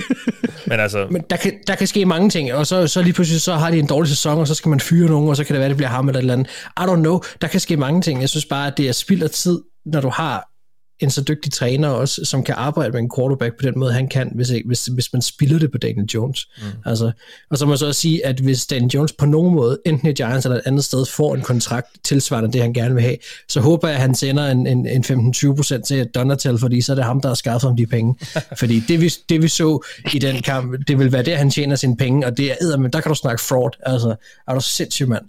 men 0.67 0.81
altså... 0.81 1.07
men 1.11 1.23
der, 1.31 1.37
kan, 1.37 1.53
der 1.67 1.75
kan 1.75 1.87
ske 1.87 2.05
mange 2.05 2.31
ting, 2.31 2.55
og 2.55 2.67
så, 2.67 2.87
så 2.87 3.03
lige 3.03 3.13
pludselig 3.13 3.41
så 3.41 3.55
har 3.55 3.71
de 3.71 3.79
en 3.79 3.87
dårlig 3.87 4.09
sæson, 4.09 4.39
og 4.39 4.49
så 4.49 4.55
skal 4.55 4.69
man 4.69 4.81
fyre 4.81 5.09
nogen, 5.09 5.29
og 5.29 5.37
så 5.37 5.45
kan 5.45 5.55
det 5.55 5.61
være, 5.61 5.69
det 5.69 5.77
bliver 5.77 5.91
ham 5.91 6.09
eller 6.09 6.19
et 6.19 6.23
eller 6.23 6.35
andet. 6.35 6.51
I 6.81 6.83
don't 6.83 7.01
know. 7.01 7.21
Der 7.41 7.49
kan 7.49 7.61
ske 7.61 7.77
mange 7.77 8.01
ting. 8.01 8.21
Jeg 8.21 8.29
synes 8.29 8.45
bare, 8.45 8.67
at 8.67 8.77
det 8.77 8.89
er 8.89 8.93
spild 8.93 9.23
af 9.23 9.31
tid, 9.31 9.61
når 9.87 10.01
du 10.01 10.09
har 10.09 10.54
en 11.01 11.11
så 11.11 11.23
dygtig 11.23 11.53
træner 11.53 11.89
også, 11.89 12.25
som 12.25 12.43
kan 12.43 12.55
arbejde 12.59 12.93
med 12.93 13.01
en 13.01 13.11
quarterback 13.17 13.57
på 13.57 13.67
den 13.67 13.79
måde, 13.79 13.93
han 13.93 14.09
kan, 14.09 14.33
hvis, 14.35 14.53
hvis, 14.67 14.87
hvis 14.87 15.13
man 15.13 15.23
spiller 15.23 15.59
det 15.59 15.73
på 15.73 15.79
Daniel 15.79 16.07
Jones. 16.15 16.49
Mm. 16.59 16.65
Altså, 16.85 17.13
og 17.51 17.59
så 17.59 17.67
må 17.67 17.73
jeg 17.73 17.79
så 17.79 17.87
også 17.87 18.01
sige, 18.01 18.27
at 18.27 18.41
hvis 18.41 18.67
Daniel 18.67 18.91
Jones 18.91 19.13
på 19.13 19.27
nogen 19.27 19.55
måde, 19.55 19.79
enten 19.87 20.09
i 20.09 20.13
Giants 20.13 20.47
eller 20.47 20.59
et 20.59 20.63
andet 20.67 20.85
sted, 20.85 21.07
får 21.07 21.35
en 21.35 21.41
kontrakt 21.41 21.87
tilsvarende 22.05 22.53
det, 22.53 22.63
han 22.63 22.73
gerne 22.73 22.95
vil 22.95 23.03
have, 23.03 23.17
så 23.49 23.61
håber 23.61 23.89
jeg, 23.89 23.95
at 23.95 24.01
han 24.01 24.15
sender 24.15 24.47
en, 24.47 24.67
en, 24.67 24.87
en 24.87 25.05
15-20% 25.05 25.83
til 25.83 26.07
Donatel, 26.15 26.59
fordi 26.59 26.81
så 26.81 26.93
er 26.93 26.95
det 26.95 27.05
ham, 27.05 27.21
der 27.21 27.29
har 27.29 27.35
skaffet 27.35 27.69
ham 27.69 27.77
de 27.77 27.87
penge. 27.87 28.15
fordi 28.61 28.83
det 28.89 29.01
vi, 29.01 29.13
det, 29.29 29.43
vi 29.43 29.49
så 29.49 29.85
i 30.13 30.19
den 30.19 30.43
kamp, 30.43 30.89
det 30.89 30.99
vil 30.99 31.13
være 31.13 31.23
der, 31.23 31.37
han 31.37 31.51
tjener 31.51 31.77
sine 31.77 31.97
penge, 31.97 32.27
og 32.27 32.37
det 32.37 32.53
er 32.53 32.77
men 32.77 32.93
der 32.93 33.01
kan 33.01 33.09
du 33.09 33.15
snakke 33.15 33.43
fraud. 33.43 33.71
Altså, 33.87 34.15
er 34.49 34.55
du 34.55 34.61
sindssyg, 34.61 35.09
mand. 35.09 35.25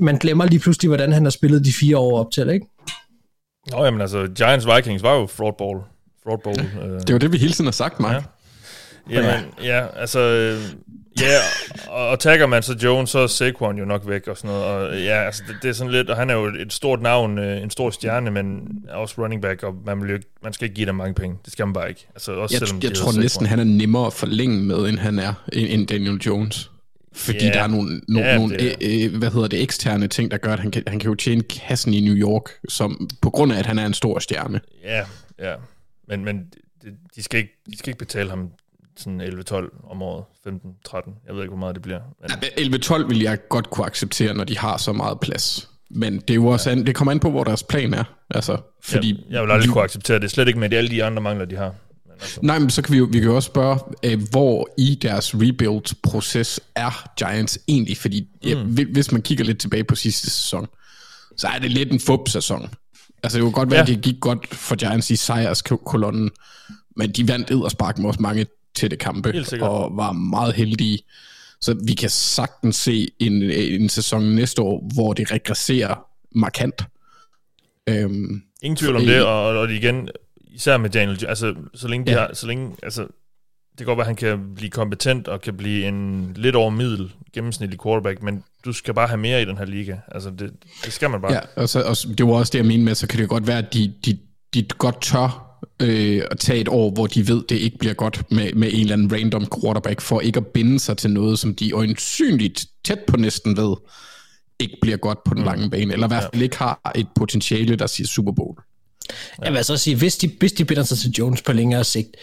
Man 0.00 0.18
glemmer 0.18 0.44
lige 0.46 0.60
pludselig, 0.60 0.88
hvordan 0.88 1.12
han 1.12 1.24
har 1.24 1.30
spillet 1.30 1.64
de 1.64 1.72
fire 1.72 1.98
år 1.98 2.18
op 2.18 2.30
til, 2.30 2.50
ikke? 2.50 2.66
Nå, 3.70 3.84
jamen 3.84 4.00
altså, 4.00 4.28
Giants 4.36 4.66
Vikings 4.66 5.02
var 5.02 5.14
jo 5.14 5.26
fraudball. 5.26 5.78
Fraudball. 6.24 6.60
Øh, 6.60 7.00
Det 7.06 7.12
var 7.12 7.18
det, 7.18 7.32
vi 7.32 7.38
hele 7.38 7.52
tiden 7.52 7.66
har 7.66 7.72
sagt, 7.72 8.00
Mark. 8.00 8.14
Ja. 8.14 8.22
Jamen, 9.10 9.44
ja, 9.62 9.86
altså... 9.96 10.20
Øh, 10.20 10.60
ja, 11.20 11.38
og, 11.88 12.08
og 12.08 12.18
tagger 12.20 12.46
man 12.46 12.62
så 12.62 12.76
Jones, 12.82 13.10
så 13.10 13.18
er 13.18 13.26
Saquon 13.26 13.78
jo 13.78 13.84
nok 13.84 14.02
væk 14.08 14.28
og 14.28 14.36
sådan 14.36 14.50
noget. 14.50 14.64
Og 14.64 15.00
ja, 15.02 15.24
altså, 15.26 15.42
det, 15.48 15.56
det 15.62 15.68
er 15.68 15.72
sådan 15.72 15.92
lidt... 15.92 16.10
Og 16.10 16.16
han 16.16 16.30
er 16.30 16.34
jo 16.34 16.44
et 16.46 16.72
stort 16.72 17.02
navn, 17.02 17.38
øh, 17.38 17.62
en 17.62 17.70
stor 17.70 17.90
stjerne, 17.90 18.30
men 18.30 18.62
også 18.90 19.14
running 19.18 19.42
back, 19.42 19.62
og 19.62 19.74
man, 19.86 20.02
vil 20.02 20.10
jo, 20.10 20.18
man 20.42 20.52
skal 20.52 20.64
ikke 20.64 20.74
give 20.74 20.86
dem 20.86 20.94
mange 20.94 21.14
penge. 21.14 21.36
Det 21.44 21.52
skal 21.52 21.66
man 21.66 21.72
bare 21.72 21.88
ikke. 21.88 22.06
Altså, 22.14 22.32
også 22.32 22.56
Jeg, 22.60 22.68
selvom 22.68 22.82
jeg 22.82 22.94
tror 22.94 23.20
næsten, 23.20 23.46
han 23.46 23.58
er 23.58 23.64
nemmere 23.64 24.06
at 24.06 24.12
forlænge 24.12 24.62
med, 24.62 24.76
end 24.88 24.98
han 24.98 25.18
er, 25.18 25.32
end 25.52 25.66
end 25.70 25.86
Daniel 25.86 26.16
Jones. 26.16 26.70
Fordi 27.14 27.44
Ja. 27.46 27.52
der 27.52 27.62
er 27.62 27.66
nogle, 27.66 28.00
nogle, 28.08 28.28
Ja, 28.28 28.36
nogle 28.38 28.58
det 28.58 28.76
øh, 28.80 29.04
øh, 29.04 29.18
hvad 29.18 29.30
hedder 29.30 29.48
det, 29.48 29.62
eksterne 29.62 30.08
ting, 30.08 30.30
der 30.30 30.36
gør, 30.36 30.52
at 30.52 30.60
han 30.60 30.70
kan, 30.70 30.82
han 30.86 30.98
kan 30.98 31.08
jo 31.08 31.14
tjene 31.14 31.42
kassen 31.42 31.94
i 31.94 32.00
New 32.00 32.14
York, 32.14 32.50
som, 32.68 33.08
på 33.22 33.30
grund 33.30 33.52
af, 33.52 33.58
at 33.58 33.66
han 33.66 33.78
er 33.78 33.86
en 33.86 33.94
stor 33.94 34.18
stjerne. 34.18 34.60
Ja, 34.84 35.02
ja. 35.38 35.54
Men, 36.08 36.24
men 36.24 36.38
de, 36.82 36.88
de, 37.16 37.22
skal 37.22 37.38
ikke, 37.40 37.62
de 37.72 37.78
skal 37.78 37.88
ikke 37.88 37.98
betale 37.98 38.30
ham 38.30 38.48
sådan 38.96 39.20
11-12 39.20 39.90
om 39.90 40.02
året, 40.02 40.24
15-13. 40.48 41.10
Jeg 41.26 41.34
ved 41.34 41.42
ikke, 41.42 41.50
hvor 41.50 41.58
meget 41.58 41.74
det 41.74 41.82
bliver. 41.82 42.00
Men, 42.20 42.74
11-12 43.04 43.08
vil 43.08 43.20
jeg 43.20 43.38
godt 43.48 43.70
kunne 43.70 43.86
acceptere, 43.86 44.34
når 44.34 44.44
de 44.44 44.58
har 44.58 44.76
så 44.76 44.92
meget 44.92 45.20
plads. 45.20 45.70
Men 45.90 46.18
det, 46.18 46.30
er 46.30 46.34
jo 46.34 46.46
også 46.46 46.70
an, 46.70 46.86
det 46.86 46.94
kommer 46.94 47.12
an 47.12 47.20
på, 47.20 47.30
hvor 47.30 47.44
deres 47.44 47.62
plan 47.62 47.94
er. 47.94 48.04
Altså, 48.30 48.56
fordi 48.82 49.08
jeg, 49.10 49.32
jeg 49.34 49.42
vil 49.42 49.50
aldrig 49.50 49.70
kunne 49.70 49.84
acceptere 49.84 50.18
det. 50.18 50.30
Slet 50.30 50.48
ikke 50.48 50.60
med 50.60 50.70
de, 50.70 50.76
alle 50.76 50.90
de 50.90 51.04
andre 51.04 51.22
mangler, 51.22 51.44
de 51.44 51.56
har. 51.56 51.74
Altså, 52.20 52.40
Nej, 52.42 52.58
men 52.58 52.70
så 52.70 52.82
kan 52.82 52.92
vi 52.92 52.98
jo, 52.98 53.04
vi 53.12 53.18
kan 53.18 53.28
jo 53.28 53.36
også 53.36 53.46
spørge, 53.46 53.78
øh, 54.04 54.22
hvor 54.30 54.68
i 54.78 54.98
deres 55.02 55.34
rebuild-proces 55.34 56.60
er 56.74 57.08
Giants 57.18 57.58
egentlig? 57.68 57.96
Fordi 57.96 58.20
mm. 58.20 58.48
ja, 58.48 58.62
hvi- 58.64 58.92
hvis 58.92 59.12
man 59.12 59.22
kigger 59.22 59.44
lidt 59.44 59.58
tilbage 59.58 59.84
på 59.84 59.94
sidste 59.94 60.30
sæson, 60.30 60.66
så 61.36 61.46
er 61.48 61.58
det 61.58 61.70
lidt 61.70 61.92
en 61.92 62.00
fup-sæson. 62.00 62.68
Altså 63.22 63.38
det 63.38 63.42
kunne 63.42 63.52
godt 63.52 63.70
være, 63.70 63.78
Ja. 63.78 63.82
at 63.82 63.88
det 63.88 64.00
gik 64.02 64.20
godt 64.20 64.54
for 64.54 64.74
Giants 64.76 65.10
i 65.10 65.16
sejrskolonnen, 65.16 66.30
men 66.96 67.10
de 67.10 67.28
vandt 67.28 67.50
edderspark 67.50 67.98
med 67.98 68.06
også 68.08 68.22
mange 68.22 68.46
tætte 68.74 68.96
kampe, 68.96 69.44
og 69.62 69.96
var 69.96 70.12
meget 70.12 70.54
heldige. 70.54 70.98
Så 71.60 71.76
vi 71.86 71.94
kan 71.94 72.10
sagtens 72.10 72.76
se 72.76 73.08
en, 73.18 73.42
en 73.42 73.88
sæson 73.88 74.22
næste 74.22 74.62
år, 74.62 74.90
hvor 74.94 75.12
det 75.12 75.30
regresserer 75.32 76.06
markant. 76.34 76.82
Øhm, 77.88 78.42
Ingen 78.62 78.76
tvivl 78.76 78.96
om 78.96 79.02
fordi- 79.02 79.12
det, 79.12 79.22
og, 79.24 79.44
og 79.46 79.72
igen, 79.72 80.08
især 80.54 80.76
med 80.76 80.90
Daniel, 80.90 81.26
altså, 81.26 81.54
så 81.74 81.88
længe 81.88 82.06
de 82.06 82.12
Ja. 82.12 82.18
har, 82.18 82.30
så 82.32 82.46
længe, 82.46 82.76
altså, 82.82 83.02
det 83.02 83.78
kan 83.78 83.86
godt 83.86 83.96
være, 83.96 84.04
at 84.04 84.06
han 84.06 84.16
kan 84.16 84.54
blive 84.54 84.70
kompetent 84.70 85.28
og 85.28 85.40
kan 85.40 85.56
blive 85.56 85.88
en 85.88 86.32
lidt 86.36 86.56
over 86.56 86.70
middel 86.70 87.12
gennemsnitlig 87.32 87.80
quarterback, 87.82 88.22
men 88.22 88.44
du 88.64 88.72
skal 88.72 88.94
bare 88.94 89.06
have 89.08 89.18
mere 89.18 89.42
i 89.42 89.44
den 89.44 89.58
her 89.58 89.64
liga. 89.64 89.96
Altså, 90.08 90.30
det, 90.30 90.50
det 90.84 90.92
skal 90.92 91.10
man 91.10 91.20
bare. 91.20 91.32
Ja, 91.32 91.40
og, 91.56 91.68
så, 91.68 91.82
og 91.82 92.18
det 92.18 92.26
var 92.26 92.32
også 92.32 92.50
det, 92.50 92.58
jeg 92.58 92.66
mente 92.66 92.84
med, 92.84 92.94
så 92.94 93.06
kan 93.06 93.20
det 93.20 93.28
godt 93.28 93.46
være, 93.46 93.58
at 93.58 93.74
de, 93.74 93.92
de, 94.04 94.18
de 94.54 94.62
godt 94.78 95.02
tør 95.02 95.58
øh, 95.82 96.22
at 96.30 96.38
tage 96.38 96.60
et 96.60 96.68
år, 96.68 96.90
hvor 96.90 97.06
de 97.06 97.28
ved, 97.28 97.42
det 97.48 97.56
ikke 97.56 97.78
bliver 97.78 97.94
godt 97.94 98.22
med, 98.30 98.52
med 98.52 98.68
en 98.72 98.80
eller 98.80 98.92
anden 98.92 99.12
random 99.12 99.46
quarterback, 99.60 100.00
for 100.00 100.20
ikke 100.20 100.36
at 100.36 100.46
binde 100.46 100.78
sig 100.80 100.96
til 100.96 101.10
noget, 101.10 101.38
som 101.38 101.54
de 101.54 101.72
øjensynligt 101.72 102.66
tæt 102.84 102.98
på 103.06 103.16
næsten 103.16 103.56
ved, 103.56 103.76
ikke 104.58 104.76
bliver 104.80 104.96
godt 104.96 105.24
på 105.24 105.34
den 105.34 105.42
mm. 105.42 105.46
lange 105.46 105.70
bane, 105.70 105.92
eller 105.92 106.06
i 106.06 106.10
hvert 106.10 106.28
fald 106.32 106.42
ikke 106.42 106.58
har 106.58 106.92
et 106.94 107.06
potentiale, 107.14 107.76
der 107.76 107.86
siger 107.86 108.06
Super 108.06 108.32
Bowl. 108.32 108.58
Jeg 109.42 109.52
vil 109.52 109.56
altså 109.56 109.76
sige, 109.76 109.96
hvis 109.96 110.16
de, 110.16 110.30
hvis 110.38 110.52
de 110.52 110.64
binder 110.64 110.82
sig 110.82 110.98
til 110.98 111.10
Jones 111.10 111.42
på 111.42 111.52
længere 111.52 111.84
sigt, 111.84 112.16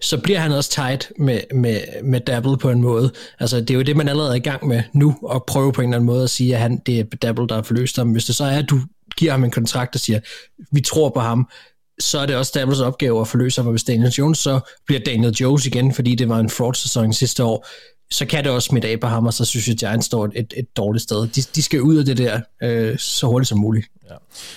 så 0.00 0.18
bliver 0.18 0.38
han 0.38 0.52
også 0.52 0.70
tight 0.70 1.12
med, 1.18 1.40
med, 1.54 1.80
med 2.04 2.20
Dabble 2.20 2.56
på 2.56 2.70
en 2.70 2.82
måde. 2.82 3.12
Altså, 3.40 3.60
det 3.60 3.70
er 3.70 3.74
jo 3.74 3.82
det, 3.82 3.96
man 3.96 4.08
allerede 4.08 4.30
er 4.30 4.36
i 4.36 4.38
gang 4.38 4.66
med 4.66 4.82
nu, 4.92 5.14
at 5.34 5.42
prøve 5.46 5.72
på 5.72 5.80
en 5.80 5.88
eller 5.88 5.96
anden 5.96 6.06
måde 6.06 6.22
at 6.22 6.30
sige, 6.30 6.54
at 6.54 6.60
han, 6.60 6.82
det 6.86 7.00
er 7.00 7.04
Dabble, 7.04 7.48
der 7.48 7.54
har 7.54 7.62
forløst 7.62 7.96
ham. 7.96 8.12
Hvis 8.12 8.24
det 8.24 8.34
så 8.34 8.44
er, 8.44 8.58
at 8.58 8.70
du 8.70 8.80
giver 9.16 9.32
ham 9.32 9.44
en 9.44 9.50
kontrakt 9.50 9.94
og 9.94 10.00
siger, 10.00 10.20
vi 10.72 10.80
tror 10.80 11.10
på 11.10 11.20
ham, 11.20 11.48
så 12.00 12.18
er 12.18 12.26
det 12.26 12.36
også 12.36 12.52
Dabbles 12.54 12.80
opgave 12.80 13.20
at 13.20 13.28
forløse 13.28 13.60
ham, 13.60 13.66
og 13.66 13.72
hvis 13.72 13.84
Daniel 13.84 14.10
Jones 14.10 14.38
så 14.38 14.60
bliver 14.86 15.00
Daniel 15.00 15.32
Jones 15.32 15.66
igen, 15.66 15.94
fordi 15.94 16.14
det 16.14 16.28
var 16.28 16.38
en 16.38 16.50
fraud-sæson 16.50 17.12
sidste 17.12 17.44
år, 17.44 17.66
så 18.10 18.26
kan 18.26 18.44
det 18.44 18.52
også 18.52 18.66
smitte 18.66 18.88
af 18.88 19.00
på 19.00 19.06
ham, 19.06 19.26
og 19.26 19.34
så 19.34 19.44
synes 19.44 19.68
jeg, 19.68 19.72
at 19.72 19.78
Giants 19.78 20.06
står 20.06 20.24
et, 20.24 20.54
et, 20.56 20.76
dårligt 20.76 21.02
sted. 21.02 21.28
De, 21.28 21.40
de 21.54 21.62
skal 21.62 21.82
ud 21.82 21.96
af 21.96 22.04
det 22.04 22.18
der 22.18 22.40
øh, 22.62 22.98
så 22.98 23.26
hurtigt 23.26 23.48
som 23.48 23.58
muligt. 23.58 23.86
Ja. 24.10 24.14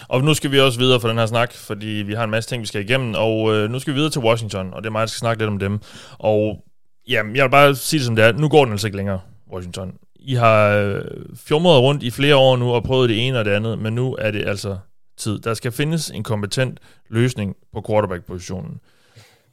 Og 0.07 0.23
nu 0.23 0.33
skal 0.33 0.51
vi 0.51 0.59
også 0.59 0.79
videre 0.79 0.99
fra 0.99 1.09
den 1.09 1.17
her 1.17 1.25
snak, 1.25 1.53
fordi 1.53 1.87
vi 1.87 2.13
har 2.13 2.23
en 2.23 2.29
masse 2.29 2.49
ting, 2.49 2.61
vi 2.61 2.67
skal 2.67 2.81
igennem, 2.81 3.13
og 3.17 3.55
øh, 3.55 3.69
nu 3.69 3.79
skal 3.79 3.93
vi 3.93 3.95
videre 3.95 4.11
til 4.11 4.21
Washington, 4.21 4.73
og 4.73 4.81
det 4.81 4.87
er 4.87 4.91
mig, 4.91 4.99
der 4.99 5.07
skal 5.07 5.19
snakke 5.19 5.41
lidt 5.41 5.49
om 5.49 5.59
dem. 5.59 5.79
Og 6.17 6.63
jamen, 7.07 7.35
jeg 7.35 7.43
vil 7.43 7.49
bare 7.49 7.75
sige 7.75 7.97
det 7.97 8.05
som 8.05 8.15
det 8.15 8.25
er, 8.25 8.31
nu 8.31 8.49
går 8.49 8.65
den 8.65 8.71
altså 8.71 8.87
ikke 8.87 8.97
længere, 8.97 9.19
Washington. 9.53 9.93
I 10.19 10.33
har 10.33 10.69
øh, 10.69 11.01
fjumret 11.35 11.81
rundt 11.81 12.03
i 12.03 12.11
flere 12.11 12.35
år 12.35 12.57
nu 12.57 12.71
og 12.71 12.83
prøvet 12.83 13.09
det 13.09 13.27
ene 13.27 13.39
og 13.39 13.45
det 13.45 13.51
andet, 13.51 13.79
men 13.79 13.93
nu 13.93 14.15
er 14.19 14.31
det 14.31 14.47
altså 14.47 14.77
tid. 15.17 15.39
Der 15.39 15.53
skal 15.53 15.71
findes 15.71 16.09
en 16.09 16.23
kompetent 16.23 16.79
løsning 17.09 17.55
på 17.73 17.83
quarterback-positionen. 17.89 18.79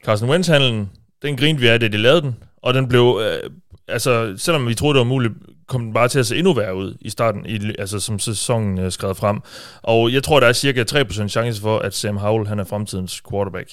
Carson 0.04 0.30
Wentz-handlen, 0.30 0.90
den 1.22 1.36
grinede 1.36 1.60
vi 1.60 1.68
af, 1.68 1.80
da 1.80 1.88
de 1.88 1.96
lavede 1.96 2.22
den, 2.22 2.36
og 2.62 2.74
den 2.74 2.88
blev, 2.88 3.20
øh, 3.22 3.50
altså 3.88 4.34
selvom 4.36 4.68
vi 4.68 4.74
troede, 4.74 4.94
det 4.94 4.98
var 4.98 5.04
muligt, 5.04 5.32
kom 5.66 5.80
den 5.80 5.92
bare 5.92 6.08
til 6.08 6.18
at 6.18 6.26
se 6.26 6.36
endnu 6.36 6.54
værre 6.54 6.76
ud 6.76 6.96
i 7.00 7.10
starten, 7.10 7.46
i, 7.46 7.74
altså 7.78 8.00
som 8.00 8.18
sæsonen 8.18 8.78
øh, 8.78 8.92
skred 8.92 9.14
frem. 9.14 9.40
Og 9.82 10.12
jeg 10.12 10.22
tror, 10.22 10.40
der 10.40 10.46
er 10.46 10.52
cirka 10.52 10.84
3% 10.90 11.28
chance 11.28 11.60
for, 11.60 11.78
at 11.78 11.94
Sam 11.94 12.16
Howell, 12.16 12.48
han 12.48 12.58
er 12.58 12.64
fremtidens 12.64 13.22
quarterback. 13.30 13.70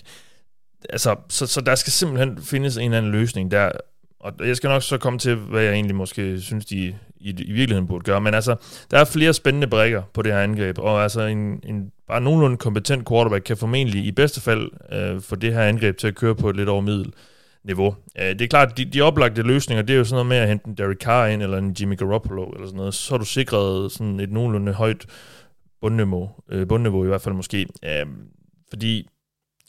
Altså, 0.89 1.15
så, 1.29 1.47
så 1.47 1.61
der 1.61 1.75
skal 1.75 1.93
simpelthen 1.93 2.39
findes 2.43 2.77
en 2.77 2.83
eller 2.83 2.97
anden 2.97 3.11
løsning 3.11 3.51
der, 3.51 3.71
og 4.19 4.33
jeg 4.39 4.57
skal 4.57 4.67
nok 4.67 4.83
så 4.83 4.97
komme 4.97 5.19
til, 5.19 5.35
hvad 5.35 5.63
jeg 5.63 5.73
egentlig 5.73 5.95
måske 5.95 6.41
synes, 6.41 6.65
de 6.65 6.95
i, 7.17 7.29
i 7.29 7.51
virkeligheden 7.51 7.87
burde 7.87 8.03
gøre. 8.03 8.21
Men 8.21 8.33
altså, 8.33 8.55
der 8.91 8.99
er 8.99 9.05
flere 9.05 9.33
spændende 9.33 9.67
brækker 9.67 10.01
på 10.13 10.21
det 10.21 10.33
her 10.33 10.39
angreb, 10.39 10.79
og 10.79 11.03
altså 11.03 11.21
en, 11.21 11.59
en 11.63 11.91
bare 12.07 12.21
nogenlunde 12.21 12.57
kompetent 12.57 13.07
quarterback 13.09 13.43
kan 13.43 13.57
formentlig 13.57 14.05
i 14.05 14.11
bedste 14.11 14.41
fald 14.41 14.69
øh, 14.91 15.21
få 15.21 15.35
det 15.35 15.53
her 15.53 15.61
angreb 15.61 15.97
til 15.97 16.07
at 16.07 16.15
køre 16.15 16.35
på 16.35 16.49
et 16.49 16.55
lidt 16.55 16.69
over 16.69 16.81
middel 16.81 17.13
niveau. 17.63 17.95
Øh, 18.19 18.25
det 18.25 18.41
er 18.41 18.47
klart, 18.47 18.77
de, 18.77 18.85
de 18.85 19.01
oplagte 19.01 19.41
løsninger, 19.41 19.81
det 19.81 19.93
er 19.93 19.97
jo 19.97 20.03
sådan 20.03 20.15
noget 20.15 20.27
med 20.27 20.37
at 20.37 20.47
hente 20.47 20.67
en 20.67 20.77
Derek 20.77 20.97
Carr 20.97 21.27
ind, 21.27 21.43
eller 21.43 21.57
en 21.57 21.75
Jimmy 21.79 21.97
Garoppolo, 21.97 22.43
eller 22.43 22.65
sådan 22.65 22.77
noget. 22.77 22.93
Så 22.93 23.13
har 23.13 23.17
du 23.17 23.25
sikret 23.25 23.91
sådan 23.91 24.19
et 24.19 24.31
nogenlunde 24.31 24.73
højt 24.73 25.05
bundniveau, 25.81 26.29
øh, 26.49 26.67
bundniveau 26.67 27.03
i 27.03 27.07
hvert 27.07 27.21
fald 27.21 27.35
måske. 27.35 27.67
Øh, 27.85 28.05
fordi 28.69 29.07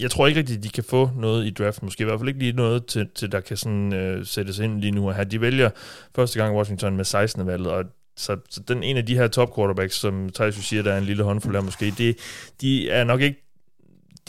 jeg 0.00 0.10
tror 0.10 0.26
ikke 0.26 0.38
rigtigt, 0.38 0.62
de 0.62 0.68
kan 0.68 0.84
få 0.84 1.10
noget 1.16 1.46
i 1.46 1.50
draft, 1.50 1.82
måske 1.82 2.02
i 2.02 2.04
hvert 2.04 2.20
fald 2.20 2.28
ikke 2.28 2.40
lige 2.40 2.52
noget, 2.52 2.86
til, 2.86 3.08
til 3.14 3.32
der 3.32 3.40
kan 3.40 3.56
sådan, 3.56 3.92
øh, 3.92 4.26
sættes 4.26 4.58
ind 4.58 4.80
lige 4.80 4.90
nu 4.90 5.08
og 5.08 5.14
her. 5.14 5.24
De 5.24 5.40
vælger 5.40 5.70
første 6.16 6.38
gang 6.38 6.56
Washington 6.56 6.96
med 6.96 7.04
16. 7.04 7.46
valget, 7.46 7.72
og 7.72 7.84
så, 8.16 8.36
så 8.50 8.60
den 8.68 8.82
ene 8.82 8.98
af 8.98 9.06
de 9.06 9.16
her 9.16 9.28
top 9.28 9.56
quarterbacks, 9.56 9.94
som 9.94 10.30
Thijs 10.34 10.54
siger, 10.54 10.82
der 10.82 10.92
er 10.92 10.98
en 10.98 11.04
lille 11.04 11.22
håndfuld 11.22 11.54
her 11.54 11.62
måske, 11.62 11.94
det, 11.98 12.16
de 12.60 12.90
er 12.90 13.04
nok 13.04 13.20
ikke 13.20 13.43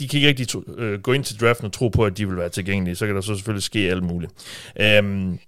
de 0.00 0.08
kan 0.08 0.16
ikke 0.16 0.28
rigtig 0.28 0.48
to, 0.48 0.62
øh, 0.78 1.00
gå 1.00 1.12
ind 1.12 1.24
til 1.24 1.40
draften 1.40 1.66
og 1.66 1.72
tro 1.72 1.88
på, 1.88 2.04
at 2.04 2.18
de 2.18 2.28
vil 2.28 2.36
være 2.36 2.48
tilgængelige. 2.48 2.96
Så 2.96 3.06
kan 3.06 3.14
der 3.14 3.20
så 3.20 3.34
selvfølgelig 3.34 3.62
ske 3.62 3.78
alt 3.78 4.02
muligt. 4.02 4.32
Øhm, 4.80 5.38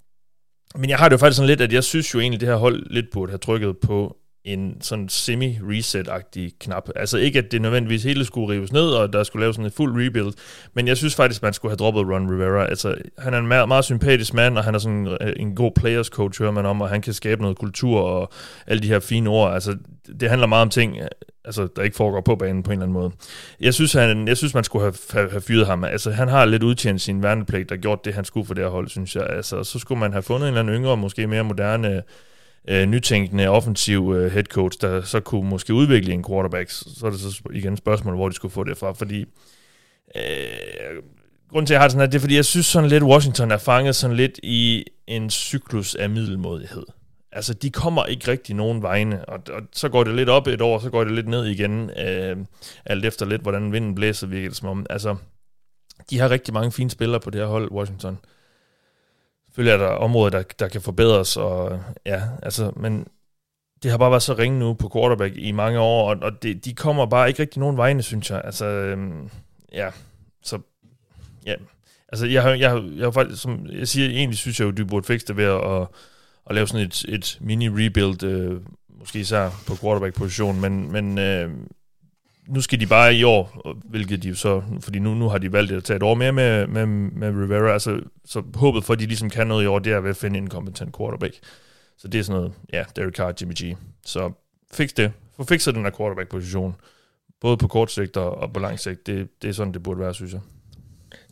men 0.77 0.91
jeg 0.91 0.99
har 0.99 1.09
det 1.09 1.13
jo 1.13 1.19
faktisk 1.19 1.37
sådan 1.37 1.49
lidt, 1.49 1.61
at 1.61 1.73
jeg 1.73 1.85
synes 1.85 2.15
jo 2.15 2.21
egentlig, 2.21 2.41
det 2.41 2.49
her 2.49 2.57
hold 2.57 2.87
lidt 2.91 3.07
burde 3.13 3.31
have 3.33 3.39
trykket 3.39 3.79
på 3.79 4.17
en 4.53 4.77
sådan 4.81 5.09
semi-reset-agtig 5.09 6.53
knap. 6.61 6.89
Altså 6.97 7.19
ikke, 7.19 7.39
at 7.39 7.53
det 7.53 7.63
nødvendigvis 7.63 8.03
hele 8.03 8.25
skulle 8.25 8.55
rives 8.55 8.73
ned, 8.73 8.89
og 8.89 9.13
der 9.13 9.23
skulle 9.23 9.41
laves 9.41 9.57
sådan 9.57 9.65
en 9.65 9.71
fuld 9.71 10.07
rebuild, 10.07 10.33
men 10.75 10.89
jeg 10.89 10.97
synes 10.97 11.15
faktisk, 11.15 11.43
man 11.43 11.53
skulle 11.53 11.71
have 11.71 11.77
droppet 11.77 12.15
Ron 12.15 12.31
Rivera. 12.31 12.67
Altså, 12.67 12.95
han 13.19 13.35
er 13.35 13.39
en 13.39 13.47
meget, 13.47 13.69
meget 13.69 13.85
sympatisk 13.85 14.35
mand, 14.35 14.59
og 14.59 14.65
han 14.65 14.75
er 14.75 14.79
sådan 14.79 15.07
øh, 15.07 15.33
en 15.37 15.55
god 15.55 15.73
players 15.77 16.07
coach, 16.07 16.43
hører 16.43 16.53
man 16.53 16.67
om, 16.67 16.81
og 16.81 16.89
han 16.89 17.03
kan 17.03 17.13
skabe 17.13 17.43
noget 17.43 17.59
kultur 17.59 18.01
og 18.01 18.33
alle 18.67 18.83
de 18.83 18.89
her 18.89 19.01
fine 19.01 19.31
ord. 19.31 19.55
Altså, 19.55 19.77
det 20.21 20.29
handler 20.29 20.47
meget 20.47 20.63
om 20.63 20.71
ting, 20.71 20.97
øh, 20.97 21.09
altså, 21.45 21.69
der 21.77 21.83
ikke 21.83 21.97
foregår 21.97 22.21
på 22.21 22.37
banen 22.37 22.63
på 22.63 22.71
en 22.71 22.73
eller 22.73 22.83
anden 22.83 22.93
måde. 22.93 23.11
Jeg 23.61 23.75
synes, 23.75 23.93
han, 23.93 24.29
jeg 24.29 24.37
synes 24.37 24.55
man 24.55 24.65
skulle 24.65 24.83
have, 24.83 24.95
have, 25.11 25.31
have 25.31 25.41
fyret 25.41 25.67
ham. 25.67 25.85
Altså, 25.85 26.11
han 26.11 26.29
har 26.29 26.45
lidt 26.45 26.63
udtjent 26.63 27.01
sin 27.01 27.23
værnepligt 27.23 27.73
og 27.73 27.79
gjort 27.79 28.05
det, 28.05 28.15
han 28.15 28.25
skulle 28.25 28.47
for 28.47 28.55
det 28.55 28.65
her 28.65 28.71
hold, 28.71 28.89
synes 28.89 29.17
jeg. 29.17 29.27
Altså, 29.27 29.65
så 29.65 29.79
skulle 29.79 29.99
man 29.99 30.13
have 30.13 30.23
fundet 30.23 30.49
en 30.49 30.49
eller 30.49 30.61
anden 30.61 30.75
yngre, 30.75 30.97
måske 30.97 31.27
mere 31.27 31.45
moderne 31.45 32.03
øh, 32.69 32.87
nytænkende 32.87 33.49
offensiv 33.49 34.15
øh, 34.17 34.33
head 34.33 34.45
coach, 34.45 34.79
der 34.81 35.03
så 35.03 35.21
kunne 35.21 35.49
måske 35.49 35.75
udvikle 35.75 36.13
en 36.13 36.25
quarterback, 36.25 36.71
så 36.71 37.07
er 37.07 37.11
det 37.11 37.21
så 37.21 37.43
igen 37.53 37.73
et 37.73 37.79
spørgsmål, 37.79 38.15
hvor 38.15 38.29
de 38.29 38.35
skulle 38.35 38.53
få 38.53 38.65
det 38.65 38.79
fra, 38.79 38.93
fordi 38.93 39.21
øh, 40.17 41.03
grunden 41.51 41.67
til, 41.67 41.75
at 41.75 41.77
jeg 41.77 41.81
har 41.81 41.87
det 41.87 41.93
sådan 41.93 42.01
her, 42.01 42.11
det 42.11 42.19
er, 42.19 42.21
fordi 42.21 42.37
jeg 42.37 42.45
synes 42.45 42.67
sådan 42.67 42.89
lidt, 42.89 43.03
Washington 43.03 43.51
er 43.51 43.57
fanget 43.57 43.97
sådan 43.97 44.17
lidt 44.17 44.41
i 44.43 44.85
en 45.07 45.31
cyklus 45.31 45.95
af 45.95 46.11
middelmodighed. 46.11 46.87
Altså, 47.33 47.55
de 47.55 47.71
kommer 47.71 48.05
ikke 48.05 48.31
rigtig 48.31 48.57
nogen 48.57 48.83
vegne, 48.83 49.25
og, 49.25 49.41
og 49.53 49.63
så 49.73 49.89
går 49.89 50.05
det 50.05 50.15
lidt 50.15 50.29
op 50.29 50.47
et 50.47 50.61
år, 50.61 50.79
så 50.79 50.91
går 50.91 51.05
det 51.05 51.13
lidt 51.13 51.29
ned 51.29 51.47
igen, 51.47 51.91
øh, 51.91 52.37
alt 52.85 53.05
efter 53.05 53.27
lidt, 53.27 53.43
hvordan 53.43 53.73
vinden 53.73 53.95
blæser, 53.95 54.27
virker 54.27 54.49
det 54.49 54.57
som 54.57 54.69
om. 54.69 54.87
Altså, 54.91 55.17
de 56.11 56.19
har 56.19 56.31
rigtig 56.31 56.55
mange 56.55 56.73
fine 56.73 56.91
spillere 56.91 57.21
på 57.21 57.31
det 57.31 57.41
her 57.41 57.49
hold, 57.49 57.71
Washington. 57.71 58.19
Selvfølgelig 59.59 59.85
er 59.85 59.89
der 59.89 59.95
områder, 59.97 60.31
der, 60.31 60.43
der 60.59 60.69
kan 60.69 60.81
forbedres, 60.81 61.37
og 61.37 61.83
ja, 62.07 62.23
altså, 62.43 62.73
men 62.77 63.07
det 63.83 63.91
har 63.91 63.99
bare 63.99 64.11
været 64.11 64.23
så 64.23 64.35
ringe 64.35 64.59
nu 64.59 64.75
på 64.75 64.91
quarterback 64.95 65.37
i 65.37 65.53
mange 65.53 65.81
år, 65.81 66.11
og, 66.11 66.17
og 66.23 66.43
det, 66.43 66.65
de 66.65 66.75
kommer 66.75 67.07
bare 67.07 67.29
ikke 67.29 67.43
rigtig 67.43 67.61
nogen 67.61 67.77
vegne, 67.77 68.03
synes 68.03 68.31
jeg. 68.31 68.43
Altså, 68.45 68.65
øhm, 68.65 69.31
ja, 69.73 69.91
så, 70.43 70.59
ja. 71.47 71.55
Altså, 72.09 72.27
jeg 72.27 72.43
har, 72.43 72.51
jeg, 72.51 72.83
jeg 72.97 73.07
har 73.07 73.11
faktisk, 73.11 73.43
som 73.43 73.67
jeg 73.73 73.89
siger, 73.89 74.09
egentlig 74.09 74.39
synes 74.39 74.61
jeg 74.61 74.67
jo, 74.67 74.71
du 74.71 74.87
burde 74.87 75.07
fikse 75.07 75.27
det 75.27 75.37
ved 75.37 75.45
at, 75.45 75.73
at, 75.73 75.87
at 76.47 76.55
lave 76.55 76.67
sådan 76.67 76.87
et, 76.87 77.05
et 77.09 77.39
mini-rebuild, 77.41 78.25
øh, 78.25 78.61
måske 78.99 79.21
især 79.21 79.51
på 79.67 79.77
quarterback-position, 79.77 80.61
men, 80.61 80.93
men 80.93 81.19
øh, 81.19 81.51
nu 82.49 82.61
skal 82.61 82.81
de 82.81 82.87
bare 82.87 83.15
i 83.15 83.25
år, 83.25 83.75
hvilket 83.85 84.23
de 84.23 84.29
jo 84.29 84.35
så, 84.35 84.63
fordi 84.81 84.99
nu, 84.99 85.15
nu 85.15 85.29
har 85.29 85.39
de 85.39 85.53
valgt 85.53 85.73
at 85.73 85.85
tage 85.85 85.97
et 85.97 86.03
år 86.03 86.15
mere 86.15 86.33
med, 86.33 86.67
med, 86.67 86.87
med 86.87 87.29
Rivera, 87.29 87.73
altså, 87.73 88.01
så 88.25 88.43
håbet 88.55 88.85
for, 88.85 88.93
at 88.93 89.01
de 89.01 89.07
ligesom 89.07 89.31
kan 89.31 89.47
noget 89.47 89.65
i 89.65 89.67
år, 89.67 89.79
det 89.79 89.93
er 89.93 90.01
ved 90.01 90.11
at 90.11 90.17
finde 90.17 90.39
en 90.39 90.49
kompetent 90.49 90.97
quarterback. 90.97 91.35
Så 91.99 92.09
det 92.09 92.19
er 92.19 92.23
sådan 92.23 92.41
noget, 92.41 92.55
ja, 92.73 92.85
Derek 92.97 93.15
Carr, 93.15 93.33
Jimmy 93.41 93.55
G. 93.63 93.77
Så 94.07 94.33
fix 94.73 94.93
det. 94.93 95.13
Få 95.37 95.45
fikset 95.45 95.75
den 95.75 95.85
her 95.85 95.91
quarterback-position. 95.91 96.75
Både 97.41 97.57
på 97.57 97.69
kort 97.69 97.93
sigt 97.93 98.17
og, 98.17 98.53
på 98.53 98.61
lang 98.61 98.81
sigt. 98.81 99.07
Det, 99.07 99.29
det 99.43 99.49
er 99.49 99.53
sådan, 99.53 99.73
det 99.75 99.83
burde 99.83 100.01
være, 100.01 100.15
synes 100.15 100.33
jeg. 100.33 100.41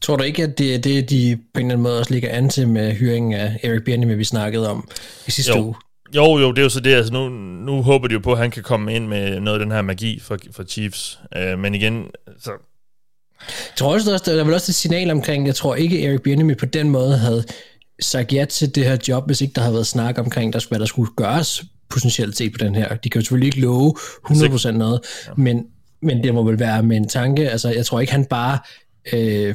Tror 0.00 0.16
du 0.16 0.24
ikke, 0.24 0.42
at 0.42 0.58
det 0.58 0.74
er 0.74 0.78
det, 0.78 1.10
de 1.10 1.38
på 1.54 1.60
en 1.60 1.66
eller 1.66 1.74
anden 1.74 1.82
måde 1.82 1.98
også 1.98 2.12
ligger 2.12 2.30
an 2.30 2.48
til 2.48 2.68
med 2.68 2.94
hyringen 2.94 3.32
af 3.32 3.60
Eric 3.62 3.84
Bieniemy, 3.84 4.16
vi 4.16 4.24
snakkede 4.24 4.70
om 4.70 4.88
i 5.26 5.30
sidste 5.30 5.52
Jo. 5.56 5.64
uge? 5.64 5.74
Jo, 6.14 6.38
jo, 6.38 6.50
det 6.50 6.58
er 6.58 6.62
jo 6.62 6.68
så 6.68 6.80
det. 6.80 6.94
Altså, 6.94 7.12
nu, 7.12 7.28
nu 7.64 7.82
håber 7.82 8.08
de 8.08 8.14
jo 8.14 8.20
på, 8.20 8.32
at 8.32 8.38
han 8.38 8.50
kan 8.50 8.62
komme 8.62 8.94
ind 8.94 9.06
med 9.06 9.40
noget 9.40 9.60
af 9.60 9.64
den 9.64 9.72
her 9.72 9.82
magi 9.82 10.20
for, 10.20 10.38
for 10.52 10.64
Chiefs. 10.64 11.20
Uh, 11.36 11.58
men 11.58 11.74
igen, 11.74 12.06
så 12.38 12.50
Jeg 13.40 13.76
tror 13.76 13.92
også, 13.92 14.22
der 14.24 14.40
er 14.40 14.44
vel 14.44 14.54
også 14.54 14.70
et 14.70 14.74
signal 14.74 15.10
omkring, 15.10 15.46
jeg 15.46 15.54
tror 15.54 15.74
ikke, 15.74 16.04
Eric 16.04 16.20
Bieniemy 16.22 16.56
på 16.56 16.66
den 16.66 16.90
måde 16.90 17.18
havde 17.18 17.44
sagt 18.00 18.32
ja 18.32 18.44
til 18.44 18.74
det 18.74 18.84
her 18.84 18.96
job, 19.08 19.26
hvis 19.26 19.40
ikke 19.40 19.52
der 19.54 19.60
havde 19.60 19.74
været 19.74 19.86
snak 19.86 20.18
omkring, 20.18 20.52
der, 20.52 20.66
hvad 20.68 20.78
der 20.78 20.86
skulle 20.86 21.10
gøres 21.16 21.64
potentielt 21.88 22.36
set 22.36 22.52
på 22.52 22.58
den 22.58 22.74
her. 22.74 22.96
De 22.96 23.10
kan 23.10 23.20
jo 23.20 23.24
selvfølgelig 23.24 23.46
ikke 23.46 23.60
love 23.60 23.94
100% 23.98 24.70
noget, 24.70 25.00
ja. 25.26 25.32
men, 25.36 25.66
men 26.02 26.24
det 26.24 26.34
må 26.34 26.42
vel 26.42 26.58
være 26.58 26.82
med 26.82 26.96
en 26.96 27.08
tanke. 27.08 27.50
Altså, 27.50 27.70
jeg 27.70 27.86
tror 27.86 28.00
ikke, 28.00 28.12
han 28.12 28.24
bare 28.24 28.58
øh, 29.12 29.54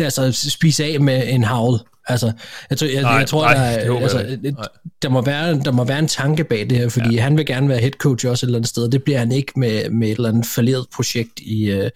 altså, 0.00 0.50
spise 0.50 0.84
af 0.84 1.00
med 1.00 1.28
en 1.28 1.44
havl. 1.44 1.78
Altså, 2.08 2.32
jeg, 2.70 2.78
tror, 2.78 2.86
jeg, 2.86 3.02
Nej, 3.02 3.12
jeg 3.12 3.26
tror, 3.26 3.44
nej, 3.44 3.54
der, 3.54 3.72
det 3.78 3.86
er, 3.86 3.90
håber 3.90 4.02
altså, 4.02 4.18
jeg 4.18 4.30
ikke. 4.30 4.48
et- 4.48 4.54
Nej. 4.54 4.66
der, 5.02 5.08
må 5.08 5.22
være, 5.22 5.58
der 5.58 5.72
må 5.72 5.84
være 5.84 5.98
en 5.98 6.08
tanke 6.08 6.44
bag 6.44 6.70
det 6.70 6.78
her, 6.78 6.88
fordi 6.88 7.14
ja. 7.14 7.22
han 7.22 7.36
vil 7.36 7.46
gerne 7.46 7.68
være 7.68 7.78
head 7.78 7.90
coach 7.90 8.26
også 8.26 8.46
et 8.46 8.48
eller 8.48 8.58
andet 8.58 8.68
sted. 8.68 8.88
Det 8.90 9.02
bliver 9.02 9.18
han 9.18 9.32
ikke 9.32 9.52
med, 9.56 9.90
med 9.90 10.08
et 10.08 10.16
eller 10.16 10.28
andet 10.28 10.46
falderet 10.46 10.86
projekt 10.94 11.40
i, 11.40 11.78
uh, 11.78 11.86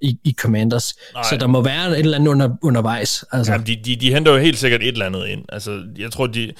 i, 0.00 0.18
i 0.24 0.34
Commanders. 0.38 0.94
Nej. 1.14 1.22
Så 1.30 1.36
der 1.36 1.46
må 1.46 1.62
være 1.62 1.90
et 1.90 1.98
eller 1.98 2.18
andet 2.18 2.28
under, 2.28 2.48
undervejs. 2.62 3.24
Altså, 3.32 3.52
Jamen, 3.52 3.66
de, 3.66 3.76
de, 3.84 3.96
de 3.96 4.14
henter 4.14 4.32
jo 4.32 4.38
helt 4.38 4.58
sikkert 4.58 4.82
et 4.82 4.88
eller 4.88 5.06
andet 5.06 5.26
ind. 5.26 5.44
Altså, 5.48 5.80
jeg 5.98 6.10
tror, 6.12 6.26
de... 6.26 6.52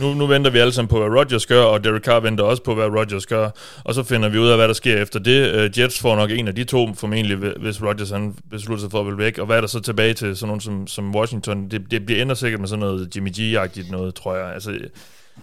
Nu, 0.00 0.14
nu 0.14 0.26
venter 0.26 0.50
vi 0.50 0.58
alle 0.58 0.72
sammen 0.72 0.88
på, 0.88 0.98
hvad 0.98 1.18
Rodgers 1.18 1.46
gør, 1.46 1.62
og 1.62 1.84
Derek 1.84 2.02
Carr 2.02 2.20
venter 2.20 2.44
også 2.44 2.62
på, 2.62 2.74
hvad 2.74 2.86
Rodgers 2.86 3.26
gør. 3.26 3.50
Og 3.84 3.94
så 3.94 4.02
finder 4.02 4.28
vi 4.28 4.38
ud 4.38 4.48
af, 4.48 4.56
hvad 4.56 4.68
der 4.68 4.74
sker 4.74 5.02
efter 5.02 5.18
det. 5.18 5.70
Uh, 5.70 5.78
Jets 5.78 5.98
får 5.98 6.16
nok 6.16 6.30
en 6.30 6.48
af 6.48 6.54
de 6.54 6.64
to, 6.64 6.94
formentlig, 6.94 7.36
hvis 7.36 7.82
Rodgers 7.82 8.10
han 8.10 8.34
beslutter 8.50 8.80
sig 8.82 8.90
for 8.90 9.00
at 9.00 9.06
vil 9.06 9.18
væk. 9.18 9.38
Og 9.38 9.46
hvad 9.46 9.56
er 9.56 9.60
der 9.60 9.68
så 9.68 9.80
tilbage 9.80 10.14
til 10.14 10.36
sådan 10.36 10.48
nogen 10.48 10.60
som, 10.60 10.86
som 10.86 11.14
Washington? 11.14 11.68
Det, 11.70 11.82
det 11.90 12.06
bliver 12.06 12.22
ender 12.22 12.34
sikkert 12.50 12.60
med 12.60 12.68
sådan 12.68 12.80
noget 12.80 13.16
Jimmy 13.16 13.30
G-agtigt 13.30 13.90
noget, 13.90 14.14
tror 14.14 14.36
jeg. 14.36 14.54
Altså, 14.54 14.78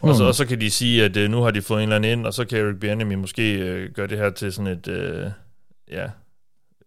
og, 0.01 0.15
så, 0.15 0.23
og 0.23 0.35
så 0.35 0.45
kan 0.45 0.61
de 0.61 0.71
sige, 0.71 1.05
at 1.05 1.17
uh, 1.17 1.23
nu 1.23 1.41
har 1.41 1.51
de 1.51 1.61
fået 1.61 1.77
en 1.77 1.83
eller 1.83 1.95
anden 1.95 2.19
ind, 2.19 2.25
og 2.25 2.33
så 2.33 2.45
kan 2.45 2.59
Eric 2.59 2.79
Bieniemy 2.79 3.13
måske 3.13 3.59
uh, 3.59 3.93
gøre 3.93 4.07
det 4.07 4.17
her 4.17 4.29
til 4.29 4.53
sådan 4.53 4.71
et... 4.71 4.87
Uh, 4.87 5.31
ja, 5.91 6.09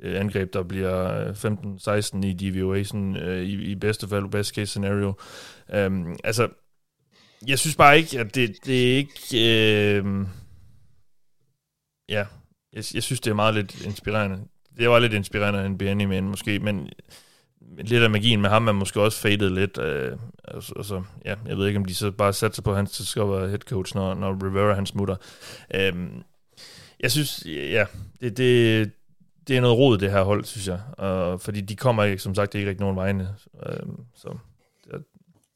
et 0.02 0.14
angreb, 0.14 0.52
der 0.52 0.62
bliver 0.62 1.28
øh, 1.28 1.30
15-16 1.30 2.26
i 2.26 2.32
DVOA, 2.32 2.82
sådan, 2.82 3.16
øh, 3.16 3.42
i, 3.42 3.70
i 3.70 3.74
bedste 3.74 4.08
fald, 4.08 4.30
best 4.30 4.54
case 4.54 4.66
scenario. 4.66 5.14
Um, 5.86 6.16
altså, 6.24 6.48
jeg 7.46 7.58
synes 7.58 7.76
bare 7.76 7.98
ikke, 7.98 8.20
at 8.20 8.34
det, 8.34 8.56
det 8.64 8.92
er 8.92 8.96
ikke... 8.96 9.12
Øh, 9.32 10.04
ja, 12.08 12.26
jeg, 12.72 12.84
jeg 12.94 13.02
synes, 13.02 13.20
det 13.20 13.30
er 13.30 13.34
meget 13.34 13.54
lidt 13.54 13.84
inspirerende. 13.84 14.38
Det 14.78 14.90
var 14.90 14.98
lidt 14.98 15.12
inspirerende 15.12 15.66
end 15.66 16.06
men 16.06 16.28
måske, 16.28 16.58
men 16.58 16.88
lidt 17.78 18.02
af 18.02 18.10
magien 18.10 18.40
med 18.40 18.50
ham 18.50 18.68
er 18.68 18.72
måske 18.72 19.00
også 19.00 19.18
faded 19.18 19.50
lidt. 19.50 19.78
Øh, 19.78 20.12
altså, 20.44 20.72
altså, 20.76 21.02
ja, 21.24 21.34
jeg 21.46 21.56
ved 21.56 21.66
ikke, 21.66 21.78
om 21.78 21.84
de 21.84 21.94
så 21.94 22.10
bare 22.10 22.32
satser 22.32 22.62
på, 22.62 22.70
at 22.70 22.76
han 22.76 22.86
skal 22.86 23.22
være 23.22 23.48
head 23.48 23.58
coach, 23.58 23.94
når, 23.94 24.14
når 24.14 24.46
Rivera 24.46 24.74
han 24.74 24.86
smutter. 24.86 25.16
Um, 25.92 26.22
jeg 27.00 27.10
synes, 27.10 27.46
ja, 27.46 27.86
det, 28.20 28.36
det, 28.36 28.90
det 29.48 29.56
er 29.56 29.60
noget 29.60 29.78
rod, 29.78 29.98
det 29.98 30.10
her 30.10 30.22
hold, 30.22 30.44
synes 30.44 30.68
jeg. 30.68 30.80
Og, 30.98 31.40
fordi 31.40 31.60
de 31.60 31.76
kommer 31.76 32.04
ikke, 32.04 32.22
som 32.22 32.34
sagt, 32.34 32.54
ikke 32.54 32.68
rigtig 32.68 32.80
nogen 32.80 32.96
vegne. 32.96 33.28
Um, 33.82 34.04
så 34.14 34.38
det, 34.84 35.04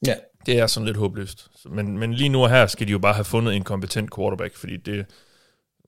ja. 0.06 0.14
det 0.46 0.58
er 0.58 0.66
sådan 0.66 0.86
lidt 0.86 0.96
håbløst. 0.96 1.50
Men, 1.70 1.98
men 1.98 2.14
lige 2.14 2.28
nu 2.28 2.42
og 2.42 2.50
her 2.50 2.66
skal 2.66 2.86
de 2.86 2.92
jo 2.92 2.98
bare 2.98 3.14
have 3.14 3.24
fundet 3.24 3.56
en 3.56 3.64
kompetent 3.64 4.14
quarterback, 4.14 4.56
fordi 4.56 4.76
det 4.76 5.06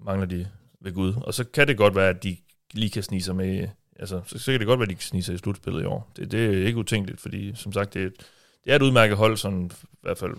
mangler 0.00 0.26
de 0.26 0.48
ved 0.80 0.92
Gud. 0.92 1.14
Og 1.22 1.34
så 1.34 1.44
kan 1.44 1.68
det 1.68 1.76
godt 1.76 1.94
være, 1.94 2.08
at 2.08 2.22
de 2.22 2.36
lige 2.72 2.90
kan 2.90 3.02
snige 3.02 3.22
sig 3.22 3.36
med... 3.36 3.68
Altså, 3.98 4.20
så, 4.26 4.38
så 4.38 4.50
kan 4.50 4.60
det 4.60 4.66
godt 4.66 4.78
være, 4.80 4.84
at 4.84 4.90
de 4.90 4.94
kan 4.94 5.02
snige 5.02 5.22
sig 5.22 5.34
i 5.34 5.38
slutspillet 5.38 5.82
i 5.82 5.84
år. 5.84 6.10
Det, 6.16 6.32
det 6.32 6.44
er 6.44 6.66
ikke 6.66 6.78
utænkeligt, 6.78 7.20
fordi 7.20 7.52
som 7.54 7.72
sagt, 7.72 7.94
det 7.94 8.02
er, 8.02 8.06
et, 8.06 8.16
det 8.64 8.72
er 8.72 8.76
et 8.76 8.82
udmærket 8.82 9.16
hold, 9.16 9.36
sådan, 9.36 9.70
i 9.82 9.98
hvert 10.02 10.18
fald 10.18 10.34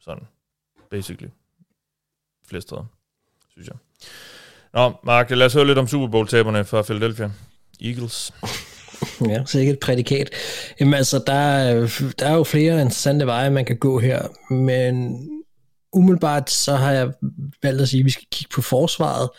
sådan, 0.00 0.24
basically. 0.90 1.28
Flere 2.48 2.62
steder, 2.62 2.84
synes 3.50 3.68
jeg. 3.68 3.76
Nå, 4.74 4.92
Mark, 5.04 5.30
lad 5.30 5.46
os 5.46 5.54
høre 5.54 5.66
lidt 5.66 5.78
om 5.78 5.88
Super 5.88 6.06
Bowl-taberne 6.06 6.64
fra 6.64 6.82
Philadelphia. 6.82 7.30
Eagles. 7.80 8.32
Ja, 9.28 9.44
så 9.44 9.58
ikke 9.58 9.72
et 9.72 9.78
prædikat. 9.78 10.30
Jamen 10.80 10.94
altså, 10.94 11.22
der, 11.26 11.70
der 12.18 12.26
er 12.26 12.34
jo 12.34 12.44
flere 12.44 12.72
interessante 12.72 13.26
veje, 13.26 13.50
man 13.50 13.64
kan 13.64 13.76
gå 13.76 13.98
her, 13.98 14.52
men 14.52 15.26
umiddelbart 15.92 16.50
så 16.50 16.74
har 16.76 16.92
jeg 16.92 17.12
valgt 17.62 17.82
at 17.82 17.88
sige, 17.88 18.00
at 18.00 18.04
vi 18.04 18.10
skal 18.10 18.26
kigge 18.32 18.54
på 18.54 18.62
forsvaret, 18.62 19.30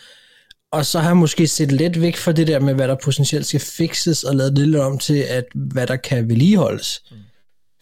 og 0.72 0.86
så 0.86 1.00
har 1.00 1.10
jeg 1.10 1.18
måske 1.18 1.48
set 1.48 1.72
lidt 1.72 2.02
væk 2.02 2.18
fra 2.18 2.32
det 2.32 2.48
der 2.48 2.60
med, 2.60 2.74
hvad 2.74 2.88
der 2.88 2.96
potentielt 3.04 3.46
skal 3.46 3.60
fixes, 3.60 4.24
og 4.24 4.36
lavet 4.36 4.56
det 4.56 4.68
lidt 4.68 4.82
om 4.82 4.98
til, 4.98 5.18
at 5.18 5.46
hvad 5.56 5.88
der 5.88 5.96
kan 5.96 6.30
vedligeholdes. 6.30 7.04
Mm. 7.12 7.18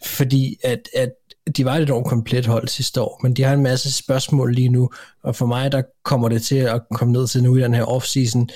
Fordi 0.04 0.58
at, 0.64 0.88
at 0.94 1.12
de 1.56 1.64
var 1.64 1.76
et 1.76 1.82
enormt 1.82 2.06
komplet 2.06 2.46
hold 2.46 2.68
sidste 2.68 3.00
år, 3.00 3.20
men 3.22 3.34
de 3.34 3.42
har 3.42 3.54
en 3.54 3.62
masse 3.62 3.92
spørgsmål 3.92 4.54
lige 4.54 4.68
nu, 4.68 4.90
og 5.22 5.36
for 5.36 5.46
mig 5.46 5.72
der 5.72 5.82
kommer 6.04 6.28
det 6.28 6.42
til 6.42 6.56
at 6.56 6.82
komme 6.90 7.12
ned 7.12 7.26
til 7.26 7.42
nu 7.42 7.56
i 7.56 7.60
den 7.60 7.74
her 7.74 7.84
offseason, 7.84 8.48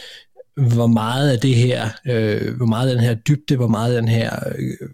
hvor 0.56 0.86
meget 0.86 1.30
af 1.30 1.38
det 1.38 1.54
her, 1.54 1.88
øh, 2.06 2.56
hvor 2.56 2.66
meget 2.66 2.88
af 2.88 2.94
den 2.94 3.04
her 3.04 3.14
dybde, 3.14 3.56
hvor 3.56 3.68
meget 3.68 3.94
af 3.94 4.02
den 4.02 4.10
her, 4.10 4.30
øh, 4.58 4.88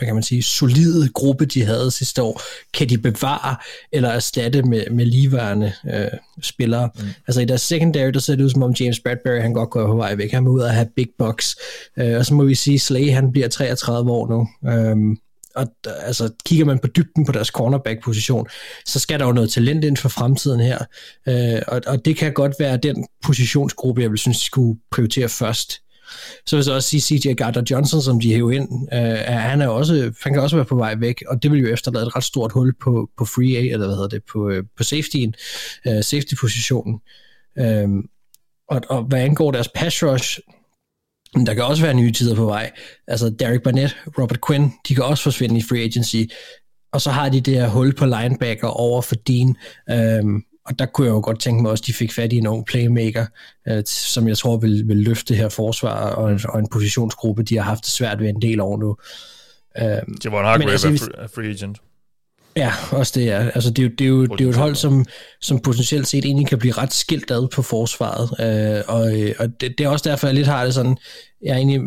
hvad 0.00 0.06
kan 0.06 0.14
man 0.14 0.22
sige, 0.22 0.42
solide 0.42 1.08
gruppe, 1.08 1.46
de 1.46 1.64
havde 1.64 1.90
sidste 1.90 2.22
år, 2.22 2.42
kan 2.74 2.88
de 2.88 2.98
bevare 2.98 3.56
eller 3.92 4.08
erstatte 4.08 4.62
med, 4.62 4.90
med 4.90 5.06
ligeværende 5.06 5.72
øh, 5.94 6.18
spillere. 6.42 6.90
Mm. 6.96 7.08
Altså 7.26 7.40
i 7.40 7.44
deres 7.44 7.60
secondary, 7.60 8.10
der 8.10 8.20
ser 8.20 8.36
det 8.36 8.44
ud 8.44 8.50
som 8.50 8.62
om 8.62 8.74
James 8.80 9.00
Bradbury, 9.00 9.40
han 9.40 9.52
godt 9.52 9.70
går 9.70 9.86
på 9.86 9.96
vej 9.96 10.14
væk. 10.14 10.32
Han 10.32 10.44
må 10.44 10.50
ud 10.50 10.60
og 10.60 10.70
have 10.70 10.88
big 10.96 11.08
box. 11.18 11.54
Øh, 11.98 12.16
og 12.16 12.26
så 12.26 12.34
må 12.34 12.44
vi 12.44 12.54
sige, 12.54 12.78
Slay, 12.78 13.12
han 13.12 13.32
bliver 13.32 13.48
33 13.48 14.10
år 14.10 14.28
nu. 14.28 14.70
Øhm, 14.70 15.16
og 15.54 15.66
altså, 15.84 16.30
kigger 16.44 16.64
man 16.64 16.78
på 16.78 16.86
dybden 16.86 17.26
på 17.26 17.32
deres 17.32 17.48
cornerback-position, 17.48 18.46
så 18.86 18.98
skal 18.98 19.20
der 19.20 19.26
jo 19.26 19.32
noget 19.32 19.50
talent 19.50 19.84
ind 19.84 19.96
for 19.96 20.08
fremtiden 20.08 20.60
her. 20.60 20.78
Øh, 21.28 21.62
og, 21.68 21.80
og 21.86 22.04
det 22.04 22.16
kan 22.16 22.32
godt 22.32 22.52
være 22.60 22.76
den 22.76 23.06
positionsgruppe, 23.24 24.02
jeg 24.02 24.10
vil 24.10 24.18
synes, 24.18 24.38
de 24.38 24.44
skulle 24.44 24.80
prioritere 24.90 25.28
først. 25.28 25.80
Så 26.46 26.56
vil 26.56 26.58
jeg 26.58 26.64
så 26.64 26.74
også 26.74 26.88
sige, 26.88 27.18
CJ 27.18 27.28
Gardner-Johnson, 27.42 28.02
som 28.02 28.20
de 28.20 28.32
hæver 28.34 28.50
ind, 28.50 28.88
øh, 28.92 29.00
han, 29.26 29.60
er 29.60 29.68
også, 29.68 30.12
han 30.22 30.32
kan 30.32 30.42
også 30.42 30.56
være 30.56 30.64
på 30.64 30.76
vej 30.76 30.94
væk, 30.94 31.22
og 31.28 31.42
det 31.42 31.52
vil 31.52 31.60
jo 31.60 31.72
efterlade 31.72 32.06
et 32.06 32.16
ret 32.16 32.24
stort 32.24 32.52
hul 32.52 32.74
på, 32.82 33.10
på 33.18 33.24
free 33.24 33.56
A, 33.56 33.60
eller 33.60 33.86
hvad 33.86 33.96
hedder 33.96 34.08
det, 34.08 34.22
på, 34.32 34.48
øh, 34.48 34.64
på 34.76 34.82
safetyen, 34.84 35.34
øh, 35.86 36.04
safety-positionen. 36.04 37.00
Øh, 37.58 37.88
og, 38.68 38.80
og 38.88 39.02
hvad 39.02 39.20
angår 39.20 39.50
deres 39.50 39.68
pass 39.68 40.02
rush, 40.02 40.38
men 41.34 41.46
der 41.46 41.54
kan 41.54 41.64
også 41.64 41.82
være 41.82 41.94
nye 41.94 42.12
tider 42.12 42.34
på 42.34 42.44
vej. 42.44 42.70
Altså 43.08 43.30
Derek 43.30 43.62
Barnett, 43.62 43.96
Robert 44.18 44.38
Quinn, 44.46 44.72
de 44.88 44.94
kan 44.94 45.04
også 45.04 45.22
forsvinde 45.22 45.58
i 45.58 45.62
free 45.62 45.82
agency. 45.82 46.16
Og 46.92 47.00
så 47.00 47.10
har 47.10 47.28
de 47.28 47.40
det 47.40 47.54
her 47.54 47.68
hul 47.68 47.94
på 47.94 48.06
linebacker 48.06 48.68
over 48.68 49.02
for 49.02 49.14
Dean. 49.14 49.56
Øhm, 49.90 50.42
og 50.66 50.78
der 50.78 50.86
kunne 50.86 51.06
jeg 51.06 51.12
jo 51.12 51.20
godt 51.24 51.40
tænke 51.40 51.62
mig 51.62 51.70
også, 51.70 51.82
at 51.82 51.86
de 51.86 51.92
fik 51.92 52.12
fat 52.12 52.32
i 52.32 52.36
en 52.36 52.46
ung 52.46 52.66
playmaker, 52.66 53.26
øh, 53.68 53.82
som 53.86 54.28
jeg 54.28 54.38
tror 54.38 54.56
vil, 54.56 54.88
vil 54.88 54.96
løfte 54.96 55.28
det 55.28 55.36
her 55.36 55.48
forsvar 55.48 56.10
og, 56.10 56.32
en- 56.32 56.40
og 56.48 56.58
en 56.58 56.68
positionsgruppe, 56.72 57.42
de 57.42 57.56
har 57.56 57.62
haft 57.64 57.84
det 57.84 57.92
svært 57.92 58.20
ved 58.20 58.28
en 58.28 58.42
del 58.42 58.60
år 58.60 58.78
nu. 58.78 58.96
Øhm, 59.78 60.14
Javon 60.24 60.44
Hargrave 60.44 60.70
altså, 60.70 60.88
er 60.88 60.96
free, 60.96 61.22
er 61.22 61.26
free 61.34 61.48
agent. 61.50 61.78
Ja, 62.56 62.72
også 62.90 63.12
det 63.14 63.30
er. 63.30 63.50
Altså, 63.50 63.70
det 63.70 63.78
er 63.78 63.86
jo, 63.86 63.90
det 63.98 64.04
er 64.04 64.08
jo, 64.08 64.26
det 64.26 64.40
er 64.40 64.44
jo 64.44 64.50
et 64.50 64.56
hold, 64.56 64.74
som, 64.74 65.06
som 65.40 65.58
potentielt 65.58 66.06
set 66.06 66.24
egentlig 66.24 66.46
kan 66.46 66.58
blive 66.58 66.72
ret 66.72 66.92
skilt 66.92 67.30
ad 67.30 67.48
på 67.48 67.62
forsvaret. 67.62 68.30
Øh, 68.40 68.82
og 68.88 69.20
øh, 69.20 69.34
og 69.38 69.48
det, 69.60 69.74
det 69.78 69.84
er 69.84 69.88
også 69.88 70.08
derfor, 70.10 70.26
jeg 70.26 70.34
lidt 70.34 70.46
har 70.46 70.64
det 70.64 70.74
sådan, 70.74 70.96
jeg 71.42 71.50
er 71.52 71.56
egentlig 71.56 71.80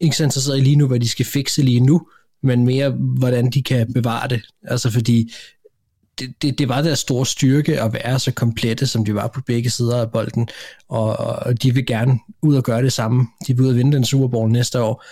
ikke 0.00 0.16
så 0.16 0.24
interesseret 0.24 0.58
i 0.58 0.60
lige 0.60 0.76
nu, 0.76 0.86
hvad 0.86 1.00
de 1.00 1.08
skal 1.08 1.26
fikse 1.26 1.62
lige 1.62 1.80
nu, 1.80 2.06
men 2.42 2.64
mere, 2.64 2.90
hvordan 3.18 3.50
de 3.50 3.62
kan 3.62 3.92
bevare 3.92 4.28
det. 4.28 4.42
Altså, 4.64 4.90
fordi 4.90 5.32
det, 6.20 6.42
det, 6.42 6.58
det 6.58 6.68
var 6.68 6.82
deres 6.82 6.98
store 6.98 7.26
styrke 7.26 7.80
at 7.80 7.92
være 7.92 8.18
så 8.18 8.32
komplette, 8.32 8.86
som 8.86 9.04
de 9.04 9.14
var 9.14 9.26
på 9.26 9.40
begge 9.46 9.70
sider 9.70 10.00
af 10.00 10.10
bolden, 10.10 10.48
og, 10.88 11.16
og 11.16 11.62
de 11.62 11.74
vil 11.74 11.86
gerne 11.86 12.18
ud 12.42 12.56
og 12.56 12.64
gøre 12.64 12.82
det 12.82 12.92
samme. 12.92 13.26
De 13.46 13.56
vil 13.56 13.64
ud 13.64 13.70
og 13.70 13.76
vinde 13.76 13.92
den 13.92 14.04
Super 14.04 14.28
Bowl 14.28 14.50
næste 14.50 14.80
år. 14.80 15.04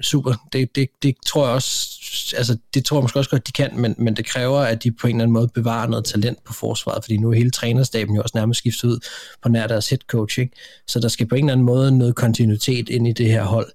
Super, 0.00 0.34
det, 0.52 0.76
det, 0.76 0.88
det 1.02 1.14
tror 1.26 1.46
jeg 1.46 1.54
også, 1.54 1.98
altså 2.38 2.56
det 2.74 2.84
tror 2.84 2.96
jeg 2.96 3.02
måske 3.02 3.18
også 3.18 3.30
godt, 3.30 3.46
de 3.46 3.52
kan, 3.52 3.70
men, 3.76 3.94
men 3.98 4.16
det 4.16 4.26
kræver, 4.26 4.58
at 4.58 4.84
de 4.84 4.92
på 4.92 5.06
en 5.06 5.16
eller 5.16 5.22
anden 5.22 5.32
måde 5.32 5.48
bevarer 5.48 5.88
noget 5.88 6.04
talent 6.04 6.44
på 6.44 6.52
forsvaret, 6.52 7.04
fordi 7.04 7.16
nu 7.16 7.30
er 7.30 7.34
hele 7.34 7.50
trænerstaben 7.50 8.14
jo 8.16 8.22
også 8.22 8.38
nærmest 8.38 8.58
skiftet 8.58 8.88
ud 8.88 8.98
på 9.42 9.48
nær 9.48 9.66
deres 9.66 9.88
head 9.88 9.98
coach, 10.06 10.40
ikke? 10.40 10.56
så 10.86 11.00
der 11.00 11.08
skal 11.08 11.26
på 11.26 11.34
en 11.34 11.44
eller 11.44 11.52
anden 11.52 11.66
måde 11.66 11.98
noget 11.98 12.14
kontinuitet 12.14 12.88
ind 12.88 13.08
i 13.08 13.12
det 13.12 13.26
her 13.26 13.44
hold. 13.44 13.72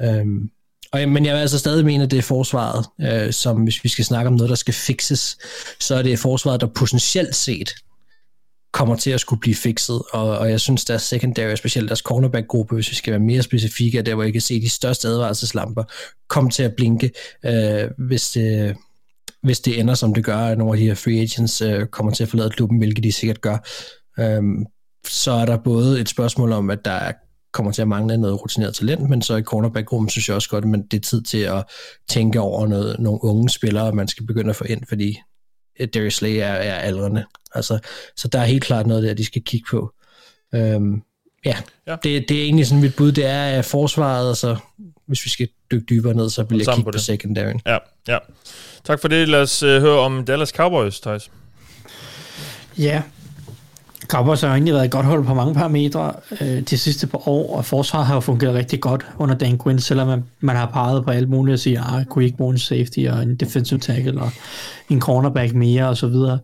Øhm, 0.00 0.50
og, 0.92 1.08
men 1.08 1.24
jeg 1.24 1.34
vil 1.34 1.40
altså 1.40 1.58
stadig 1.58 1.84
mene, 1.84 2.04
at 2.04 2.10
det 2.10 2.18
er 2.18 2.22
forsvaret, 2.22 2.86
øh, 3.00 3.32
som 3.32 3.62
hvis 3.62 3.84
vi 3.84 3.88
skal 3.88 4.04
snakke 4.04 4.28
om 4.28 4.34
noget, 4.34 4.50
der 4.50 4.56
skal 4.56 4.74
fixes, 4.74 5.38
så 5.80 5.94
er 5.94 6.02
det 6.02 6.18
forsvaret, 6.18 6.60
der 6.60 6.66
potentielt 6.66 7.34
set 7.34 7.74
kommer 8.72 8.96
til 8.96 9.10
at 9.10 9.20
skulle 9.20 9.40
blive 9.40 9.54
fikset, 9.54 10.02
og, 10.12 10.38
og 10.38 10.50
jeg 10.50 10.60
synes, 10.60 10.84
deres 10.84 11.02
secondary, 11.02 11.54
specielt 11.54 11.88
deres 11.88 11.98
cornerback-gruppe, 11.98 12.74
hvis 12.74 12.90
vi 12.90 12.94
skal 12.94 13.10
være 13.10 13.20
mere 13.20 13.42
specifikke, 13.42 14.02
der 14.02 14.14
hvor 14.14 14.22
jeg 14.22 14.32
kan 14.32 14.42
se 14.42 14.60
de 14.60 14.68
største 14.68 15.08
advarselslamper, 15.08 15.84
komme 16.28 16.50
til 16.50 16.62
at 16.62 16.74
blinke, 16.76 17.10
øh, 17.44 17.90
hvis, 17.98 18.30
det, 18.30 18.76
hvis 19.42 19.60
det 19.60 19.80
ender, 19.80 19.94
som 19.94 20.14
det 20.14 20.24
gør, 20.24 20.36
at 20.36 20.58
nogle 20.58 20.72
af 20.72 20.78
de 20.78 20.86
her 20.86 20.94
free 20.94 21.20
agents 21.20 21.60
øh, 21.60 21.86
kommer 21.86 22.12
til 22.12 22.22
at 22.22 22.28
forlade 22.28 22.50
klubben, 22.50 22.78
hvilket 22.78 23.04
de 23.04 23.12
sikkert 23.12 23.40
gør. 23.40 23.58
Øh, 24.18 24.42
så 25.06 25.30
er 25.32 25.46
der 25.46 25.56
både 25.56 26.00
et 26.00 26.08
spørgsmål 26.08 26.52
om, 26.52 26.70
at 26.70 26.84
der 26.84 26.90
er 26.90 27.12
kommer 27.52 27.72
til 27.72 27.82
at 27.82 27.88
mangle 27.88 28.16
noget 28.16 28.42
rutineret 28.42 28.74
talent, 28.74 29.08
men 29.10 29.22
så 29.22 29.36
i 29.36 29.42
cornerback-gruppen 29.42 30.08
synes 30.08 30.28
jeg 30.28 30.36
også 30.36 30.48
godt, 30.48 30.64
at 30.64 30.80
det 30.90 30.96
er 30.96 31.00
tid 31.00 31.22
til 31.22 31.38
at 31.38 31.64
tænke 32.08 32.40
over 32.40 32.66
noget, 32.66 32.96
nogle 32.98 33.24
unge 33.24 33.48
spillere, 33.48 33.92
man 33.92 34.08
skal 34.08 34.26
begynde 34.26 34.50
at 34.50 34.56
få 34.56 34.64
ind, 34.64 34.82
fordi 34.88 35.18
Darius 35.94 36.14
Slay 36.14 36.36
er, 36.36 36.44
er 36.46 36.74
aldrende. 36.74 37.24
Altså, 37.54 37.78
så 38.16 38.28
der 38.28 38.38
er 38.38 38.44
helt 38.44 38.64
klart 38.64 38.86
noget 38.86 39.02
der, 39.02 39.14
de 39.14 39.24
skal 39.24 39.42
kigge 39.42 39.66
på. 39.70 39.92
Øhm, 40.54 41.02
ja, 41.44 41.56
Ja. 41.86 41.96
Det, 42.02 42.28
det 42.28 42.38
er 42.38 42.42
egentlig 42.44 42.66
sådan 42.66 42.82
mit 42.82 42.96
bud, 42.96 43.12
det 43.12 43.26
er 43.26 43.44
at 43.44 43.64
forsvaret, 43.64 44.28
altså 44.28 44.56
hvis 45.06 45.24
vi 45.24 45.30
skal 45.30 45.48
dykke 45.70 45.84
dybere 45.84 46.14
ned, 46.14 46.30
så 46.30 46.42
vil 46.42 46.58
jeg 46.58 46.66
kigge 46.66 46.82
på 46.82 46.84
på, 46.84 46.90
det. 46.90 47.00
secondary. 47.00 47.54
Ja, 47.66 47.78
ja. 48.08 48.18
Tak 48.84 49.00
for 49.00 49.08
det. 49.08 49.28
Lad 49.28 49.42
os 49.42 49.62
uh, 49.62 49.68
høre 49.68 49.98
om 49.98 50.24
Dallas 50.24 50.48
Cowboys, 50.48 51.00
Thijs. 51.00 51.30
Ja. 52.78 53.02
Cowboys 54.08 54.40
har 54.40 54.48
egentlig 54.48 54.74
været 54.74 54.84
et 54.84 54.90
godt 54.90 55.06
hold 55.06 55.24
på 55.24 55.34
mange 55.34 55.54
parametre 55.54 56.12
øh, 56.40 56.60
de 56.60 56.78
sidste 56.78 57.06
par 57.06 57.28
år, 57.28 57.56
og 57.56 57.64
forsvaret 57.64 58.06
har 58.06 58.14
jo 58.14 58.20
fungeret 58.20 58.54
rigtig 58.54 58.80
godt 58.80 59.06
under 59.18 59.34
Dan 59.34 59.58
Quinn, 59.58 59.78
selvom 59.78 60.06
man, 60.08 60.24
man 60.40 60.56
har 60.56 60.66
peget 60.66 61.04
på 61.04 61.10
alt 61.10 61.28
muligt 61.28 61.52
og 61.52 61.58
siger, 61.58 61.96
at 61.96 62.08
kunne 62.08 62.24
I 62.24 62.26
ikke 62.26 62.36
bruge 62.36 62.52
en 62.52 62.58
safety 62.58 62.98
og 63.10 63.22
en 63.22 63.36
defensive 63.36 63.80
tackle 63.80 64.20
og 64.20 64.30
en 64.88 65.00
cornerback 65.00 65.54
mere 65.54 65.88
og 65.88 65.96
så 65.96 66.06
videre. 66.06 66.38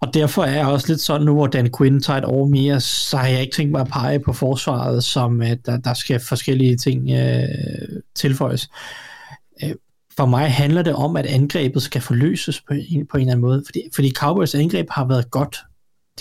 Og 0.00 0.14
derfor 0.14 0.44
er 0.44 0.56
jeg 0.56 0.66
også 0.66 0.88
lidt 0.88 1.00
sådan 1.00 1.26
nu, 1.26 1.34
hvor 1.34 1.46
Dan 1.46 1.70
Quinn 1.78 2.00
tager 2.00 2.18
et 2.18 2.24
år 2.24 2.46
mere, 2.46 2.80
så 2.80 3.16
har 3.16 3.26
jeg 3.26 3.40
ikke 3.40 3.54
tænkt 3.54 3.72
mig 3.72 3.80
at 3.80 3.88
pege 3.88 4.20
på 4.20 4.32
forsvaret, 4.32 5.04
som 5.04 5.42
at 5.42 5.66
der, 5.66 5.76
der 5.76 5.94
skal 5.94 6.20
forskellige 6.20 6.76
ting 6.76 7.10
øh, 7.10 7.42
tilføjes. 8.14 8.68
Øh, 9.62 9.70
for 10.16 10.26
mig 10.26 10.52
handler 10.52 10.82
det 10.82 10.94
om, 10.94 11.16
at 11.16 11.26
angrebet 11.26 11.82
skal 11.82 12.00
forløses 12.00 12.60
på 12.60 12.74
en, 12.74 13.06
på 13.06 13.16
en 13.16 13.20
eller 13.20 13.32
anden 13.32 13.46
måde, 13.46 13.62
fordi, 13.66 13.80
fordi 13.94 14.10
Cowboys 14.10 14.54
angreb 14.54 14.86
har 14.90 15.04
været 15.04 15.30
godt 15.30 15.58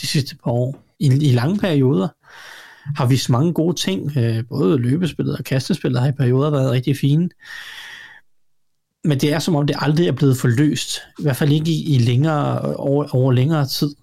de 0.01 0.07
sidste 0.07 0.35
par 0.43 0.51
år, 0.51 0.83
i, 0.99 1.05
i 1.05 1.31
lange 1.31 1.57
perioder, 1.57 2.07
har 2.97 3.05
vist 3.05 3.29
mange 3.29 3.53
gode 3.53 3.75
ting, 3.75 4.17
øh, 4.17 4.43
både 4.49 4.77
løbespillet 4.77 5.37
og 5.37 5.43
kastespillet 5.43 6.01
har 6.01 6.07
i 6.07 6.11
perioder 6.11 6.49
været 6.49 6.71
rigtig 6.71 6.97
fine, 6.97 7.29
men 9.03 9.19
det 9.19 9.33
er 9.33 9.39
som 9.39 9.55
om 9.55 9.67
det 9.67 9.75
aldrig 9.79 10.07
er 10.07 10.11
blevet 10.11 10.37
forløst, 10.37 10.97
i 11.19 11.23
hvert 11.23 11.35
fald 11.35 11.51
ikke 11.51 11.71
i, 11.71 11.95
i 11.95 11.97
længere, 11.97 12.75
over, 12.75 13.15
over 13.15 13.31
længere 13.31 13.67
tid. 13.67 13.95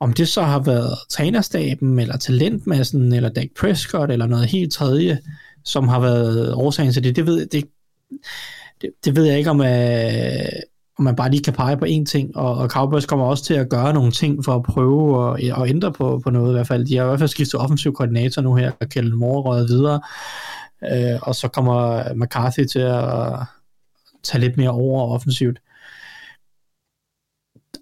Om 0.00 0.12
det 0.12 0.28
så 0.28 0.42
har 0.42 0.58
været 0.58 0.98
trænerstaben, 1.10 1.98
eller 1.98 2.16
talentmassen, 2.16 3.12
eller 3.12 3.28
Dak 3.28 3.48
Prescott, 3.60 4.12
eller 4.12 4.26
noget 4.26 4.46
helt 4.46 4.72
tredje, 4.72 5.18
som 5.64 5.88
har 5.88 6.00
været 6.00 6.54
årsagen 6.54 6.92
til 6.92 7.04
det, 7.04 7.16
det 7.16 7.26
ved, 7.26 7.46
det, 7.46 7.64
det, 8.80 8.90
det 9.04 9.16
ved 9.16 9.24
jeg 9.24 9.38
ikke, 9.38 9.50
om, 9.50 9.60
øh, 9.60 10.62
om 11.02 11.04
man 11.04 11.16
bare 11.16 11.30
lige 11.30 11.42
kan 11.42 11.52
pege 11.52 11.76
på 11.76 11.84
én 11.84 12.04
ting, 12.04 12.36
og, 12.36 12.54
og 12.54 12.68
Cowboys 12.70 13.06
kommer 13.06 13.26
også 13.26 13.44
til 13.44 13.54
at 13.54 13.68
gøre 13.68 13.92
nogle 13.92 14.12
ting 14.12 14.44
for 14.44 14.54
at 14.54 14.62
prøve 14.62 15.30
at, 15.30 15.62
at 15.62 15.68
ændre 15.68 15.92
på, 15.92 16.20
på 16.24 16.30
noget 16.30 16.50
i 16.50 16.52
hvert 16.52 16.66
fald. 16.66 16.86
De 16.86 16.96
har 16.96 17.04
i 17.04 17.06
hvert 17.06 17.18
fald 17.18 17.28
skiftet 17.28 17.60
offensiv 17.60 17.94
koordinator 17.94 18.42
nu 18.42 18.54
her, 18.54 18.72
og 18.80 18.88
Kjell 18.88 19.16
Moore 19.16 19.42
røget 19.42 19.68
videre, 19.68 20.00
øh, 20.92 21.20
og 21.22 21.34
så 21.34 21.48
kommer 21.48 22.02
McCarthy 22.14 22.64
til 22.66 22.78
at 22.78 23.38
tage 24.22 24.40
lidt 24.40 24.56
mere 24.56 24.70
over 24.70 25.14
offensivt. 25.14 25.58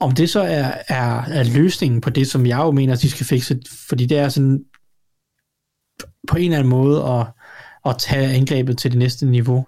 Om 0.00 0.12
det 0.12 0.30
så 0.30 0.40
er, 0.40 0.72
er, 0.88 1.22
er 1.22 1.44
løsningen 1.54 2.00
på 2.00 2.10
det, 2.10 2.26
som 2.26 2.46
jeg 2.46 2.58
jo 2.58 2.70
mener, 2.70 2.92
at 2.92 3.02
de 3.02 3.10
skal 3.10 3.26
fikse, 3.26 3.60
fordi 3.88 4.06
det 4.06 4.18
er 4.18 4.28
sådan 4.28 4.64
på 6.28 6.36
en 6.36 6.44
eller 6.44 6.58
anden 6.58 6.70
måde 6.70 7.04
at, 7.04 7.26
at 7.86 7.98
tage 7.98 8.34
angrebet 8.36 8.78
til 8.78 8.90
det 8.90 8.98
næste 8.98 9.26
niveau, 9.26 9.66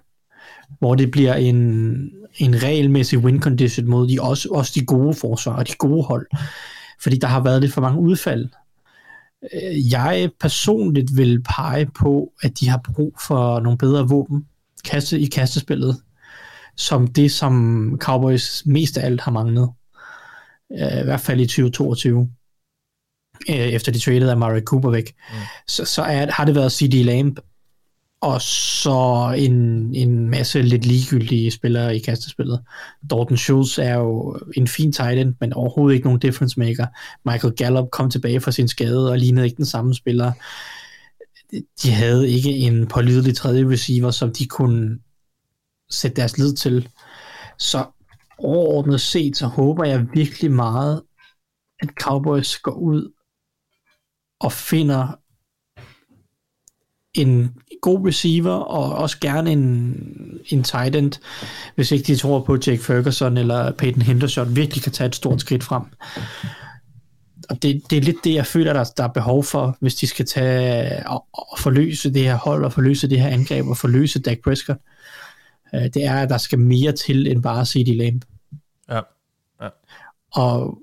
hvor 0.79 0.95
det 0.95 1.11
bliver 1.11 1.33
en, 1.33 1.57
en 2.37 2.63
regelmæssig 2.63 3.19
win 3.19 3.41
condition 3.41 3.87
mod 3.87 4.07
de, 4.07 4.21
også, 4.21 4.49
også 4.51 4.71
de 4.75 4.85
gode 4.85 5.13
forsvar 5.13 5.55
og 5.55 5.67
de 5.67 5.73
gode 5.73 6.03
hold. 6.03 6.27
Fordi 7.01 7.17
der 7.17 7.27
har 7.27 7.43
været 7.43 7.61
lidt 7.61 7.73
for 7.73 7.81
mange 7.81 7.99
udfald. 7.99 8.49
Jeg 9.91 10.29
personligt 10.39 11.17
vil 11.17 11.43
pege 11.43 11.85
på, 11.85 12.31
at 12.41 12.59
de 12.59 12.69
har 12.69 12.81
brug 12.93 13.17
for 13.27 13.59
nogle 13.59 13.77
bedre 13.77 14.07
våben 14.07 14.45
kaste, 14.85 15.19
i 15.19 15.25
kastespillet, 15.25 16.01
som 16.75 17.07
det, 17.07 17.31
som 17.31 17.97
Cowboys 18.01 18.65
mest 18.65 18.97
af 18.97 19.05
alt 19.05 19.21
har 19.21 19.31
manglet. 19.31 19.69
Øh, 20.71 21.01
I 21.01 21.03
hvert 21.03 21.19
fald 21.21 21.39
i 21.39 21.45
2022 21.45 22.29
øh, 23.49 23.55
efter 23.55 23.91
de 23.91 23.99
traded 23.99 24.29
af 24.29 24.37
Murray 24.37 24.61
Cooper 24.61 24.89
væk, 24.89 25.15
mm. 25.29 25.35
så, 25.67 25.85
så 25.85 26.01
er, 26.01 26.31
har 26.31 26.45
det 26.45 26.55
været 26.55 26.71
C.D. 26.71 26.93
Lamb 26.93 27.39
og 28.23 28.41
så 28.41 29.33
en, 29.37 29.55
en 29.95 30.29
masse 30.29 30.61
lidt 30.61 30.85
ligegyldige 30.85 31.51
spillere 31.51 31.95
i 31.95 31.99
kastespillet. 31.99 32.61
Dalton 33.09 33.37
Schultz 33.37 33.77
er 33.77 33.93
jo 33.93 34.39
en 34.57 34.67
fin 34.67 34.91
tight 34.91 35.19
end, 35.19 35.35
men 35.39 35.53
overhovedet 35.53 35.95
ikke 35.95 36.07
nogen 36.07 36.19
difference 36.19 36.59
maker. 36.59 36.85
Michael 37.25 37.53
Gallup 37.53 37.89
kom 37.91 38.09
tilbage 38.09 38.41
fra 38.41 38.51
sin 38.51 38.67
skade 38.67 39.11
og 39.11 39.17
lignede 39.17 39.45
ikke 39.45 39.57
den 39.57 39.65
samme 39.65 39.93
spiller. 39.93 40.31
De 41.83 41.91
havde 41.91 42.29
ikke 42.29 42.49
en 42.49 42.87
pålidelig 42.87 43.35
tredje 43.35 43.69
receiver, 43.69 44.11
som 44.11 44.33
de 44.33 44.47
kunne 44.47 44.99
sætte 45.89 46.15
deres 46.15 46.37
lid 46.37 46.53
til. 46.53 46.89
Så 47.59 47.85
overordnet 48.37 49.01
set, 49.01 49.37
så 49.37 49.47
håber 49.47 49.85
jeg 49.85 50.05
virkelig 50.13 50.51
meget, 50.51 51.01
at 51.79 51.89
Cowboys 52.01 52.57
går 52.57 52.71
ud 52.71 53.11
og 54.39 54.51
finder 54.51 55.07
en 57.13 57.53
god 57.83 58.07
receiver, 58.07 58.51
og 58.51 58.95
også 58.95 59.17
gerne 59.19 59.51
en, 59.51 59.95
en 60.47 60.63
tight 60.63 60.95
end, 60.95 61.11
hvis 61.75 61.91
ikke 61.91 62.07
de 62.07 62.15
tror 62.15 62.41
på, 62.41 62.53
at 62.53 62.67
Jake 62.67 62.83
Ferguson 62.83 63.37
eller 63.37 63.71
Peyton 63.71 64.01
Henderson 64.01 64.55
virkelig 64.55 64.83
kan 64.83 64.91
tage 64.91 65.07
et 65.07 65.15
stort 65.15 65.41
skridt 65.41 65.63
frem. 65.63 65.83
Og 67.49 67.61
det, 67.61 67.81
det 67.89 67.97
er 67.97 68.01
lidt 68.01 68.23
det, 68.23 68.33
jeg 68.33 68.45
føler, 68.45 68.73
der, 68.73 68.83
der 68.97 69.03
er 69.03 69.07
behov 69.07 69.43
for, 69.43 69.77
hvis 69.79 69.95
de 69.95 70.07
skal 70.07 70.25
tage 70.25 71.07
og, 71.07 71.25
og 71.33 71.59
forløse 71.59 72.13
det 72.13 72.21
her 72.21 72.35
hold, 72.35 72.65
og 72.65 72.73
forløse 72.73 73.09
det 73.09 73.21
her 73.21 73.29
angreb, 73.29 73.67
og 73.67 73.77
forløse 73.77 74.21
Dak 74.21 74.37
Prescott. 74.43 74.79
Øh, 75.75 75.81
det 75.81 76.05
er, 76.05 76.15
at 76.15 76.29
der 76.29 76.37
skal 76.37 76.59
mere 76.59 76.91
til 76.91 77.27
end 77.27 77.43
bare 77.43 77.65
CD 77.65 77.97
Lamb. 77.97 78.25
Ja. 78.89 79.01
ja. 79.61 79.69
Og 80.33 80.77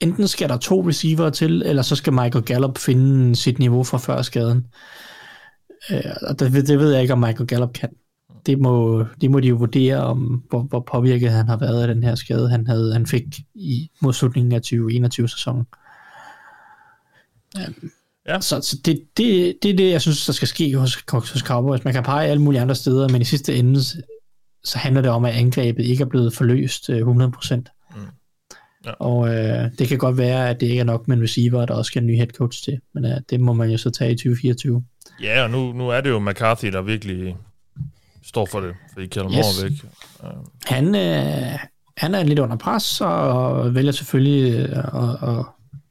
enten 0.00 0.28
skal 0.28 0.48
der 0.48 0.56
to 0.56 0.88
receiver 0.88 1.30
til, 1.30 1.62
eller 1.66 1.82
så 1.82 1.96
skal 1.96 2.12
Michael 2.12 2.44
Gallup 2.44 2.78
finde 2.78 3.36
sit 3.36 3.58
niveau 3.58 3.84
fra 3.84 3.98
før 3.98 4.22
skaden. 4.22 4.66
Øh, 5.90 6.00
og 6.22 6.40
det, 6.40 6.52
det 6.68 6.78
ved 6.78 6.92
jeg 6.92 7.02
ikke, 7.02 7.12
om 7.12 7.18
Michael 7.18 7.46
Gallup 7.46 7.72
kan. 7.72 7.88
Det 8.46 8.58
må, 8.58 9.04
det 9.20 9.30
må 9.30 9.40
de 9.40 9.48
jo 9.48 9.56
vurdere, 9.56 9.96
om 9.96 10.44
hvor, 10.48 10.62
hvor 10.62 10.80
påvirket 10.80 11.30
han 11.30 11.48
har 11.48 11.56
været 11.56 11.82
af 11.82 11.94
den 11.94 12.02
her 12.02 12.14
skade, 12.14 12.48
han, 12.48 12.66
havde, 12.66 12.92
han 12.92 13.06
fik 13.06 13.24
i 13.54 13.90
modslutningen 14.00 14.52
af 14.52 14.60
2021-sæsonen. 14.66 15.66
Um, 17.56 17.90
ja. 18.28 18.40
Så, 18.40 18.60
så 18.60 18.76
det, 18.84 19.02
det, 19.16 19.56
det 19.62 19.70
er 19.70 19.76
det, 19.76 19.90
jeg 19.90 20.00
synes, 20.00 20.26
der 20.26 20.32
skal 20.32 20.48
ske 20.48 20.76
hos, 20.76 21.04
hos 21.12 21.40
Cowboys. 21.40 21.84
Man 21.84 21.94
kan 21.94 22.02
pege 22.02 22.28
alle 22.28 22.42
mulige 22.42 22.60
andre 22.60 22.74
steder, 22.74 23.08
men 23.08 23.22
i 23.22 23.24
sidste 23.24 23.56
ende, 23.56 23.80
så 24.64 24.78
handler 24.78 25.02
det 25.02 25.10
om, 25.10 25.24
at 25.24 25.34
angrebet 25.34 25.84
ikke 25.84 26.02
er 26.02 26.08
blevet 26.08 26.34
forløst 26.34 26.90
100%. 26.90 26.94
Mm. 27.96 28.02
Ja. 28.86 28.90
Og 28.90 29.28
øh, 29.28 29.70
det 29.78 29.88
kan 29.88 29.98
godt 29.98 30.18
være, 30.18 30.50
at 30.50 30.60
det 30.60 30.66
ikke 30.66 30.80
er 30.80 30.84
nok 30.84 31.08
med 31.08 31.16
en 31.16 31.22
receiver, 31.22 31.66
der 31.66 31.74
også 31.74 31.88
skal 31.88 32.02
en 32.02 32.06
ny 32.06 32.16
head 32.16 32.26
coach 32.26 32.64
til, 32.64 32.80
men 32.94 33.04
øh, 33.04 33.20
det 33.30 33.40
må 33.40 33.52
man 33.52 33.70
jo 33.70 33.78
så 33.78 33.90
tage 33.90 34.12
i 34.12 34.14
2024. 34.14 34.84
Ja, 35.20 35.42
og 35.42 35.50
nu, 35.50 35.72
nu 35.72 35.88
er 35.88 36.00
det 36.00 36.10
jo 36.10 36.18
McCarthy, 36.18 36.68
der 36.68 36.82
virkelig 36.82 37.36
står 38.24 38.46
for 38.46 38.60
det, 38.60 38.74
fordi 38.92 39.06
Kjell 39.06 39.28
yes. 39.38 39.62
Væk. 39.62 39.72
Han, 40.64 40.94
øh, 40.94 41.58
han 41.96 42.14
er 42.14 42.22
lidt 42.22 42.38
under 42.38 42.56
pres, 42.56 43.00
og 43.00 43.74
vælger 43.74 43.92
selvfølgelig 43.92 44.68
øh, 44.68 44.78
at, 44.78 45.28
at 45.28 45.44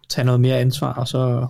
tage 0.10 0.26
noget 0.26 0.42
mere 0.42 0.60
ansvar, 0.60 0.94
og 0.94 1.08
så 1.08 1.48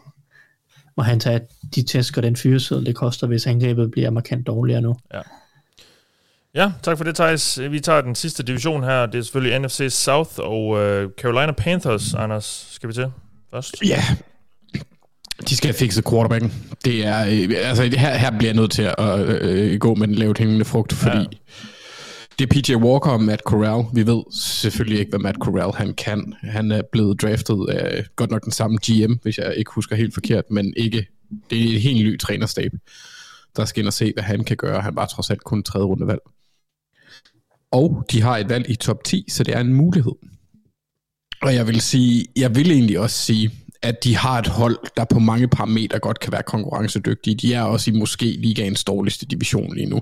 må 0.97 1.03
han 1.03 1.19
tage 1.19 1.41
de 1.75 1.83
tæsk 1.83 2.17
og 2.17 2.23
den 2.23 2.35
fyreseddel, 2.35 2.85
det 2.85 2.95
koster, 2.95 3.27
hvis 3.27 3.47
angrebet 3.47 3.91
bliver 3.91 4.09
markant 4.09 4.47
dårligere 4.47 4.81
nu. 4.81 4.95
Ja. 5.13 5.21
Ja, 6.55 6.71
tak 6.83 6.97
for 6.97 7.03
det, 7.03 7.15
Thijs. 7.15 7.59
Vi 7.69 7.79
tager 7.79 8.01
den 8.01 8.15
sidste 8.15 8.43
division 8.43 8.83
her. 8.83 9.05
Det 9.05 9.19
er 9.19 9.21
selvfølgelig 9.21 9.59
NFC 9.59 9.87
South 9.89 10.31
og 10.37 10.67
uh, 10.67 11.11
Carolina 11.21 11.51
Panthers, 11.51 12.13
Anders. 12.13 12.67
Skal 12.71 12.89
vi 12.89 12.93
til 12.93 13.11
først? 13.51 13.75
Ja, 13.85 14.03
de 15.49 15.55
skal 15.55 15.73
fikse 15.73 16.03
quarterbacken. 16.09 16.53
Det 16.85 17.05
er, 17.05 17.25
øh, 17.25 17.69
altså, 17.69 17.83
her, 17.83 18.17
her 18.17 18.37
bliver 18.37 18.49
jeg 18.49 18.55
nødt 18.55 18.71
til 18.71 18.91
at 18.97 19.19
øh, 19.19 19.79
gå 19.79 19.95
med 19.95 20.07
den 20.07 20.15
lavt 20.15 20.37
hængende 20.37 20.65
frugt, 20.65 20.93
fordi 20.93 21.17
ja. 21.17 21.23
det 22.39 22.49
er 22.49 22.61
PJ 22.61 22.75
Walker 22.75 23.09
og 23.09 23.21
Matt 23.21 23.41
Corral. 23.41 23.85
Vi 23.93 24.07
ved 24.07 24.23
selvfølgelig 24.31 24.99
ikke, 24.99 25.09
hvad 25.09 25.19
Matt 25.19 25.37
Corral 25.37 25.73
han 25.73 25.93
kan. 25.93 26.33
Han 26.41 26.71
er 26.71 26.81
blevet 26.91 27.21
draftet 27.21 27.69
af 27.69 28.05
godt 28.15 28.31
nok 28.31 28.43
den 28.43 28.51
samme 28.51 28.77
GM, 28.77 29.13
hvis 29.23 29.37
jeg 29.37 29.55
ikke 29.57 29.71
husker 29.75 29.95
helt 29.95 30.13
forkert, 30.13 30.43
men 30.51 30.73
ikke. 30.77 31.07
Det 31.49 31.59
er 31.69 31.75
et 31.75 31.81
helt 31.81 32.05
ny 32.05 32.19
trænerstab, 32.19 32.71
der 33.55 33.65
skal 33.65 33.79
ind 33.79 33.87
og 33.87 33.93
se, 33.93 34.13
hvad 34.13 34.23
han 34.23 34.43
kan 34.43 34.57
gøre. 34.57 34.81
Han 34.81 34.95
var 34.95 35.05
trods 35.05 35.29
alt 35.29 35.43
kun 35.43 35.63
tredje 35.63 35.85
rundevalg. 35.85 36.19
Og 37.71 38.05
de 38.11 38.21
har 38.21 38.37
et 38.37 38.49
valg 38.49 38.69
i 38.69 38.75
top 38.75 39.03
10, 39.03 39.25
så 39.29 39.43
det 39.43 39.55
er 39.55 39.59
en 39.59 39.73
mulighed. 39.73 40.11
Og 41.41 41.55
jeg 41.55 41.67
vil 41.67 41.81
sige, 41.81 42.25
jeg 42.35 42.55
vil 42.55 42.71
egentlig 42.71 42.99
også 42.99 43.15
sige, 43.15 43.51
at 43.83 44.03
de 44.03 44.15
har 44.15 44.39
et 44.39 44.47
hold, 44.47 44.77
der 44.97 45.05
på 45.05 45.19
mange 45.19 45.47
parametre 45.47 45.99
godt 45.99 46.19
kan 46.19 46.31
være 46.31 46.43
konkurrencedygtige. 46.43 47.35
De 47.35 47.53
er 47.53 47.61
også 47.61 47.91
i 47.91 47.93
måske 47.93 48.25
ligaens 48.25 48.83
dårligste 48.83 49.25
division 49.25 49.75
lige 49.75 49.89
nu. 49.89 50.01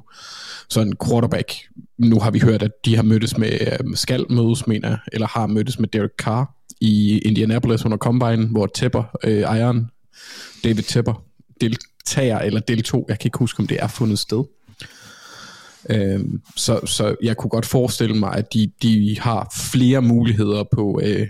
Så 0.69 0.81
en 0.81 0.95
quarterback, 1.07 1.53
nu 1.97 2.19
har 2.19 2.31
vi 2.31 2.39
hørt, 2.39 2.63
at 2.63 2.85
de 2.85 2.95
har 2.95 3.03
mødtes 3.03 3.37
med, 3.37 3.77
øhm, 3.79 3.95
skal 3.95 4.25
mødes, 4.29 4.67
mener 4.67 4.97
eller 5.13 5.27
har 5.27 5.47
mødtes 5.47 5.79
med 5.79 5.87
Derek 5.87 6.11
Carr 6.17 6.55
i 6.81 7.17
Indianapolis 7.17 7.85
under 7.85 7.97
Combine, 7.97 8.47
hvor 8.47 8.65
Tepper, 8.65 9.03
øh, 9.23 9.39
ejeren, 9.39 9.87
David 10.63 10.83
Tepper, 10.83 11.23
deltager 11.61 12.39
eller 12.39 12.59
deltog, 12.59 13.05
jeg 13.09 13.19
kan 13.19 13.27
ikke 13.27 13.37
huske, 13.37 13.59
om 13.59 13.67
det 13.67 13.77
er 13.81 13.87
fundet 13.87 14.19
sted. 14.19 14.43
Øh, 15.89 16.19
så, 16.55 16.85
så 16.85 17.15
jeg 17.23 17.37
kunne 17.37 17.49
godt 17.49 17.65
forestille 17.65 18.15
mig, 18.15 18.35
at 18.35 18.53
de, 18.53 18.71
de 18.81 19.19
har 19.19 19.53
flere 19.71 20.01
muligheder 20.01 20.63
på, 20.71 21.01
øh, 21.03 21.27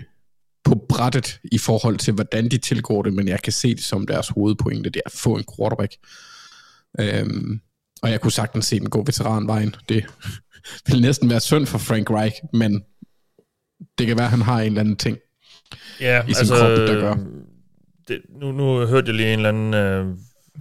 på 0.64 0.86
brættet 0.88 1.40
i 1.52 1.58
forhold 1.58 1.96
til, 1.96 2.14
hvordan 2.14 2.48
de 2.48 2.58
tilgår 2.58 3.02
det, 3.02 3.14
men 3.14 3.28
jeg 3.28 3.42
kan 3.42 3.52
se 3.52 3.74
det 3.74 3.84
som 3.84 4.06
deres 4.06 4.28
hovedpointe, 4.28 4.90
det 4.90 5.02
er 5.06 5.10
at 5.10 5.12
få 5.12 5.36
en 5.36 5.44
quarterback. 5.56 5.94
Øhm, 7.00 7.60
og 8.02 8.10
jeg 8.10 8.20
kunne 8.20 8.32
sagtens 8.32 8.66
se 8.66 8.80
den 8.80 8.90
gå 8.90 9.02
veteranvejen. 9.02 9.74
Det 9.88 10.04
vil 10.86 11.00
næsten 11.00 11.30
være 11.30 11.40
synd 11.40 11.66
for 11.66 11.78
Frank 11.78 12.10
Reich, 12.10 12.36
men 12.52 12.84
det 13.98 14.06
kan 14.06 14.16
være, 14.16 14.26
at 14.26 14.30
han 14.30 14.42
har 14.42 14.60
en 14.60 14.66
eller 14.66 14.80
anden 14.80 14.96
ting, 14.96 15.18
Ja, 16.00 16.22
i 16.22 16.32
sin 16.32 16.36
altså, 16.38 16.54
krop, 16.54 16.70
der 16.70 17.00
gør. 17.00 17.16
Det, 18.08 18.20
nu, 18.28 18.52
nu 18.52 18.86
hørte 18.86 19.06
jeg 19.06 19.14
lige 19.14 19.32
en 19.32 19.38
eller 19.38 19.48
anden 19.48 19.74
øh, 19.74 20.04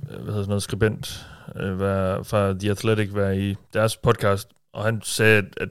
hvad 0.07 0.17
hedder 0.17 0.33
sådan 0.33 0.47
noget, 0.47 0.63
skribent 0.63 1.25
øh, 1.55 1.79
være, 1.79 2.25
fra 2.25 2.53
The 2.53 2.71
Athletic 2.71 3.09
være 3.13 3.39
i 3.39 3.55
deres 3.73 3.97
podcast, 3.97 4.49
og 4.73 4.83
han 4.83 5.01
sagde, 5.03 5.37
at, 5.37 5.45
at 5.57 5.69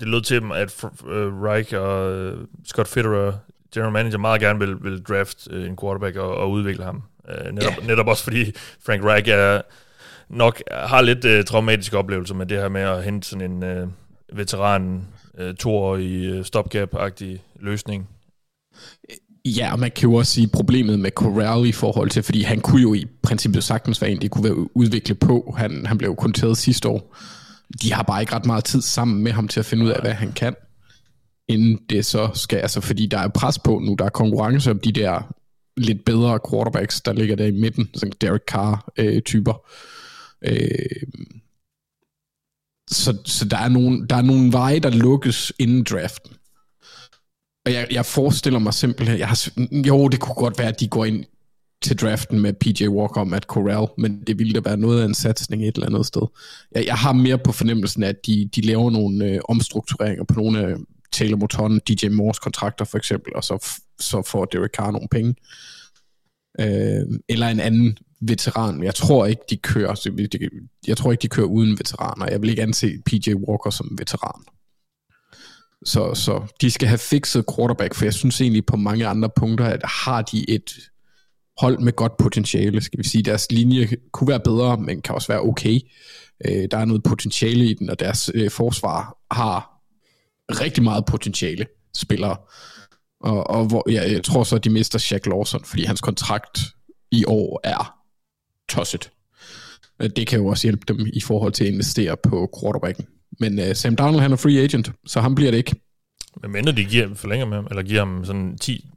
det 0.00 0.08
lød 0.08 0.22
til 0.22 0.40
dem, 0.40 0.52
at 0.52 0.84
øh, 1.06 1.42
Reich 1.42 1.74
og 1.76 2.12
øh, 2.12 2.38
Scott 2.64 2.88
Fitterer, 2.88 3.32
general 3.74 3.92
manager, 3.92 4.18
meget 4.18 4.40
gerne 4.40 4.58
vil, 4.58 4.84
vil 4.84 5.02
draft 5.02 5.48
øh, 5.50 5.68
en 5.68 5.76
quarterback 5.80 6.16
og, 6.16 6.36
og 6.36 6.50
udvikle 6.50 6.84
ham. 6.84 7.02
Øh, 7.28 7.52
netop, 7.52 7.72
yeah. 7.72 7.86
netop 7.86 8.06
også 8.06 8.24
fordi 8.24 8.52
Frank 8.86 9.04
Reich 9.04 9.30
er 9.30 9.60
nok 10.28 10.62
har 10.70 11.02
lidt 11.02 11.24
øh, 11.24 11.44
traumatiske 11.44 11.98
oplevelser 11.98 12.34
med 12.34 12.46
det 12.46 12.58
her 12.58 12.68
med 12.68 12.80
at 12.80 13.04
hente 13.04 13.28
sådan 13.28 13.50
en 13.50 13.62
øh, 13.62 13.88
veteran 14.32 15.06
øh, 15.38 15.54
toårig 15.54 16.24
øh, 16.24 16.44
stopgap-agtig 16.44 17.42
løsning. 17.60 18.08
Ja, 19.44 19.72
og 19.72 19.78
man 19.78 19.90
kan 19.90 20.08
jo 20.08 20.14
også 20.14 20.32
sige 20.32 20.48
problemet 20.48 20.98
med 20.98 21.10
Corral 21.10 21.66
i 21.66 21.72
forhold 21.72 22.10
til, 22.10 22.22
fordi 22.22 22.42
han 22.42 22.60
kunne 22.60 22.82
jo 22.82 22.94
i 22.94 23.06
princippet 23.22 23.64
sagtens 23.64 24.02
være 24.02 24.10
en, 24.10 24.22
de 24.22 24.28
kunne 24.28 24.44
være 24.44 24.76
udviklet 24.76 25.18
på. 25.18 25.54
Han, 25.58 25.86
han 25.86 25.98
blev 25.98 26.08
jo 26.08 26.14
kun 26.14 26.32
taget 26.32 26.58
sidste 26.58 26.88
år. 26.88 27.16
De 27.82 27.92
har 27.92 28.02
bare 28.02 28.20
ikke 28.20 28.34
ret 28.34 28.46
meget 28.46 28.64
tid 28.64 28.80
sammen 28.80 29.24
med 29.24 29.32
ham 29.32 29.48
til 29.48 29.60
at 29.60 29.66
finde 29.66 29.84
ud 29.84 29.90
af, 29.90 30.00
hvad 30.00 30.12
han 30.12 30.32
kan. 30.32 30.54
Inden 31.48 31.78
det 31.90 32.06
så 32.06 32.30
skal, 32.34 32.58
altså 32.58 32.80
fordi 32.80 33.06
der 33.06 33.18
er 33.18 33.28
pres 33.28 33.58
på 33.58 33.78
nu, 33.78 33.94
der 33.94 34.04
er 34.04 34.08
konkurrence 34.08 34.70
om 34.70 34.78
de 34.78 34.92
der 34.92 35.34
lidt 35.76 36.04
bedre 36.04 36.38
quarterbacks, 36.50 37.00
der 37.00 37.12
ligger 37.12 37.36
der 37.36 37.44
i 37.44 37.50
midten, 37.50 37.90
sådan 37.94 38.12
Derek 38.20 38.42
Carr-typer. 38.50 39.66
Øh, 40.42 40.52
øh, 40.52 41.02
så, 42.90 43.18
så 43.24 43.44
der 43.44 43.56
er, 43.56 43.68
nogle, 43.68 44.06
der 44.06 44.16
er 44.16 44.22
nogle 44.22 44.52
veje, 44.52 44.78
der 44.78 44.90
lukkes 44.90 45.52
inden 45.58 45.84
draften. 45.84 46.36
Og 47.66 47.72
jeg, 47.72 47.86
jeg 47.90 48.06
forestiller 48.06 48.58
mig 48.58 48.74
simpelthen, 48.74 49.18
jeg 49.18 49.28
har, 49.28 49.50
jo, 49.86 50.08
det 50.08 50.20
kunne 50.20 50.34
godt 50.34 50.58
være, 50.58 50.68
at 50.68 50.80
de 50.80 50.88
går 50.88 51.04
ind 51.04 51.24
til 51.82 51.98
draften 51.98 52.40
med 52.40 52.52
PJ 52.52 52.88
Walker 52.88 53.20
og 53.20 53.28
Matt 53.28 53.44
Corral, 53.44 53.88
men 53.98 54.22
det 54.26 54.38
ville 54.38 54.52
da 54.52 54.60
være 54.60 54.76
noget 54.76 55.00
af 55.00 55.04
en 55.04 55.14
satsning 55.14 55.62
et 55.62 55.74
eller 55.74 55.86
andet 55.86 56.06
sted. 56.06 56.22
Jeg, 56.74 56.86
jeg 56.86 56.94
har 56.94 57.12
mere 57.12 57.38
på 57.38 57.52
fornemmelsen 57.52 58.02
at 58.02 58.26
de, 58.26 58.50
de 58.56 58.60
laver 58.60 58.90
nogle 58.90 59.24
øh, 59.24 59.40
omstruktureringer 59.48 60.24
på 60.24 60.34
nogle 60.34 60.60
af 60.66 60.76
Taylor 61.14 61.36
Moton, 61.36 61.80
DJ 61.88 62.08
Moores 62.08 62.38
kontrakter 62.38 62.84
for 62.84 62.98
eksempel, 62.98 63.36
og 63.36 63.44
så, 63.44 63.66
så 64.00 64.22
får 64.22 64.44
Derek 64.44 64.70
Carr 64.70 64.90
nogle 64.90 65.08
penge. 65.10 65.34
Øh, 66.60 67.18
eller 67.28 67.48
en 67.48 67.60
anden 67.60 67.98
veteran. 68.20 68.82
Jeg 68.82 68.94
tror 68.94 69.26
ikke, 69.26 69.42
de 69.50 69.56
kører, 69.56 70.08
jeg 70.86 70.96
tror 70.96 71.12
ikke, 71.12 71.22
de 71.22 71.28
kører 71.28 71.46
uden 71.46 71.78
veteraner. 71.78 72.26
Jeg 72.30 72.42
vil 72.42 72.50
ikke 72.50 72.62
anse 72.62 72.92
PJ 73.06 73.34
Walker 73.34 73.70
som 73.70 73.98
veteran. 73.98 74.42
Så, 75.84 76.14
så 76.14 76.46
de 76.60 76.70
skal 76.70 76.88
have 76.88 76.98
fikset 76.98 77.44
quarterback, 77.56 77.94
for 77.94 78.04
jeg 78.04 78.14
synes 78.14 78.40
egentlig 78.40 78.66
på 78.66 78.76
mange 78.76 79.06
andre 79.06 79.30
punkter, 79.36 79.64
at 79.64 79.80
har 79.84 80.22
de 80.22 80.50
et 80.50 80.70
hold 81.60 81.78
med 81.78 81.92
godt 81.92 82.16
potentiale, 82.16 82.80
skal 82.80 82.98
vi 82.98 83.08
sige. 83.08 83.22
Deres 83.22 83.52
linje 83.52 83.88
kunne 84.12 84.28
være 84.28 84.40
bedre, 84.40 84.76
men 84.76 85.02
kan 85.02 85.14
også 85.14 85.28
være 85.28 85.40
okay. 85.40 85.80
Øh, 86.46 86.68
der 86.70 86.78
er 86.78 86.84
noget 86.84 87.02
potentiale 87.02 87.64
i 87.64 87.74
den, 87.74 87.90
og 87.90 88.00
deres 88.00 88.30
øh, 88.34 88.50
forsvar 88.50 89.16
har 89.30 89.73
rigtig 90.50 90.82
meget 90.82 91.04
potentiale 91.04 91.66
spillere. 91.96 92.36
Og, 93.20 93.50
og 93.50 93.66
hvor, 93.66 93.90
ja, 93.90 94.12
jeg 94.12 94.24
tror 94.24 94.44
så, 94.44 94.56
at 94.56 94.64
de 94.64 94.70
mister 94.70 94.98
Shaq 94.98 95.26
Lawson, 95.26 95.64
fordi 95.64 95.84
hans 95.84 96.00
kontrakt 96.00 96.60
i 97.10 97.24
år 97.26 97.60
er 97.64 97.98
tosset. 98.68 99.10
Øh, 100.02 100.10
det 100.16 100.26
kan 100.26 100.38
jo 100.38 100.46
også 100.46 100.66
hjælpe 100.66 100.84
dem 100.88 101.06
i 101.12 101.20
forhold 101.20 101.52
til 101.52 101.64
at 101.64 101.70
investere 101.70 102.16
på 102.16 102.50
quarterbacken. 102.60 103.06
Men 103.40 103.58
uh, 103.58 103.64
Sam 103.74 103.96
Darnold, 103.96 104.20
han 104.20 104.32
er 104.32 104.36
free 104.36 104.62
agent, 104.62 104.92
så 105.06 105.20
han 105.20 105.34
bliver 105.34 105.50
det 105.50 105.58
ikke. 105.58 105.74
Men 106.42 106.52
mindre 106.52 106.72
de 106.72 106.84
giver 106.84 107.14
forlænger 107.14 107.46
med 107.46 107.56
ham, 107.56 107.66
eller 107.70 107.82
giver 107.82 108.00
ham 108.00 108.24
sådan 108.24 108.58
10... 108.58 108.90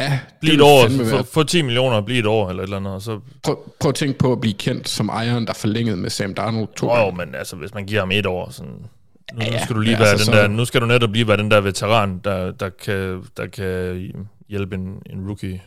Ja, 0.00 0.20
bliv 0.40 0.54
et 0.54 0.60
år, 0.60 0.88
få, 0.88 1.22
få 1.22 1.42
10 1.42 1.62
millioner 1.62 1.96
og 1.96 2.04
blive 2.04 2.18
et 2.18 2.26
år, 2.26 2.48
eller 2.48 2.62
et 2.62 2.66
eller 2.66 2.76
andet. 2.76 2.92
Og 2.92 3.02
så... 3.02 3.20
prøv, 3.42 3.58
prøv 3.80 3.88
at 3.88 3.94
tænke 3.94 4.18
på 4.18 4.32
at 4.32 4.40
blive 4.40 4.54
kendt 4.54 4.88
som 4.88 5.08
ejeren, 5.08 5.46
der 5.46 5.52
forlængede 5.52 5.96
med 5.96 6.10
Sam 6.10 6.34
Darnold 6.34 6.68
to 6.76 6.88
oh, 6.88 6.96
gange. 6.96 7.16
men 7.16 7.34
altså, 7.34 7.56
hvis 7.56 7.74
man 7.74 7.86
giver 7.86 8.00
ham 8.00 8.10
et 8.10 8.26
år, 8.26 8.50
sådan... 8.50 8.86
Nu, 9.34 9.44
ja, 9.44 9.50
nu 9.50 9.58
skal 9.64 9.76
du 9.76 9.80
lige 9.80 9.98
være 9.98 10.08
altså, 10.08 10.30
den 10.30 10.38
der, 10.38 10.48
nu 10.48 10.64
skal 10.64 10.80
du 10.80 10.86
netop 10.86 11.12
lige 11.12 11.28
være 11.28 11.36
den 11.36 11.50
der 11.50 11.60
veteran, 11.60 12.20
der, 12.24 12.50
der, 12.50 12.68
kan, 12.68 13.22
der 13.36 13.46
kan 13.46 14.12
hjælpe 14.48 14.74
en, 14.74 15.02
en 15.10 15.26
rookie 15.26 15.62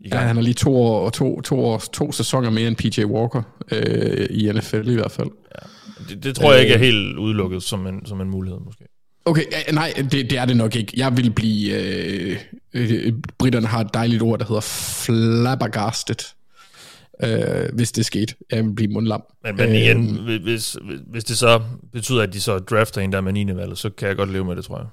i 0.00 0.08
gang. 0.08 0.22
Ja, 0.22 0.26
han 0.26 0.36
har 0.36 0.42
lige 0.42 0.54
to 0.54 0.76
år, 0.76 1.10
to, 1.10 1.40
to, 1.40 1.64
år, 1.64 1.78
to 1.92 2.12
sæsoner 2.12 2.50
mere 2.50 2.68
end 2.68 2.76
PJ 2.76 3.04
Walker 3.04 3.42
øh, 3.72 4.26
i 4.30 4.52
NFL 4.52 4.88
i 4.88 4.94
hvert 4.94 5.10
fald. 5.10 5.28
Ja. 5.28 5.66
Det, 6.08 6.24
det 6.24 6.36
tror 6.36 6.52
jeg 6.52 6.62
ikke 6.62 6.74
er 6.74 6.78
helt 6.78 7.18
udelukket 7.18 7.62
som 7.62 7.86
en, 7.86 8.06
som 8.06 8.20
en 8.20 8.30
mulighed, 8.30 8.60
måske. 8.64 8.84
Okay, 9.24 9.44
nej, 9.72 9.92
det, 9.96 10.12
det 10.12 10.38
er 10.38 10.44
det 10.44 10.56
nok 10.56 10.76
ikke. 10.76 10.92
Jeg 10.96 11.16
vil 11.16 11.30
blive... 11.30 11.72
Øh, 11.72 12.38
øh, 12.74 13.12
britterne 13.38 13.66
har 13.66 13.80
et 13.80 13.94
dejligt 13.94 14.22
ord, 14.22 14.38
der 14.38 14.44
hedder 14.44 14.60
flabbergasted, 14.60 16.34
øh, 17.22 17.74
hvis 17.74 17.92
det 17.92 18.06
skete. 18.06 18.34
Jeg 18.50 18.64
vil 18.64 18.74
blive 18.74 18.92
mundlam. 18.92 19.22
Men, 19.44 19.56
men 19.56 19.74
igen, 19.74 20.28
øh, 20.28 20.42
hvis, 20.42 20.76
hvis 21.06 21.24
det 21.24 21.38
så 21.38 21.60
betyder, 21.92 22.22
at 22.22 22.32
de 22.32 22.40
så 22.40 22.58
drafter 22.58 23.00
en 23.00 23.12
der 23.12 23.20
med 23.20 23.32
9. 23.32 23.56
valg, 23.56 23.76
så 23.76 23.90
kan 23.90 24.08
jeg 24.08 24.16
godt 24.16 24.32
leve 24.32 24.44
med 24.44 24.56
det, 24.56 24.64
tror 24.64 24.78
jeg. 24.78 24.86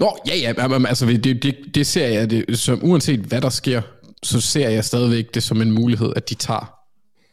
Nå, 0.00 0.16
ja, 0.26 0.36
ja, 0.36 0.86
altså 0.86 1.06
det, 1.06 1.42
det, 1.42 1.56
det 1.74 1.86
ser 1.86 2.08
jeg, 2.08 2.30
det, 2.30 2.58
som 2.58 2.80
uanset 2.82 3.20
hvad 3.20 3.40
der 3.40 3.48
sker, 3.48 3.82
så 4.22 4.40
ser 4.40 4.68
jeg 4.68 4.84
stadigvæk 4.84 5.34
det 5.34 5.42
som 5.42 5.62
en 5.62 5.70
mulighed, 5.70 6.12
at 6.16 6.28
de 6.28 6.34
tager 6.34 6.74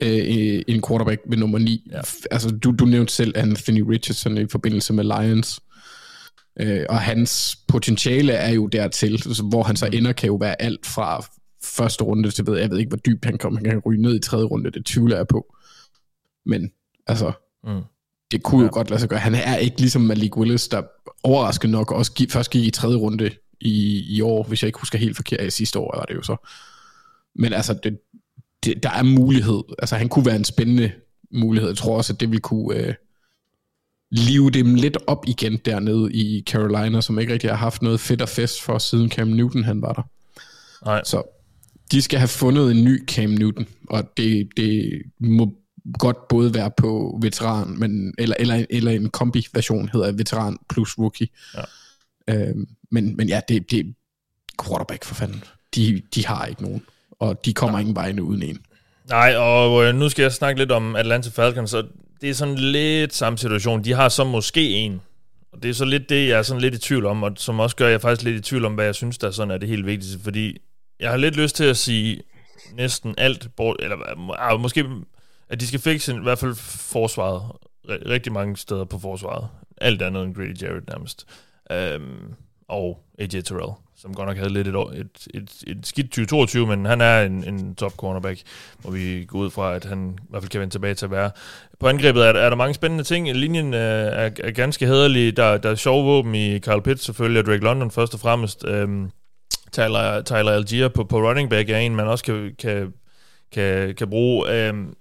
øh, 0.01 0.61
en 0.67 0.81
quarterback 0.87 1.21
ved 1.29 1.37
nummer 1.37 1.57
9. 1.57 1.89
Ja. 1.91 2.01
Altså, 2.31 2.49
du, 2.49 2.71
du 2.71 2.85
nævnte 2.85 3.13
selv 3.13 3.33
Anthony 3.35 3.81
Richardson 3.81 4.37
i 4.37 4.47
forbindelse 4.47 4.93
med 4.93 5.03
Lions. 5.03 5.59
Øh, 6.59 6.85
og 6.89 6.99
hans 6.99 7.57
potentiale 7.67 8.33
er 8.33 8.49
jo 8.49 8.67
dertil, 8.67 9.23
hvor 9.43 9.63
han 9.63 9.75
så 9.75 9.85
mm. 9.85 9.97
ender, 9.97 10.11
kan 10.11 10.27
jo 10.27 10.35
være 10.35 10.61
alt 10.61 10.85
fra 10.85 11.25
første 11.69 12.03
runde 12.03 12.31
til, 12.31 12.47
ved, 12.47 12.57
jeg 12.57 12.69
ved 12.69 12.77
ikke, 12.77 12.89
hvor 12.89 12.97
dybt 12.97 13.25
han 13.25 13.37
kommer. 13.37 13.59
Han 13.59 13.69
kan 13.69 13.79
ryge 13.79 14.01
ned 14.01 14.15
i 14.15 14.19
tredje 14.19 14.45
runde, 14.45 14.71
det 14.71 14.85
tvivler 14.85 15.17
jeg 15.17 15.27
på. 15.27 15.55
Men, 16.45 16.71
altså, 17.07 17.31
mm. 17.63 17.81
det 18.31 18.43
kunne 18.43 18.61
ja. 18.61 18.65
jo 18.65 18.73
godt 18.73 18.89
lade 18.89 18.99
sig 18.99 19.09
gøre. 19.09 19.19
Han 19.19 19.35
er 19.35 19.55
ikke 19.55 19.79
ligesom 19.79 20.01
Malik 20.01 20.37
Willis, 20.37 20.67
der 20.67 20.81
overraskende 21.23 21.71
nok 21.71 21.91
også 21.91 22.13
gik, 22.13 22.31
først 22.31 22.51
gik 22.51 22.65
i 22.65 22.71
tredje 22.71 22.97
runde 22.97 23.31
i, 23.61 24.05
i 24.17 24.21
år, 24.21 24.43
hvis 24.43 24.63
jeg 24.63 24.67
ikke 24.67 24.79
husker 24.79 24.99
helt 24.99 25.15
forkert, 25.15 25.47
i 25.47 25.49
sidste 25.49 25.79
år 25.79 25.97
var 25.97 26.05
det 26.05 26.15
jo 26.15 26.21
så. 26.21 26.35
Men 27.35 27.53
altså, 27.53 27.73
det, 27.83 27.99
det, 28.65 28.83
der 28.83 28.89
er 28.89 29.03
mulighed. 29.03 29.63
Altså, 29.79 29.95
han 29.95 30.09
kunne 30.09 30.25
være 30.25 30.35
en 30.35 30.45
spændende 30.45 30.91
mulighed. 31.31 31.69
Jeg 31.69 31.77
tror 31.77 31.97
også, 31.97 32.13
at 32.13 32.19
det 32.19 32.31
vil 32.31 32.41
kunne 32.41 32.77
øh, 32.77 32.93
live 34.11 34.49
dem 34.49 34.75
lidt 34.75 34.97
op 35.07 35.23
igen 35.27 35.57
dernede 35.57 36.13
i 36.13 36.43
Carolina, 36.49 37.01
som 37.01 37.19
ikke 37.19 37.33
rigtig 37.33 37.49
har 37.49 37.57
haft 37.57 37.81
noget 37.81 37.99
fedt 37.99 38.21
og 38.21 38.29
fest 38.29 38.61
for, 38.61 38.77
siden 38.77 39.11
Cam 39.11 39.27
Newton 39.27 39.63
han 39.63 39.81
var 39.81 39.93
der. 39.93 40.01
Nej. 40.85 41.03
Så 41.03 41.38
de 41.91 42.01
skal 42.01 42.19
have 42.19 42.27
fundet 42.27 42.71
en 42.71 42.83
ny 42.83 43.07
Cam 43.07 43.29
Newton, 43.29 43.67
og 43.89 44.17
det, 44.17 44.49
det 44.57 45.01
må 45.19 45.53
godt 45.99 46.27
både 46.27 46.53
være 46.53 46.71
på 46.77 47.19
veteran, 47.21 47.79
men, 47.79 48.13
eller, 48.17 48.35
eller, 48.39 48.65
eller 48.69 48.91
en 48.91 49.09
kombi-version 49.09 49.89
hedder 49.93 50.11
veteran 50.11 50.57
plus 50.69 50.97
rookie. 50.97 51.27
Ja. 51.55 51.63
Øhm, 52.27 52.67
men, 52.91 53.17
men 53.17 53.29
ja, 53.29 53.41
det, 53.47 53.71
det 53.71 53.79
er 53.79 53.83
quarterback 54.65 55.03
for 55.03 55.15
fanden. 55.15 55.43
De, 55.75 56.01
de 56.15 56.25
har 56.25 56.45
ikke 56.45 56.63
nogen 56.63 56.81
og 57.19 57.45
de 57.45 57.53
kommer 57.53 57.71
Nej. 57.71 57.81
ingen 57.81 57.95
vegne 57.95 58.23
uden 58.23 58.43
en. 58.43 58.59
Nej, 59.09 59.35
og 59.35 59.83
øh, 59.83 59.95
nu 59.95 60.09
skal 60.09 60.23
jeg 60.23 60.31
snakke 60.31 60.59
lidt 60.59 60.71
om 60.71 60.95
Atlanta 60.95 61.29
Falcons, 61.29 61.69
så 61.69 61.83
det 62.21 62.29
er 62.29 62.33
sådan 62.33 62.55
lidt 62.55 63.15
samme 63.15 63.37
situation. 63.37 63.83
De 63.83 63.93
har 63.93 64.09
så 64.09 64.23
måske 64.23 64.69
en, 64.69 65.01
og 65.51 65.63
det 65.63 65.69
er 65.69 65.73
så 65.73 65.85
lidt 65.85 66.09
det, 66.09 66.27
jeg 66.27 66.37
er 66.37 66.41
sådan 66.41 66.61
lidt 66.61 66.75
i 66.75 66.77
tvivl 66.77 67.05
om, 67.05 67.23
og 67.23 67.31
som 67.35 67.59
også 67.59 67.75
gør, 67.75 67.87
jeg 67.87 68.01
faktisk 68.01 68.23
lidt 68.23 68.37
i 68.37 68.49
tvivl 68.49 68.65
om, 68.65 68.73
hvad 68.73 68.85
jeg 68.85 68.95
synes, 68.95 69.17
der 69.17 69.31
sådan 69.31 69.51
er 69.51 69.57
det 69.57 69.69
helt 69.69 69.85
vigtigste, 69.85 70.19
fordi 70.23 70.57
jeg 70.99 71.09
har 71.09 71.17
lidt 71.17 71.35
lyst 71.35 71.55
til 71.55 71.63
at 71.63 71.77
sige 71.77 72.21
næsten 72.73 73.15
alt, 73.17 73.49
eller 73.79 73.97
ah, 74.39 74.59
måske, 74.59 74.85
at 75.49 75.59
de 75.59 75.67
skal 75.67 75.79
fikse 75.79 76.15
i 76.15 76.19
hvert 76.19 76.39
fald 76.39 76.55
forsvaret, 76.91 77.51
rigtig 77.89 78.33
mange 78.33 78.57
steder 78.57 78.85
på 78.85 78.99
forsvaret. 78.99 79.49
Alt 79.77 80.01
andet 80.01 80.23
end 80.23 80.35
Grady 80.35 80.61
Jarrett 80.61 80.89
nærmest. 80.89 81.25
Øhm, 81.71 82.33
og 82.67 83.03
AJ 83.19 83.27
Terrell 83.27 83.73
som 84.01 84.13
godt 84.13 84.27
nok 84.27 84.37
havde 84.37 84.53
lidt 84.53 84.67
et, 84.67 84.75
et, 84.75 85.27
et, 85.33 85.63
et 85.67 85.87
skidt 85.87 86.05
2022, 86.05 86.67
men 86.67 86.85
han 86.85 87.01
er 87.01 87.21
en, 87.21 87.43
en 87.43 87.75
top 87.75 87.97
cornerback, 87.97 88.41
hvor 88.81 88.91
vi 88.91 89.25
går 89.27 89.39
ud 89.39 89.49
fra, 89.49 89.75
at 89.75 89.85
han 89.85 90.19
i 90.21 90.25
hvert 90.29 90.43
fald 90.43 90.49
kan 90.49 90.61
vende 90.61 90.73
tilbage 90.73 90.93
til 90.93 91.05
at 91.05 91.11
være. 91.11 91.31
På 91.79 91.87
angrebet 91.87 92.25
er, 92.25 92.33
er 92.33 92.49
der 92.49 92.55
mange 92.55 92.73
spændende 92.73 93.03
ting. 93.03 93.31
Linjen 93.33 93.73
er, 93.73 93.79
er, 93.79 94.29
er 94.39 94.51
ganske 94.51 94.85
hederlig. 94.85 95.37
Der, 95.37 95.57
der 95.57 95.69
er 95.69 95.75
sjove 95.75 96.05
våben 96.05 96.35
i 96.35 96.59
Carl 96.59 96.81
Pitt 96.81 96.99
selvfølgelig, 96.99 97.39
og 97.39 97.45
Drake 97.45 97.63
London 97.63 97.91
først 97.91 98.13
og 98.13 98.19
fremmest. 98.19 98.65
Øhm, 98.67 99.09
Tyler, 99.71 100.21
Tyler 100.21 100.51
Algier 100.51 100.87
på, 100.87 101.03
på 101.03 101.17
running 101.17 101.49
back 101.49 101.69
er 101.69 101.77
en, 101.77 101.95
man 101.95 102.07
også 102.07 102.23
kan, 102.23 102.55
kan, 102.59 102.93
kan, 103.51 103.95
kan 103.95 104.09
bruge. 104.09 104.51
Øhm, 104.51 104.93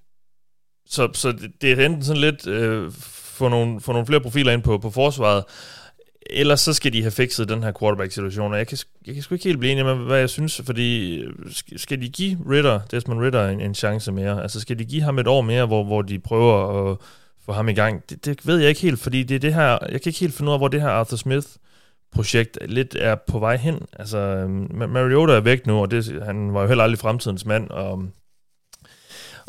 så, 0.86 1.09
så 1.12 1.35
det 1.61 1.73
er 1.73 1.86
enten 1.86 2.05
sådan 2.05 2.20
lidt 2.20 2.47
øh, 2.47 2.93
få, 3.39 3.49
nogle, 3.49 3.81
få 3.81 3.93
nogle 3.93 4.07
flere 4.07 4.20
profiler 4.20 4.53
ind 4.53 4.62
på, 4.62 4.78
på 4.78 4.90
forsvaret, 4.90 5.45
ellers 6.31 6.61
så 6.61 6.73
skal 6.73 6.93
de 6.93 7.03
have 7.03 7.11
fikset 7.11 7.49
den 7.49 7.62
her 7.62 7.73
quarterback-situation, 7.81 8.53
og 8.53 8.59
jeg 8.59 8.66
kan, 8.66 8.78
jeg 9.07 9.15
kan 9.15 9.23
sgu 9.23 9.35
ikke 9.35 9.45
helt 9.45 9.59
blive 9.59 9.73
enig 9.73 9.85
med, 9.85 9.95
hvad 9.95 10.19
jeg 10.19 10.31
synes, 10.31 10.61
fordi 10.65 11.16
øh, 11.20 11.32
skal 11.77 12.01
de 12.01 12.09
give 12.09 12.39
Ritter, 12.51 12.81
Desmond 12.90 13.20
Ritter, 13.20 13.49
en, 13.49 13.61
en 13.61 13.74
chance 13.74 14.12
mere? 14.12 14.43
Altså 14.43 14.61
skal 14.61 14.78
de 14.78 14.85
give 14.85 15.03
ham 15.03 15.19
et 15.19 15.27
år 15.27 15.40
mere, 15.40 15.66
hvor, 15.66 15.85
hvor 15.85 16.03
de 16.03 16.19
prøver 16.19 16.90
at 16.90 16.97
få 17.45 17.53
ham 17.53 17.69
i 17.69 17.73
gang? 17.73 18.03
Det, 18.11 18.24
det 18.24 18.47
ved 18.47 18.59
jeg 18.59 18.69
ikke 18.69 18.81
helt, 18.81 19.01
fordi 19.01 19.23
det 19.23 19.35
er 19.35 19.39
det 19.39 19.55
her, 19.55 19.69
jeg 19.70 20.03
kan 20.03 20.11
ikke 20.11 20.20
helt 20.20 20.35
finde 20.35 20.51
ud 20.51 20.55
af, 20.55 20.61
hvor 20.61 20.69
det 20.69 20.81
her 20.81 20.89
Arthur 20.89 21.16
Smith 21.16 21.47
projekt 22.12 22.59
lidt 22.66 22.97
er 23.01 23.14
på 23.14 23.39
vej 23.39 23.56
hen. 23.56 23.86
Altså, 23.93 24.18
øhm, 24.18 24.89
Mariota 24.89 25.32
er 25.32 25.40
væk 25.40 25.66
nu, 25.66 25.80
og 25.80 25.90
det, 25.90 26.22
han 26.24 26.55
var 26.55 26.62
jo 26.62 26.68
heller 26.68 26.85
aldrig 26.85 26.98
fremtidens 26.98 27.44
mand, 27.47 27.70
og 27.70 28.02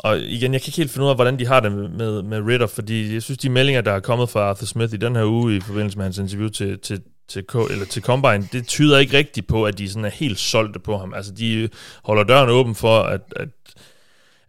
og 0.02 0.18
igen, 0.20 0.52
jeg 0.52 0.60
kan 0.60 0.68
ikke 0.68 0.76
helt 0.76 0.90
finde 0.90 1.04
ud 1.04 1.10
af, 1.10 1.16
hvordan 1.16 1.38
de 1.38 1.46
har 1.46 1.60
det 1.60 1.72
med, 1.72 1.88
med, 1.88 2.22
med 2.22 2.40
Ritter, 2.46 2.66
fordi 2.66 3.14
jeg 3.14 3.22
synes, 3.22 3.38
de 3.38 3.50
meldinger, 3.50 3.80
der 3.80 3.92
er 3.92 4.00
kommet 4.00 4.28
fra 4.28 4.40
Arthur 4.40 4.66
Smith 4.66 4.94
i 4.94 4.96
den 4.96 5.16
her 5.16 5.24
uge 5.24 5.56
i 5.56 5.60
forbindelse 5.60 5.98
med 5.98 6.04
hans 6.04 6.18
interview 6.18 6.48
til, 6.48 6.78
til, 6.78 7.02
til, 7.28 7.44
eller 7.70 7.86
til 7.86 8.02
Combine, 8.02 8.48
det 8.52 8.66
tyder 8.66 8.98
ikke 8.98 9.16
rigtigt 9.16 9.46
på, 9.46 9.64
at 9.64 9.78
de 9.78 9.88
sådan 9.88 10.04
er 10.04 10.10
helt 10.10 10.38
solgte 10.38 10.78
på 10.78 10.98
ham. 10.98 11.14
Altså, 11.14 11.32
de 11.32 11.68
holder 12.04 12.24
døren 12.24 12.50
åben 12.50 12.74
for, 12.74 13.00
at, 13.02 13.20
at, 13.36 13.48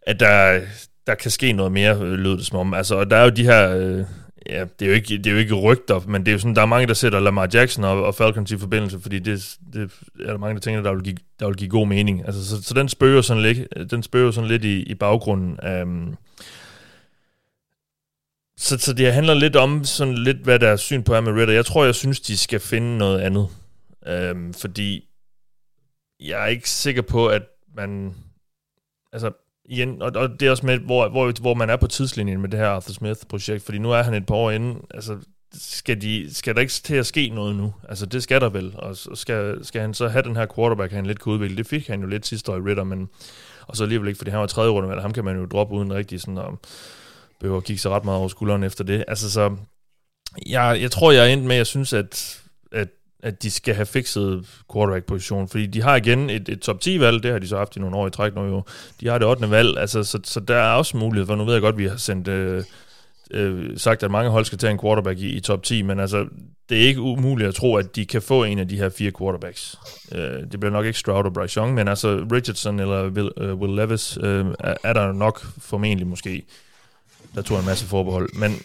at 0.06 0.20
der, 0.20 0.60
der 1.06 1.14
kan 1.14 1.30
ske 1.30 1.52
noget 1.52 1.72
mere, 1.72 2.16
lød 2.16 2.36
det 2.36 2.46
som 2.46 2.58
om. 2.58 2.74
Altså, 2.74 2.94
og 2.94 3.10
der 3.10 3.16
er 3.16 3.24
jo 3.24 3.30
de 3.30 3.44
her... 3.44 3.76
Øh, 3.76 4.04
ja, 4.46 4.64
det 4.78 4.84
er, 4.84 4.86
jo 4.86 4.92
ikke, 4.92 5.18
det 5.18 5.26
er 5.26 5.30
jo 5.30 5.36
ikke 5.36 5.54
rygter, 5.54 6.00
men 6.08 6.20
det 6.22 6.28
er 6.28 6.32
jo 6.32 6.38
sådan, 6.38 6.54
der 6.54 6.62
er 6.62 6.66
mange, 6.66 6.86
der 6.86 6.94
sætter 6.94 7.20
Lamar 7.20 7.48
Jackson 7.54 7.84
og, 7.84 8.04
og 8.04 8.14
Falcons 8.14 8.50
i 8.50 8.58
forbindelse, 8.58 9.00
fordi 9.00 9.18
det, 9.18 9.56
det 9.72 9.90
er 10.20 10.30
der 10.30 10.38
mange, 10.38 10.54
der 10.54 10.60
tænker, 10.60 10.82
der 10.82 10.94
vil 10.94 11.02
give, 11.02 11.16
der 11.40 11.46
vil 11.46 11.56
give 11.56 11.70
god 11.70 11.86
mening. 11.86 12.26
Altså, 12.26 12.46
så, 12.46 12.62
så 12.62 12.74
den 12.74 12.88
spørger 12.88 13.22
sådan 13.22 13.42
lidt, 13.42 13.90
den 13.90 14.02
spørger 14.02 14.30
sådan 14.30 14.50
lidt 14.50 14.64
i, 14.64 14.82
i 14.82 14.94
baggrunden. 14.94 15.58
Um, 15.82 16.16
så, 18.56 18.78
så 18.78 18.92
det 18.92 19.12
handler 19.12 19.34
lidt 19.34 19.56
om 19.56 19.84
sådan 19.84 20.14
lidt, 20.14 20.36
hvad 20.36 20.58
der 20.58 20.68
er 20.68 20.76
syn 20.76 21.02
på 21.02 21.20
med 21.20 21.32
Ritter. 21.32 21.54
Jeg 21.54 21.66
tror, 21.66 21.84
jeg 21.84 21.94
synes, 21.94 22.20
de 22.20 22.36
skal 22.36 22.60
finde 22.60 22.98
noget 22.98 23.20
andet. 23.20 23.48
Um, 24.30 24.54
fordi 24.54 25.08
jeg 26.20 26.42
er 26.42 26.46
ikke 26.46 26.70
sikker 26.70 27.02
på, 27.02 27.28
at 27.28 27.42
man... 27.76 28.14
Altså, 29.12 29.30
igen, 29.64 30.02
og, 30.02 30.12
og 30.14 30.40
det 30.40 30.46
er 30.46 30.50
også 30.50 30.66
med, 30.66 30.78
hvor, 30.78 31.08
hvor, 31.08 31.40
hvor 31.40 31.54
man 31.54 31.70
er 31.70 31.76
på 31.76 31.86
tidslinjen 31.86 32.40
med 32.40 32.48
det 32.48 32.58
her 32.58 32.68
Arthur 32.68 32.92
Smith-projekt, 32.92 33.64
fordi 33.64 33.78
nu 33.78 33.90
er 33.90 34.02
han 34.02 34.14
et 34.14 34.26
par 34.26 34.34
år 34.34 34.50
inde, 34.50 34.80
altså 34.94 35.18
skal, 35.54 36.02
de, 36.02 36.34
skal 36.34 36.54
der 36.54 36.60
ikke 36.60 36.72
til 36.72 36.94
at 36.94 37.06
ske 37.06 37.28
noget 37.28 37.56
nu? 37.56 37.74
Altså 37.88 38.06
det 38.06 38.22
skal 38.22 38.40
der 38.40 38.48
vel, 38.48 38.72
og 38.76 38.96
skal, 38.96 39.64
skal 39.64 39.80
han 39.80 39.94
så 39.94 40.08
have 40.08 40.22
den 40.22 40.36
her 40.36 40.46
quarterback, 40.54 40.92
han 40.92 41.06
lidt 41.06 41.20
kunne 41.20 41.34
udvikle? 41.34 41.56
Det 41.56 41.66
fik 41.66 41.86
han 41.86 42.00
jo 42.00 42.06
lidt 42.06 42.26
sidste 42.26 42.52
år 42.52 42.56
i 42.56 42.60
Ritter, 42.60 42.84
men 42.84 43.08
og 43.66 43.76
så 43.76 43.82
alligevel 43.82 44.08
ikke, 44.08 44.18
fordi 44.18 44.30
han 44.30 44.40
var 44.40 44.46
tredje 44.46 44.70
runde, 44.70 44.88
men 44.88 44.98
ham 44.98 45.12
kan 45.12 45.24
man 45.24 45.36
jo 45.36 45.46
droppe 45.46 45.74
uden 45.74 45.92
rigtig 45.92 46.20
sådan 46.20 46.38
at 46.38 46.44
behøver 47.40 47.58
at 47.58 47.64
kigge 47.64 47.80
sig 47.80 47.90
ret 47.90 48.04
meget 48.04 48.18
over 48.18 48.28
skulderen 48.28 48.62
efter 48.62 48.84
det. 48.84 49.04
Altså 49.08 49.30
så, 49.30 49.56
jeg, 50.46 50.78
jeg 50.80 50.90
tror, 50.90 51.12
jeg 51.12 51.22
er 51.24 51.32
endt 51.32 51.44
med, 51.44 51.54
at 51.54 51.58
jeg 51.58 51.66
synes, 51.66 51.92
at, 51.92 52.42
at 52.72 52.88
at 53.22 53.42
de 53.42 53.50
skal 53.50 53.74
have 53.74 53.86
fikset 53.86 54.46
quarterback-position, 54.72 55.48
fordi 55.48 55.66
de 55.66 55.82
har 55.82 55.96
igen 55.96 56.30
et, 56.30 56.48
et 56.48 56.60
top 56.60 56.76
10-valg, 56.84 57.22
det 57.22 57.32
har 57.32 57.38
de 57.38 57.48
så 57.48 57.56
haft 57.56 57.76
i 57.76 57.80
nogle 57.80 57.96
år 57.96 58.06
i 58.06 58.10
træk 58.10 58.34
nu 58.34 58.44
jo. 58.44 58.62
De 59.00 59.08
har 59.08 59.18
det 59.18 59.26
8. 59.26 59.50
valg, 59.50 59.78
altså, 59.78 60.04
så, 60.04 60.18
så 60.24 60.40
der 60.40 60.56
er 60.56 60.72
også 60.74 60.96
mulighed, 60.96 61.26
for 61.26 61.36
nu 61.36 61.44
ved 61.44 61.52
jeg 61.52 61.62
godt, 61.62 61.72
at 61.72 61.78
vi 61.78 61.86
har 61.86 61.96
sendt, 61.96 62.28
øh, 62.28 62.64
øh, 63.30 63.78
sagt, 63.78 64.02
at 64.02 64.10
mange 64.10 64.30
hold 64.30 64.44
skal 64.44 64.58
tage 64.58 64.70
en 64.70 64.78
quarterback 64.78 65.18
i, 65.18 65.28
i 65.28 65.40
top 65.40 65.62
10, 65.62 65.82
men 65.82 66.00
altså, 66.00 66.26
det 66.68 66.82
er 66.82 66.86
ikke 66.86 67.00
umuligt 67.00 67.48
at 67.48 67.54
tro, 67.54 67.76
at 67.76 67.96
de 67.96 68.06
kan 68.06 68.22
få 68.22 68.44
en 68.44 68.58
af 68.58 68.68
de 68.68 68.76
her 68.76 68.88
fire 68.88 69.12
quarterbacks. 69.18 69.76
Øh, 70.12 70.50
det 70.52 70.60
bliver 70.60 70.72
nok 70.72 70.86
ikke 70.86 70.98
Stroud 70.98 71.24
og 71.24 71.32
Bryce 71.32 71.58
Young, 71.60 71.74
men 71.74 71.88
altså 71.88 72.26
Richardson 72.32 72.80
eller 72.80 73.08
Will, 73.08 73.30
øh, 73.36 73.54
Will 73.54 73.76
Levis 73.76 74.18
øh, 74.22 74.46
er, 74.58 74.74
er 74.82 74.92
der 74.92 75.12
nok 75.12 75.46
formentlig 75.58 76.06
måske. 76.06 76.42
Der 77.34 77.42
tog 77.42 77.58
en 77.58 77.66
masse 77.66 77.86
forbehold, 77.86 78.28
men 78.34 78.60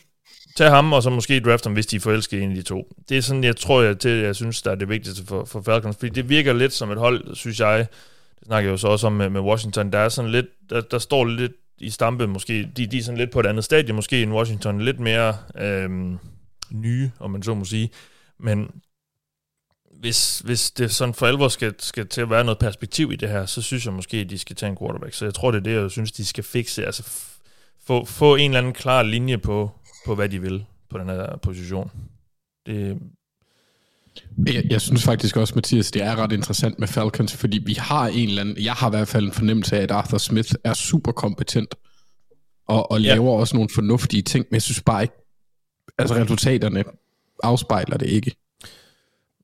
Tag 0.57 0.69
ham, 0.69 0.93
og 0.93 1.03
så 1.03 1.09
måske 1.09 1.39
draft 1.39 1.63
ham, 1.63 1.73
hvis 1.73 1.85
de 1.85 1.95
er 1.95 1.99
forelskede 1.99 2.41
en 2.41 2.49
af 2.49 2.55
de 2.55 2.61
to. 2.61 2.93
Det 3.09 3.17
er 3.17 3.21
sådan, 3.21 3.43
jeg 3.43 3.55
tror, 3.55 3.81
jeg, 3.81 4.03
det, 4.03 4.23
jeg 4.23 4.35
synes, 4.35 4.61
der 4.61 4.71
er 4.71 4.75
det 4.75 4.89
vigtigste 4.89 5.25
for, 5.25 5.45
for 5.45 5.61
Falcons, 5.61 5.97
fordi 5.99 6.09
det 6.09 6.29
virker 6.29 6.53
lidt 6.53 6.73
som 6.73 6.91
et 6.91 6.97
hold, 6.97 7.35
synes 7.35 7.59
jeg, 7.59 7.87
det 8.39 8.47
snakker 8.47 8.69
jeg 8.69 8.71
jo 8.71 8.77
så 8.77 8.87
også 8.87 9.07
om 9.07 9.13
med, 9.13 9.29
med 9.29 9.41
Washington, 9.41 9.91
der 9.91 9.99
er 9.99 10.09
sådan 10.09 10.31
lidt, 10.31 10.45
der, 10.69 10.81
der 10.81 10.99
står 10.99 11.25
lidt 11.25 11.51
i 11.77 11.89
stampe 11.89 12.27
måske, 12.27 12.69
de, 12.77 12.87
de 12.87 12.97
er 12.97 13.03
sådan 13.03 13.17
lidt 13.17 13.31
på 13.31 13.39
et 13.39 13.45
andet 13.45 13.63
stadie 13.63 13.93
måske 13.93 14.23
end 14.23 14.33
Washington, 14.33 14.81
lidt 14.81 14.99
mere 14.99 15.37
øhm, 15.57 16.17
nye, 16.71 17.11
om 17.19 17.31
man 17.31 17.43
så 17.43 17.53
må 17.53 17.65
sige, 17.65 17.89
men 18.39 18.71
hvis, 19.99 20.39
hvis 20.39 20.71
det 20.71 20.91
sådan 20.91 21.13
for 21.13 21.27
alvor 21.27 21.47
skal, 21.47 21.73
skal 21.79 22.07
til 22.07 22.21
at 22.21 22.29
være 22.29 22.43
noget 22.43 22.59
perspektiv 22.59 23.11
i 23.11 23.15
det 23.15 23.29
her, 23.29 23.45
så 23.45 23.61
synes 23.61 23.85
jeg 23.85 23.93
måske, 23.93 24.17
at 24.17 24.29
de 24.29 24.37
skal 24.37 24.55
tage 24.55 24.69
en 24.69 24.77
quarterback. 24.77 25.13
Så 25.13 25.25
jeg 25.25 25.33
tror, 25.33 25.51
det 25.51 25.57
er 25.57 25.63
det, 25.63 25.81
jeg 25.81 25.91
synes, 25.91 26.11
de 26.11 26.25
skal 26.25 26.43
fikse. 26.43 26.85
Altså 26.85 27.03
få, 27.85 28.05
få 28.05 28.35
en 28.35 28.51
eller 28.51 28.59
anden 28.59 28.73
klar 28.73 29.03
linje 29.03 29.37
på, 29.37 29.71
på, 30.07 30.15
hvad 30.15 30.29
de 30.29 30.41
vil 30.41 30.65
på 30.89 30.97
den 30.97 31.09
her 31.09 31.37
position. 31.41 31.91
Det, 32.65 32.97
jeg, 34.47 34.63
jeg 34.69 34.81
synes 34.81 35.03
faktisk 35.03 35.37
også, 35.37 35.55
Mathias, 35.55 35.91
det 35.91 36.01
er 36.03 36.15
ret 36.15 36.31
interessant 36.31 36.79
med 36.79 36.87
Falcons, 36.87 37.35
fordi 37.35 37.61
vi 37.65 37.73
har 37.73 38.07
en 38.07 38.29
eller 38.29 38.41
anden, 38.41 38.57
jeg 38.57 38.73
har 38.73 38.87
i 38.87 38.89
hvert 38.89 39.07
fald 39.07 39.25
en 39.25 39.31
fornemmelse 39.31 39.77
af, 39.77 39.81
at 39.81 39.91
Arthur 39.91 40.17
Smith 40.17 40.53
er 40.63 40.73
super 40.73 41.11
kompetent, 41.11 41.75
og, 42.67 42.91
og 42.91 43.01
laver 43.01 43.33
ja. 43.33 43.39
også 43.39 43.55
nogle 43.55 43.69
fornuftige 43.75 44.21
ting, 44.21 44.45
men 44.49 44.55
jeg 44.55 44.61
synes 44.61 44.81
bare 44.81 45.01
ikke, 45.01 45.15
altså 45.97 46.15
resultaterne 46.15 46.83
afspejler 47.43 47.97
det 47.97 48.07
ikke. 48.07 48.35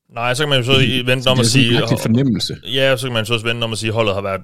Nej, 0.08 0.34
så 0.34 0.42
kan 0.42 0.48
man 0.48 0.58
jo 0.58 0.64
så 0.64 1.02
vente 1.06 1.28
om 1.28 1.40
at 1.40 1.46
sige... 1.46 1.76
Det 1.76 1.92
er 1.92 1.96
fornemmelse. 1.96 2.56
Ja, 2.64 2.96
så 2.96 3.06
kan 3.06 3.14
man 3.14 3.26
så 3.26 3.34
også 3.34 3.46
vente 3.46 3.64
om 3.64 3.72
at 3.72 3.78
sige, 3.78 3.88
at 3.88 3.94
holdet 3.94 4.14
har 4.14 4.22
været 4.22 4.40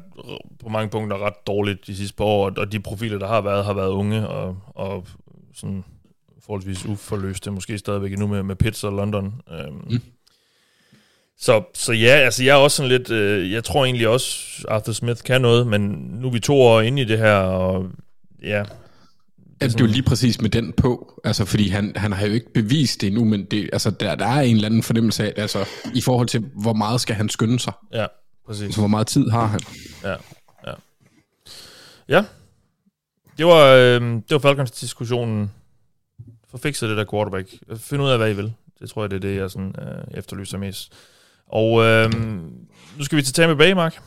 på 0.62 0.68
mange 0.68 0.90
punkter 0.90 1.26
ret 1.26 1.46
dårligt 1.46 1.86
de 1.86 1.96
sidste 1.96 2.16
par 2.16 2.24
år, 2.24 2.52
og 2.56 2.72
de 2.72 2.80
profiler, 2.80 3.18
der 3.18 3.26
har 3.26 3.40
været, 3.40 3.64
har 3.64 3.74
været 3.74 3.88
unge 3.88 4.28
og, 4.28 4.56
og 4.74 5.06
sådan 5.54 5.84
forholdsvis 6.46 6.84
uforløste, 6.84 7.50
måske 7.50 7.78
stadigvæk 7.78 8.18
nu 8.18 8.26
med, 8.26 8.42
med 8.42 8.56
Pitts 8.56 8.84
og 8.84 8.92
London. 8.92 9.34
Øhm, 9.52 9.74
mm. 9.90 10.00
Så, 11.38 11.62
så 11.74 11.92
ja, 11.92 12.16
altså 12.16 12.44
jeg 12.44 12.52
er 12.52 12.56
også 12.56 12.76
sådan 12.76 12.88
lidt, 12.88 13.10
øh, 13.10 13.52
jeg 13.52 13.64
tror 13.64 13.84
egentlig 13.84 14.08
også, 14.08 14.46
Arthur 14.68 14.92
Smith 14.92 15.22
kan 15.22 15.40
noget, 15.40 15.66
men 15.66 15.80
nu 15.90 16.26
er 16.26 16.32
vi 16.32 16.40
to 16.40 16.60
år 16.60 16.80
inde 16.80 17.02
i 17.02 17.04
det 17.04 17.18
her, 17.18 17.34
og 17.34 17.90
ja. 18.42 18.62
Det 19.60 19.66
er, 19.66 19.68
det 19.68 19.80
er 19.80 19.84
jo 19.84 19.92
lige 19.92 20.02
præcis 20.02 20.40
med 20.40 20.50
den 20.50 20.72
på, 20.72 21.20
altså 21.24 21.44
fordi 21.44 21.68
han, 21.68 21.92
han 21.96 22.12
har 22.12 22.26
jo 22.26 22.32
ikke 22.32 22.52
bevist 22.52 23.00
det 23.00 23.06
endnu, 23.06 23.24
men 23.24 23.44
det, 23.44 23.70
altså 23.72 23.90
der, 23.90 24.14
der 24.14 24.26
er 24.26 24.40
en 24.40 24.54
eller 24.54 24.68
anden 24.68 24.82
fornemmelse 24.82 25.24
af, 25.24 25.42
altså 25.42 25.68
i 25.94 26.00
forhold 26.00 26.28
til, 26.28 26.44
hvor 26.54 26.72
meget 26.72 27.00
skal 27.00 27.14
han 27.14 27.28
skynde 27.28 27.58
sig. 27.58 27.72
Ja, 27.92 28.06
præcis. 28.46 28.64
Altså 28.64 28.80
hvor 28.80 28.88
meget 28.88 29.06
tid 29.06 29.28
har 29.28 29.46
han. 29.46 29.60
Ja, 30.04 30.16
ja. 30.66 30.74
Ja, 32.08 32.24
det 33.38 33.46
var, 33.46 33.66
øh, 33.66 34.00
det 34.00 34.30
var 34.30 34.38
Falcons 34.38 34.70
diskussionen 34.70 35.50
få 36.50 36.58
fikset 36.58 36.88
det 36.88 36.96
der 36.96 37.04
quarterback. 37.10 37.48
Find 37.76 38.02
ud 38.02 38.10
af, 38.10 38.18
hvad 38.18 38.30
I 38.30 38.34
vil. 38.34 38.52
Det 38.80 38.90
tror 38.90 39.02
jeg, 39.02 39.10
det 39.10 39.16
er 39.16 39.20
det, 39.20 39.36
jeg 39.36 39.50
sådan, 39.50 39.74
øh, 39.78 40.18
efterlyser 40.18 40.58
mest. 40.58 40.92
Og 41.48 41.84
øh, 41.84 42.12
nu 42.98 43.04
skal 43.04 43.18
vi 43.18 43.22
til 43.22 43.34
Tampa 43.34 43.54
Bay, 43.54 43.72
Mark. 43.72 44.00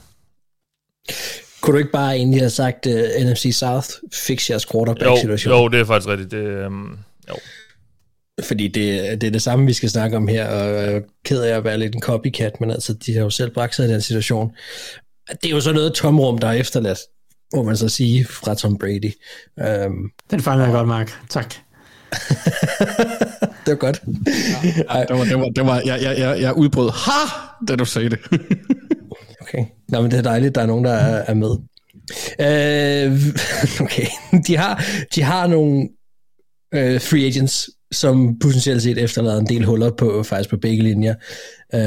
Kunne 1.61 1.74
du 1.74 1.78
ikke 1.78 1.91
bare 1.91 2.15
egentlig 2.15 2.41
have 2.41 2.49
sagt, 2.49 2.86
uh, 2.86 2.94
øh, 2.94 3.32
NFC 3.32 3.49
South, 3.53 3.90
fix 4.14 4.49
jeres 4.49 4.65
quarterback-situation? 4.65 5.53
Jo, 5.53 5.61
jo, 5.61 5.68
det 5.68 5.80
er 5.80 5.86
faktisk 5.86 6.10
rigtigt. 6.10 6.32
Det, 6.32 6.65
um, 6.65 6.99
jo. 7.30 7.36
Fordi 8.44 8.68
det, 8.68 9.22
det 9.22 9.28
er 9.28 9.32
det 9.32 9.41
samme, 9.41 9.65
vi 9.65 9.74
skal 9.74 9.90
snakke 9.90 10.18
om 10.18 10.28
her, 10.28 10.48
og 10.48 10.70
jeg 10.70 10.94
er 10.94 11.02
ked 11.26 11.41
af 11.41 11.57
at 11.57 11.64
være 11.64 11.78
lidt 11.78 11.95
en 11.95 12.02
copycat, 12.02 12.61
men 12.61 12.72
altså, 12.72 12.94
de 12.94 13.14
har 13.14 13.22
jo 13.22 13.30
selv 13.30 13.52
bragt 13.52 13.76
sig 13.76 13.86
i 13.86 13.91
den 13.91 14.02
situation. 14.02 14.52
Det 15.30 15.45
er 15.45 15.49
jo 15.49 15.61
så 15.61 15.74
noget 15.74 15.94
tomrum, 15.94 16.38
der 16.38 16.48
er 16.48 16.53
efterladt, 16.53 16.99
må 17.56 17.64
man 17.64 17.78
så 17.78 17.90
sige, 17.90 18.26
fra 18.26 18.56
Tom 18.56 18.78
Brady. 18.78 19.14
Um, 19.88 20.11
den 20.32 20.41
fanger 20.41 20.65
jeg 20.65 20.74
godt, 20.74 20.88
Mark. 20.88 21.11
Tak. 21.30 21.56
det 23.65 23.72
var 23.72 23.76
godt. 23.76 24.02
Ja, 24.94 24.99
det 25.02 25.18
var, 25.18 25.23
det 25.23 25.40
var, 25.40 25.49
det 25.49 25.65
var, 25.65 25.81
jeg, 25.85 26.02
jeg, 26.02 26.19
jeg, 26.19 26.41
jeg 26.41 26.57
udbrød, 26.57 26.90
ha, 26.90 27.19
da 27.68 27.76
du 27.76 27.85
sagde 27.85 28.10
det. 28.10 28.19
okay, 29.41 29.65
Nå, 29.90 30.02
men 30.02 30.11
det 30.11 30.18
er 30.18 30.22
dejligt, 30.22 30.56
der 30.56 30.61
er 30.61 30.65
nogen, 30.65 30.85
der 30.85 30.94
er, 30.94 31.26
er 31.27 31.34
med. 31.34 31.49
Uh, 32.40 33.19
okay, 33.85 34.06
de 34.48 34.57
har, 34.57 34.84
de 35.15 35.22
har 35.23 35.48
nogle 35.48 35.90
uh, 36.76 37.02
free 37.02 37.26
agents, 37.26 37.69
som 37.91 38.40
potentielt 38.40 38.81
set 38.81 38.98
efterlader 38.98 39.40
en 39.40 39.48
del 39.48 39.65
huller 39.65 39.91
på, 39.91 40.23
faktisk 40.23 40.49
på 40.49 40.57
begge 40.57 40.84
linjer. 40.84 41.15
Uh, 41.73 41.80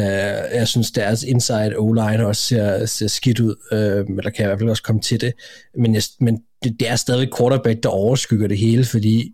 jeg 0.55 0.69
synes, 0.69 0.91
deres 0.91 1.23
inside 1.23 1.75
O-line 1.79 2.27
også 2.27 2.43
ser, 2.43 2.87
ser 2.87 3.09
skidt 3.09 3.41
ud, 3.41 3.55
uh, 3.73 4.17
eller 4.19 4.31
kan 4.31 4.45
i 4.45 4.47
hvert 4.47 4.59
fald 4.59 4.71
også 4.71 4.83
komme 4.83 5.01
til 5.01 5.21
det. 5.21 5.33
Men, 5.79 5.95
jeg, 5.95 6.03
men 6.21 6.39
det, 6.65 6.77
det 6.81 6.91
er 6.91 6.97
stadig 6.97 7.29
quarterback, 7.39 7.83
der 7.83 7.89
overskygger 7.89 8.49
det 8.49 8.59
hele, 8.59 8.85
fordi 8.85 9.33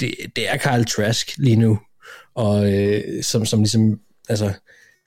det, 0.00 0.14
det 0.36 0.50
er 0.50 0.56
Kyle 0.56 0.84
Trask 0.84 1.38
lige 1.38 1.56
nu, 1.56 1.78
og 2.34 2.72
øh, 2.72 3.22
som, 3.22 3.46
som 3.46 3.60
ligesom 3.60 4.00
altså, 4.28 4.52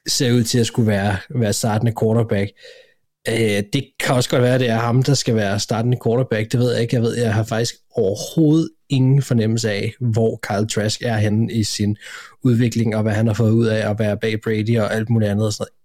ser 0.07 0.31
ud 0.31 0.43
til 0.43 0.59
at 0.59 0.67
skulle 0.67 0.87
være, 0.87 1.17
være 1.29 1.53
startende 1.53 1.93
quarterback. 2.01 2.51
Øh, 3.29 3.63
det 3.73 3.85
kan 3.99 4.15
også 4.15 4.29
godt 4.29 4.41
være, 4.41 4.53
at 4.53 4.59
det 4.59 4.69
er 4.69 4.77
ham, 4.77 5.03
der 5.03 5.13
skal 5.13 5.35
være 5.35 5.59
startende 5.59 5.97
quarterback. 6.05 6.51
Det 6.51 6.59
ved 6.59 6.71
jeg 6.73 6.81
ikke. 6.81 6.95
Jeg 6.95 7.03
ved, 7.03 7.17
jeg 7.17 7.33
har 7.33 7.43
faktisk 7.43 7.75
overhovedet 7.95 8.69
ingen 8.89 9.21
fornemmelse 9.21 9.71
af, 9.71 9.93
hvor 9.99 10.39
Kyle 10.43 10.67
Trask 10.67 11.01
er 11.01 11.17
henne 11.17 11.53
i 11.53 11.63
sin 11.63 11.97
udvikling, 12.43 12.95
og 12.95 13.01
hvad 13.01 13.13
han 13.13 13.27
har 13.27 13.33
fået 13.33 13.51
ud 13.51 13.65
af 13.65 13.89
at 13.89 13.99
være 13.99 14.17
bag 14.17 14.41
Brady 14.41 14.79
og 14.79 14.93
alt 14.93 15.09
muligt 15.09 15.31
andet. 15.31 15.45
Og 15.45 15.53
sådan 15.53 15.63
noget. 15.63 15.75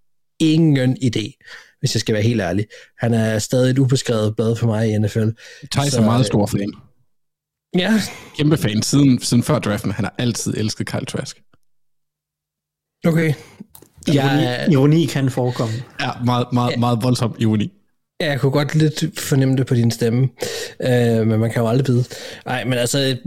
Ingen 0.53 0.97
idé, 1.03 1.39
hvis 1.79 1.95
jeg 1.95 2.01
skal 2.01 2.13
være 2.13 2.23
helt 2.23 2.41
ærlig. 2.41 2.65
Han 2.97 3.13
er 3.13 3.39
stadig 3.39 3.71
et 3.71 3.79
ubeskrevet 3.79 4.35
blad 4.35 4.55
for 4.55 4.67
mig 4.67 4.89
i 4.89 4.97
NFL. 4.97 5.27
Thijs 5.71 5.93
er 5.93 6.01
meget 6.01 6.25
stor 6.25 6.45
fan. 6.45 6.73
Ja. 7.77 7.93
Kæmpe 8.37 8.57
fan. 8.57 8.81
Siden, 8.81 9.21
siden 9.21 9.43
før 9.43 9.59
draften, 9.59 9.91
han 9.91 10.05
har 10.05 10.15
altid 10.17 10.53
elsket 10.57 10.87
Kyle 10.87 11.05
Trask. 11.05 11.41
Okay. 13.05 13.33
Ja, 14.07 14.71
ironi 14.71 15.05
kan 15.05 15.29
forekomme. 15.31 15.73
Ja, 15.99 16.09
meget, 16.25 16.47
meget, 16.53 16.79
meget 16.79 17.03
voldsom 17.03 17.35
ironi. 17.39 17.71
Ja, 18.21 18.29
jeg 18.29 18.39
kunne 18.39 18.51
godt 18.51 18.75
lidt 18.75 19.19
fornemme 19.19 19.57
det 19.57 19.67
på 19.67 19.75
din 19.75 19.91
stemme, 19.91 20.29
øh, 20.81 21.27
men 21.27 21.39
man 21.39 21.51
kan 21.51 21.61
jo 21.61 21.67
aldrig 21.67 21.87
vide. 21.87 22.03
Nej, 22.45 22.63
men 22.63 22.73
altså, 22.73 23.17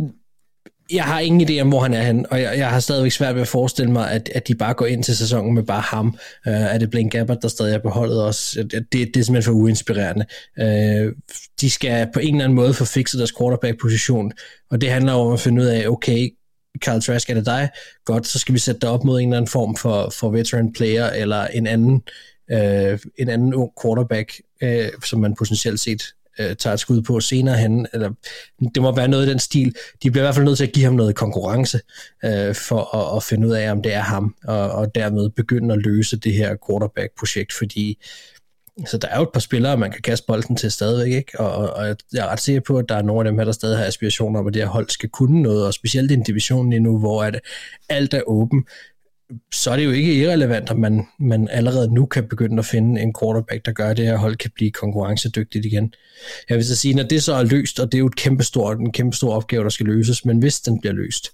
jeg 0.92 1.04
har 1.04 1.20
ingen 1.20 1.50
idé 1.50 1.60
om, 1.60 1.68
hvor 1.68 1.80
han 1.80 1.94
er 1.94 2.02
hen, 2.02 2.26
og 2.30 2.42
jeg, 2.42 2.58
jeg 2.58 2.70
har 2.70 2.80
stadigvæk 2.80 3.12
svært 3.12 3.34
ved 3.34 3.42
at 3.42 3.48
forestille 3.48 3.92
mig, 3.92 4.10
at, 4.10 4.30
at 4.34 4.48
de 4.48 4.54
bare 4.54 4.74
går 4.74 4.86
ind 4.86 5.04
til 5.04 5.16
sæsonen 5.16 5.54
med 5.54 5.62
bare 5.62 5.80
ham. 5.80 6.06
Uh, 6.46 6.52
er 6.52 6.78
det 6.78 6.90
Blaine 6.90 7.10
Gabbert, 7.10 7.38
der 7.42 7.48
stadig 7.48 7.74
er 7.74 7.78
på 7.78 7.88
holdet 7.88 8.22
også? 8.22 8.62
Det, 8.62 8.72
det, 8.72 8.92
det 8.92 9.16
er 9.16 9.24
simpelthen 9.24 9.42
for 9.42 9.52
uinspirerende. 9.52 10.26
Uh, 10.60 11.12
de 11.60 11.70
skal 11.70 12.08
på 12.12 12.20
en 12.20 12.34
eller 12.34 12.44
anden 12.44 12.56
måde 12.56 12.74
få 12.74 12.84
fikset 12.84 13.18
deres 13.18 13.32
quarterback-position, 13.38 14.32
og 14.70 14.80
det 14.80 14.90
handler 14.90 15.12
om 15.12 15.32
at 15.32 15.40
finde 15.40 15.62
ud 15.62 15.66
af, 15.66 15.88
okay, 15.88 16.30
Carl 16.84 17.00
Trask, 17.00 17.30
er 17.30 17.34
det 17.34 17.46
dig? 17.46 17.68
Godt, 18.04 18.26
så 18.26 18.38
skal 18.38 18.54
vi 18.54 18.58
sætte 18.58 18.80
dig 18.80 18.90
op 18.90 19.04
mod 19.04 19.20
en 19.20 19.28
eller 19.28 19.36
anden 19.36 19.50
form 19.50 19.76
for, 19.76 20.12
for 20.18 20.30
veteran 20.30 20.72
player, 20.72 21.06
eller 21.06 21.46
en 21.46 21.66
anden, 21.66 22.02
uh, 22.52 22.98
en 23.18 23.28
anden 23.28 23.54
ung 23.54 23.70
quarterback, 23.82 24.32
uh, 24.64 25.02
som 25.04 25.20
man 25.20 25.34
potentielt 25.34 25.80
set 25.80 26.02
øh, 26.38 26.56
tager 26.56 26.74
et 26.74 26.80
skud 26.80 27.02
på 27.02 27.20
senere 27.20 27.56
hen. 27.56 27.86
Eller, 27.92 28.10
det 28.74 28.82
må 28.82 28.94
være 28.94 29.08
noget 29.08 29.26
i 29.26 29.30
den 29.30 29.38
stil. 29.38 29.74
De 30.02 30.10
bliver 30.10 30.22
i 30.22 30.26
hvert 30.26 30.34
fald 30.34 30.44
nødt 30.44 30.56
til 30.56 30.66
at 30.66 30.72
give 30.72 30.84
ham 30.84 30.94
noget 30.94 31.14
konkurrence 31.14 31.80
øh, 32.24 32.54
for 32.54 32.96
at, 32.96 33.16
at 33.16 33.22
finde 33.22 33.48
ud 33.48 33.52
af, 33.52 33.70
om 33.70 33.82
det 33.82 33.92
er 33.92 34.02
ham, 34.02 34.34
og, 34.44 34.70
og 34.70 34.94
dermed 34.94 35.30
begynde 35.30 35.74
at 35.74 35.80
løse 35.80 36.16
det 36.16 36.32
her 36.32 36.56
quarterback-projekt, 36.68 37.52
fordi 37.52 37.98
så 38.86 38.98
der 38.98 39.08
er 39.08 39.16
jo 39.16 39.22
et 39.22 39.32
par 39.32 39.40
spillere, 39.40 39.76
man 39.76 39.90
kan 39.90 40.02
kaste 40.02 40.26
bolden 40.26 40.56
til 40.56 40.70
stadigvæk, 40.70 41.12
ikke? 41.12 41.40
Og, 41.40 41.74
og, 41.74 41.96
jeg 42.12 42.24
er 42.24 42.28
ret 42.28 42.40
sikker 42.40 42.60
på, 42.60 42.78
at 42.78 42.88
der 42.88 42.94
er 42.94 43.02
nogle 43.02 43.20
af 43.20 43.24
dem 43.24 43.38
her, 43.38 43.44
der 43.44 43.52
stadig 43.52 43.78
har 43.78 43.84
aspirationer 43.84 44.40
om, 44.40 44.46
at 44.46 44.54
det 44.54 44.62
her 44.62 44.68
hold 44.68 44.88
skal 44.88 45.08
kunne 45.08 45.42
noget, 45.42 45.66
og 45.66 45.74
specielt 45.74 46.10
i 46.10 46.14
en 46.14 46.22
division 46.22 46.70
lige 46.70 46.80
nu, 46.80 46.98
hvor 46.98 47.22
at 47.22 47.40
alt 47.88 48.14
er 48.14 48.22
åben 48.26 48.64
så 49.52 49.70
er 49.70 49.76
det 49.76 49.84
jo 49.84 49.90
ikke 49.90 50.14
irrelevant, 50.14 50.70
at 50.70 50.78
man, 50.78 51.06
man 51.18 51.48
allerede 51.48 51.94
nu 51.94 52.06
kan 52.06 52.28
begynde 52.28 52.58
at 52.58 52.66
finde 52.66 53.00
en 53.00 53.14
quarterback, 53.20 53.66
der 53.66 53.72
gør, 53.72 53.88
at 53.88 53.96
det 53.96 54.06
her 54.06 54.16
hold 54.16 54.36
kan 54.36 54.50
blive 54.54 54.70
konkurrencedygtigt 54.70 55.64
igen. 55.64 55.94
Jeg 56.48 56.56
vil 56.56 56.64
så 56.64 56.76
sige, 56.76 56.94
når 56.94 57.02
det 57.02 57.22
så 57.22 57.34
er 57.34 57.44
løst, 57.44 57.80
og 57.80 57.92
det 57.92 57.98
er 57.98 58.00
jo 58.00 58.06
et 58.06 58.16
kæmpestort, 58.16 58.78
en 58.78 58.92
kæmpe 58.92 59.16
stor 59.16 59.34
opgave, 59.34 59.64
der 59.64 59.70
skal 59.70 59.86
løses, 59.86 60.24
men 60.24 60.38
hvis 60.38 60.60
den 60.60 60.80
bliver 60.80 60.94
løst, 60.94 61.30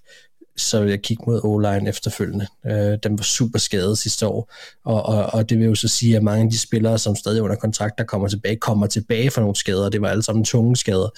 så 0.57 0.81
vil 0.81 0.89
jeg 0.89 1.01
kigge 1.01 1.23
mod 1.27 1.41
O-line 1.43 1.89
efterfølgende. 1.89 2.47
Øh, 2.65 2.97
den 3.03 3.17
var 3.17 3.23
super 3.23 3.59
skadet 3.59 3.97
sidste 3.97 4.27
år, 4.27 4.53
og, 4.85 5.03
og, 5.03 5.25
og 5.25 5.49
det 5.49 5.59
vil 5.59 5.67
jo 5.67 5.75
så 5.75 5.87
sige, 5.87 6.15
at 6.15 6.23
mange 6.23 6.43
af 6.43 6.49
de 6.49 6.59
spillere, 6.59 6.97
som 6.97 7.15
stadig 7.15 7.39
er 7.39 7.43
under 7.43 7.55
kontrakt, 7.55 7.97
der 7.97 8.03
kommer 8.03 8.27
tilbage, 8.27 8.55
kommer 8.55 8.87
tilbage 8.87 9.31
fra 9.31 9.41
nogle 9.41 9.55
skader. 9.55 9.89
Det 9.89 10.01
var 10.01 10.09
alle 10.09 10.23
sammen 10.23 10.45
tunge 10.45 10.75
skader, 10.75 11.09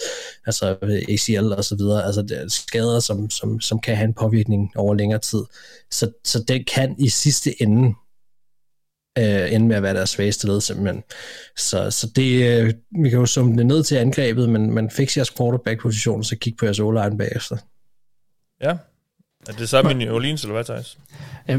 altså 0.45 0.77
øh, 0.81 1.01
ACL 1.09 1.53
og 1.53 1.63
så 1.63 1.75
videre, 1.75 2.05
altså 2.05 2.21
det 2.21 2.41
er 2.41 2.47
skader, 2.47 2.99
som, 2.99 3.29
som, 3.29 3.61
som 3.61 3.79
kan 3.79 3.95
have 3.95 4.07
en 4.07 4.13
påvirkning 4.13 4.71
over 4.75 4.93
længere 4.93 5.19
tid. 5.19 5.43
Så, 5.91 6.11
så 6.23 6.43
det 6.47 6.67
kan 6.67 6.95
i 6.99 7.09
sidste 7.09 7.61
ende 7.61 7.93
øh, 9.17 9.53
ende 9.53 9.67
med 9.67 9.75
at 9.75 9.83
være 9.83 9.93
deres 9.93 10.09
svageste 10.09 10.47
led 10.47 10.61
simpelthen. 10.61 11.03
Så, 11.57 11.91
så 11.91 12.11
det, 12.15 12.59
øh, 12.59 12.73
vi 13.03 13.09
kan 13.09 13.19
jo 13.19 13.25
summe 13.25 13.57
det 13.57 13.65
ned 13.65 13.83
til 13.83 13.95
angrebet, 13.95 14.49
men, 14.49 14.73
men 14.73 14.89
fix 14.89 15.17
jeres 15.17 15.31
quarterback-position, 15.31 16.23
så 16.23 16.35
kig 16.35 16.55
på 16.59 16.65
jeres 16.65 16.79
o-line 16.79 17.17
bagefter. 17.17 17.57
Ja, 18.61 18.77
er 19.47 19.53
det 19.53 19.69
samme 19.69 19.91
i 19.91 19.93
New 19.93 20.15
Orleans, 20.15 20.43
eller 20.43 20.53
hvad, 20.53 20.63
Thijs? 20.63 20.97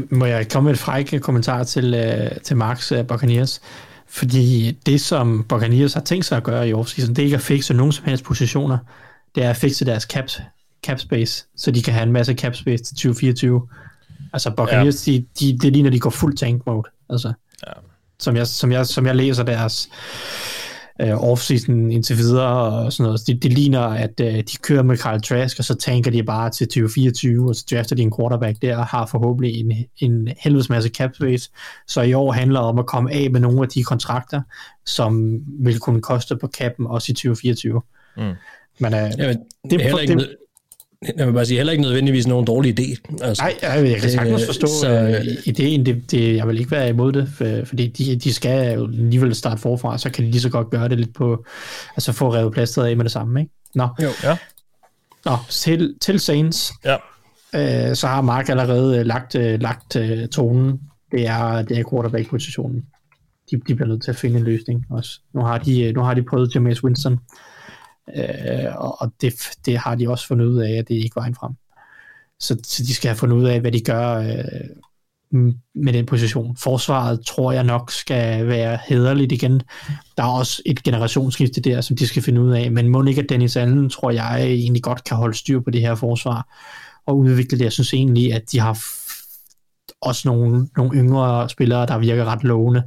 Må 0.09 0.25
jeg 0.25 0.49
komme 0.49 0.67
med 0.67 0.73
et 0.73 0.79
fræk 0.79 1.13
kommentar 1.21 1.63
til, 1.63 1.93
uh, 1.93 2.41
til 2.43 2.57
Marks 2.57 2.91
uh, 2.91 3.05
Buccaneers? 3.07 3.61
Fordi 4.07 4.71
det, 4.85 5.01
som 5.01 5.45
Buccaneers 5.49 5.93
har 5.93 6.01
tænkt 6.01 6.25
sig 6.25 6.37
at 6.37 6.43
gøre 6.43 6.69
i 6.69 6.73
offseason, 6.73 7.15
det 7.15 7.21
er 7.21 7.25
ikke 7.25 7.35
at 7.35 7.41
fikse 7.41 7.73
nogen 7.73 7.91
som 7.91 8.05
helst 8.05 8.23
positioner. 8.23 8.77
Det 9.35 9.43
er 9.43 9.49
at 9.49 9.55
fikse 9.55 9.85
deres 9.85 10.03
cap, 10.03 10.29
cap 10.85 10.99
space, 10.99 11.45
så 11.57 11.71
de 11.71 11.83
kan 11.83 11.93
have 11.93 12.03
en 12.03 12.11
masse 12.11 12.33
cap 12.33 12.55
space 12.55 12.83
til 12.83 12.95
2024. 12.95 13.67
Altså 14.33 14.51
Buccaneers, 14.51 15.07
ja. 15.07 15.11
de, 15.11 15.25
de, 15.39 15.57
det 15.57 15.65
er 15.65 15.71
lige 15.71 15.83
når 15.83 15.89
de 15.89 15.99
går 15.99 16.09
fuld 16.09 16.37
tank 16.37 16.65
mode. 16.65 16.89
Altså, 17.09 17.33
ja. 17.67 17.71
som, 18.19 18.35
jeg, 18.35 18.47
som, 18.47 18.71
jeg, 18.71 18.87
som 18.87 19.05
jeg 19.05 19.15
læser 19.15 19.43
deres 19.43 19.89
øh, 21.01 21.23
offseason 21.23 21.91
indtil 21.91 22.17
videre 22.17 22.85
og 22.85 22.93
sådan 22.93 23.03
noget. 23.03 23.21
Det, 23.27 23.43
det 23.43 23.53
ligner, 23.53 23.81
at 23.81 24.19
øh, 24.21 24.33
de 24.33 24.57
kører 24.61 24.83
med 24.83 24.97
Kyle 24.97 25.21
Trask, 25.21 25.59
og 25.59 25.65
så 25.65 25.75
tanker 25.75 26.11
de 26.11 26.23
bare 26.23 26.49
til 26.49 26.67
2024, 26.67 27.49
og 27.49 27.55
så 27.55 27.65
drafter 27.71 27.95
de 27.95 28.01
en 28.01 28.13
quarterback 28.19 28.61
der, 28.61 28.77
og 28.77 28.85
har 28.85 29.05
forhåbentlig 29.05 29.59
en, 29.59 29.73
en 29.97 30.29
helvedes 30.39 30.69
masse 30.69 30.89
cap 30.89 31.15
space. 31.15 31.51
Så 31.87 32.01
i 32.01 32.13
år 32.13 32.31
handler 32.31 32.59
det 32.59 32.69
om 32.69 32.79
at 32.79 32.85
komme 32.85 33.13
af 33.13 33.31
med 33.31 33.39
nogle 33.39 33.61
af 33.61 33.69
de 33.69 33.83
kontrakter, 33.83 34.41
som 34.85 35.41
vil 35.59 35.79
kunne 35.79 36.01
koste 36.01 36.37
på 36.37 36.47
cappen 36.47 36.87
også 36.87 37.11
i 37.11 37.13
2024. 37.13 37.81
Mm. 38.17 38.23
Men 38.79 38.93
øh, 38.93 39.11
Jamen, 39.17 39.37
det, 39.69 39.81
er 39.81 39.99
ikke, 39.99 40.13
det, 40.13 40.35
jeg 41.17 41.27
vil 41.27 41.33
bare 41.33 41.45
sige, 41.45 41.57
heller 41.57 41.71
ikke 41.71 41.83
nødvendigvis 41.83 42.27
nogen 42.27 42.45
dårlig 42.45 42.79
idé. 42.79 43.15
Altså, 43.21 43.43
Nej, 43.43 43.55
jeg, 43.61 43.89
jeg 43.89 44.01
kan 44.01 44.09
sagtens 44.09 44.45
forstå 44.45 44.67
så, 44.67 45.19
uh, 45.19 45.47
ideen. 45.47 45.85
Det, 45.85 46.11
det, 46.11 46.35
jeg 46.35 46.47
vil 46.47 46.59
ikke 46.59 46.71
være 46.71 46.89
imod 46.89 47.11
det, 47.11 47.29
for, 47.29 47.65
fordi 47.65 47.87
de, 47.87 48.15
de 48.15 48.33
skal 48.33 48.73
jo 48.73 48.87
alligevel 48.87 49.35
starte 49.35 49.61
forfra, 49.61 49.97
så 49.97 50.09
kan 50.09 50.25
de 50.25 50.31
lige 50.31 50.41
så 50.41 50.49
godt 50.49 50.69
gøre 50.69 50.89
det 50.89 50.97
lidt 50.97 51.13
på, 51.13 51.45
altså 51.95 52.11
få 52.11 52.33
revet 52.33 52.53
plasteret 52.53 52.87
af 52.87 52.97
med 52.97 53.03
det 53.03 53.11
samme, 53.11 53.39
ikke? 53.39 53.53
Nå. 53.75 53.87
Jo. 54.03 54.09
Ja. 54.23 54.37
Nå, 55.25 55.37
til, 55.49 55.95
til 56.01 56.19
Saints. 56.19 56.73
Ja. 56.85 56.95
Uh, 57.53 57.95
så 57.95 58.07
har 58.07 58.21
Mark 58.21 58.49
allerede 58.49 59.03
lagt, 59.03 59.35
uh, 59.35 59.41
lagt 59.41 59.95
uh, 59.95 60.25
tonen. 60.31 60.79
Det 61.11 61.27
er, 61.27 61.61
det 61.61 61.79
er 61.79 61.83
quarterback-positionen. 61.91 62.81
De, 63.51 63.59
de 63.67 63.75
bliver 63.75 63.87
nødt 63.87 64.03
til 64.03 64.11
at 64.11 64.17
finde 64.17 64.37
en 64.39 64.43
løsning 64.43 64.85
også. 64.89 65.19
Nu 65.33 65.41
har 65.41 65.57
de, 65.57 65.91
nu 65.91 66.01
har 66.01 66.13
de 66.13 66.23
prøvet 66.23 66.55
Jameis 66.55 66.83
Winston 66.83 67.19
Øh, 68.15 68.75
og 68.75 69.11
det, 69.21 69.33
det 69.65 69.77
har 69.77 69.95
de 69.95 70.09
også 70.09 70.27
fundet 70.27 70.45
ud 70.45 70.61
af, 70.61 70.71
at 70.71 70.87
det 70.87 70.95
ikke 70.95 71.15
var 71.15 71.21
vejen 71.21 71.35
frem. 71.35 71.51
Så, 72.39 72.57
så 72.63 72.83
de 72.83 72.93
skal 72.93 73.09
have 73.09 73.17
fundet 73.17 73.37
ud 73.37 73.45
af, 73.45 73.61
hvad 73.61 73.71
de 73.71 73.81
gør 73.81 74.17
øh, 74.17 75.53
med 75.75 75.93
den 75.93 76.05
position. 76.05 76.57
Forsvaret 76.57 77.25
tror 77.25 77.51
jeg 77.51 77.63
nok 77.63 77.91
skal 77.91 78.47
være 78.47 78.79
hederligt 78.87 79.31
igen. 79.31 79.61
Der 80.17 80.23
er 80.23 80.37
også 80.39 80.61
et 80.65 80.83
generationsskifte 80.83 81.61
der, 81.61 81.81
som 81.81 81.95
de 81.95 82.07
skal 82.07 82.23
finde 82.23 82.41
ud 82.41 82.51
af, 82.51 82.71
men 82.71 82.89
må 82.89 83.03
ikke 83.03 83.21
at 83.21 83.29
Dennis 83.29 83.55
Allen, 83.55 83.89
tror 83.89 84.11
jeg, 84.11 84.43
egentlig 84.43 84.83
godt 84.83 85.03
kan 85.03 85.17
holde 85.17 85.37
styr 85.37 85.59
på 85.59 85.69
det 85.69 85.81
her 85.81 85.95
forsvar 85.95 86.47
og 87.05 87.17
udvikle 87.17 87.57
det. 87.57 87.63
Jeg 87.63 87.71
synes 87.71 87.93
egentlig, 87.93 88.33
at 88.33 88.51
de 88.51 88.59
har 88.59 88.77
også 90.01 90.27
nogle, 90.27 90.67
nogle 90.77 90.97
yngre 90.97 91.49
spillere, 91.49 91.85
der 91.85 91.97
virker 91.97 92.25
ret 92.25 92.43
lovende 92.43 92.83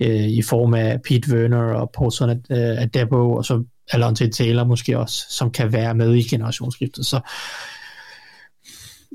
øh, 0.00 0.28
i 0.28 0.42
form 0.42 0.74
af 0.74 1.02
Pete 1.02 1.34
Werner 1.34 1.74
og 1.74 1.90
Paulson 1.90 2.30
øh, 2.30 2.36
Adebo, 2.50 3.32
og 3.32 3.44
så 3.44 3.64
Alonso 3.90 4.26
Taylor 4.28 4.64
måske 4.64 4.98
også, 4.98 5.26
som 5.30 5.50
kan 5.50 5.72
være 5.72 5.94
med 5.94 6.14
i 6.14 6.22
generationsskiftet. 6.22 7.06
Så, 7.06 7.20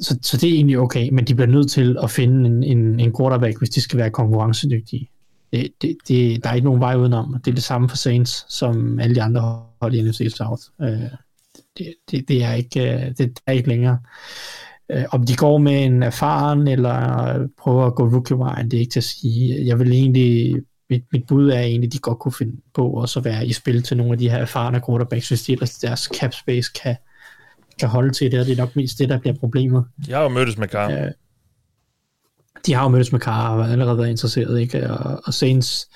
så, 0.02 0.18
så 0.22 0.38
det 0.38 0.50
er 0.50 0.54
egentlig 0.54 0.80
okay, 0.80 1.10
men 1.10 1.26
de 1.26 1.36
bliver 1.36 1.48
nødt 1.48 1.72
til 1.72 1.98
at 2.04 2.12
finde 2.12 2.50
en, 2.50 2.64
en, 2.64 3.00
en 3.00 3.16
quarterback, 3.18 3.58
hvis 3.58 3.70
de 3.70 3.82
skal 3.82 4.00
være 4.00 4.10
konkurrencedygtige. 4.10 5.10
Det, 5.52 5.74
det, 5.82 5.98
det, 6.08 6.44
der 6.44 6.50
er 6.50 6.54
ikke 6.54 6.66
nogen 6.66 6.82
vej 6.82 6.96
udenom. 6.96 7.36
Det 7.46 7.52
er 7.52 7.56
det 7.56 7.64
samme 7.64 7.90
for 7.90 7.98
Saints, 7.98 8.46
som 8.50 9.00
alle 9.00 9.16
de 9.16 9.22
andre 9.22 9.62
hold 9.82 9.94
i 9.94 10.02
NFC 10.02 10.34
South. 10.38 10.64
Øh, 10.82 11.10
det, 11.78 11.94
det, 12.12 12.28
det, 12.28 12.44
er 12.44 12.54
ikke, 12.54 12.94
øh, 12.94 13.12
det 13.18 13.40
er 13.48 13.52
ikke 13.52 13.70
længere. 13.70 14.00
Øh, 14.92 15.04
om 15.12 15.26
de 15.26 15.36
går 15.36 15.58
med 15.58 15.86
en 15.86 16.04
erfaren, 16.04 16.68
eller 16.68 17.48
prøver 17.58 17.86
at 17.86 17.96
gå 17.96 18.04
rookie-vejen, 18.04 18.72
det 18.72 18.78
er 18.78 18.82
ikke 18.82 18.92
til 18.92 19.00
at 19.00 19.04
sige. 19.04 19.66
Jeg 19.66 19.80
vil 19.80 19.92
egentlig 19.92 20.56
mit, 20.94 21.04
mit 21.12 21.28
bud 21.28 21.50
er 21.50 21.60
egentlig, 21.60 21.88
at 21.88 21.94
de 21.94 22.00
godt 22.00 22.20
kunne 22.20 22.34
finde 22.34 22.62
på 22.74 22.90
også 22.90 23.20
at 23.20 23.26
være 23.26 23.48
i 23.48 23.54
spil 23.54 23.84
til 23.84 23.98
nogle 23.98 24.12
af 24.14 24.20
de 24.20 24.30
her 24.30 24.38
erfarne 24.38 24.82
quarterbacks, 24.88 25.28
hvis 25.28 25.42
de 25.42 25.58
deres 25.82 26.10
cap 26.20 26.34
space 26.34 26.72
kan, 26.84 26.96
kan 27.80 27.90
holde 27.90 28.14
til 28.14 28.32
det, 28.32 28.40
og 28.40 28.46
det 28.46 28.52
er 28.52 28.58
nok 28.58 28.76
mest 28.76 29.00
det, 29.00 29.10
der 29.10 29.20
bliver 29.20 29.36
problemet. 29.36 29.86
De 30.06 30.12
har 30.12 30.22
jo 30.22 30.30
mødtes 30.30 30.58
med 30.58 30.68
Carr. 30.68 30.92
Øh, 30.92 31.12
de 32.66 32.74
har 32.74 32.84
jo 32.84 32.90
mødtes 32.90 33.12
med 33.12 33.20
Carr 33.20 33.50
og 33.50 33.70
allerede 33.70 33.98
været 33.98 34.10
interesseret, 34.10 34.60
ikke? 34.60 34.90
Og, 34.90 35.22
og 35.26 35.34
Saints, 35.34 35.88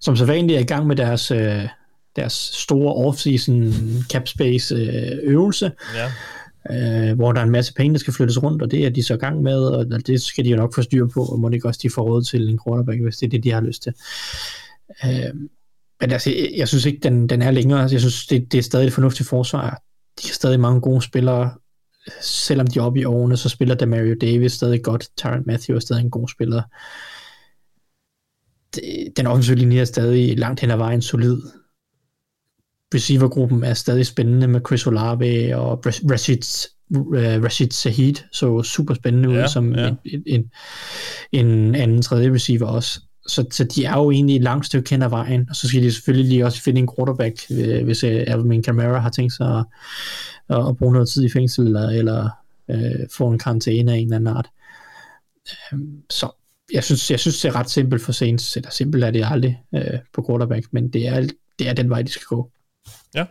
som 0.00 0.16
så 0.16 0.24
vanligt 0.24 0.56
er 0.56 0.60
i 0.60 0.66
gang 0.66 0.86
med 0.86 0.96
deres, 0.96 1.30
øh, 1.30 1.68
deres 2.16 2.32
store 2.32 3.08
off-season 3.08 3.72
cap 4.12 4.28
space 4.28 4.74
øh, 4.74 5.18
øvelse. 5.22 5.72
Ja 5.94 6.12
øh, 6.70 7.16
hvor 7.16 7.32
der 7.32 7.40
er 7.40 7.44
en 7.44 7.50
masse 7.50 7.74
penge, 7.74 7.92
der 7.92 7.98
skal 7.98 8.12
flyttes 8.12 8.42
rundt, 8.42 8.62
og 8.62 8.70
det 8.70 8.86
er 8.86 8.90
de 8.90 9.02
så 9.02 9.14
i 9.14 9.16
gang 9.16 9.42
med, 9.42 9.58
og 9.58 10.06
det 10.06 10.22
skal 10.22 10.44
de 10.44 10.50
jo 10.50 10.56
nok 10.56 10.74
få 10.74 10.82
styr 10.82 11.06
på, 11.06 11.24
og 11.24 11.40
må 11.40 11.50
ikke 11.50 11.68
også 11.68 11.80
de 11.82 11.90
får 11.90 12.02
råd 12.02 12.22
til 12.22 12.48
en 12.48 12.60
quarterback, 12.66 13.02
hvis 13.02 13.16
det 13.16 13.26
er 13.26 13.30
det, 13.30 13.44
de 13.44 13.50
har 13.50 13.60
lyst 13.60 13.82
til. 13.82 13.92
Øh, 15.04 15.34
men 16.00 16.12
altså, 16.12 16.30
jeg, 16.30 16.52
jeg 16.56 16.68
synes 16.68 16.84
ikke, 16.84 17.00
den, 17.02 17.28
den 17.28 17.42
er 17.42 17.50
længere. 17.50 17.80
Jeg 17.80 18.00
synes, 18.00 18.26
det, 18.26 18.52
det 18.52 18.58
er 18.58 18.62
stadig 18.62 18.86
et 18.86 18.92
fornuftigt 18.92 19.28
forsvar. 19.28 19.82
De 20.22 20.28
har 20.28 20.34
stadig 20.34 20.60
mange 20.60 20.80
gode 20.80 21.02
spillere. 21.02 21.54
Selvom 22.20 22.66
de 22.66 22.78
er 22.78 22.82
oppe 22.82 23.00
i 23.00 23.04
årene, 23.04 23.36
så 23.36 23.48
spiller 23.48 23.74
Demario 23.74 24.14
Davis 24.20 24.52
stadig 24.52 24.82
godt. 24.82 25.08
Tyron 25.16 25.42
Matthew 25.46 25.76
er 25.76 25.80
stadig 25.80 26.04
en 26.04 26.10
god 26.10 26.28
spiller. 26.28 26.62
Den 29.16 29.26
offensive 29.26 29.56
linje 29.56 29.80
er 29.80 29.84
stadig 29.84 30.38
langt 30.38 30.60
hen 30.60 30.70
ad 30.70 30.76
vejen 30.76 31.02
solid 31.02 31.42
receivergruppen 32.96 33.64
er 33.64 33.74
stadig 33.74 34.06
spændende 34.06 34.48
med 34.48 34.60
Chris 34.66 34.86
Olave 34.86 35.56
og 35.56 35.86
Rashid, 35.86 36.68
uh, 36.90 37.44
Rashid 37.44 37.70
Sahid, 37.70 38.14
så 38.32 38.62
super 38.62 38.94
spændende 38.94 39.28
ud 39.28 39.34
ja, 39.34 39.46
som 39.46 39.74
ja. 39.74 39.94
En, 40.04 40.22
en, 40.26 40.50
en 41.32 41.74
anden 41.74 42.02
tredje 42.02 42.32
receiver 42.32 42.66
også. 42.66 43.00
Så, 43.28 43.44
så 43.50 43.64
de 43.64 43.84
er 43.84 43.96
jo 43.96 44.10
egentlig 44.10 44.36
et 44.36 44.42
langt 44.42 44.66
stykke 44.66 44.90
hen 44.90 45.02
ad 45.02 45.08
vejen, 45.08 45.46
og 45.50 45.56
så 45.56 45.68
skal 45.68 45.82
de 45.82 45.92
selvfølgelig 45.92 46.28
lige 46.28 46.44
også 46.46 46.62
finde 46.62 46.80
en 46.80 46.88
quarterback, 46.96 47.40
øh, 47.50 47.84
hvis 47.84 48.04
uh, 48.04 48.10
Alvin 48.10 48.62
Kamara 48.62 48.98
har 48.98 49.10
tænkt 49.10 49.32
sig 49.32 49.64
at, 50.48 50.68
at 50.68 50.76
bruge 50.76 50.92
noget 50.92 51.08
tid 51.08 51.24
i 51.24 51.30
fængsel, 51.30 51.66
eller, 51.66 51.88
eller 51.88 52.28
uh, 52.68 53.06
få 53.12 53.28
en 53.30 53.38
karantæne 53.38 53.92
af 53.92 53.96
en 53.96 54.04
eller 54.04 54.16
anden 54.16 54.36
art. 54.36 54.48
Um, 55.72 55.88
så 56.10 56.30
jeg 56.72 56.84
synes, 56.84 57.10
jeg 57.10 57.20
synes, 57.20 57.40
det 57.40 57.48
er 57.48 57.56
ret 57.56 57.70
simpelt 57.70 58.02
for 58.02 58.12
Saints, 58.12 58.56
eller 58.56 58.70
simpelt 58.70 59.04
er 59.04 59.10
det 59.10 59.24
aldrig 59.30 59.60
uh, 59.72 59.80
på 60.14 60.24
quarterback, 60.28 60.66
men 60.70 60.88
det 60.88 61.08
er, 61.08 61.28
det 61.58 61.68
er 61.68 61.72
den 61.72 61.90
vej, 61.90 62.02
de 62.02 62.10
skal 62.10 62.26
gå. 62.26 62.50
Ja. 63.16 63.24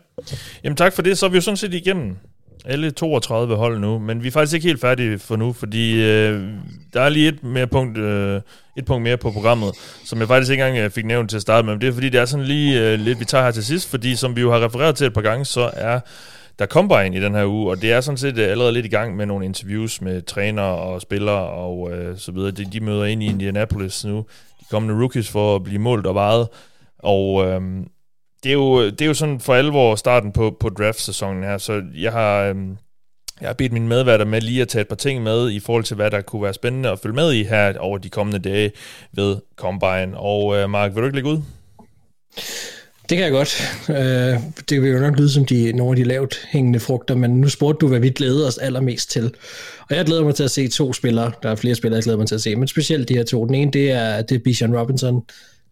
Jamen 0.63 0.77
tak 0.77 0.93
for 0.93 1.01
det. 1.01 1.17
Så 1.17 1.25
er 1.25 1.29
vi 1.29 1.35
jo 1.35 1.41
sådan 1.41 1.57
set 1.57 1.73
igennem 1.73 2.17
alle 2.65 2.91
32 2.91 3.55
hold 3.55 3.79
nu, 3.79 3.99
men 3.99 4.23
vi 4.23 4.27
er 4.27 4.31
faktisk 4.31 4.53
ikke 4.53 4.67
helt 4.67 4.81
færdige 4.81 5.19
for 5.19 5.35
nu, 5.35 5.53
fordi 5.53 6.03
øh, 6.03 6.43
der 6.93 7.01
er 7.01 7.09
lige 7.09 7.27
et, 7.27 7.43
mere 7.43 7.67
punkt, 7.67 7.97
øh, 7.97 8.41
et 8.77 8.85
punkt 8.85 9.03
mere 9.03 9.17
på 9.17 9.31
programmet, 9.31 9.71
som 10.05 10.19
jeg 10.19 10.27
faktisk 10.27 10.51
ikke 10.51 10.63
engang 10.63 10.85
øh, 10.85 10.91
fik 10.91 11.05
nævnt 11.05 11.29
til 11.29 11.37
at 11.37 11.41
starte 11.41 11.65
med, 11.65 11.73
men 11.73 11.81
det 11.81 11.89
er 11.89 11.93
fordi, 11.93 12.09
det 12.09 12.21
er 12.21 12.25
sådan 12.25 12.45
lige 12.45 12.81
øh, 12.81 12.99
lidt, 12.99 13.19
vi 13.19 13.25
tager 13.25 13.43
her 13.43 13.51
til 13.51 13.65
sidst, 13.65 13.89
fordi 13.89 14.15
som 14.15 14.35
vi 14.35 14.41
jo 14.41 14.51
har 14.51 14.65
refereret 14.65 14.95
til 14.95 15.07
et 15.07 15.13
par 15.13 15.21
gange, 15.21 15.45
så 15.45 15.71
er 15.73 15.99
der 16.59 16.65
Combine 16.65 17.17
i 17.17 17.21
den 17.21 17.35
her 17.35 17.45
uge, 17.45 17.69
og 17.69 17.81
det 17.81 17.91
er 17.91 18.01
sådan 18.01 18.17
set 18.17 18.37
øh, 18.37 18.51
allerede 18.51 18.73
lidt 18.73 18.85
i 18.85 18.89
gang 18.89 19.15
med 19.15 19.25
nogle 19.25 19.45
interviews 19.45 20.01
med 20.01 20.21
trænere 20.21 20.75
og 20.75 21.01
spillere 21.01 21.49
og 21.49 21.91
øh, 21.91 22.17
så 22.17 22.31
videre. 22.31 22.51
De, 22.51 22.65
de 22.65 22.79
møder 22.79 23.05
ind 23.05 23.23
i 23.23 23.25
Indianapolis 23.25 24.05
nu, 24.05 24.17
de 24.59 24.65
kommende 24.71 25.01
rookies 25.01 25.29
for 25.29 25.55
at 25.55 25.63
blive 25.63 25.79
målt 25.79 26.05
og 26.05 26.15
vejet, 26.15 26.47
og 26.99 27.47
øh, 27.47 27.61
det, 28.45 28.51
er 28.51 28.53
jo, 28.53 28.89
det 28.89 29.01
er 29.01 29.05
jo 29.05 29.13
sådan 29.13 29.39
for 29.39 29.53
alvor 29.53 29.95
starten 29.95 30.31
på, 30.31 30.57
på 30.59 30.69
draft-sæsonen 30.69 31.43
her, 31.43 31.57
så 31.57 31.81
jeg 31.95 32.11
har... 32.11 32.43
Øhm, 32.43 32.77
jeg 33.41 33.49
har 33.49 33.53
bedt 33.53 33.73
mine 33.73 33.87
medværter 33.87 34.25
med 34.25 34.41
lige 34.41 34.61
at 34.61 34.67
tage 34.67 34.81
et 34.81 34.87
par 34.87 34.95
ting 34.95 35.23
med 35.23 35.51
i 35.51 35.59
forhold 35.59 35.83
til, 35.83 35.95
hvad 35.95 36.11
der 36.11 36.21
kunne 36.21 36.43
være 36.43 36.53
spændende 36.53 36.89
at 36.89 36.99
følge 36.99 37.15
med 37.15 37.33
i 37.33 37.43
her 37.43 37.77
over 37.79 37.97
de 37.97 38.09
kommende 38.09 38.49
dage 38.49 38.71
ved 39.13 39.37
Combine. 39.55 40.17
Og 40.17 40.55
øh, 40.55 40.69
Mark, 40.69 40.95
vil 40.95 41.01
du 41.01 41.05
ikke 41.05 41.15
lægge 41.15 41.29
ud? 41.29 41.41
Det 43.09 43.17
kan 43.17 43.19
jeg 43.19 43.31
godt. 43.31 43.61
Øh, 43.89 44.39
det 44.69 44.81
vil 44.81 44.91
jo 44.91 44.99
nok 44.99 45.17
lyde 45.17 45.29
som 45.29 45.45
de, 45.45 45.73
nogle 45.73 45.91
af 45.91 45.95
de 45.95 46.03
lavt 46.03 46.47
hængende 46.49 46.79
frugter, 46.79 47.15
men 47.15 47.31
nu 47.31 47.49
spurgte 47.49 47.77
du, 47.79 47.87
hvad 47.87 47.99
vi 47.99 48.09
glæder 48.09 48.47
os 48.47 48.57
allermest 48.57 49.11
til. 49.11 49.33
Og 49.89 49.95
jeg 49.95 50.05
glæder 50.05 50.23
mig 50.23 50.35
til 50.35 50.43
at 50.43 50.51
se 50.51 50.67
to 50.67 50.93
spillere. 50.93 51.31
Der 51.43 51.49
er 51.49 51.55
flere 51.55 51.75
spillere, 51.75 51.97
jeg 51.97 52.03
glæder 52.03 52.17
mig 52.17 52.27
til 52.27 52.35
at 52.35 52.41
se, 52.41 52.55
men 52.55 52.67
specielt 52.67 53.09
de 53.09 53.13
her 53.13 53.23
to. 53.23 53.45
Den 53.45 53.55
ene, 53.55 53.71
det 53.71 53.91
er, 53.91 54.21
det 54.21 54.35
er 54.35 54.39
Bijan 54.39 54.79
Robinson. 54.79 55.23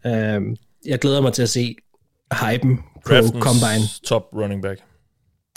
Øh, 0.05 0.41
jeg 0.85 0.99
glæder 0.99 1.21
mig 1.21 1.33
til 1.33 1.41
at 1.41 1.49
se 1.49 1.75
hypen 2.34 2.77
på 3.05 3.14
Draftens 3.14 3.43
Combine. 3.43 3.88
top 4.03 4.23
running 4.34 4.61
back. 4.61 4.80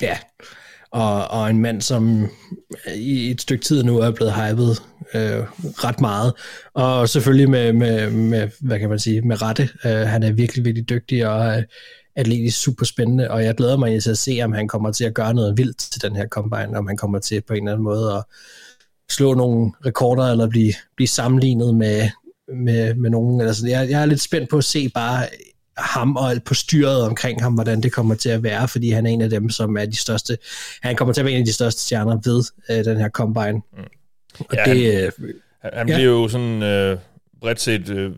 Ja, 0.03 0.19
og, 0.90 1.28
og 1.28 1.51
en 1.51 1.59
mand, 1.59 1.81
som 1.81 2.31
i 2.94 3.31
et 3.31 3.40
stykke 3.40 3.65
tid 3.65 3.82
nu 3.82 3.98
er 3.98 4.11
blevet 4.11 4.35
hypet 4.35 4.82
øh, 5.15 5.44
ret 5.61 6.01
meget, 6.01 6.32
og 6.74 7.09
selvfølgelig 7.09 7.51
med, 7.51 7.73
med, 7.73 8.11
med, 8.11 8.48
hvad 8.61 8.78
kan 8.78 8.89
man 8.89 8.98
sige, 8.98 9.20
med 9.20 9.43
rette. 9.43 9.69
Øh, 9.85 9.90
han 9.93 10.23
er 10.23 10.32
virkelig, 10.32 10.65
virkelig 10.65 10.89
dygtig 10.89 11.28
og 11.28 11.57
øh, 11.57 11.62
atletisk 12.16 12.61
super 12.61 12.85
spændende, 12.85 13.31
og 13.31 13.44
jeg 13.44 13.55
glæder 13.55 13.77
mig 13.77 14.03
til 14.03 14.11
at 14.11 14.19
se, 14.19 14.40
om 14.44 14.53
han 14.53 14.69
kommer 14.69 14.93
til 14.93 15.05
at 15.05 15.15
gøre 15.15 15.35
noget 15.35 15.59
vildt 15.59 15.78
til 15.78 16.03
den 16.03 16.16
her 16.16 16.28
combine, 16.28 16.78
om 16.78 16.86
han 16.86 16.97
kommer 16.97 17.19
til 17.19 17.40
på 17.40 17.53
en 17.53 17.62
eller 17.62 17.73
anden 17.73 17.85
måde 17.85 18.12
at 18.12 18.24
slå 19.11 19.35
nogle 19.35 19.73
rekorder, 19.86 20.24
eller 20.24 20.48
blive, 20.48 20.73
blive 20.97 21.09
sammenlignet 21.09 21.74
med, 21.74 22.09
med, 22.65 22.94
med 22.94 23.11
nogen. 23.11 23.40
Altså, 23.40 23.69
jeg, 23.69 23.90
jeg 23.90 24.03
er 24.03 24.07
lidt 24.07 24.20
spændt 24.20 24.51
på 24.51 24.59
at 24.59 24.65
se 24.65 24.89
bare 24.89 25.27
ham 25.78 26.16
og 26.16 26.32
på 26.44 26.55
styret 26.55 27.03
omkring 27.03 27.43
ham, 27.43 27.55
hvordan 27.55 27.81
det 27.81 27.93
kommer 27.93 28.15
til 28.15 28.28
at 28.28 28.43
være, 28.43 28.69
fordi 28.69 28.90
han 28.90 29.07
er 29.07 29.11
en 29.11 29.20
af 29.20 29.31
dem, 29.31 29.51
som 29.51 29.77
er 29.77 29.86
de 29.86 29.97
største, 29.97 30.39
han 30.82 30.97
kommer 30.97 31.15
til 31.15 31.20
at 31.20 31.24
være 31.24 31.35
en 31.35 31.40
af 31.40 31.47
de 31.47 31.53
største 31.53 31.81
stjerner 31.82 32.19
ved 32.24 32.43
øh, 32.78 32.85
den 32.85 32.97
her 32.97 33.09
combine. 33.09 33.53
Mm. 33.53 33.82
Og 34.39 34.47
Ja, 34.66 34.74
det, 34.74 35.05
øh, 35.05 35.12
Han, 35.62 35.70
han 35.74 35.89
Ja. 35.89 35.94
bliver 35.97 36.11
jo 36.11 36.28
sådan 36.28 36.62
øh, 36.62 36.98
bredt 37.40 37.61
set 37.61 37.89
øh, 37.90 38.12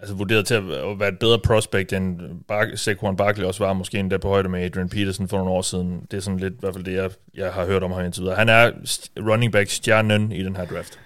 altså 0.00 0.14
vurderet 0.14 0.46
til 0.46 0.54
at 0.54 0.62
være 0.98 1.08
et 1.08 1.18
bedre 1.20 1.38
prospect, 1.38 1.92
end 1.92 2.16
Bar- 2.48 2.76
Saquon 2.76 3.16
Barkley 3.16 3.44
også 3.44 3.64
var, 3.64 3.72
måske 3.72 3.98
endda 3.98 4.16
på 4.18 4.28
højde 4.28 4.48
med 4.48 4.62
Adrian 4.64 4.88
Peterson 4.88 5.28
for 5.28 5.36
nogle 5.36 5.52
år 5.52 5.62
siden. 5.62 6.00
Det 6.10 6.16
er 6.16 6.20
sådan 6.20 6.40
lidt 6.40 6.52
i 6.54 6.56
hvert 6.60 6.74
fald 6.74 6.84
det, 6.84 6.92
jeg, 6.94 7.10
jeg 7.36 7.52
har 7.52 7.66
hørt 7.66 7.82
om 7.82 7.90
ham 7.92 8.04
indtil 8.04 8.22
videre. 8.22 8.36
Han 8.36 8.48
er 8.48 8.70
running 9.18 9.52
back 9.52 9.70
stjernen 9.70 10.32
i 10.32 10.42
den 10.44 10.56
her 10.56 10.64
draft. 10.64 10.98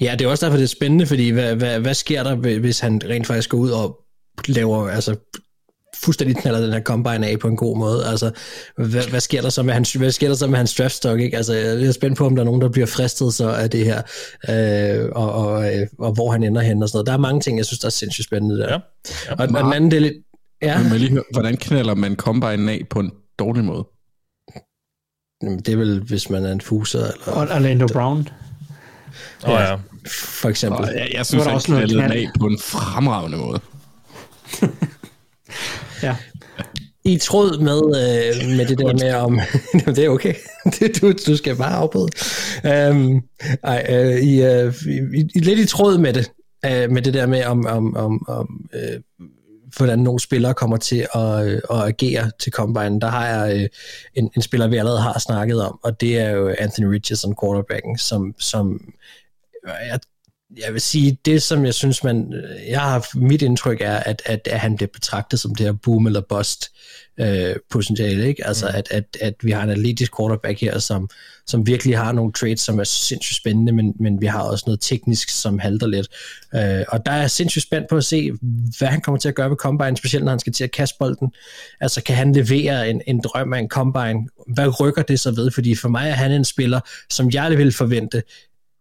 ja, 0.00 0.16
det 0.18 0.24
er 0.24 0.28
også 0.30 0.46
derfor, 0.46 0.56
det 0.56 0.64
er 0.64 0.68
spændende, 0.68 1.06
fordi 1.06 1.30
hvad, 1.30 1.54
hvad, 1.56 1.80
hvad 1.80 1.94
sker 1.94 2.22
der, 2.22 2.34
hvis 2.58 2.80
han 2.80 3.00
rent 3.04 3.26
faktisk 3.26 3.50
går 3.50 3.58
ud 3.58 3.70
og 3.70 4.00
laver, 4.48 4.88
altså 4.88 5.16
fuldstændig 5.96 6.36
knaller 6.36 6.60
den 6.60 6.72
her 6.72 6.80
combine 6.80 7.26
af 7.26 7.38
på 7.38 7.48
en 7.48 7.56
god 7.56 7.78
måde. 7.78 8.06
Altså, 8.06 8.30
hvad, 8.76 9.10
hvad 9.10 9.20
sker 9.20 9.42
der 9.42 9.48
så 9.48 9.62
med 9.62 9.74
hans, 9.74 9.92
hvad 9.92 10.10
sker 10.10 10.28
der 10.28 10.34
så 10.34 10.46
med 10.46 10.56
hans 10.56 10.74
draft 10.74 10.94
stock, 10.94 11.20
ikke? 11.20 11.36
Altså, 11.36 11.54
jeg 11.54 11.86
er 11.86 11.92
spændt 11.92 12.18
på, 12.18 12.26
om 12.26 12.36
der 12.36 12.42
er 12.42 12.44
nogen, 12.44 12.60
der 12.60 12.68
bliver 12.68 12.86
fristet 12.86 13.34
så 13.34 13.48
af 13.48 13.70
det 13.70 13.84
her, 13.84 14.02
øh, 14.48 15.10
og, 15.12 15.32
og, 15.32 15.74
øh, 15.74 15.86
og, 15.98 16.12
hvor 16.12 16.32
han 16.32 16.42
ender 16.42 16.62
hen 16.62 16.82
og 16.82 16.88
sådan 16.88 16.96
noget. 16.96 17.06
Der 17.06 17.12
er 17.12 17.16
mange 17.16 17.40
ting, 17.40 17.58
jeg 17.58 17.66
synes, 17.66 17.78
der 17.78 17.86
er 17.86 17.90
sindssygt 17.90 18.24
spændende 18.24 18.58
der. 18.58 18.72
Ja. 18.72 18.78
ja. 19.26 19.32
Og, 19.32 19.38
og 19.38 19.48
den 19.48 19.72
anden, 19.72 19.90
det 19.90 19.96
er 19.96 20.00
lidt, 20.00 20.14
ja, 20.62 20.82
Men 20.82 20.92
lige 20.92 21.10
høre, 21.10 21.24
hvordan 21.32 21.56
knaller 21.56 21.94
man 21.94 22.16
Combine 22.16 22.72
af 22.72 22.82
på 22.90 23.00
en 23.00 23.10
dårlig 23.38 23.64
måde? 23.64 23.86
Jamen, 25.42 25.58
det 25.58 25.68
er 25.68 25.76
vel, 25.76 26.02
hvis 26.02 26.30
man 26.30 26.44
er 26.44 26.52
en 26.52 26.60
fuser, 26.60 26.98
eller 26.98 27.32
Og 27.32 27.48
Orlando 27.56 27.86
Brown. 27.92 28.28
Åh 29.44 29.50
oh, 29.50 29.60
ja. 29.60 29.74
for 30.40 30.48
eksempel. 30.48 30.84
Og 30.84 30.94
jeg, 30.94 31.10
jeg 31.14 31.26
synes, 31.26 31.44
er 31.44 31.48
han 31.48 31.54
også 31.54 31.72
noget 31.72 31.90
knaldede 31.90 32.08
den 32.08 32.26
af 32.26 32.30
på 32.40 32.46
en 32.46 32.58
fremragende 32.58 33.38
måde. 33.38 33.60
Ja. 36.02 36.16
I 37.04 37.18
tråd 37.18 37.58
med, 37.58 37.76
øh, 37.76 38.56
med 38.56 38.66
det 38.66 38.78
der 38.78 38.92
med 38.92 39.14
om... 39.14 39.40
Jamen, 39.74 39.96
det 39.96 40.04
er 40.04 40.08
okay. 40.08 40.34
Det, 40.78 41.00
du, 41.00 41.12
du 41.26 41.36
skal 41.36 41.56
bare 41.56 41.74
afbryde. 41.74 42.08
Um, 42.90 43.22
ej, 43.62 43.86
øh, 43.88 44.16
i, 44.16 44.42
øh, 44.42 44.74
i, 44.86 45.28
i, 45.34 45.38
lidt 45.40 45.58
i 45.58 45.66
tråd 45.66 45.98
med 45.98 46.12
det, 46.12 46.30
øh, 46.66 46.90
med 46.90 47.02
det 47.02 47.14
der 47.14 47.26
med 47.26 47.44
om, 47.44 47.66
om, 47.66 47.96
om, 47.96 48.28
om 48.28 48.70
øh, 48.74 49.00
hvordan 49.76 49.98
nogle 49.98 50.20
spillere 50.20 50.54
kommer 50.54 50.76
til 50.76 51.06
at, 51.14 51.46
øh, 51.46 51.60
at 51.70 51.82
agere 51.82 52.30
til 52.38 52.52
Combine, 52.52 53.00
der 53.00 53.06
har 53.06 53.26
jeg 53.26 53.60
øh, 53.62 53.68
en, 54.14 54.30
en 54.36 54.42
spiller, 54.42 54.68
vi 54.68 54.76
allerede 54.76 55.00
har 55.00 55.18
snakket 55.18 55.62
om, 55.62 55.78
og 55.82 56.00
det 56.00 56.18
er 56.18 56.30
jo 56.30 56.54
Anthony 56.58 56.86
Richardson, 56.86 57.36
quarterbacken, 57.42 57.98
som, 57.98 58.34
som 58.38 58.94
jeg, 59.66 60.00
jeg 60.50 60.72
vil 60.72 60.80
sige, 60.80 61.18
det 61.24 61.42
som 61.42 61.64
jeg 61.64 61.74
synes, 61.74 62.04
man, 62.04 62.34
jeg 62.68 62.80
har, 62.80 63.18
mit 63.18 63.42
indtryk 63.42 63.80
er, 63.80 63.96
at, 63.96 64.22
at, 64.24 64.48
at 64.50 64.60
han 64.60 64.76
bliver 64.76 64.88
betragtet 64.92 65.40
som 65.40 65.54
det 65.54 65.66
her 65.66 65.72
boom 65.72 66.06
eller 66.06 66.20
bust 66.20 66.70
øh, 67.20 67.56
potentiale, 67.70 68.28
ikke? 68.28 68.46
Altså, 68.46 68.66
mm. 68.66 68.74
at, 68.74 68.88
at, 68.90 69.16
at 69.20 69.34
vi 69.42 69.50
har 69.50 69.62
en 69.62 69.70
atletisk 69.70 70.16
quarterback 70.16 70.60
her, 70.60 70.78
som, 70.78 71.08
som 71.46 71.66
virkelig 71.66 71.98
har 71.98 72.12
nogle 72.12 72.32
traits, 72.32 72.62
som 72.62 72.78
er 72.78 72.84
sindssygt 72.84 73.36
spændende, 73.36 73.72
men, 73.72 73.94
men 74.00 74.20
vi 74.20 74.26
har 74.26 74.42
også 74.42 74.64
noget 74.66 74.80
teknisk, 74.80 75.28
som 75.28 75.58
halter 75.58 75.86
lidt. 75.86 76.08
Øh, 76.54 76.84
og 76.88 77.06
der 77.06 77.12
er 77.12 77.20
jeg 77.20 77.30
sindssygt 77.30 77.62
spændt 77.62 77.88
på 77.88 77.96
at 77.96 78.04
se, 78.04 78.30
hvad 78.78 78.88
han 78.88 79.00
kommer 79.00 79.18
til 79.18 79.28
at 79.28 79.34
gøre 79.34 79.50
ved 79.50 79.56
Combine, 79.56 79.96
specielt 79.96 80.24
når 80.24 80.32
han 80.32 80.40
skal 80.40 80.52
til 80.52 80.64
at 80.64 80.72
kaste 80.72 80.96
bolden. 80.98 81.32
Altså, 81.80 82.02
kan 82.02 82.16
han 82.16 82.32
levere 82.32 82.90
en, 82.90 83.02
en 83.06 83.20
drøm 83.20 83.52
af 83.52 83.58
en 83.58 83.68
Combine? 83.68 84.28
Hvad 84.54 84.80
rykker 84.80 85.02
det 85.02 85.20
så 85.20 85.30
ved? 85.30 85.50
Fordi 85.50 85.74
for 85.74 85.88
mig 85.88 86.08
er 86.08 86.14
han 86.14 86.32
en 86.32 86.44
spiller, 86.44 86.80
som 87.10 87.30
jeg 87.30 87.58
vil 87.58 87.72
forvente, 87.72 88.22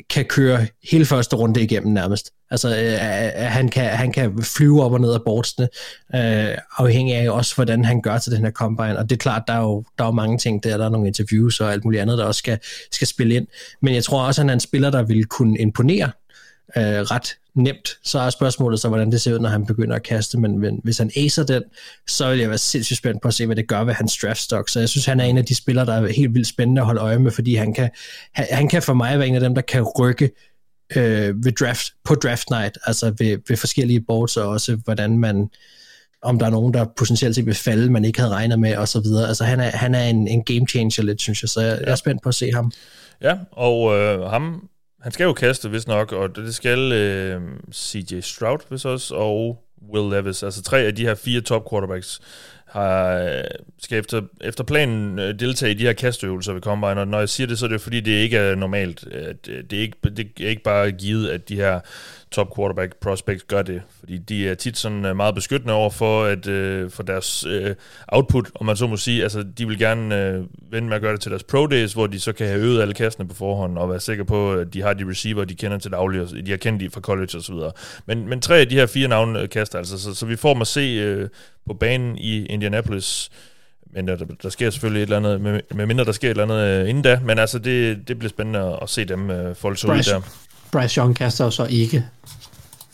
kan 0.10 0.26
køre 0.26 0.68
hele 0.92 1.06
første 1.06 1.36
runde 1.36 1.62
igennem 1.62 1.94
nærmest. 1.94 2.32
Altså, 2.52 2.70
øh, 2.70 2.94
øh 2.94 3.52
han, 3.52 3.70
kan, 3.70 3.90
han 3.90 4.12
kan 4.12 4.44
flyve 4.44 4.84
op 4.84 4.92
og 4.92 5.02
ned 5.02 5.14
af 5.14 5.24
bordsene, 5.26 5.68
øh, 6.16 6.58
afhængig 6.78 7.16
af 7.16 7.30
også, 7.30 7.56
hvordan 7.56 7.86
han 7.86 8.02
gør 8.02 8.18
til 8.18 8.32
den 8.32 8.44
her 8.44 8.52
combine. 8.52 8.98
Og 8.98 9.10
det 9.10 9.16
er 9.16 9.20
klart, 9.20 9.44
der 9.48 9.54
er 9.54 9.62
jo, 9.62 9.84
der 9.98 10.04
er 10.04 10.08
jo 10.08 10.12
mange 10.12 10.38
ting 10.38 10.64
der, 10.64 10.78
der 10.78 10.86
er 10.86 10.90
nogle 10.90 11.08
interviews 11.08 11.60
og 11.60 11.72
alt 11.72 11.86
muligt 11.86 12.02
andet, 12.02 12.18
der 12.18 12.26
også 12.26 12.40
skal, 12.40 12.60
skal 12.92 13.08
spille 13.08 13.36
ind. 13.36 13.48
Men 13.82 13.94
jeg 13.94 14.04
tror 14.04 14.24
også, 14.24 14.42
at 14.42 14.44
han 14.44 14.50
er 14.50 14.54
en 14.54 14.60
spiller, 14.60 14.90
der 14.90 15.04
vil 15.04 15.26
kunne 15.26 15.60
imponere 15.60 16.12
øh, 16.78 16.84
ret 16.84 17.38
nemt. 17.56 17.90
Så 18.04 18.20
er 18.20 18.30
spørgsmålet 18.30 18.80
så, 18.80 18.88
hvordan 18.88 19.12
det 19.12 19.22
ser 19.22 19.34
ud, 19.34 19.40
når 19.40 19.50
han 19.50 19.66
begynder 19.66 19.96
at 19.96 20.04
kaste. 20.04 20.40
Men, 20.40 20.60
men 20.60 20.80
hvis 20.84 20.98
han 20.98 21.12
acer 21.16 21.44
den, 21.44 21.64
så 22.08 22.30
vil 22.30 22.40
jeg 22.40 22.50
være 22.50 22.58
sindssygt 22.58 22.98
spændt 22.98 23.22
på 23.22 23.28
at 23.28 23.34
se, 23.34 23.46
hvad 23.46 23.56
det 23.56 23.68
gør 23.68 23.84
ved 23.84 23.94
hans 23.94 24.18
draft 24.18 24.40
stock. 24.40 24.70
Så 24.70 24.80
jeg 24.80 24.90
synes, 24.90 25.06
han 25.06 25.20
er 25.20 25.24
en 25.24 25.38
af 25.38 25.46
de 25.46 25.56
spillere, 25.56 25.86
der 25.86 25.94
er 25.94 26.08
helt 26.08 26.34
vildt 26.34 26.48
spændende 26.48 26.82
at 26.82 26.86
holde 26.86 27.02
øje 27.02 27.20
med, 27.20 27.32
fordi 27.32 27.56
han 27.56 27.74
kan, 27.74 27.90
han, 28.34 28.46
han 28.52 28.68
kan 28.68 28.82
for 28.82 28.94
mig 28.94 29.20
være 29.20 29.28
en 29.28 29.36
af 29.36 29.42
dem, 29.42 29.56
der 29.56 29.62
kan 29.62 29.82
rykke 29.82 30.32
øh, 30.96 31.46
ved 31.46 31.52
draft, 31.52 31.94
på 32.04 32.16
draft 32.16 32.50
night, 32.50 32.78
altså 32.86 33.14
ved, 33.18 33.38
ved 33.48 33.58
forskellige 33.58 34.02
boards, 34.02 34.38
og 34.38 34.50
også 34.50 34.76
hvordan 34.76 35.18
man, 35.18 35.50
om 36.22 36.40
der 36.40 36.46
er 36.46 36.50
nogen, 36.50 36.74
der 36.74 36.86
potentielt 36.98 37.36
set 37.36 37.46
vil 37.46 37.56
falde, 37.56 37.92
man 37.92 38.06
ikke 38.06 38.20
havde 38.20 38.34
regnet 38.34 38.60
med, 38.60 38.78
og 38.78 38.88
så 38.88 39.00
videre. 39.00 39.28
Altså 39.28 39.44
han 39.44 39.60
er, 39.60 39.70
han 39.70 39.96
er 39.96 40.04
en, 40.04 40.28
en 40.28 40.44
game 40.44 40.68
changer 40.68 41.04
lidt, 41.04 41.22
synes 41.22 41.42
jeg, 41.42 41.50
så 41.50 41.62
jeg, 41.62 41.80
jeg 41.82 41.92
er 41.92 41.96
spændt 41.96 42.24
på 42.24 42.30
at 42.30 42.36
se 42.36 42.52
ham. 42.52 42.72
Ja, 43.22 43.38
og 43.52 43.98
øh, 43.98 44.22
ham, 44.22 44.70
han 45.06 45.12
skal 45.12 45.24
jo 45.24 45.34
kaste, 45.34 45.70
hvis 45.70 45.88
nok, 45.88 46.12
og 46.12 46.36
det 46.36 46.56
skal 46.56 46.92
øh, 46.92 47.42
CJ 47.74 48.20
Stroud, 48.22 48.60
hvis 48.70 48.86
også, 48.86 49.16
og 49.16 49.64
Will 49.94 50.10
Levis. 50.10 50.44
Altså 50.44 50.64
tre 50.64 50.80
af 50.80 50.96
de 50.96 51.06
her 51.06 51.16
fire 51.16 51.42
top 51.42 51.70
quarterbacks 51.72 52.22
har, 52.66 53.18
øh, 53.18 53.44
skal 53.80 54.00
efter, 54.00 54.22
efter 54.42 54.64
planen 54.64 55.20
øh, 55.20 55.40
deltage 55.40 55.72
i 55.72 55.74
de 55.76 55.84
her 55.84 55.94
kastøvelser 55.94 56.54
ved 56.54 56.62
Combine, 56.62 57.00
og 57.00 57.08
når 57.08 57.20
jeg 57.20 57.30
siger 57.30 57.48
det, 57.48 57.60
så 57.60 57.66
er 57.66 57.70
det 57.70 57.82
fordi, 57.82 58.00
det 58.00 58.12
ikke 58.12 58.38
er 58.38 58.56
normalt. 58.56 59.08
At, 59.08 59.48
øh, 59.50 59.64
Det 59.64 59.78
er 59.78 59.82
ikke, 59.82 59.98
det 60.04 60.32
er 60.42 60.50
ikke 60.50 60.64
bare 60.64 60.92
givet, 60.92 61.30
at 61.30 61.50
de 61.50 61.56
her 61.56 61.80
top 62.32 62.56
quarterback 62.56 62.96
prospects 62.96 63.44
gør 63.44 63.62
det, 63.62 63.82
fordi 64.00 64.18
de 64.18 64.50
er 64.50 64.56
tit 64.56 64.78
sådan 64.78 65.06
øh, 65.06 65.16
meget 65.16 65.36
beskyttende 65.36 65.74
over 65.74 65.90
for, 65.90 66.24
at, 66.24 66.48
øh, 66.48 66.92
for 66.92 67.04
deres 67.04 67.46
øh, 67.46 67.76
output, 68.08 68.52
om 68.56 68.66
man 68.66 68.76
så 68.76 68.88
må 68.88 68.98
sige. 68.98 69.24
Altså, 69.24 69.44
de 69.58 69.68
vil 69.68 69.80
gerne 69.80 70.24
øh, 70.24 70.44
vende 70.72 70.88
med 70.88 70.96
at 70.96 71.02
gøre 71.02 71.14
det 71.14 71.22
til 71.22 71.32
deres 71.32 71.44
pro 71.44 71.68
days, 71.68 71.94
hvor 71.94 72.08
de 72.08 72.20
så 72.20 72.34
kan 72.34 72.48
have 72.48 72.60
øvet 72.60 72.82
alle 72.82 72.94
kastene 72.94 73.28
på 73.28 73.36
forhånd, 73.36 73.78
og 73.78 73.90
være 73.90 74.00
sikre 74.00 74.26
på, 74.26 74.54
at 74.54 74.74
de 74.74 74.82
har 74.82 74.94
de 74.94 75.10
receiver, 75.10 75.46
de 75.46 75.56
kender 75.56 75.78
til 75.78 75.92
daglig, 75.92 76.22
og 76.22 76.30
de 76.46 76.52
har 76.52 76.58
kendt 76.58 76.82
de 76.82 76.90
fra 76.90 77.02
college 77.02 77.38
osv. 77.38 77.56
Men, 78.06 78.30
men 78.30 78.42
tre 78.42 78.58
af 78.58 78.70
de 78.70 78.76
her 78.76 78.86
fire 78.86 79.08
navne 79.08 79.42
øh, 79.42 79.50
kaster 79.50 79.78
altså, 79.78 80.00
så, 80.02 80.14
så 80.14 80.26
vi 80.26 80.36
får 80.36 80.54
dem 80.54 80.62
at 80.62 80.68
se 80.68 80.82
øh, 80.82 81.30
på 81.68 81.74
banen 81.74 82.18
i 82.18 82.46
Indianapolis, 82.46 83.32
men 83.96 84.08
der, 84.08 84.16
der 84.44 84.50
sker 84.50 84.70
selvfølgelig 84.70 85.04
et 85.04 85.06
eller 85.06 85.18
andet, 85.18 85.42
med, 85.42 85.62
med 85.76 85.86
mindre 85.86 86.06
der 86.06 86.12
sker 86.12 86.28
et 86.28 86.32
eller 86.32 86.44
andet 86.44 86.82
øh, 86.84 86.90
inden 86.90 87.04
da, 87.04 87.20
men 87.24 87.40
altså, 87.40 87.60
det, 87.60 88.08
det 88.08 88.20
bliver 88.20 88.30
spændende 88.30 88.80
at, 88.82 88.90
se 88.90 89.06
dem 89.06 89.30
øh, 89.30 89.56
folde 89.56 89.78
sig 89.78 89.90
ud 89.90 89.96
der. 89.96 90.22
Bryce 90.76 91.02
Young 91.02 91.16
kaster 91.16 91.46
jo 91.46 91.52
så 91.52 91.66
ikke 91.70 92.06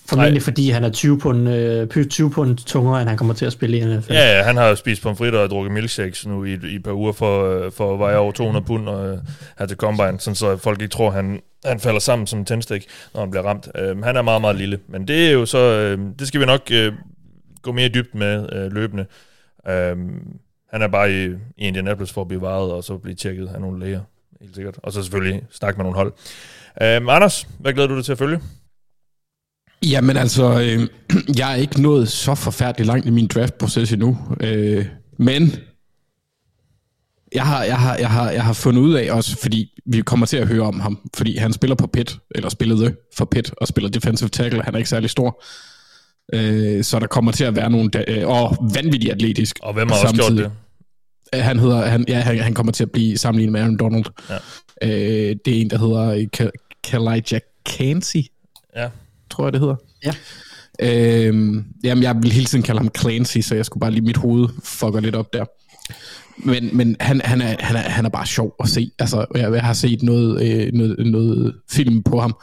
Formentlig 0.10 0.34
Nej. 0.34 0.44
fordi 0.44 0.70
han 0.70 0.84
er 0.84 0.90
20 0.90 1.20
pund, 1.20 1.49
øh, 1.49 2.06
20 2.10 2.32
pund 2.32 2.58
tungere, 2.58 3.02
end 3.02 3.10
han 3.10 3.18
kommer 3.18 3.34
til 3.34 3.45
at 3.45 3.52
spille 3.52 3.78
i 3.78 3.86
NFL. 3.86 4.14
Ja, 4.14 4.38
ja, 4.38 4.44
han 4.44 4.58
har 4.58 4.76
spist 4.76 5.02
pomfritter 5.02 5.40
og 5.40 5.49
drukket 5.49 5.74
milkshakes 5.74 6.28
nu 6.28 6.44
i, 6.44 6.53
i 6.53 6.76
et 6.76 6.84
par 6.84 6.91
uger 6.91 7.12
for, 7.12 7.66
øh, 7.66 7.72
for 7.72 7.94
at 7.94 7.99
veje 7.99 8.18
over 8.18 8.32
200 8.32 8.66
pund 8.66 8.90
og, 8.90 9.10
øh, 9.10 9.18
her 9.60 9.66
til 9.66 9.78
Combine, 9.78 10.20
sådan 10.20 10.36
så 10.36 10.58
folk 10.58 10.82
ikke 10.82 10.91
tror, 10.91 11.12
han, 11.12 11.41
han 11.66 11.80
falder 11.80 11.99
sammen 11.99 12.28
som 12.28 12.40
en 12.40 12.45
tændstik, 12.45 12.88
når 13.14 13.22
han 13.22 13.32
bliver 13.32 13.44
ramt. 13.44 13.68
Øh, 13.76 14.03
han 14.03 14.16
er 14.16 14.22
meget, 14.22 14.41
meget 14.41 14.56
lille, 14.56 14.80
men 14.88 15.08
det 15.08 15.28
er 15.28 15.32
jo 15.32 15.45
så, 15.45 15.58
øh, 15.58 15.99
det 16.20 16.28
skal 16.28 16.40
vi 16.40 16.45
nok 16.45 16.62
øh, 16.72 16.94
gå 17.62 17.72
mere 17.72 17.90
dybt 17.90 18.16
med 18.16 18.53
øh, 18.53 18.72
løbende. 18.72 19.06
Øh, 19.68 19.98
han 20.72 20.82
er 20.82 20.88
bare 20.88 21.14
i, 21.14 21.26
i 21.58 21.68
Indianapolis 21.68 22.14
for 22.14 22.22
at 22.22 22.28
blive 22.28 22.41
varet 22.41 22.72
og 22.72 22.84
så 22.84 22.98
blive 22.98 23.16
tjekket 23.16 23.49
af 23.56 23.62
nogle 23.62 23.80
læger, 23.80 24.02
helt 24.41 24.56
sikkert. 24.56 24.80
Og 24.84 24.94
så 24.94 25.02
selvfølgelig 25.02 25.44
snakke 25.52 25.78
med 25.78 25.84
nogle 25.84 25.98
hold. 25.98 26.14
Øh, 26.14 26.61
Anders, 26.77 27.48
hvad 27.60 27.73
glæder 27.73 27.88
du 27.88 27.95
dig 27.95 28.06
til 28.06 28.11
at 28.11 28.18
følge? 28.18 28.39
Jamen 29.85 30.18
altså, 30.18 30.43
øh, 30.61 30.88
jeg 31.39 31.52
er 31.52 31.56
ikke 31.56 31.81
nået 31.81 32.10
så 32.10 32.35
forfærdeligt 32.35 32.88
langt 32.88 33.06
i 33.06 33.10
min 33.10 33.27
draft-proces 33.27 33.91
endnu. 33.93 34.18
Øh, 34.39 34.85
men 35.19 35.52
jeg 37.35 37.45
har, 37.45 37.64
jeg, 37.64 37.77
har, 37.80 37.95
jeg, 37.98 38.10
har, 38.10 38.31
jeg 38.31 38.43
har 38.43 38.53
fundet 38.53 38.81
ud 38.81 38.93
af 38.93 39.11
også, 39.11 39.38
fordi 39.41 39.81
vi 39.85 40.02
kommer 40.02 40.26
til 40.26 40.38
at 40.38 40.48
høre 40.48 40.61
om 40.61 40.80
ham, 40.80 41.10
fordi 41.15 41.38
han 41.38 41.53
spiller 41.53 41.76
på 41.76 41.88
pit, 41.88 42.18
eller 42.35 42.49
spillede 42.49 42.95
for 43.18 43.26
pit, 43.26 43.52
og 43.57 43.68
spiller 43.68 43.89
defensive 43.89 44.30
tackle. 44.30 44.61
Han 44.64 44.73
er 44.73 44.77
ikke 44.77 44.89
særlig 44.89 45.10
stor. 45.10 45.43
Øh, 46.34 46.84
så 46.84 46.99
der 46.99 47.07
kommer 47.07 47.31
til 47.31 47.43
at 47.43 47.56
være 47.56 47.69
nogle... 47.69 47.89
Da- 47.89 48.03
øh, 48.07 48.27
og 48.27 48.57
vanvittigt 48.73 49.11
atletisk. 49.14 49.60
Og 49.61 49.73
hvem 49.73 49.88
har 49.89 49.95
også 49.95 50.14
gjort 50.15 50.26
samtidig. 50.26 50.43
det? 51.34 51.38
Øh, 51.39 51.43
Han, 51.43 51.60
hedder, 51.60 51.85
han, 51.85 52.06
ja, 52.07 52.19
han, 52.19 52.39
han 52.39 52.53
kommer 52.53 52.72
til 52.72 52.84
at 52.84 52.91
blive 52.91 53.18
sammenlignet 53.18 53.52
med 53.52 53.61
Aaron 53.61 53.77
Donald. 53.77 54.06
Ja. 54.30 54.38
Øh, 54.84 55.36
det 55.45 55.58
er 55.58 55.62
en, 55.62 55.70
der 55.70 55.78
hedder 55.78 56.02
øh, 56.12 56.28
Ka- 56.38 56.78
Kalijah 56.84 57.41
Cansey, 57.70 58.24
Ja. 58.76 58.88
tror 59.30 59.45
jeg, 59.45 59.53
det 59.53 59.62
hedder. 59.62 59.76
Ja. 60.06 60.14
Øhm, 60.80 61.66
jamen, 61.84 62.03
jeg 62.03 62.16
vil 62.22 62.32
hele 62.32 62.45
tiden 62.45 62.64
kalde 62.64 62.80
ham 62.80 62.90
Clancy, 62.99 63.38
så 63.40 63.56
jeg 63.56 63.66
skulle 63.66 63.82
bare 63.82 63.91
lige 63.91 64.02
mit 64.06 64.18
hoved 64.18 64.49
fucker 64.64 64.99
lidt 64.99 65.16
op 65.16 65.34
der. 65.34 65.45
Men, 66.38 66.78
men 66.78 66.95
han, 66.99 67.22
han, 67.24 67.41
er, 67.41 67.56
han, 67.60 67.76
er, 67.76 67.80
han 67.80 68.06
er 68.06 68.10
bare 68.10 68.26
sjov 68.26 68.56
at 68.60 68.70
se. 68.70 68.91
Altså, 68.99 69.26
jeg, 69.36 69.52
jeg 69.53 69.62
har 69.64 69.74
set 69.74 70.03
noget, 70.03 70.44
øh, 70.44 70.74
noget, 70.74 71.06
noget 71.08 71.56
film 71.72 72.03
på 72.03 72.20
ham, 72.20 72.36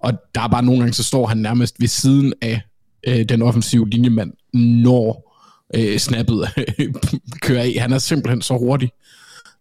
og 0.00 0.12
der 0.34 0.40
er 0.40 0.48
bare 0.48 0.64
nogle 0.64 0.80
gange, 0.80 0.92
så 0.92 1.02
står 1.04 1.26
han 1.26 1.38
nærmest 1.38 1.74
ved 1.80 1.88
siden 1.88 2.32
af 2.42 2.60
øh, 3.06 3.24
den 3.24 3.42
offensive 3.42 3.88
linjemand, 3.88 4.32
når 4.54 5.38
øh, 5.76 5.98
snappet 5.98 6.48
kører 7.42 7.62
af. 7.62 7.76
Han 7.80 7.92
er 7.92 7.98
simpelthen 7.98 8.42
så 8.42 8.56
hurtig 8.58 8.90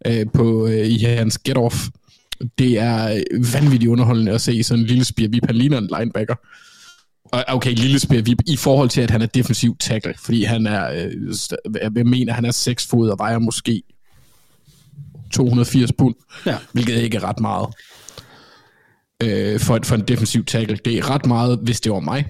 øh, 0.07 0.25
på, 0.33 0.67
øh, 0.67 0.87
i 0.87 0.97
hans 0.97 1.39
get-off. 1.49 1.89
Det 2.57 2.79
er 2.79 3.23
vanvittigt 3.53 3.89
underholdende 3.89 4.31
at 4.31 4.41
se 4.41 4.63
sådan 4.63 4.81
en 4.81 4.87
lille 4.87 5.03
spirvip. 5.05 5.45
Han 5.45 5.55
ligner 5.55 5.77
en 5.77 5.89
linebacker. 5.99 6.35
Og 7.31 7.43
okay, 7.47 7.73
lille 7.75 7.99
spirvip 7.99 8.37
i 8.47 8.55
forhold 8.57 8.89
til, 8.89 9.01
at 9.01 9.11
han 9.11 9.21
er 9.21 9.25
defensiv 9.25 9.77
tackle, 9.79 10.13
fordi 10.19 10.43
han 10.43 10.67
er, 10.67 10.91
øh, 10.91 11.11
jeg 11.95 12.05
mener, 12.05 12.33
han 12.33 12.45
er 12.45 12.51
6 12.51 12.87
fod 12.87 13.09
og 13.09 13.15
vejer 13.19 13.39
måske 13.39 13.83
280 15.33 15.91
pund, 15.97 16.15
Ja. 16.45 16.57
hvilket 16.71 16.95
ikke 16.95 17.17
er 17.17 17.23
ret 17.23 17.39
meget 17.39 17.67
øh, 19.23 19.59
for, 19.59 19.79
for 19.83 19.95
en 19.95 20.01
defensiv 20.01 20.45
tackle. 20.45 20.77
Det 20.85 20.97
er 20.97 21.09
ret 21.09 21.25
meget, 21.25 21.59
hvis 21.63 21.81
det 21.81 21.91
var 21.91 21.99
mig. 21.99 22.25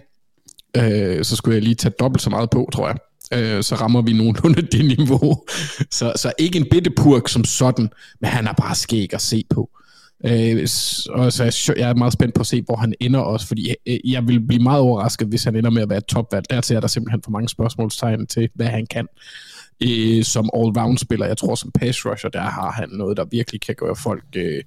Øh, 0.77 1.25
så 1.25 1.35
skulle 1.35 1.55
jeg 1.55 1.63
lige 1.63 1.75
tage 1.75 1.93
dobbelt 1.99 2.21
så 2.21 2.29
meget 2.29 2.49
på, 2.49 2.69
tror 2.73 2.87
jeg. 2.87 2.97
Øh, 3.33 3.63
så 3.63 3.75
rammer 3.75 4.01
vi 4.01 4.13
nogenlunde 4.13 4.61
det 4.61 4.85
niveau. 4.85 5.43
så, 5.91 6.13
så 6.15 6.33
ikke 6.39 6.59
en 6.59 6.65
bitte 6.71 6.89
purk 6.97 7.29
som 7.29 7.43
sådan, 7.45 7.89
men 8.21 8.29
han 8.29 8.47
er 8.47 8.53
bare 8.53 8.75
skæg 8.75 9.13
at 9.13 9.21
se 9.21 9.43
på. 9.49 9.69
Øh, 10.25 10.61
og 11.09 11.33
så 11.33 11.43
er 11.43 11.69
jeg 11.69 11.77
jeg 11.79 11.89
er 11.89 11.93
meget 11.93 12.13
spændt 12.13 12.35
på 12.35 12.39
at 12.39 12.47
se, 12.47 12.61
hvor 12.61 12.75
han 12.75 12.93
ender 12.99 13.19
også, 13.19 13.47
fordi 13.47 13.75
øh, 13.85 14.11
jeg 14.11 14.27
vil 14.27 14.47
blive 14.47 14.63
meget 14.63 14.81
overrasket, 14.81 15.27
hvis 15.27 15.43
han 15.43 15.55
ender 15.55 15.69
med 15.69 15.81
at 15.81 15.89
være 15.89 16.01
topvalg. 16.01 16.45
Dertil 16.49 16.75
er 16.75 16.79
der 16.79 16.87
simpelthen 16.87 17.21
for 17.23 17.31
mange 17.31 17.49
spørgsmålstegn 17.49 18.27
til, 18.27 18.49
hvad 18.55 18.67
han 18.67 18.85
kan 18.85 19.07
øh, 19.83 20.23
som 20.23 20.49
all-round-spiller. 20.53 21.25
Jeg 21.25 21.37
tror, 21.37 21.55
som 21.55 21.71
pass 21.71 22.05
rusher, 22.05 22.29
der 22.29 22.41
har 22.41 22.71
han 22.71 22.89
noget, 22.89 23.17
der 23.17 23.25
virkelig 23.25 23.61
kan 23.61 23.75
gøre 23.75 23.95
folk 23.95 24.23
øh, 24.35 24.63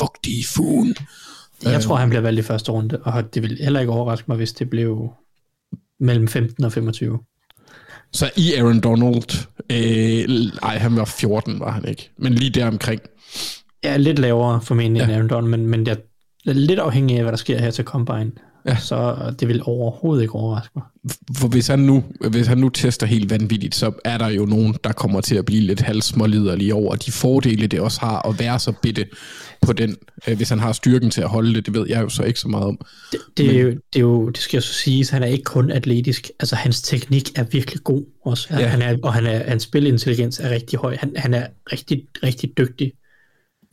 fugtige 0.00 0.38
i 0.38 0.44
fugen. 0.54 0.94
Jeg 1.62 1.82
tror, 1.82 1.96
han 1.96 2.08
bliver 2.08 2.22
valgt 2.22 2.40
i 2.40 2.42
første 2.42 2.72
runde, 2.72 2.98
og 3.02 3.34
det 3.34 3.42
vil 3.42 3.58
heller 3.62 3.80
ikke 3.80 3.92
overraske 3.92 4.24
mig, 4.28 4.36
hvis 4.36 4.52
det 4.52 4.70
blev 4.70 5.12
mellem 6.00 6.28
15 6.28 6.64
og 6.64 6.72
25. 6.72 7.18
Så 8.12 8.30
i 8.36 8.54
Aaron 8.54 8.80
Donald, 8.80 9.46
øh, 9.70 10.52
ej, 10.62 10.78
han 10.78 10.96
var 10.96 11.04
14, 11.04 11.60
var 11.60 11.70
han 11.70 11.88
ikke, 11.88 12.10
men 12.18 12.34
lige 12.34 12.50
der 12.50 12.66
omkring. 12.66 13.00
Ja, 13.84 13.96
lidt 13.96 14.18
lavere 14.18 14.60
formentlig 14.62 15.00
ja. 15.00 15.04
End 15.04 15.12
Aaron 15.12 15.28
Donald, 15.28 15.50
men, 15.50 15.66
men 15.66 15.86
jeg 15.86 15.96
er 16.46 16.52
lidt 16.52 16.78
afhængig 16.78 17.16
af, 17.16 17.22
hvad 17.22 17.32
der 17.32 17.38
sker 17.38 17.58
her 17.58 17.70
til 17.70 17.84
Combine. 17.84 18.32
Ja. 18.66 18.76
Så 18.76 19.16
det 19.40 19.48
vil 19.48 19.62
overhovedet 19.64 20.22
ikke 20.22 20.34
overraske 20.34 20.72
mig. 20.76 20.84
For 21.36 21.48
hvis 21.48 21.66
han, 21.66 21.78
nu, 21.78 22.04
hvis 22.30 22.46
han 22.46 22.58
nu 22.58 22.68
tester 22.68 23.06
helt 23.06 23.30
vanvittigt, 23.30 23.74
så 23.74 23.92
er 24.04 24.18
der 24.18 24.28
jo 24.28 24.44
nogen, 24.44 24.74
der 24.84 24.92
kommer 24.92 25.20
til 25.20 25.36
at 25.36 25.44
blive 25.44 25.60
lidt 25.60 25.80
halvsmåliderlige 25.80 26.74
over 26.74 26.96
de 26.96 27.12
fordele, 27.12 27.66
det 27.66 27.80
også 27.80 28.00
har 28.00 28.28
at 28.28 28.38
være 28.38 28.58
så 28.58 28.72
bitte 28.82 29.06
på 29.62 29.72
den, 29.72 29.96
øh, 30.28 30.36
hvis 30.36 30.48
han 30.48 30.58
har 30.58 30.72
styrken 30.72 31.10
til 31.10 31.20
at 31.20 31.28
holde 31.28 31.54
det, 31.54 31.66
det 31.66 31.74
ved 31.74 31.86
jeg 31.88 32.02
jo 32.02 32.08
så 32.08 32.22
ikke 32.22 32.40
så 32.40 32.48
meget 32.48 32.66
om. 32.66 32.78
Det, 33.12 33.20
det, 33.36 33.56
er 33.56 33.62
jo, 33.62 33.68
det, 33.68 33.96
er 33.96 34.00
jo, 34.00 34.28
det 34.28 34.38
skal 34.38 34.56
jo 34.56 34.62
så 34.62 34.72
siges, 34.72 35.10
han 35.10 35.22
er 35.22 35.26
ikke 35.26 35.44
kun 35.44 35.70
atletisk. 35.70 36.30
Altså, 36.40 36.56
hans 36.56 36.82
teknik 36.82 37.38
er 37.38 37.44
virkelig 37.44 37.84
god 37.84 38.04
også. 38.24 38.48
Ja. 38.50 38.66
Han 38.66 38.82
er, 38.82 38.96
og 39.02 39.14
han 39.14 39.26
er, 39.26 39.48
hans 39.48 39.62
spilintelligens 39.62 40.38
er 40.38 40.50
rigtig 40.50 40.78
høj. 40.78 40.96
Han, 41.00 41.12
han 41.16 41.34
er 41.34 41.46
rigtig, 41.72 42.02
rigtig 42.22 42.50
dygtig. 42.58 42.92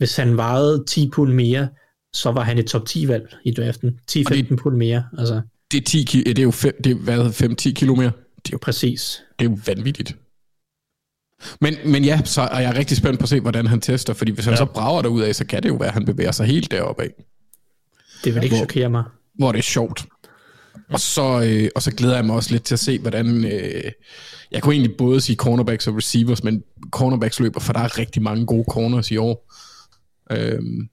Hvis 0.00 0.16
han 0.16 0.36
vejede 0.36 0.84
10 0.88 1.10
pund 1.12 1.32
mere, 1.32 1.68
så 2.12 2.30
var 2.32 2.42
han 2.44 2.58
et 2.58 2.66
top 2.66 2.86
10 2.86 3.08
valg 3.08 3.34
i 3.44 3.50
draften. 3.54 3.98
10-15 4.10 4.56
pund 4.56 4.76
mere. 4.76 5.04
Altså, 5.18 5.40
Det 5.72 5.78
er, 5.80 5.84
10, 5.84 6.06
ki- 6.10 6.22
det 6.22 6.38
er 6.38 6.42
jo 6.42 6.50
fem, 6.50 6.82
det 6.84 6.90
er, 6.90 6.94
hvad, 6.94 7.30
5-10 7.30 7.72
kilo 7.72 7.94
mere. 7.94 8.12
Det 8.36 8.46
er 8.46 8.50
jo, 8.52 8.58
præcis. 8.62 9.22
det 9.38 9.46
er 9.46 9.50
jo 9.50 9.58
vanvittigt. 9.66 10.16
Men, 11.60 11.74
men 11.84 12.04
ja, 12.04 12.20
så 12.24 12.40
er 12.42 12.60
jeg 12.60 12.74
rigtig 12.74 12.96
spændt 12.96 13.18
på 13.18 13.22
at 13.22 13.28
se, 13.28 13.40
hvordan 13.40 13.66
han 13.66 13.80
tester, 13.80 14.12
fordi 14.14 14.32
hvis 14.32 14.44
han 14.44 14.52
Ja. 14.52 14.56
så 14.56 14.64
brager 14.64 15.02
derud 15.02 15.22
af, 15.22 15.34
så 15.34 15.46
kan 15.46 15.62
det 15.62 15.68
jo 15.68 15.74
være, 15.74 15.88
at 15.88 15.94
han 15.94 16.04
bevæger 16.04 16.32
sig 16.32 16.46
helt 16.46 16.70
deroppe 16.70 17.02
af. 17.02 17.10
Det 18.24 18.34
vil 18.34 18.42
ikke 18.44 18.56
Hvor- 18.56 18.64
chokere 18.64 18.90
mig. 18.90 19.04
hvor 19.34 19.52
det 19.52 19.58
er 19.58 19.62
sjovt. 19.62 20.06
Og 20.90 21.00
så, 21.00 21.42
øh, 21.46 21.68
og 21.76 21.82
så 21.82 21.90
glæder 21.94 22.14
jeg 22.14 22.24
mig 22.24 22.36
også 22.36 22.50
lidt 22.52 22.62
til 22.64 22.74
at 22.74 22.78
se, 22.78 22.98
hvordan... 22.98 23.44
Øh, 23.44 23.82
jeg 24.50 24.62
kunne 24.62 24.74
egentlig 24.74 24.96
både 24.98 25.20
sige 25.20 25.36
cornerbacks 25.36 25.86
og 25.86 25.96
receivers, 25.96 26.44
men 26.44 26.62
cornerbacks 26.90 27.40
løber, 27.40 27.60
for 27.60 27.72
der 27.72 27.80
er 27.80 27.98
rigtig 27.98 28.22
mange 28.22 28.46
gode 28.46 28.64
corners 28.70 29.10
i 29.10 29.16
år. 29.16 29.52
Øhm, 30.30 30.88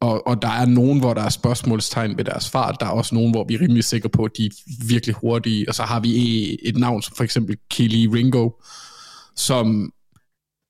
og, 0.00 0.26
og 0.26 0.42
der 0.42 0.48
er 0.48 0.66
nogen, 0.66 1.00
hvor 1.00 1.14
der 1.14 1.22
er 1.22 1.28
spørgsmålstegn 1.28 2.16
ved 2.16 2.24
deres 2.24 2.50
fart. 2.50 2.76
Der 2.80 2.86
er 2.86 2.90
også 2.90 3.14
nogen, 3.14 3.30
hvor 3.30 3.44
vi 3.44 3.54
er 3.54 3.60
rimelig 3.60 3.84
sikre 3.84 4.08
på, 4.08 4.24
at 4.24 4.36
de 4.36 4.46
er 4.46 4.50
virkelig 4.88 5.14
hurtige. 5.14 5.68
Og 5.68 5.74
så 5.74 5.82
har 5.82 6.00
vi 6.00 6.10
e, 6.16 6.68
et 6.68 6.76
navn 6.76 7.02
som 7.02 7.16
for 7.16 7.24
eksempel 7.24 7.56
Kelly 7.70 8.06
Ringo, 8.06 8.50
som 9.36 9.92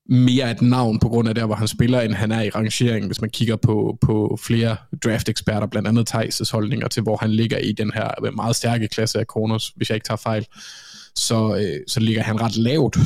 mere 0.09 0.47
er 0.47 0.51
et 0.51 0.63
navn 0.63 0.99
på 0.99 1.09
grund 1.09 1.29
af 1.29 1.35
der, 1.35 1.47
hvor 1.47 1.55
han 1.55 1.69
spiller, 1.69 2.01
end 2.01 2.13
han 2.13 2.33
er 2.33 2.43
i 2.43 2.51
rangeringen, 2.51 3.09
hvis 3.09 3.21
man 3.21 3.31
kigger 3.31 3.57
på, 3.57 3.99
på 4.01 4.39
flere 4.43 4.77
draft-eksperter, 5.05 5.67
blandt 5.67 5.89
andet 5.89 6.15
Thijs' 6.15 6.53
holdninger 6.53 6.89
til, 6.89 7.03
hvor 7.03 7.17
han 7.17 7.31
ligger 7.31 7.59
i 7.59 7.73
den 7.73 7.93
her 7.95 8.31
meget 8.31 8.57
stærke 8.57 8.89
klasse 8.89 9.19
af 9.19 9.25
corners, 9.25 9.69
hvis 9.69 9.91
jeg 9.91 9.97
ikke 9.97 10.07
tager 10.07 10.17
fejl. 10.17 10.47
Så, 11.17 11.57
øh, 11.57 11.81
så 11.89 12.01
ligger 12.01 12.23
han 12.23 12.41
ret 12.41 12.57
lavt. 12.57 12.97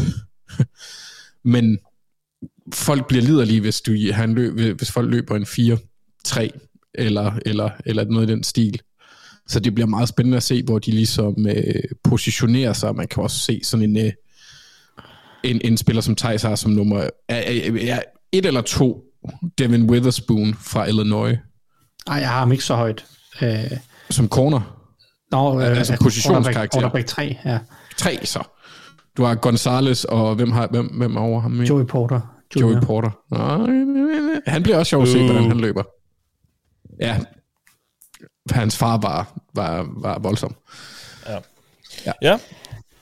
Men 1.54 1.78
folk 2.72 3.06
bliver 3.08 3.22
liderlige, 3.22 3.60
hvis, 3.60 3.80
du, 3.80 3.92
han 4.12 4.34
løb, 4.34 4.76
hvis 4.76 4.90
folk 4.90 5.10
løber 5.10 5.36
en 5.36 5.46
4-3, 6.28 6.48
eller, 6.94 7.32
eller, 7.46 7.70
eller 7.86 8.04
noget 8.04 8.28
i 8.28 8.32
den 8.32 8.42
stil. 8.42 8.80
Så 9.48 9.60
det 9.60 9.74
bliver 9.74 9.86
meget 9.86 10.08
spændende 10.08 10.36
at 10.36 10.42
se, 10.42 10.62
hvor 10.62 10.78
de 10.78 10.90
ligesom 10.90 11.46
øh, 11.48 11.82
positionerer 12.04 12.72
sig. 12.72 12.94
Man 12.96 13.08
kan 13.08 13.22
også 13.22 13.38
se 13.38 13.60
sådan 13.64 13.90
en, 13.90 14.06
øh, 14.06 14.12
en, 15.44 15.60
en 15.64 15.76
spiller 15.76 16.02
som 16.02 16.16
Thijs 16.16 16.42
har 16.42 16.54
som 16.54 16.70
nummer 16.72 16.98
er, 17.00 17.10
er, 17.28 17.92
er 17.94 18.00
et 18.32 18.46
eller 18.46 18.60
to, 18.60 19.04
Devin 19.58 19.90
Witherspoon 19.90 20.54
fra 20.54 20.86
Illinois, 20.88 21.38
Nej, 22.08 22.16
jeg 22.16 22.28
har 22.28 22.38
ham 22.38 22.52
ikke 22.52 22.64
så 22.64 22.74
højt. 22.74 23.04
Øh, 23.42 23.70
som 24.10 24.28
corner. 24.28 24.60
Nå, 25.30 25.60
øh, 25.60 25.66
Altså 25.78 25.96
positionskarakter. 26.02 26.80
Cornerback 26.80 27.06
3, 27.06 27.36
ja. 27.44 27.58
Tre 27.96 28.18
så. 28.24 28.42
Du 29.16 29.24
har 29.24 29.34
Gonzales, 29.34 30.04
og 30.04 30.34
hvem, 30.34 30.52
har, 30.52 30.68
hvem, 30.70 30.86
hvem 30.86 31.16
er 31.16 31.20
over 31.20 31.40
ham? 31.40 31.60
Joey 31.60 31.86
Porter. 31.86 32.33
Joey 32.60 32.74
Jr. 32.74 32.80
Porter. 32.80 33.10
Han 34.50 34.62
bliver 34.62 34.78
også 34.78 34.90
sjov 34.90 35.02
at 35.02 35.08
se, 35.08 35.18
Uh. 35.18 35.24
hvordan 35.24 35.44
han 35.48 35.60
løber. 35.60 35.82
Ja. 37.00 37.16
Hans 38.50 38.78
far 38.78 38.98
var, 38.98 39.38
var, 39.54 39.88
var 39.96 40.18
voldsom. 40.18 40.54
Ja, 42.22 42.38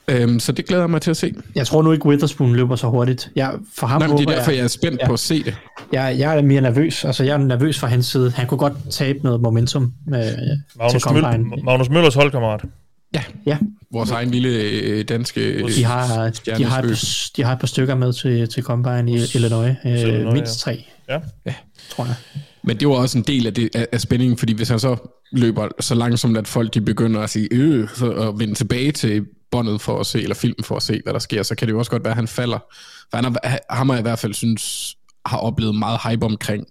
Øhm, 0.07 0.39
så 0.39 0.51
det 0.51 0.65
glæder 0.65 0.83
jeg 0.83 0.89
mig 0.89 1.01
til 1.01 1.11
at 1.11 1.17
se. 1.17 1.33
Jeg 1.55 1.67
tror 1.67 1.81
nu 1.81 1.91
ikke, 1.91 2.05
Witherspoon 2.05 2.55
løber 2.55 2.75
så 2.75 2.87
hurtigt. 2.87 3.31
Jeg, 3.35 3.53
for 3.77 3.87
ham 3.87 4.01
Nej, 4.01 4.07
men 4.07 4.17
det 4.17 4.27
er 4.29 4.35
derfor, 4.35 4.51
jeg, 4.51 4.57
jeg 4.57 4.63
er 4.63 4.67
spændt 4.67 4.99
Ja. 5.01 5.07
på 5.07 5.13
at 5.13 5.19
se 5.19 5.43
det. 5.43 5.55
jeg, 5.91 6.15
jeg 6.19 6.37
er 6.37 6.41
mere 6.41 6.61
nervøs. 6.61 7.05
Altså, 7.05 7.23
jeg 7.23 7.33
er 7.33 7.37
nervøs 7.37 7.79
fra 7.79 7.87
hans 7.87 8.05
side. 8.05 8.31
Han 8.31 8.47
kunne 8.47 8.57
godt 8.57 8.73
tabe 8.91 9.19
noget 9.23 9.41
momentum 9.41 9.93
øh, 10.13 10.21
til 10.23 10.33
Magnus, 10.77 11.01
Combine. 11.01 11.37
Møl, 11.37 11.63
Magnus 11.63 11.89
Møllers 11.89 12.15
holdkammerat. 12.15 12.65
Ja, 13.13 13.23
Vores 13.91 14.11
egen 14.11 14.31
lille 14.31 14.49
øh, 14.49 15.03
danske... 15.03 15.67
de 15.67 15.83
har, 15.83 16.31
de, 16.57 16.63
har 16.63 16.79
et 16.79 16.83
par, 16.83 16.99
de 17.37 17.43
har 17.43 17.53
et 17.53 17.59
par 17.59 17.67
stykker 17.67 17.95
med 17.95 18.13
til, 18.13 18.49
til 18.49 18.63
Combine 18.63 19.11
i 19.11 19.15
Illinois. 19.35 19.75
Øh, 19.85 19.91
Illinois, 19.91 20.33
mindst 20.33 20.59
tre, 20.59 20.85
Ja. 21.09 21.19
Ja. 21.45 21.53
tror 21.89 22.05
jeg. 22.05 22.15
Men 22.63 22.79
det 22.79 22.87
var 22.87 22.93
også 22.93 23.17
en 23.17 23.23
del 23.23 23.47
af, 23.47 23.53
det, 23.53 23.75
af, 23.75 23.87
af 23.91 24.01
spændingen, 24.01 24.37
fordi 24.37 24.53
hvis 24.53 24.69
han 24.69 24.79
så 24.79 24.97
løber 25.31 25.67
så 25.79 25.95
langsomt, 25.95 26.37
at 26.37 26.47
folk 26.47 26.73
de 26.73 26.81
begynder 26.81 27.21
at 27.21 27.29
sige, 27.29 27.47
øh, 27.51 27.89
så 27.95 28.11
at 28.11 28.39
vende 28.39 28.53
tilbage 28.53 28.91
til 28.91 29.25
båndet 29.51 29.81
for 29.81 29.99
at 29.99 30.05
se, 30.05 30.21
eller 30.21 30.35
filmen 30.35 30.63
for 30.63 30.75
at 30.75 30.83
se, 30.83 31.01
hvad 31.03 31.13
der 31.13 31.19
sker, 31.19 31.43
så 31.43 31.55
kan 31.55 31.67
det 31.67 31.73
jo 31.73 31.79
også 31.79 31.91
godt 31.91 32.03
være, 32.03 32.11
at 32.11 32.15
han 32.15 32.27
falder. 32.27 32.59
For 33.09 33.17
han 33.17 33.23
har, 33.23 33.59
ham 33.69 33.89
har 33.89 33.95
jeg 33.95 34.01
i 34.01 34.07
hvert 34.07 34.19
fald 34.19 34.33
synes, 34.33 34.95
har 35.25 35.37
oplevet 35.37 35.75
meget 35.75 35.99
hype 36.09 36.25
omkring. 36.25 36.67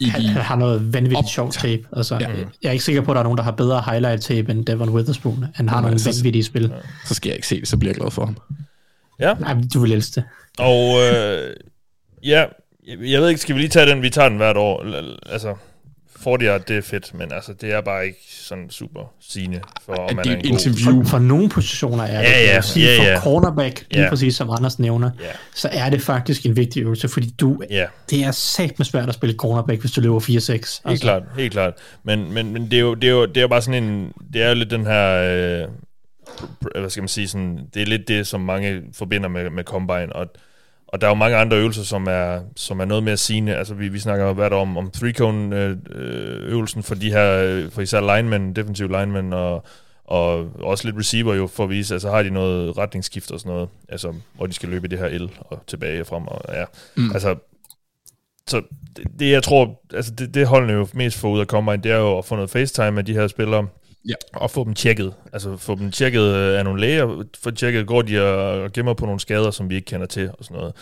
I 0.00 0.04
Han, 0.08 0.22
han 0.22 0.42
har 0.42 0.56
noget 0.56 0.92
vanvittigt 0.92 1.18
Op- 1.18 1.28
sjovt 1.30 1.52
tape. 1.54 1.82
Altså, 1.96 2.14
Ja. 2.20 2.30
ja. 2.30 2.36
Jeg 2.62 2.68
er 2.68 2.72
ikke 2.72 2.84
sikker 2.84 3.02
på, 3.02 3.10
at 3.10 3.14
der 3.14 3.20
er 3.20 3.24
nogen, 3.24 3.36
der 3.38 3.44
har 3.44 3.50
bedre 3.50 3.82
highlight 3.90 4.22
tape 4.22 4.50
end 4.52 4.66
Devon 4.66 4.88
Witherspoon. 4.88 5.44
Han 5.54 5.68
har 5.68 5.80
nogle 5.80 5.98
så- 5.98 6.10
vanvittige 6.18 6.44
spil. 6.44 6.72
så 7.06 7.14
skal 7.14 7.28
jeg 7.30 7.36
ikke 7.36 7.46
se 7.48 7.60
det, 7.60 7.68
så 7.68 7.76
bliver 7.76 7.90
jeg 7.90 7.96
glad 8.00 8.10
for 8.10 8.24
ham. 8.24 8.36
Ja, 9.20 9.34
Nej, 9.34 9.56
du 9.74 9.80
vil 9.80 9.92
elske 9.92 10.14
det. 10.14 10.24
og 10.58 10.96
øh, 11.00 11.54
ja, 12.24 12.44
jeg, 12.88 13.20
ved 13.20 13.28
ikke, 13.28 13.40
skal 13.40 13.54
vi 13.54 13.60
lige 13.60 13.68
tage 13.70 13.86
den? 13.90 14.02
Vi 14.02 14.10
tager 14.10 14.28
den 14.28 14.36
hvert 14.36 14.56
år. 14.56 14.84
Altså, 15.32 15.54
40 16.24 16.42
yard, 16.42 16.60
det 16.66 16.76
er 16.76 16.82
fedt, 16.82 17.14
men 17.14 17.32
altså, 17.32 17.52
det 17.52 17.72
er 17.72 17.80
bare 17.80 18.06
ikke 18.06 18.18
sådan 18.28 18.70
super 18.70 19.12
sigende 19.20 19.60
for, 19.86 19.92
om 19.94 20.16
man 20.16 20.24
det 20.24 20.32
er 20.32 20.36
en 20.36 20.40
et 20.40 20.50
god... 20.50 20.52
interview. 20.66 21.02
For, 21.04 21.10
for 21.10 21.18
nogle 21.18 21.48
positioner 21.48 22.04
er 22.04 22.22
det. 22.22 22.28
Ja, 22.30 22.54
ja, 22.54 22.60
sige, 22.60 22.86
ja, 22.86 22.98
for 22.98 23.04
ja. 23.04 23.20
cornerback, 23.20 23.84
lige 23.90 24.02
Ja. 24.02 24.08
præcis 24.08 24.34
som 24.36 24.50
Anders 24.50 24.78
nævner, 24.78 25.10
Ja. 25.20 25.24
så 25.54 25.68
er 25.72 25.90
det 25.90 26.02
faktisk 26.02 26.46
en 26.46 26.56
vigtig 26.56 26.82
øvelse, 26.82 27.08
fordi 27.08 27.30
du, 27.40 27.62
Ja, 27.70 27.86
det 28.10 28.24
er 28.24 28.30
sat 28.30 28.78
med 28.78 28.86
svært 28.86 29.08
at 29.08 29.14
spille 29.14 29.36
cornerback, 29.36 29.80
hvis 29.80 29.92
du 29.92 30.00
løber 30.00 30.20
4-6. 30.20 30.30
Altså, 30.52 30.80
helt 30.88 31.00
klart, 31.00 31.22
helt 31.36 31.52
klart. 31.52 31.74
Men, 32.02 32.32
men, 32.32 32.52
men 32.52 32.64
det, 32.64 32.72
er 32.72 32.80
jo, 32.80 32.94
det, 32.94 33.04
er 33.04 33.12
jo, 33.12 33.26
det 33.26 33.36
er 33.36 33.40
jo 33.42 33.48
bare 33.48 33.62
sådan 33.62 33.84
en... 33.84 34.12
Det 34.32 34.42
er 34.42 34.48
jo 34.48 34.54
lidt 34.54 34.70
den 34.70 34.86
her... 34.86 35.16
Øh, 35.62 35.68
hvad 36.80 36.90
skal 36.90 37.02
man 37.02 37.08
sige? 37.08 37.28
Sådan, 37.28 37.58
det 37.74 37.82
er 37.82 37.86
lidt 37.86 38.08
det, 38.08 38.26
som 38.26 38.40
mange 38.40 38.82
forbinder 38.94 39.28
med, 39.28 39.50
med 39.50 39.64
Combine, 39.64 40.12
og, 40.16 40.26
og 40.92 41.00
der 41.00 41.06
er 41.06 41.10
jo 41.10 41.14
mange 41.14 41.36
andre 41.36 41.56
øvelser, 41.56 41.82
som 41.82 42.06
er, 42.06 42.40
som 42.56 42.80
er 42.80 42.84
noget 42.84 43.04
mere 43.04 43.16
sigende. 43.16 43.56
Altså, 43.56 43.74
vi, 43.74 43.88
vi 43.88 43.98
snakker 43.98 44.26
jo 44.26 44.32
hvert 44.32 44.52
om, 44.52 44.76
om 44.76 44.90
three-cone-øvelsen 44.96 46.82
for 46.82 46.94
de 46.94 47.10
her, 47.10 47.30
øh, 47.32 47.70
for 47.70 47.82
især 47.82 48.16
linemen, 48.16 48.56
defensive 48.56 48.88
linemen, 48.88 49.32
og, 49.32 49.64
og 50.04 50.48
også 50.62 50.84
lidt 50.88 50.98
receiver 50.98 51.34
jo, 51.34 51.46
for 51.46 51.64
at 51.64 51.70
vise, 51.70 51.94
altså 51.94 52.10
har 52.10 52.22
de 52.22 52.30
noget 52.30 52.78
retningsskift 52.78 53.30
og 53.30 53.40
sådan 53.40 53.52
noget, 53.52 53.68
altså, 53.88 54.14
hvor 54.34 54.46
de 54.46 54.52
skal 54.52 54.68
løbe 54.68 54.86
i 54.86 54.88
det 54.88 54.98
her 54.98 55.18
L 55.18 55.30
og 55.40 55.66
tilbage 55.66 56.00
og 56.00 56.06
frem, 56.06 56.26
og 56.26 56.54
ja, 56.54 56.64
mm. 56.96 57.10
altså, 57.12 57.36
så 58.46 58.62
det, 58.96 59.04
det, 59.18 59.30
jeg 59.30 59.42
tror, 59.42 59.80
altså 59.94 60.12
det, 60.14 60.34
det 60.34 60.46
holdene 60.46 60.72
jo 60.72 60.88
mest 60.94 61.18
får 61.18 61.30
ud 61.30 61.40
af 61.40 61.46
Combine, 61.46 61.82
det 61.82 61.92
er 61.92 61.96
jo 61.96 62.18
at 62.18 62.24
få 62.24 62.34
noget 62.34 62.50
FaceTime 62.50 62.90
med 62.90 63.04
de 63.04 63.14
her 63.14 63.28
spillere, 63.28 63.66
Ja. 64.08 64.14
og 64.32 64.50
få 64.50 64.64
dem 64.64 64.74
tjekket. 64.74 65.14
Altså 65.32 65.56
få 65.56 65.74
dem 65.74 65.90
tjekket 65.90 66.22
øh, 66.22 66.58
af 66.58 66.64
nogle 66.64 66.80
læger, 66.80 67.24
få 67.42 67.50
tjekket, 67.50 67.86
går 67.86 68.02
de 68.02 68.22
og 68.22 68.72
gemmer 68.72 68.94
på 68.94 69.06
nogle 69.06 69.20
skader, 69.20 69.50
som 69.50 69.70
vi 69.70 69.74
ikke 69.74 69.86
kender 69.86 70.06
til, 70.06 70.30
og 70.38 70.44
sådan 70.44 70.56
noget. 70.56 70.74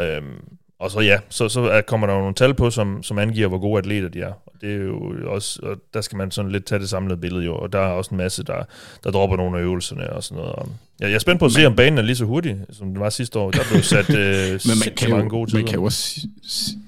Øhm, 0.00 0.44
og 0.80 0.90
så 0.90 1.00
ja, 1.00 1.18
så, 1.28 1.48
så 1.48 1.60
er- 1.60 1.80
kommer 1.80 2.06
der 2.06 2.14
jo 2.14 2.20
nogle 2.20 2.34
tal 2.34 2.54
på, 2.54 2.70
som, 2.70 3.02
som 3.02 3.18
angiver, 3.18 3.48
hvor 3.48 3.58
gode 3.58 3.78
atleter 3.78 4.08
de 4.08 4.20
er. 4.20 4.32
Og 4.46 4.52
det 4.60 4.70
er 4.72 4.76
jo 4.84 5.12
også, 5.26 5.60
og 5.62 5.76
der 5.94 6.00
skal 6.00 6.18
man 6.18 6.30
sådan 6.30 6.50
lidt 6.52 6.64
tage 6.64 6.78
det 6.78 6.88
samlede 6.88 7.16
billede 7.20 7.44
jo, 7.44 7.54
og 7.56 7.72
der 7.72 7.78
er 7.78 7.90
også 7.92 8.10
en 8.10 8.16
masse, 8.16 8.42
der, 8.44 8.62
der 9.04 9.10
dropper 9.10 9.36
nogle 9.36 9.58
af 9.58 9.62
øvelserne 9.62 10.12
og 10.12 10.22
sådan 10.24 10.36
noget. 10.42 10.52
Og 10.56 10.68
jeg, 11.00 11.08
jeg 11.08 11.14
er 11.14 11.18
spændt 11.18 11.38
på 11.38 11.44
at 11.46 11.52
se, 11.52 11.66
om 11.66 11.76
banen 11.76 11.98
er 11.98 12.02
lige 12.02 12.16
så 12.16 12.24
hurtig, 12.24 12.56
som 12.72 12.86
den 12.88 13.00
var 13.00 13.10
sidste 13.10 13.38
år. 13.38 13.50
Der 13.50 13.60
blev 13.70 13.82
sat 13.82 14.10
øh, 14.18 14.50
Men 14.52 14.78
man 14.84 14.94
kan, 14.96 15.10
mange 15.10 15.24
jo, 15.24 15.30
gode 15.30 15.40
man 15.42 15.48
tider. 15.50 15.66
kan 15.66 15.74
jo 15.78 15.84
også... 15.84 16.20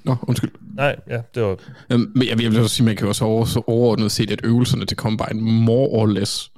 Nå, 0.04 0.16
undskyld. 0.22 0.50
Nej, 0.76 0.96
ja, 1.10 1.20
det 1.34 1.42
var... 1.42 1.56
Øhm, 1.90 2.12
Men 2.14 2.28
jeg 2.28 2.38
vil 2.38 2.60
også 2.60 2.76
sige, 2.76 2.86
man 2.86 2.96
kan 2.96 3.04
jo 3.04 3.08
også 3.08 3.24
over, 3.24 3.44
så 3.44 3.62
overordnet 3.66 4.12
set, 4.12 4.30
at 4.30 4.40
øvelserne 4.44 4.84
til 4.86 4.96
Combine 4.96 5.40
more 5.42 5.88
or 5.88 6.06
less 6.06 6.51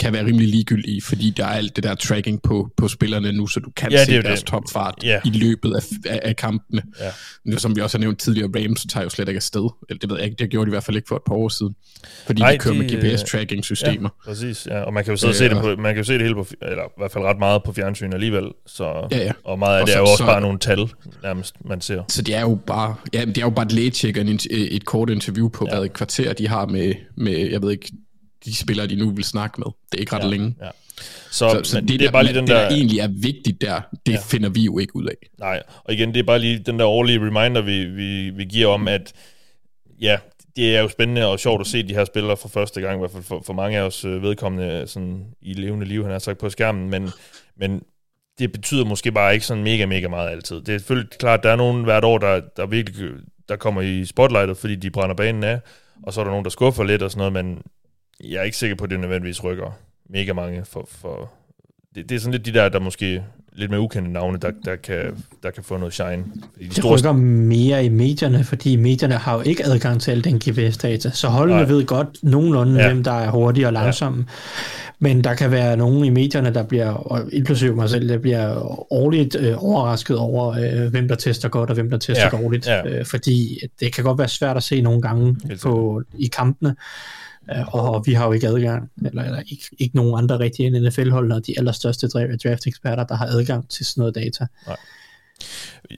kan 0.00 0.12
være 0.12 0.24
rimelig 0.26 0.48
ligegyldige, 0.48 1.02
fordi 1.02 1.30
der 1.36 1.44
er 1.44 1.48
alt 1.48 1.76
det 1.76 1.84
der 1.84 1.94
tracking 1.94 2.42
på, 2.42 2.70
på 2.76 2.88
spillerne 2.88 3.32
nu, 3.32 3.46
så 3.46 3.60
du 3.60 3.70
kan 3.76 3.92
Ja, 3.92 4.04
se 4.04 4.12
deres 4.22 4.40
det. 4.40 4.48
topfart 4.48 4.94
Ja. 5.02 5.20
i 5.24 5.30
løbet 5.30 5.74
af, 5.74 5.82
af, 6.12 6.20
af 6.22 6.36
kampene. 6.36 6.82
Ja. 7.00 7.10
Men 7.44 7.58
Som 7.58 7.76
vi 7.76 7.80
også 7.80 7.98
har 7.98 8.00
nævnt 8.00 8.18
tidligere, 8.18 8.50
Rams 8.56 8.86
tager 8.90 9.04
jo 9.04 9.10
slet 9.10 9.28
ikke 9.28 9.38
afsted. 9.38 9.68
Eller 9.88 9.98
det 9.98 10.10
ved 10.10 10.16
jeg 10.16 10.24
ikke, 10.24 10.36
det 10.38 10.50
gjorde 10.50 10.66
de 10.66 10.70
i 10.70 10.74
hvert 10.74 10.84
fald 10.84 10.96
ikke 10.96 11.08
for 11.08 11.16
et 11.16 11.22
par 11.26 11.34
år 11.34 11.48
siden. 11.48 11.74
Fordi 12.26 12.40
Nej, 12.42 12.52
de 12.52 12.58
kører 12.58 12.74
de, 12.74 12.80
med 12.80 12.88
GPS-tracking-systemer. 12.90 14.08
Ja, 14.26 14.30
præcis. 14.30 14.66
Ja. 14.70 14.80
Og 14.80 14.92
man 14.92 15.04
kan 15.04 15.12
jo 15.12 15.16
sidde 15.16 15.30
og 15.30 15.34
Øh, 15.34 15.38
se 15.38 15.48
det 15.48 15.76
på, 15.76 15.82
man 15.82 15.94
kan 15.94 15.96
jo 15.96 16.04
se 16.04 16.12
det 16.12 16.22
hele 16.22 16.34
på, 16.34 16.46
eller 16.62 16.84
i 16.84 16.88
hvert 16.96 17.12
fald 17.12 17.24
ret 17.24 17.38
meget 17.38 17.62
på 17.64 17.72
fjernsyn 17.72 18.12
alligevel. 18.12 18.44
Så, 18.66 19.08
Ja, 19.12 19.18
ja. 19.18 19.32
Og 19.44 19.58
meget 19.58 19.76
af 19.76 19.80
Og 19.80 19.86
det 19.86 19.92
så- 19.92 19.98
er 19.98 20.02
jo 20.02 20.06
også 20.06 20.16
så- 20.16 20.26
bare 20.26 20.40
nogle 20.40 20.58
tal, 20.58 20.88
nærmest, 21.22 21.54
man 21.64 21.80
ser. 21.80 22.02
Så 22.08 22.22
det 22.22 22.34
er 22.34 22.40
jo 22.40 22.58
bare, 22.66 22.94
ja, 23.14 23.24
det 23.24 23.38
er 23.38 23.42
jo 23.42 23.50
bare 23.50 23.66
et 23.66 23.72
lægetjek 23.72 24.16
og 24.16 24.22
int- 24.24 24.46
et 24.50 24.84
kort 24.84 25.10
interview 25.10 25.48
på, 25.48 25.66
ja. 25.70 25.74
hvad 25.76 25.84
et 25.84 25.92
kvarter 25.92 26.32
de 26.32 26.48
har 26.48 26.66
med, 26.66 26.94
med, 27.16 27.50
jeg 27.50 27.62
ved 27.62 27.70
ikke, 27.70 27.92
de 28.44 28.54
spillere, 28.54 28.86
de 28.86 28.96
nu 28.96 29.10
vil 29.10 29.24
snakke 29.24 29.60
med. 29.60 29.66
Det 29.92 29.98
er 29.98 30.00
ikke 30.00 30.16
ret 30.16 30.22
Ja, 30.24 30.28
længe. 30.28 30.54
Ja. 30.62 30.68
Så, 31.30 31.48
Så, 31.48 31.60
så 31.70 31.80
det, 31.80 31.88
det, 31.88 32.02
er 32.02 32.10
bare 32.10 32.24
lige 32.24 32.34
den 32.34 32.46
det, 32.46 32.54
der... 32.56 32.60
der 32.60 32.68
egentlig 32.68 32.98
er 32.98 33.08
vigtigt 33.08 33.60
der, 33.60 33.80
det 34.06 34.12
Ja. 34.12 34.16
ja. 34.16 34.22
finder 34.24 34.48
vi 34.48 34.60
jo 34.60 34.78
ikke 34.78 34.96
ud 34.96 35.04
af. 35.06 35.14
Nej, 35.38 35.62
og 35.84 35.94
igen, 35.94 36.08
det 36.14 36.20
er 36.20 36.24
bare 36.24 36.38
lige 36.38 36.58
den 36.58 36.78
der 36.78 36.84
årlige 36.86 37.18
reminder, 37.18 37.60
vi, 37.60 37.84
vi, 37.84 38.30
vi 38.30 38.44
giver 38.44 38.66
om, 38.68 38.88
at 38.88 39.12
ja, 40.00 40.18
det 40.56 40.76
er 40.76 40.80
jo 40.80 40.88
spændende 40.88 41.26
og 41.26 41.40
sjovt 41.40 41.60
at 41.60 41.66
se 41.66 41.82
de 41.88 41.94
her 41.94 42.04
spillere 42.04 42.36
for 42.36 42.48
første 42.48 42.80
gang, 42.80 42.96
i 42.96 42.98
hvert 42.98 43.10
fald 43.10 43.22
for, 43.22 43.42
for 43.46 43.52
mange 43.52 43.78
af 43.78 43.82
os 43.82 44.04
øh, 44.04 44.22
vedkommende 44.22 44.86
sådan, 44.86 45.24
i 45.42 45.54
levende 45.54 45.86
liv, 45.86 46.02
han 46.02 46.12
har 46.12 46.18
sagt 46.18 46.38
på 46.38 46.50
skærmen, 46.50 46.90
men, 46.90 47.10
men 47.56 47.82
det 48.38 48.52
betyder 48.52 48.84
måske 48.84 49.12
bare 49.12 49.34
ikke 49.34 49.46
sådan 49.46 49.64
mega, 49.64 49.86
mega 49.86 50.08
meget 50.08 50.30
altid. 50.30 50.56
Det 50.60 50.74
er 50.74 50.78
selvfølgelig 50.78 51.10
klart, 51.10 51.42
der 51.42 51.50
er 51.50 51.56
nogen 51.56 51.84
hvert 51.84 52.04
år, 52.04 52.18
der, 52.18 52.40
der 52.56 52.66
virkelig 52.66 53.08
der 53.48 53.56
kommer 53.56 53.82
i 53.82 54.04
spotlightet, 54.04 54.56
fordi 54.56 54.76
de 54.76 54.90
brænder 54.90 55.14
banen 55.14 55.44
af, 55.44 55.60
og 56.02 56.12
så 56.12 56.20
er 56.20 56.24
der 56.24 56.30
nogen, 56.30 56.44
der 56.44 56.50
skuffer 56.50 56.84
lidt 56.84 57.02
og 57.02 57.10
sådan 57.10 57.32
noget, 57.32 57.32
men 57.46 57.62
jeg 58.24 58.38
er 58.38 58.42
ikke 58.42 58.56
sikker 58.56 58.76
på, 58.76 58.84
at 58.84 58.90
det 58.90 59.00
nødvendigvis 59.00 59.44
rykker 59.44 59.78
mega 60.10 60.32
mange 60.32 60.64
for, 60.64 60.88
for 61.00 61.30
det, 61.94 62.08
det 62.08 62.14
er 62.14 62.18
sådan 62.20 62.32
lidt 62.32 62.46
de 62.46 62.52
der, 62.52 62.68
der 62.68 62.80
måske 62.80 63.22
lidt 63.52 63.70
mere 63.70 63.80
ukendte 63.80 64.12
navne, 64.12 64.38
der, 64.38 64.50
der, 64.64 64.76
kan, 64.76 65.24
der 65.42 65.50
kan 65.50 65.64
få 65.64 65.76
noget 65.76 65.94
shine. 65.94 66.24
Fordi 66.52 66.64
de 66.64 66.68
Det 66.68 66.76
store, 66.76 66.96
rykker 66.98 67.12
mere 67.12 67.84
i 67.84 67.88
medierne, 67.88 68.44
fordi 68.44 68.76
medierne 68.76 69.14
har 69.14 69.34
jo 69.34 69.40
ikke 69.40 69.66
adgang 69.66 70.00
til 70.00 70.10
al 70.10 70.24
den 70.24 70.36
GPS-data, 70.44 71.10
så 71.10 71.28
holdene 71.28 71.68
ved 71.68 71.86
godt 71.86 72.08
nogenlunde, 72.22 72.80
Ja. 72.82 72.86
hvem 72.88 73.04
der 73.04 73.12
er 73.12 73.30
hurtige 73.30 73.66
og 73.66 73.72
langsomme. 73.72 74.18
Ja. 74.28 74.32
Men 74.98 75.24
der 75.24 75.34
kan 75.34 75.50
være 75.50 75.76
nogen 75.76 76.04
i 76.04 76.10
medierne, 76.10 76.54
der 76.54 76.62
bliver, 76.62 76.90
og 76.90 77.32
inklusive 77.32 77.76
mig 77.76 77.90
selv, 77.90 78.08
der 78.08 78.18
bliver 78.18 78.56
årligt 78.92 79.36
øh, 79.36 79.54
overrasket 79.64 80.18
over, 80.18 80.48
øh, 80.84 80.90
hvem 80.90 81.08
der 81.08 81.14
tester 81.14 81.48
godt 81.48 81.70
og 81.70 81.74
hvem 81.74 81.90
der 81.90 81.98
tester 81.98 82.30
Ja. 82.32 82.42
dårligt. 82.42 82.66
Ja. 82.66 82.86
Øh, 82.88 83.04
fordi 83.06 83.58
det 83.80 83.94
kan 83.94 84.04
godt 84.04 84.18
være 84.18 84.28
svært 84.28 84.56
at 84.56 84.62
se 84.62 84.80
nogle 84.80 85.02
gange 85.02 85.36
på, 85.62 86.02
i 86.18 86.26
kampene, 86.26 86.76
og 87.72 88.02
vi 88.06 88.12
har 88.12 88.26
jo 88.26 88.32
ikke 88.32 88.48
adgang, 88.48 88.90
eller, 89.06 89.22
eller 89.22 89.40
ikke, 89.50 89.64
ikke 89.78 89.96
nogen 89.96 90.14
andre 90.18 90.38
rigtige 90.38 90.66
end 90.66 90.86
NFL-holdene 90.86 91.34
og 91.34 91.46
de 91.46 91.54
allerstørste 91.58 92.06
dra- 92.06 92.36
draft-eksperter, 92.36 93.04
der 93.04 93.14
har 93.16 93.26
adgang 93.26 93.70
til 93.70 93.86
sådan 93.86 94.00
noget 94.00 94.14
data. 94.14 94.46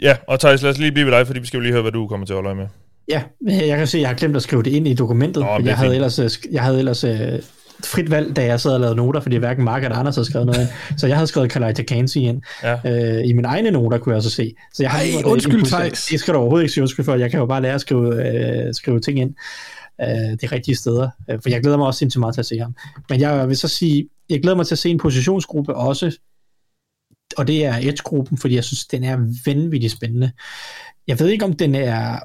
ja, 0.02 0.16
og 0.28 0.40
Thijs, 0.40 0.62
lad 0.62 0.70
os 0.70 0.78
lige 0.78 0.92
blive 0.92 1.06
ved 1.06 1.12
dig, 1.12 1.26
fordi 1.26 1.40
vi 1.40 1.46
skal 1.46 1.56
jo 1.58 1.62
lige 1.62 1.72
høre, 1.72 1.82
hvad 1.82 1.92
du 1.92 2.06
kommer 2.06 2.26
til 2.26 2.32
at 2.32 2.36
holde 2.36 2.48
øje 2.48 2.56
med. 2.56 2.66
Ja, 3.08 3.22
jeg 3.66 3.78
kan 3.78 3.86
se, 3.86 3.98
at 3.98 4.02
jeg 4.02 4.08
har 4.08 4.14
glemt 4.16 4.36
at 4.36 4.42
skrive 4.42 4.62
det 4.62 4.70
ind 4.70 4.88
i 4.88 4.94
dokumentet, 4.94 5.42
Nå, 5.42 5.58
men 5.58 5.66
jeg, 5.66 5.76
havde 5.76 5.88
fint. 5.88 5.94
ellers, 5.94 6.18
øh, 6.18 6.30
jeg 6.52 6.62
havde 6.62 6.78
ellers 6.78 7.04
øh, 7.04 7.38
frit 7.84 8.10
valg, 8.10 8.36
da 8.36 8.44
jeg 8.44 8.60
sad 8.60 8.72
og 8.74 8.80
lavede 8.80 8.96
noter, 8.96 9.20
fordi 9.20 9.36
hverken 9.36 9.64
Mark 9.64 9.84
eller 9.84 9.96
Anders 9.96 10.14
havde 10.16 10.28
skrevet 10.28 10.46
noget 10.46 10.60
ind. 10.60 10.68
Så 10.98 11.06
jeg 11.06 11.16
havde 11.16 11.26
skrevet 11.26 11.50
Kalai 11.50 11.74
Takansi 11.74 12.20
ind. 12.20 12.42
Ja. 12.62 12.76
Øh, 13.18 13.28
I 13.28 13.32
mine 13.32 13.48
egne 13.48 13.70
noter 13.70 13.98
kunne 13.98 14.10
jeg 14.12 14.16
også 14.16 14.30
se. 14.30 14.54
Så 14.74 14.82
jeg 14.82 14.90
har 14.90 14.98
Ej, 14.98 15.22
undskyld, 15.24 15.64
Theis. 15.64 16.06
Det 16.06 16.20
skal 16.20 16.34
du 16.34 16.38
overhovedet 16.38 16.64
ikke 16.64 16.72
sige 16.72 16.82
undskyld 16.82 17.04
for. 17.04 17.14
Jeg 17.14 17.30
kan 17.30 17.40
jo 17.40 17.46
bare 17.46 17.62
lære 17.62 17.74
at 17.74 17.80
skrive, 17.80 18.28
øh, 18.66 18.74
skrive 18.74 19.00
ting 19.00 19.18
ind 19.18 19.34
øh, 20.02 20.38
de 20.42 20.46
rigtige 20.52 20.76
steder. 20.76 21.10
Øh, 21.30 21.38
for 21.42 21.50
jeg 21.50 21.62
glæder 21.62 21.76
mig 21.76 21.86
også 21.86 21.98
sindssygt 21.98 22.20
meget 22.20 22.34
til 22.34 22.40
at 22.40 22.46
se 22.46 22.58
ham. 22.58 22.76
Men 23.08 23.20
jeg 23.20 23.48
vil 23.48 23.56
så 23.56 23.68
sige, 23.68 24.08
jeg 24.28 24.42
glæder 24.42 24.56
mig 24.56 24.66
til 24.66 24.74
at 24.74 24.78
se 24.78 24.90
en 24.90 24.98
positionsgruppe 24.98 25.74
også, 25.74 26.18
og 27.36 27.46
det 27.46 27.64
er 27.64 27.78
Edge-gruppen, 27.82 28.38
fordi 28.38 28.54
jeg 28.54 28.64
synes, 28.64 28.86
den 28.86 29.04
er 29.04 29.16
vanvittigt 29.46 29.92
spændende. 29.92 30.32
Jeg 31.06 31.20
ved 31.20 31.28
ikke, 31.28 31.44
om 31.44 31.52
den 31.52 31.74
er... 31.74 32.18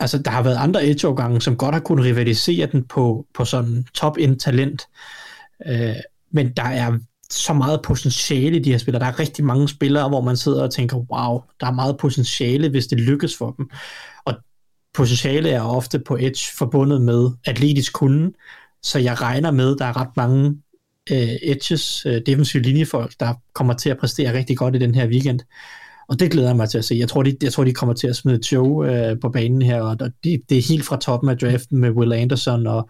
Altså, 0.00 0.18
der 0.18 0.30
har 0.30 0.42
været 0.42 0.56
andre 0.56 0.86
Edge-årgange, 0.86 1.40
som 1.40 1.56
godt 1.56 1.74
har 1.74 1.80
kunnet 1.80 2.04
rivalisere 2.04 2.66
den 2.72 2.84
på, 2.84 3.26
på 3.34 3.44
sådan 3.44 3.86
top-end 3.94 4.38
talent. 4.38 4.82
Øh, 5.66 5.96
men 6.30 6.52
der 6.52 6.62
er 6.62 6.98
så 7.30 7.52
meget 7.52 7.82
potentiale 7.82 8.56
i 8.56 8.62
de 8.62 8.70
her 8.70 8.78
spillere. 8.78 9.00
Der 9.00 9.10
er 9.10 9.18
rigtig 9.18 9.44
mange 9.44 9.68
spillere, 9.68 10.08
hvor 10.08 10.20
man 10.20 10.36
sidder 10.36 10.62
og 10.62 10.72
tænker, 10.72 10.96
wow, 10.96 11.40
der 11.60 11.66
er 11.66 11.72
meget 11.72 11.96
potentiale, 11.98 12.68
hvis 12.68 12.86
det 12.86 13.00
lykkes 13.00 13.36
for 13.36 13.50
dem. 13.50 13.70
Potentiale 14.96 15.50
er 15.50 15.60
ofte 15.60 15.98
på 15.98 16.16
Edge 16.16 16.52
forbundet 16.58 17.02
med 17.02 17.30
atletisk 17.44 17.92
kunde, 17.92 18.32
så 18.82 18.98
jeg 18.98 19.20
regner 19.20 19.50
med, 19.50 19.72
at 19.72 19.78
der 19.78 19.84
er 19.84 20.00
ret 20.00 20.16
mange 20.16 20.62
øh, 21.10 21.28
Edges, 21.42 22.06
øh, 22.06 22.22
defensive 22.26 22.62
linjefolk, 22.62 23.12
der 23.20 23.34
kommer 23.52 23.74
til 23.74 23.90
at 23.90 23.98
præstere 23.98 24.32
rigtig 24.32 24.56
godt 24.56 24.76
i 24.76 24.78
den 24.78 24.94
her 24.94 25.08
weekend. 25.08 25.40
Og 26.08 26.20
det 26.20 26.30
glæder 26.30 26.48
jeg 26.48 26.56
mig 26.56 26.68
til 26.68 26.78
at 26.78 26.84
se. 26.84 26.94
Jeg 26.94 27.08
tror, 27.08 27.22
de, 27.22 27.36
jeg 27.42 27.52
tror, 27.52 27.64
de 27.64 27.72
kommer 27.72 27.94
til 27.94 28.06
at 28.06 28.16
smide 28.16 28.40
Joe 28.52 29.10
øh, 29.10 29.20
på 29.20 29.28
banen 29.28 29.62
her, 29.62 29.82
og 29.82 29.98
det, 30.00 30.42
det 30.48 30.58
er 30.58 30.68
helt 30.68 30.84
fra 30.84 30.96
toppen 30.96 31.30
af 31.30 31.38
draften 31.38 31.78
med 31.78 31.90
Will 31.90 32.12
Anderson 32.12 32.66
og, 32.66 32.88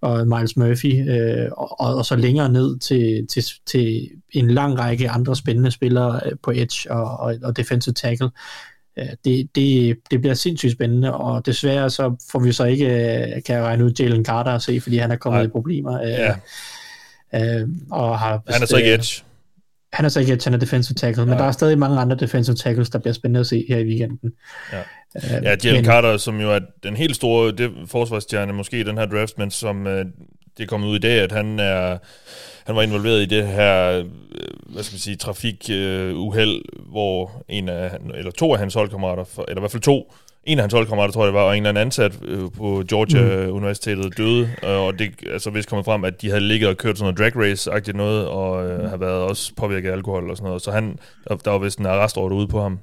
og 0.00 0.28
Miles 0.28 0.56
Murphy, 0.56 1.10
øh, 1.10 1.48
og, 1.56 1.96
og 1.96 2.04
så 2.04 2.16
længere 2.16 2.52
ned 2.52 2.78
til, 2.78 3.26
til, 3.26 3.44
til 3.66 4.10
en 4.32 4.50
lang 4.50 4.78
række 4.78 5.10
andre 5.10 5.36
spændende 5.36 5.70
spillere 5.70 6.20
øh, 6.26 6.32
på 6.42 6.50
edge 6.50 6.92
og, 6.92 7.16
og, 7.16 7.34
og 7.42 7.56
defensive 7.56 7.94
tackle. 7.94 8.30
Det, 9.24 9.48
det, 9.54 9.96
det 10.10 10.20
bliver 10.20 10.34
sindssygt 10.34 10.72
spændende, 10.72 11.14
og 11.16 11.46
desværre 11.46 11.90
så 11.90 12.16
får 12.32 12.38
vi 12.38 12.52
så 12.52 12.64
ikke, 12.64 12.86
øh, 12.86 13.42
kan 13.42 13.56
jeg 13.56 13.64
regne 13.64 13.84
ud, 13.84 13.92
Jalen 14.00 14.24
Carter 14.24 14.50
at 14.50 14.62
se, 14.62 14.80
fordi 14.80 14.96
han 14.98 15.10
er 15.10 15.16
kommet 15.16 15.38
Nej. 15.38 15.46
i 15.46 15.48
problemer. 15.48 16.00
Øh, 16.02 16.08
Ja. 16.10 16.34
øh, 17.34 17.68
og 17.90 18.18
har, 18.18 18.42
Han 18.48 18.62
er 18.62 18.66
så 18.66 18.76
ikke 18.76 18.88
øh, 18.92 18.94
Edge. 18.98 19.22
han 19.92 20.04
er 20.04 20.08
så 20.08 20.20
ikke 20.20 20.32
et 20.32 20.58
defensive 20.60 20.94
tackle, 20.94 21.22
men 21.22 21.28
Nej. 21.28 21.38
der 21.38 21.44
er 21.44 21.52
stadig 21.52 21.78
mange 21.78 21.98
andre 22.00 22.16
defensive 22.16 22.56
tackles, 22.56 22.90
der 22.90 22.98
bliver 22.98 23.14
spændende 23.14 23.40
at 23.40 23.46
se 23.46 23.64
her 23.68 23.78
i 23.78 23.84
weekenden. 23.84 24.32
Ja. 24.72 24.78
Øh, 25.16 25.42
Ja, 25.44 25.56
Jalen 25.64 25.76
men- 25.78 25.84
Carter, 25.84 26.16
som 26.16 26.40
jo 26.40 26.50
er 26.54 26.58
den 26.82 26.96
helt 26.96 27.16
store 27.16 27.52
det, 27.52 27.70
forsvarsstjerne 27.86 28.52
måske 28.52 28.80
i 28.80 28.82
den 28.82 28.98
her 28.98 29.06
draft, 29.06 29.38
men 29.38 29.50
som 29.50 29.86
øh, 29.86 30.04
det 30.56 30.62
er 30.62 30.66
kommet 30.66 30.88
ud 30.88 30.96
i 30.96 31.00
dag, 31.00 31.20
at 31.20 31.32
han 31.32 31.60
er 31.60 31.98
han 32.66 32.76
var 32.76 32.82
involveret 32.82 33.22
i 33.22 33.26
det 33.26 33.46
her, 33.46 33.98
øh, 33.98 34.04
hvad 34.66 34.82
skal 34.82 34.94
man 34.94 35.00
sige, 35.00 35.16
trafikuheld, 35.16 36.14
uheld, 36.14 36.62
hvor 36.90 37.44
en 37.48 37.68
af, 37.68 37.98
eller 38.14 38.30
to 38.30 38.52
af 38.52 38.58
hans 38.58 38.74
holdkammerater, 38.74 39.24
eller 39.48 39.60
i 39.60 39.60
hvert 39.60 39.70
fald 39.70 39.82
to, 39.82 40.12
en 40.44 40.58
af 40.58 40.62
hans 40.62 40.72
holdkammerater, 40.72 41.12
tror 41.12 41.22
jeg 41.22 41.26
det 41.26 41.34
var, 41.34 41.42
og 41.42 41.56
en 41.56 41.66
eller 41.66 41.68
anden 41.68 41.86
ansat 41.86 42.12
øh, 42.24 42.50
på 42.56 42.82
Georgia 42.88 43.46
mm. 43.46 43.52
Universitetet 43.52 44.16
døde, 44.16 44.50
øh, 44.62 44.70
og 44.70 44.98
det 44.98 45.10
er 45.26 45.32
altså 45.32 45.50
vist 45.50 45.68
kommet 45.68 45.84
frem, 45.84 46.04
at 46.04 46.22
de 46.22 46.28
havde 46.28 46.40
ligget 46.40 46.68
og 46.68 46.76
kørt 46.76 46.98
sådan 46.98 47.14
noget 47.14 47.34
drag 47.34 47.42
race-agtigt 47.42 47.96
noget, 47.96 48.26
og 48.26 48.66
øh, 48.66 48.90
har 48.90 48.96
været 48.96 49.22
også 49.22 49.52
påvirket 49.56 49.88
af 49.88 49.92
alkohol 49.92 50.30
og 50.30 50.36
sådan 50.36 50.46
noget, 50.46 50.62
så 50.62 50.70
han, 50.70 50.98
der, 51.28 51.50
var 51.50 51.58
vist 51.58 51.78
en 51.78 51.86
arrestordre 51.86 52.36
ude 52.36 52.48
på 52.48 52.60
ham, 52.62 52.78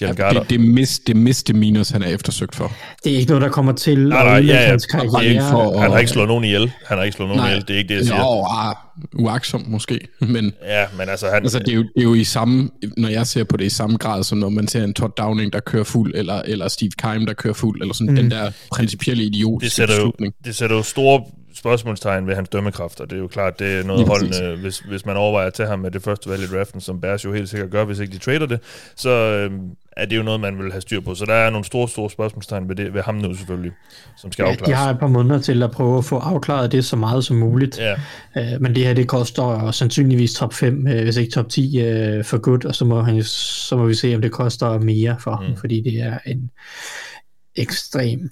Jalen 0.00 0.16
Ja, 0.18 0.30
det, 0.30 0.50
det, 0.50 0.60
mis, 0.60 0.98
det 0.98 1.12
er 1.16 1.18
misdemeanors, 1.18 1.90
han 1.90 2.02
er 2.02 2.06
eftersygt 2.08 2.54
for. 2.54 2.72
Det 3.04 3.12
er 3.12 3.16
ikke 3.16 3.28
noget, 3.30 3.42
der 3.42 3.48
kommer 3.48 3.72
til 3.72 4.08
Nej, 4.08 4.18
at 4.20 4.26
nej, 4.26 4.34
ja, 4.54 4.62
ja. 4.62 4.68
hans 4.68 4.82
Det 4.86 4.94
er 4.94 5.02
ikke 5.02 5.12
karriere. 5.14 5.50
for- 5.50 5.78
Han 5.78 5.90
har 5.90 5.98
ikke 5.98 6.10
slået 6.10 6.28
nogen 6.28 6.44
ihjel. 6.44 6.72
Han 6.86 6.98
har 6.98 7.04
ikke 7.04 7.16
slået 7.16 7.28
nogen 7.28 7.40
Nej. 7.42 7.48
ihjel. 7.50 7.68
Det 7.68 7.74
er 7.74 7.78
ikke 7.78 7.88
det, 7.88 7.94
jeg 7.94 8.04
siger. 8.04 8.18
Jo, 8.18 8.44
ah, 8.50 8.74
uaksomt 9.14 9.68
måske, 9.68 10.00
men 10.20 10.52
Ja, 10.66 10.84
men 10.98 11.08
altså, 11.08 11.26
han, 11.26 11.42
altså, 11.42 11.58
det, 11.58 11.68
er 11.68 11.72
jo, 11.74 11.82
det 11.82 11.90
er 11.96 12.02
jo 12.02 12.14
i 12.14 12.24
samme, 12.24 12.70
når 12.96 13.08
jeg 13.08 13.26
ser 13.26 13.44
på 13.44 13.56
det 13.56 13.64
i 13.64 13.68
samme 13.68 13.96
grad, 13.96 14.24
som 14.24 14.38
når 14.38 14.48
man 14.48 14.68
ser 14.68 14.84
en 14.84 14.94
Todd 14.94 15.12
Downing, 15.18 15.52
der 15.52 15.60
kører 15.60 15.84
fuld, 15.84 16.12
eller, 16.14 16.42
eller 16.44 16.68
Steve 16.68 16.90
Keim, 16.98 17.26
der 17.26 17.32
kører 17.34 17.54
fuld, 17.54 17.80
eller 17.80 17.94
sådan 17.94 18.10
mm. 18.10 18.16
den 18.16 18.30
der 18.30 18.50
principielle 18.72 19.24
idiotiske 19.24 19.82
det, 19.82 19.88
sætter 19.90 20.04
jo, 20.04 20.12
det 20.44 20.56
sætter 20.56 20.76
jo 20.76 20.82
store 20.82 21.22
spørgsmålstegn 21.64 22.26
ved 22.26 22.34
hans 22.34 22.48
dømmekraft, 22.48 23.00
og 23.00 23.10
det 23.10 23.16
er 23.16 23.20
jo 23.20 23.28
klart, 23.28 23.58
det 23.58 23.78
er 23.78 23.84
noget 23.84 24.06
præcis. 24.06 24.38
holdende, 24.38 24.60
hvis, 24.62 24.78
hvis 24.78 25.06
man 25.06 25.16
overvejer 25.16 25.46
at 25.46 25.54
tage 25.54 25.68
ham 25.68 25.78
med 25.78 25.90
det 25.90 26.02
første 26.02 26.30
valg 26.30 26.42
i 26.42 26.46
draften, 26.46 26.80
som 26.80 27.00
Bears 27.00 27.24
jo 27.24 27.32
helt 27.32 27.48
sikkert 27.48 27.70
gør, 27.70 27.84
hvis 27.84 27.98
ikke 27.98 28.12
de 28.12 28.18
trader 28.18 28.46
det, 28.46 28.60
så 28.96 29.10
øhm, 29.10 29.70
er 29.96 30.06
det 30.06 30.16
jo 30.16 30.22
noget, 30.22 30.40
man 30.40 30.58
vil 30.58 30.72
have 30.72 30.80
styr 30.80 31.00
på. 31.00 31.14
Så 31.14 31.24
der 31.24 31.34
er 31.34 31.50
nogle 31.50 31.64
store, 31.64 31.88
store 31.88 32.10
spørgsmålstegn 32.10 32.68
ved, 32.68 32.76
det, 32.76 32.94
ved 32.94 33.02
ham 33.02 33.14
nu 33.14 33.34
selvfølgelig, 33.34 33.72
som 34.16 34.32
skal 34.32 34.42
Ja, 34.42 34.50
afklares. 34.50 34.68
de 34.68 34.74
har 34.74 34.90
et 34.90 34.98
par 34.98 35.06
måneder 35.06 35.40
til 35.40 35.62
at 35.62 35.70
prøve 35.70 35.98
at 35.98 36.04
få 36.04 36.18
afklaret 36.18 36.72
det 36.72 36.84
så 36.84 36.96
meget 36.96 37.24
som 37.24 37.36
muligt. 37.36 37.78
Ja, 37.78 37.94
Øh, 38.36 38.60
men 38.60 38.74
det 38.74 38.84
her, 38.86 38.94
det 38.94 39.08
koster 39.08 39.70
sandsynligvis 39.70 40.34
top 40.34 40.54
5, 40.54 40.86
øh, 40.86 41.02
hvis 41.02 41.16
ikke 41.16 41.32
top 41.32 41.48
10 41.48 41.80
øh, 41.80 42.24
for 42.24 42.38
godt, 42.38 42.64
og 42.64 42.74
så 42.74 42.84
må, 42.84 43.00
han, 43.02 43.22
så 43.22 43.76
må 43.76 43.86
vi 43.86 43.94
se, 43.94 44.14
om 44.14 44.20
det 44.22 44.32
koster 44.32 44.78
mere 44.78 45.16
for 45.20 45.36
mm. 45.40 45.46
ham, 45.46 45.56
fordi 45.56 45.80
det 45.80 46.00
er 46.00 46.18
en 46.26 46.50
ekstrem, 47.56 48.30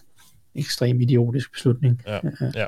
ekstrem 0.55 1.01
idiotisk 1.01 1.53
beslutning. 1.53 2.03
ja, 2.07 2.19
ja. 2.55 2.67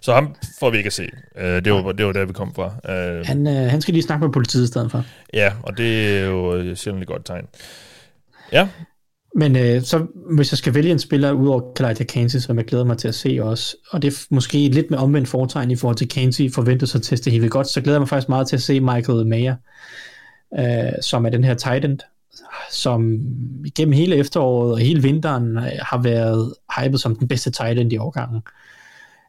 Så 0.00 0.14
ham 0.14 0.34
får 0.60 0.70
vi 0.70 0.76
ikke 0.76 0.86
at 0.86 0.92
se. 0.92 1.08
Øh, 1.38 1.64
det, 1.64 1.72
var, 1.72 1.92
det 1.92 2.06
var 2.06 2.12
der, 2.12 2.24
vi 2.24 2.32
kom 2.32 2.54
fra. 2.54 2.92
Øh, 2.94 3.26
Han, 3.26 3.46
øh, 3.46 3.70
han 3.70 3.80
skal 3.80 3.94
lige 3.94 4.02
snakke 4.02 4.24
med 4.26 4.32
politiet 4.32 4.64
i 4.64 4.66
stedet 4.66 4.90
for. 4.90 5.04
ja, 5.34 5.52
og 5.62 5.78
det 5.78 6.18
er 6.18 6.24
jo 6.24 6.54
øh, 6.56 6.76
sjældent 6.76 7.02
et 7.02 7.08
godt 7.08 7.24
tegn. 7.24 7.44
Ja, 8.52 8.68
Men 9.34 9.56
øh, 9.56 9.82
så 9.82 10.06
hvis 10.36 10.52
jeg 10.52 10.58
skal 10.58 10.74
vælge 10.74 10.92
en 10.92 10.98
spiller 10.98 11.32
ud 11.32 11.48
over 11.48 11.72
Khalid 11.76 12.06
Kansas, 12.06 12.42
som 12.42 12.58
jeg 12.58 12.64
glæder 12.64 12.84
mig 12.84 12.98
til 12.98 13.08
at 13.08 13.14
se 13.14 13.38
også, 13.42 13.76
og 13.90 14.02
det 14.02 14.12
er 14.12 14.26
måske 14.30 14.68
lidt 14.68 14.90
med 14.90 14.98
omvendt 14.98 15.28
foretegn 15.28 15.70
i 15.70 15.76
forhold 15.76 15.96
til 15.96 16.08
Kansas 16.08 16.54
forventer 16.54 16.86
sig 16.86 16.98
at 16.98 17.02
teste 17.02 17.30
helt 17.30 17.50
godt, 17.50 17.68
så 17.68 17.80
glæder 17.80 17.96
jeg 17.96 18.00
mig 18.00 18.08
faktisk 18.08 18.28
meget 18.28 18.48
til 18.48 18.56
at 18.56 18.62
se 18.62 18.80
Michael 18.80 19.26
Mayer, 19.26 19.56
øh, 20.58 20.92
som 21.02 21.26
er 21.26 21.30
den 21.30 21.44
her 21.44 21.54
tight 21.54 21.84
end, 21.84 21.98
som 22.70 23.18
igennem 23.64 23.92
hele 23.92 24.16
efteråret 24.16 24.72
og 24.72 24.78
hele 24.78 25.02
vinteren 25.02 25.56
øh, 25.56 25.64
har 25.82 26.02
været 26.02 26.54
hypet 26.78 27.00
som 27.00 27.16
den 27.16 27.28
bedste 27.28 27.50
tight 27.50 27.78
end 27.78 27.92
i 27.92 27.96
årgangen. 27.96 28.36
Øh, 28.36 28.42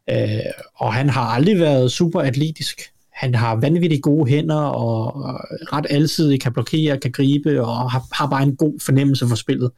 Øh, 0.10 0.40
og 0.76 0.94
han 0.94 1.10
har 1.10 1.22
aldrig 1.22 1.60
været 1.60 1.92
super 1.92 2.22
atletisk. 2.22 2.82
Han 3.14 3.36
har 3.36 3.56
vanvittigt 3.56 4.04
gode 4.04 4.30
hænder 4.30 4.62
og 4.62 5.16
og 5.16 5.40
ret 5.74 5.86
alsidig 5.90 6.42
kan 6.42 6.54
blokere, 6.54 7.00
kan 7.00 7.12
gribe 7.12 7.62
og 7.62 7.92
har, 7.92 8.04
har 8.12 8.28
bare 8.28 8.44
en 8.44 8.56
god 8.56 8.80
fornemmelse 8.80 9.28
for 9.28 9.36
spillet. 9.36 9.72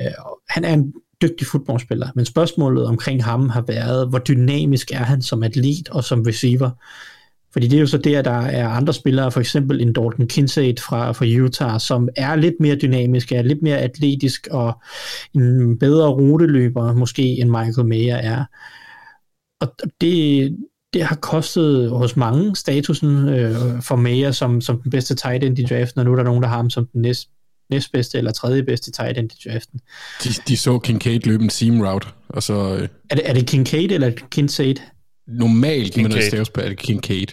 Øh, 0.00 0.12
og 0.18 0.38
han 0.48 0.64
er 0.64 0.72
en 0.72 0.92
dygtig 1.22 1.46
fodboldspiller, 1.46 2.08
men 2.14 2.24
spørgsmålet 2.24 2.86
omkring 2.86 3.24
ham 3.24 3.48
har 3.48 3.60
været, 3.60 4.08
hvor 4.08 4.18
dynamisk 4.18 4.90
er 4.90 5.04
han 5.04 5.22
som 5.22 5.42
atlet 5.42 5.88
og 5.88 6.04
som 6.04 6.22
receiver? 6.22 6.70
Fordi 7.52 7.68
det 7.68 7.76
er 7.76 7.80
jo 7.80 7.86
så 7.86 7.98
der, 7.98 8.22
der 8.22 8.40
er 8.40 8.68
andre 8.68 8.92
spillere, 8.92 9.30
for 9.30 9.40
eksempel 9.40 9.80
en 9.80 9.92
Dalton 9.92 10.28
Kincaid 10.28 10.76
fra, 10.78 11.12
fra 11.12 11.26
Utah, 11.44 11.80
som 11.80 12.08
er 12.16 12.36
lidt 12.36 12.54
mere 12.60 12.76
dynamisk, 12.76 13.32
er 13.32 13.42
lidt 13.42 13.62
mere 13.62 13.78
atletisk 13.78 14.48
og 14.50 14.82
en 15.34 15.78
bedre 15.78 16.08
ruteløber 16.08 16.92
måske 16.92 17.22
end 17.22 17.50
Michael 17.50 17.88
Mayer 17.88 18.16
er. 18.16 18.44
Og 19.66 19.88
det, 20.00 20.56
det 20.92 21.04
har 21.04 21.16
kostet 21.16 21.90
hos 21.90 22.16
mange 22.16 22.56
statusen 22.56 23.28
øh, 23.28 23.82
for 23.82 23.96
Mayer 23.96 24.30
som, 24.30 24.60
som 24.60 24.80
den 24.82 24.90
bedste 24.90 25.14
tight 25.14 25.44
end 25.44 25.58
i 25.58 25.62
draften, 25.64 25.98
og 25.98 26.04
nu 26.04 26.12
er 26.12 26.16
der 26.16 26.22
nogen, 26.24 26.42
der 26.42 26.48
har 26.48 26.56
ham 26.56 26.70
som 26.70 26.86
den 26.86 27.02
næst, 27.02 27.28
næstbedste 27.70 28.18
eller 28.18 28.32
tredje 28.32 28.62
bedste 28.62 28.90
tight 28.92 29.18
end 29.18 29.30
i 29.32 29.48
draften. 29.48 29.80
De, 30.24 30.28
de 30.48 30.56
så 30.56 30.78
Kincaid 30.78 31.20
løbe 31.20 31.44
en 31.44 31.50
seam 31.50 31.80
route, 31.80 32.06
og 32.28 32.42
så 32.42 32.76
øh, 32.76 32.88
Er 33.10 33.14
det, 33.14 33.28
er 33.30 33.34
det 33.34 33.46
Kincaid 33.46 33.90
eller 33.90 34.10
Kincaid? 34.30 34.74
normalt, 35.28 35.96
men 35.96 36.02
når 36.02 36.08
det 36.08 36.14
Kincaid. 36.14 36.30
staves 36.30 36.50
på, 36.50 36.60
er 36.60 36.68
det 36.68 36.78
Kincaid. 36.78 37.26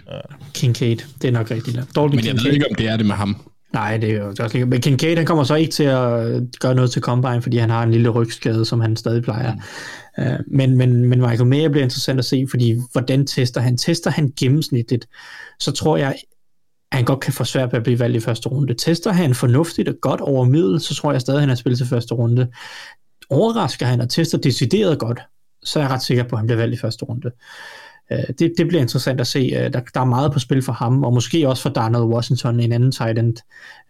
Kincaid, 0.54 0.98
det 1.22 1.28
er 1.28 1.32
nok 1.32 1.52
rigtigt. 1.52 1.76
Dalton 1.78 2.16
Men 2.16 2.26
jeg 2.26 2.34
ved 2.34 2.40
Kincaid. 2.40 2.54
ikke, 2.54 2.66
om 2.70 2.76
det 2.76 2.88
er 2.88 2.98
det 2.98 3.06
med 3.06 3.16
ham. 3.16 3.51
Nej, 3.74 3.98
det 3.98 4.10
er 4.10 4.16
jo 4.16 4.28
også 4.28 4.50
lige. 4.54 4.66
Men 4.66 4.82
Kincaid, 4.82 5.18
han 5.18 5.26
kommer 5.26 5.44
så 5.44 5.56
ikke 5.56 5.72
til 5.72 5.84
at 5.84 6.42
gøre 6.60 6.76
noget 6.76 6.92
til 6.92 7.02
Combine, 7.02 7.42
fordi 7.42 7.58
han 7.58 7.70
har 7.70 7.84
en 7.84 7.92
lille 7.92 8.10
rygskade, 8.10 8.66
som 8.66 8.82
han 8.82 8.96
stadig 8.96 9.24
plejer. 9.24 9.54
Mm. 9.54 10.24
Uh, 10.24 10.40
men, 10.48 10.78
men, 10.78 11.06
men 11.06 11.20
Michael 11.22 11.46
Mayer 11.46 11.70
bliver 11.70 11.84
interessant 11.84 12.20
at 12.20 12.26
se, 12.26 12.46
fordi 12.50 12.76
hvordan 12.92 13.28
tester 13.28 13.62
han? 13.62 13.78
Tester 13.78 14.12
han 14.12 14.34
gennemsnitligt, 14.40 15.08
så 15.60 15.72
tror 15.72 15.98
jeg, 15.98 16.16
at 16.92 16.98
han 16.98 17.06
godt 17.06 17.20
kan 17.20 17.34
få 17.34 17.44
svært 17.44 17.72
ved 17.72 17.78
at 17.78 17.84
blive 17.84 18.00
valgt 18.00 18.18
i 18.18 18.20
første 18.20 18.50
runde. 18.50 18.74
Tester 18.74 19.12
han 19.12 19.36
fornuftigt 19.36 19.90
og 19.90 19.96
godt 20.02 20.22
over 20.22 20.46
middel, 20.46 20.80
så 20.80 20.96
tror 20.96 21.12
jeg 21.12 21.22
stadig, 21.22 21.38
at 21.38 21.42
han 21.42 21.50
er 21.50 21.56
spillet 21.56 21.78
til 21.78 21.88
første 21.88 22.14
runde. 22.14 22.48
Overrasker 23.30 23.86
han 23.86 24.02
og 24.02 24.10
tester 24.10 24.38
decideret 24.38 25.00
godt, 25.00 25.20
så 25.64 25.80
er 25.80 25.84
jeg 25.84 25.92
ret 25.92 26.04
sikker 26.04 26.24
på, 26.24 26.36
at 26.36 26.40
han 26.40 26.48
bliver 26.48 26.58
valgt 26.58 26.76
i 26.76 26.80
første 26.80 27.06
runde. 27.06 27.28
Øh, 27.28 27.32
det, 28.40 28.54
det 28.58 28.68
bliver 28.68 28.82
interessant 28.82 29.22
at 29.22 29.28
se. 29.28 29.40
Øh, 29.40 29.74
Der, 29.74 29.82
der 29.94 30.02
er 30.02 30.06
meget 30.06 30.32
på 30.34 30.40
spil 30.40 30.62
for 30.62 30.74
ham, 30.74 31.04
og 31.04 31.14
måske 31.14 31.50
også 31.50 31.64
for 31.64 31.70
Darnell 31.70 32.04
Washington, 32.04 32.60
en 32.60 32.72
anden 32.72 32.92
tight 32.92 33.20
end, 33.20 33.36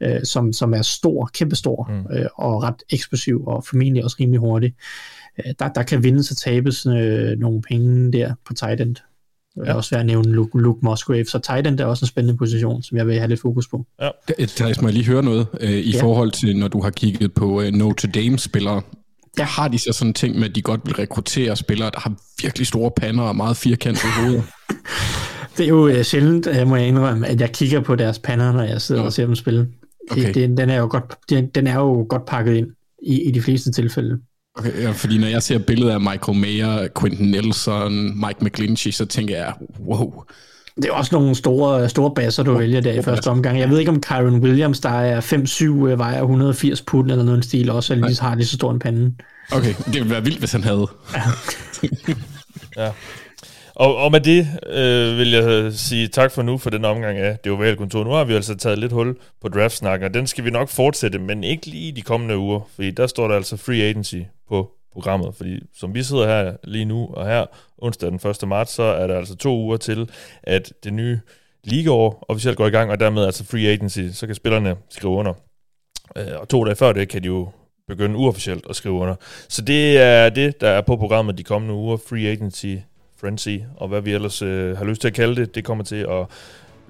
øh, 0.02 0.24
som, 0.24 0.54
som 0.54 0.74
er 0.74 0.82
stor, 0.82 1.30
kæmpestor, 1.34 1.90
mm. 1.92 2.16
øh, 2.18 2.26
og 2.36 2.64
ret 2.64 2.84
eksplosiv, 2.90 3.44
og 3.48 3.66
formentlig 3.66 4.04
også 4.04 4.16
rimelig 4.20 4.40
hurtig. 4.40 4.74
Øh, 5.46 5.54
der, 5.60 5.68
der 5.70 5.84
kan 5.84 6.04
vindes 6.04 6.32
og 6.32 6.38
tabes 6.38 6.86
øh, 6.86 7.40
nogle 7.40 7.62
penge 7.62 8.12
der 8.12 8.34
på 8.48 8.54
tight 8.54 8.82
end. 8.82 8.96
Jeg 9.56 9.62
vil 9.62 9.68
Ja. 9.70 9.74
også 9.76 9.90
være 9.90 10.00
at 10.00 10.06
nævne 10.06 10.32
Luke, 10.32 10.58
Luke 10.62 10.80
Musgrave, 10.86 11.26
så 11.26 11.40
tight 11.40 11.68
end 11.68 11.80
er 11.80 11.86
også 11.86 12.04
en 12.06 12.08
spændende 12.08 12.38
position, 12.38 12.84
som 12.84 12.98
jeg 12.98 13.08
vil 13.08 13.18
have 13.18 13.28
lidt 13.28 13.42
fokus 13.42 13.68
på. 13.68 13.86
Thijs, 14.48 14.82
må 14.82 14.88
jeg 14.88 14.94
lige 14.94 15.06
høre 15.06 15.24
noget 15.24 15.48
øh, 15.60 15.70
i 15.72 15.74
Ja. 15.92 15.98
ja. 15.98 16.04
forhold 16.04 16.32
til, 16.32 16.58
når 16.58 16.68
du 16.68 16.82
har 16.82 16.90
kigget 16.90 17.34
på 17.34 17.62
øh, 17.62 17.72
Notre 17.72 18.08
Dame-spillere. 18.08 18.82
Ja. 19.38 19.42
Der 19.42 19.48
har 19.48 19.68
de 19.68 19.80
så 19.80 19.94
sådan 19.94 20.10
en 20.10 20.14
ting 20.14 20.40
med, 20.40 20.50
at 20.50 20.56
de 20.56 20.62
godt 20.62 20.82
vil 20.86 20.94
rekruttere 20.94 21.56
spillere, 21.56 21.92
der 21.94 22.00
har 22.00 22.14
virkelig 22.42 22.68
store 22.68 22.92
pander 22.98 23.24
og 23.24 23.36
meget 23.36 23.58
firkantede 23.58 24.12
hoveder. 24.12 24.42
Det 25.58 25.64
er 25.64 25.70
jo 25.70 25.88
øh, 25.88 26.04
sjældent, 26.04 26.48
øh, 26.48 26.68
må 26.68 26.76
jeg 26.76 26.88
indrømme, 26.88 27.28
at 27.28 27.42
jeg 27.42 27.52
kigger 27.52 27.82
på 27.82 27.96
deres 27.96 28.20
pander, 28.20 28.52
når 28.52 28.64
jeg 28.64 28.82
sidder 28.82 29.02
Nå. 29.02 29.06
og 29.06 29.14
ser 29.14 29.26
dem 29.26 29.36
spille. 29.36 29.68
Okay. 30.12 30.34
Det, 30.34 30.58
den, 30.58 30.70
er 30.70 30.78
jo 30.78 30.88
godt, 30.92 31.18
den, 31.30 31.48
den 31.48 31.68
er 31.68 31.76
jo 31.76 32.06
godt 32.10 32.26
pakket 32.26 32.56
ind 32.56 32.68
i, 33.04 33.22
i 33.22 33.32
de 33.32 33.42
fleste 33.42 33.72
tilfælde. 33.72 34.20
Okay, 34.56 34.82
ja, 34.82 34.92
fordi 34.92 35.18
når 35.18 35.28
jeg 35.28 35.44
ser 35.44 35.58
billeder 35.58 35.94
af 35.94 36.02
Michael 36.02 36.38
Mayer, 36.38 36.88
Quentin 37.00 37.32
Nelson, 37.32 37.94
Mike 37.94 38.46
McGlinchey, 38.46 38.92
så 38.92 39.06
tænker 39.06 39.38
jeg, 39.38 39.54
wow. 39.80 40.24
Det 40.76 40.86
er 40.86 40.92
også 40.92 41.16
nogle 41.16 41.36
store, 41.36 41.90
store 41.90 42.12
basser, 42.16 42.44
du 42.44 42.54
vælger 42.54 42.82
der 42.82 42.94
i 42.94 43.02
første 43.02 43.28
omgang. 43.28 43.60
Jeg 43.60 43.70
ved 43.70 43.80
ikke, 43.80 43.92
om 43.92 44.02
Kyron 44.02 44.40
Williams, 44.40 44.80
der 44.80 44.90
er 44.90 45.22
5-7, 45.22 45.88
øh, 45.88 46.00
vejer 46.00 46.22
180 46.22 46.82
pund 46.82 47.12
eller 47.12 47.24
noget 47.24 47.46
stil, 47.46 47.72
også 47.72 47.96
lige, 47.96 48.22
har 48.22 48.36
lige 48.36 48.48
så 48.48 48.56
stor 48.56 48.72
en 48.72 48.80
pande. 48.80 49.14
Okay, 49.52 49.74
det 49.86 49.94
ville 49.94 50.10
være 50.10 50.24
vildt, 50.24 50.40
hvis 50.40 50.52
han 50.52 50.64
havde. 50.64 50.88
Og, 53.76 53.96
og 53.96 54.12
med 54.12 54.22
det 54.22 54.48
øh, 54.70 55.18
vil 55.18 55.32
jeg 55.32 55.74
sige 55.74 56.08
tak 56.08 56.32
for 56.32 56.42
nu 56.42 56.58
for 56.58 56.70
den 56.70 56.86
omgang 56.86 57.18
af 57.18 57.38
det 57.44 57.52
ovale 57.52 57.78
kontor. 57.78 58.04
Nu 58.04 58.10
har 58.10 58.24
vi 58.24 58.34
altså 58.34 58.56
taget 58.56 58.80
lidt 58.80 58.92
hul 58.92 59.16
på 59.42 59.48
draftsnakken, 59.48 60.08
og 60.08 60.14
den 60.14 60.28
skal 60.28 60.46
vi 60.46 60.50
nok 60.50 60.70
fortsætte, 60.70 61.20
men 61.20 61.44
ikke 61.44 61.66
lige 61.66 61.92
de 61.92 62.02
kommende 62.02 62.38
uger, 62.38 62.60
fordi 62.76 62.92
der 62.92 63.08
står 63.08 63.28
der 63.28 63.36
altså 63.36 63.58
free 63.58 63.84
agency 63.84 64.16
på 64.50 64.72
programmet, 64.94 65.36
fordi 65.36 65.60
som 65.74 65.96
vi 65.96 66.04
sidder 66.04 66.28
her 66.28 66.56
lige 66.64 66.86
nu, 66.86 67.10
og 67.14 67.28
her 67.28 67.46
onsdag 67.78 68.12
den 68.12 68.30
1. 68.30 68.48
marts, 68.48 68.72
så 68.72 68.84
er 68.84 69.08
der 69.08 69.18
altså 69.18 69.36
to 69.36 69.58
uger 69.58 69.78
til, 69.78 70.10
at 70.44 70.74
det 70.84 70.94
nye 70.94 71.20
ligaår 71.64 72.26
officielt 72.28 72.58
går 72.58 72.68
i 72.68 72.70
gang, 72.70 72.92
og 72.92 73.00
dermed 73.00 73.26
altså 73.26 73.46
free 73.46 73.68
agency, 73.68 74.00
så 74.14 74.26
kan 74.26 74.36
spillerne 74.36 74.76
skrive 74.90 75.14
under. 75.14 75.34
Øh, 76.18 76.40
og 76.40 76.50
to 76.50 76.64
dage 76.64 76.76
før 76.76 76.94
det 76.94 77.10
kan 77.10 77.24
de 77.24 77.28
jo 77.28 77.50
begynde 77.88 78.18
uofficielt 78.18 78.66
at 78.70 78.76
skrive 78.76 78.96
under. 78.96 79.16
Så 79.50 79.62
det 79.62 79.98
er 79.98 80.30
det, 80.30 80.62
der 80.62 80.70
er 80.70 80.82
på 80.82 80.96
programmet 80.96 81.38
de 81.38 81.44
kommende 81.44 81.76
uger, 81.76 81.98
free 81.98 82.28
agency, 82.28 82.76
frenzy, 83.22 83.58
og 83.78 83.88
hvad 83.88 84.02
vi 84.02 84.14
ellers 84.14 84.42
øh, 84.42 84.78
har 84.78 84.86
lyst 84.86 85.02
til 85.02 85.08
at 85.08 85.14
kalde 85.14 85.36
det, 85.36 85.56
det 85.56 85.66
kommer 85.66 85.84
til 85.84 85.96
at 85.96 86.26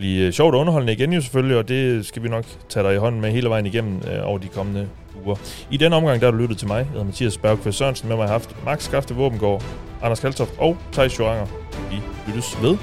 blive 0.01 0.25
øh, 0.27 0.33
sjovt 0.33 0.55
og 0.55 0.61
underholdende 0.61 0.93
igen 0.93 1.13
jo 1.13 1.21
selvfølgelig, 1.21 1.57
og 1.57 1.67
det 1.67 2.05
skal 2.05 2.23
vi 2.23 2.29
nok 2.29 2.45
tage 2.69 2.87
dig 2.87 2.93
i 2.95 2.97
hånden 2.97 3.21
med 3.21 3.31
hele 3.31 3.49
vejen 3.49 3.65
igennem 3.65 4.01
øh, 4.11 4.27
over 4.27 4.37
de 4.37 4.47
kommende 4.47 4.87
uger. 5.25 5.35
I 5.71 5.77
den 5.77 5.93
omgang, 5.93 6.21
der 6.21 6.27
har 6.27 6.31
du 6.31 6.37
lyttet 6.37 6.57
til 6.57 6.67
mig. 6.67 6.77
Jeg 6.77 6.85
hedder 6.85 7.03
Mathias 7.03 7.37
Bergqvist 7.37 7.77
Sørensen. 7.77 8.09
Med 8.09 8.17
mig 8.17 8.25
har 8.25 8.31
haft 8.31 8.55
Max 8.65 8.83
Skafte 8.83 9.15
Våbengård, 9.15 9.63
Anders 10.01 10.19
Kaltoft 10.19 10.53
og 10.57 10.77
Thijs 10.91 11.19
Joranger. 11.19 11.45
Vi 11.89 11.95
lyttes 12.27 12.61
ved. 12.61 12.77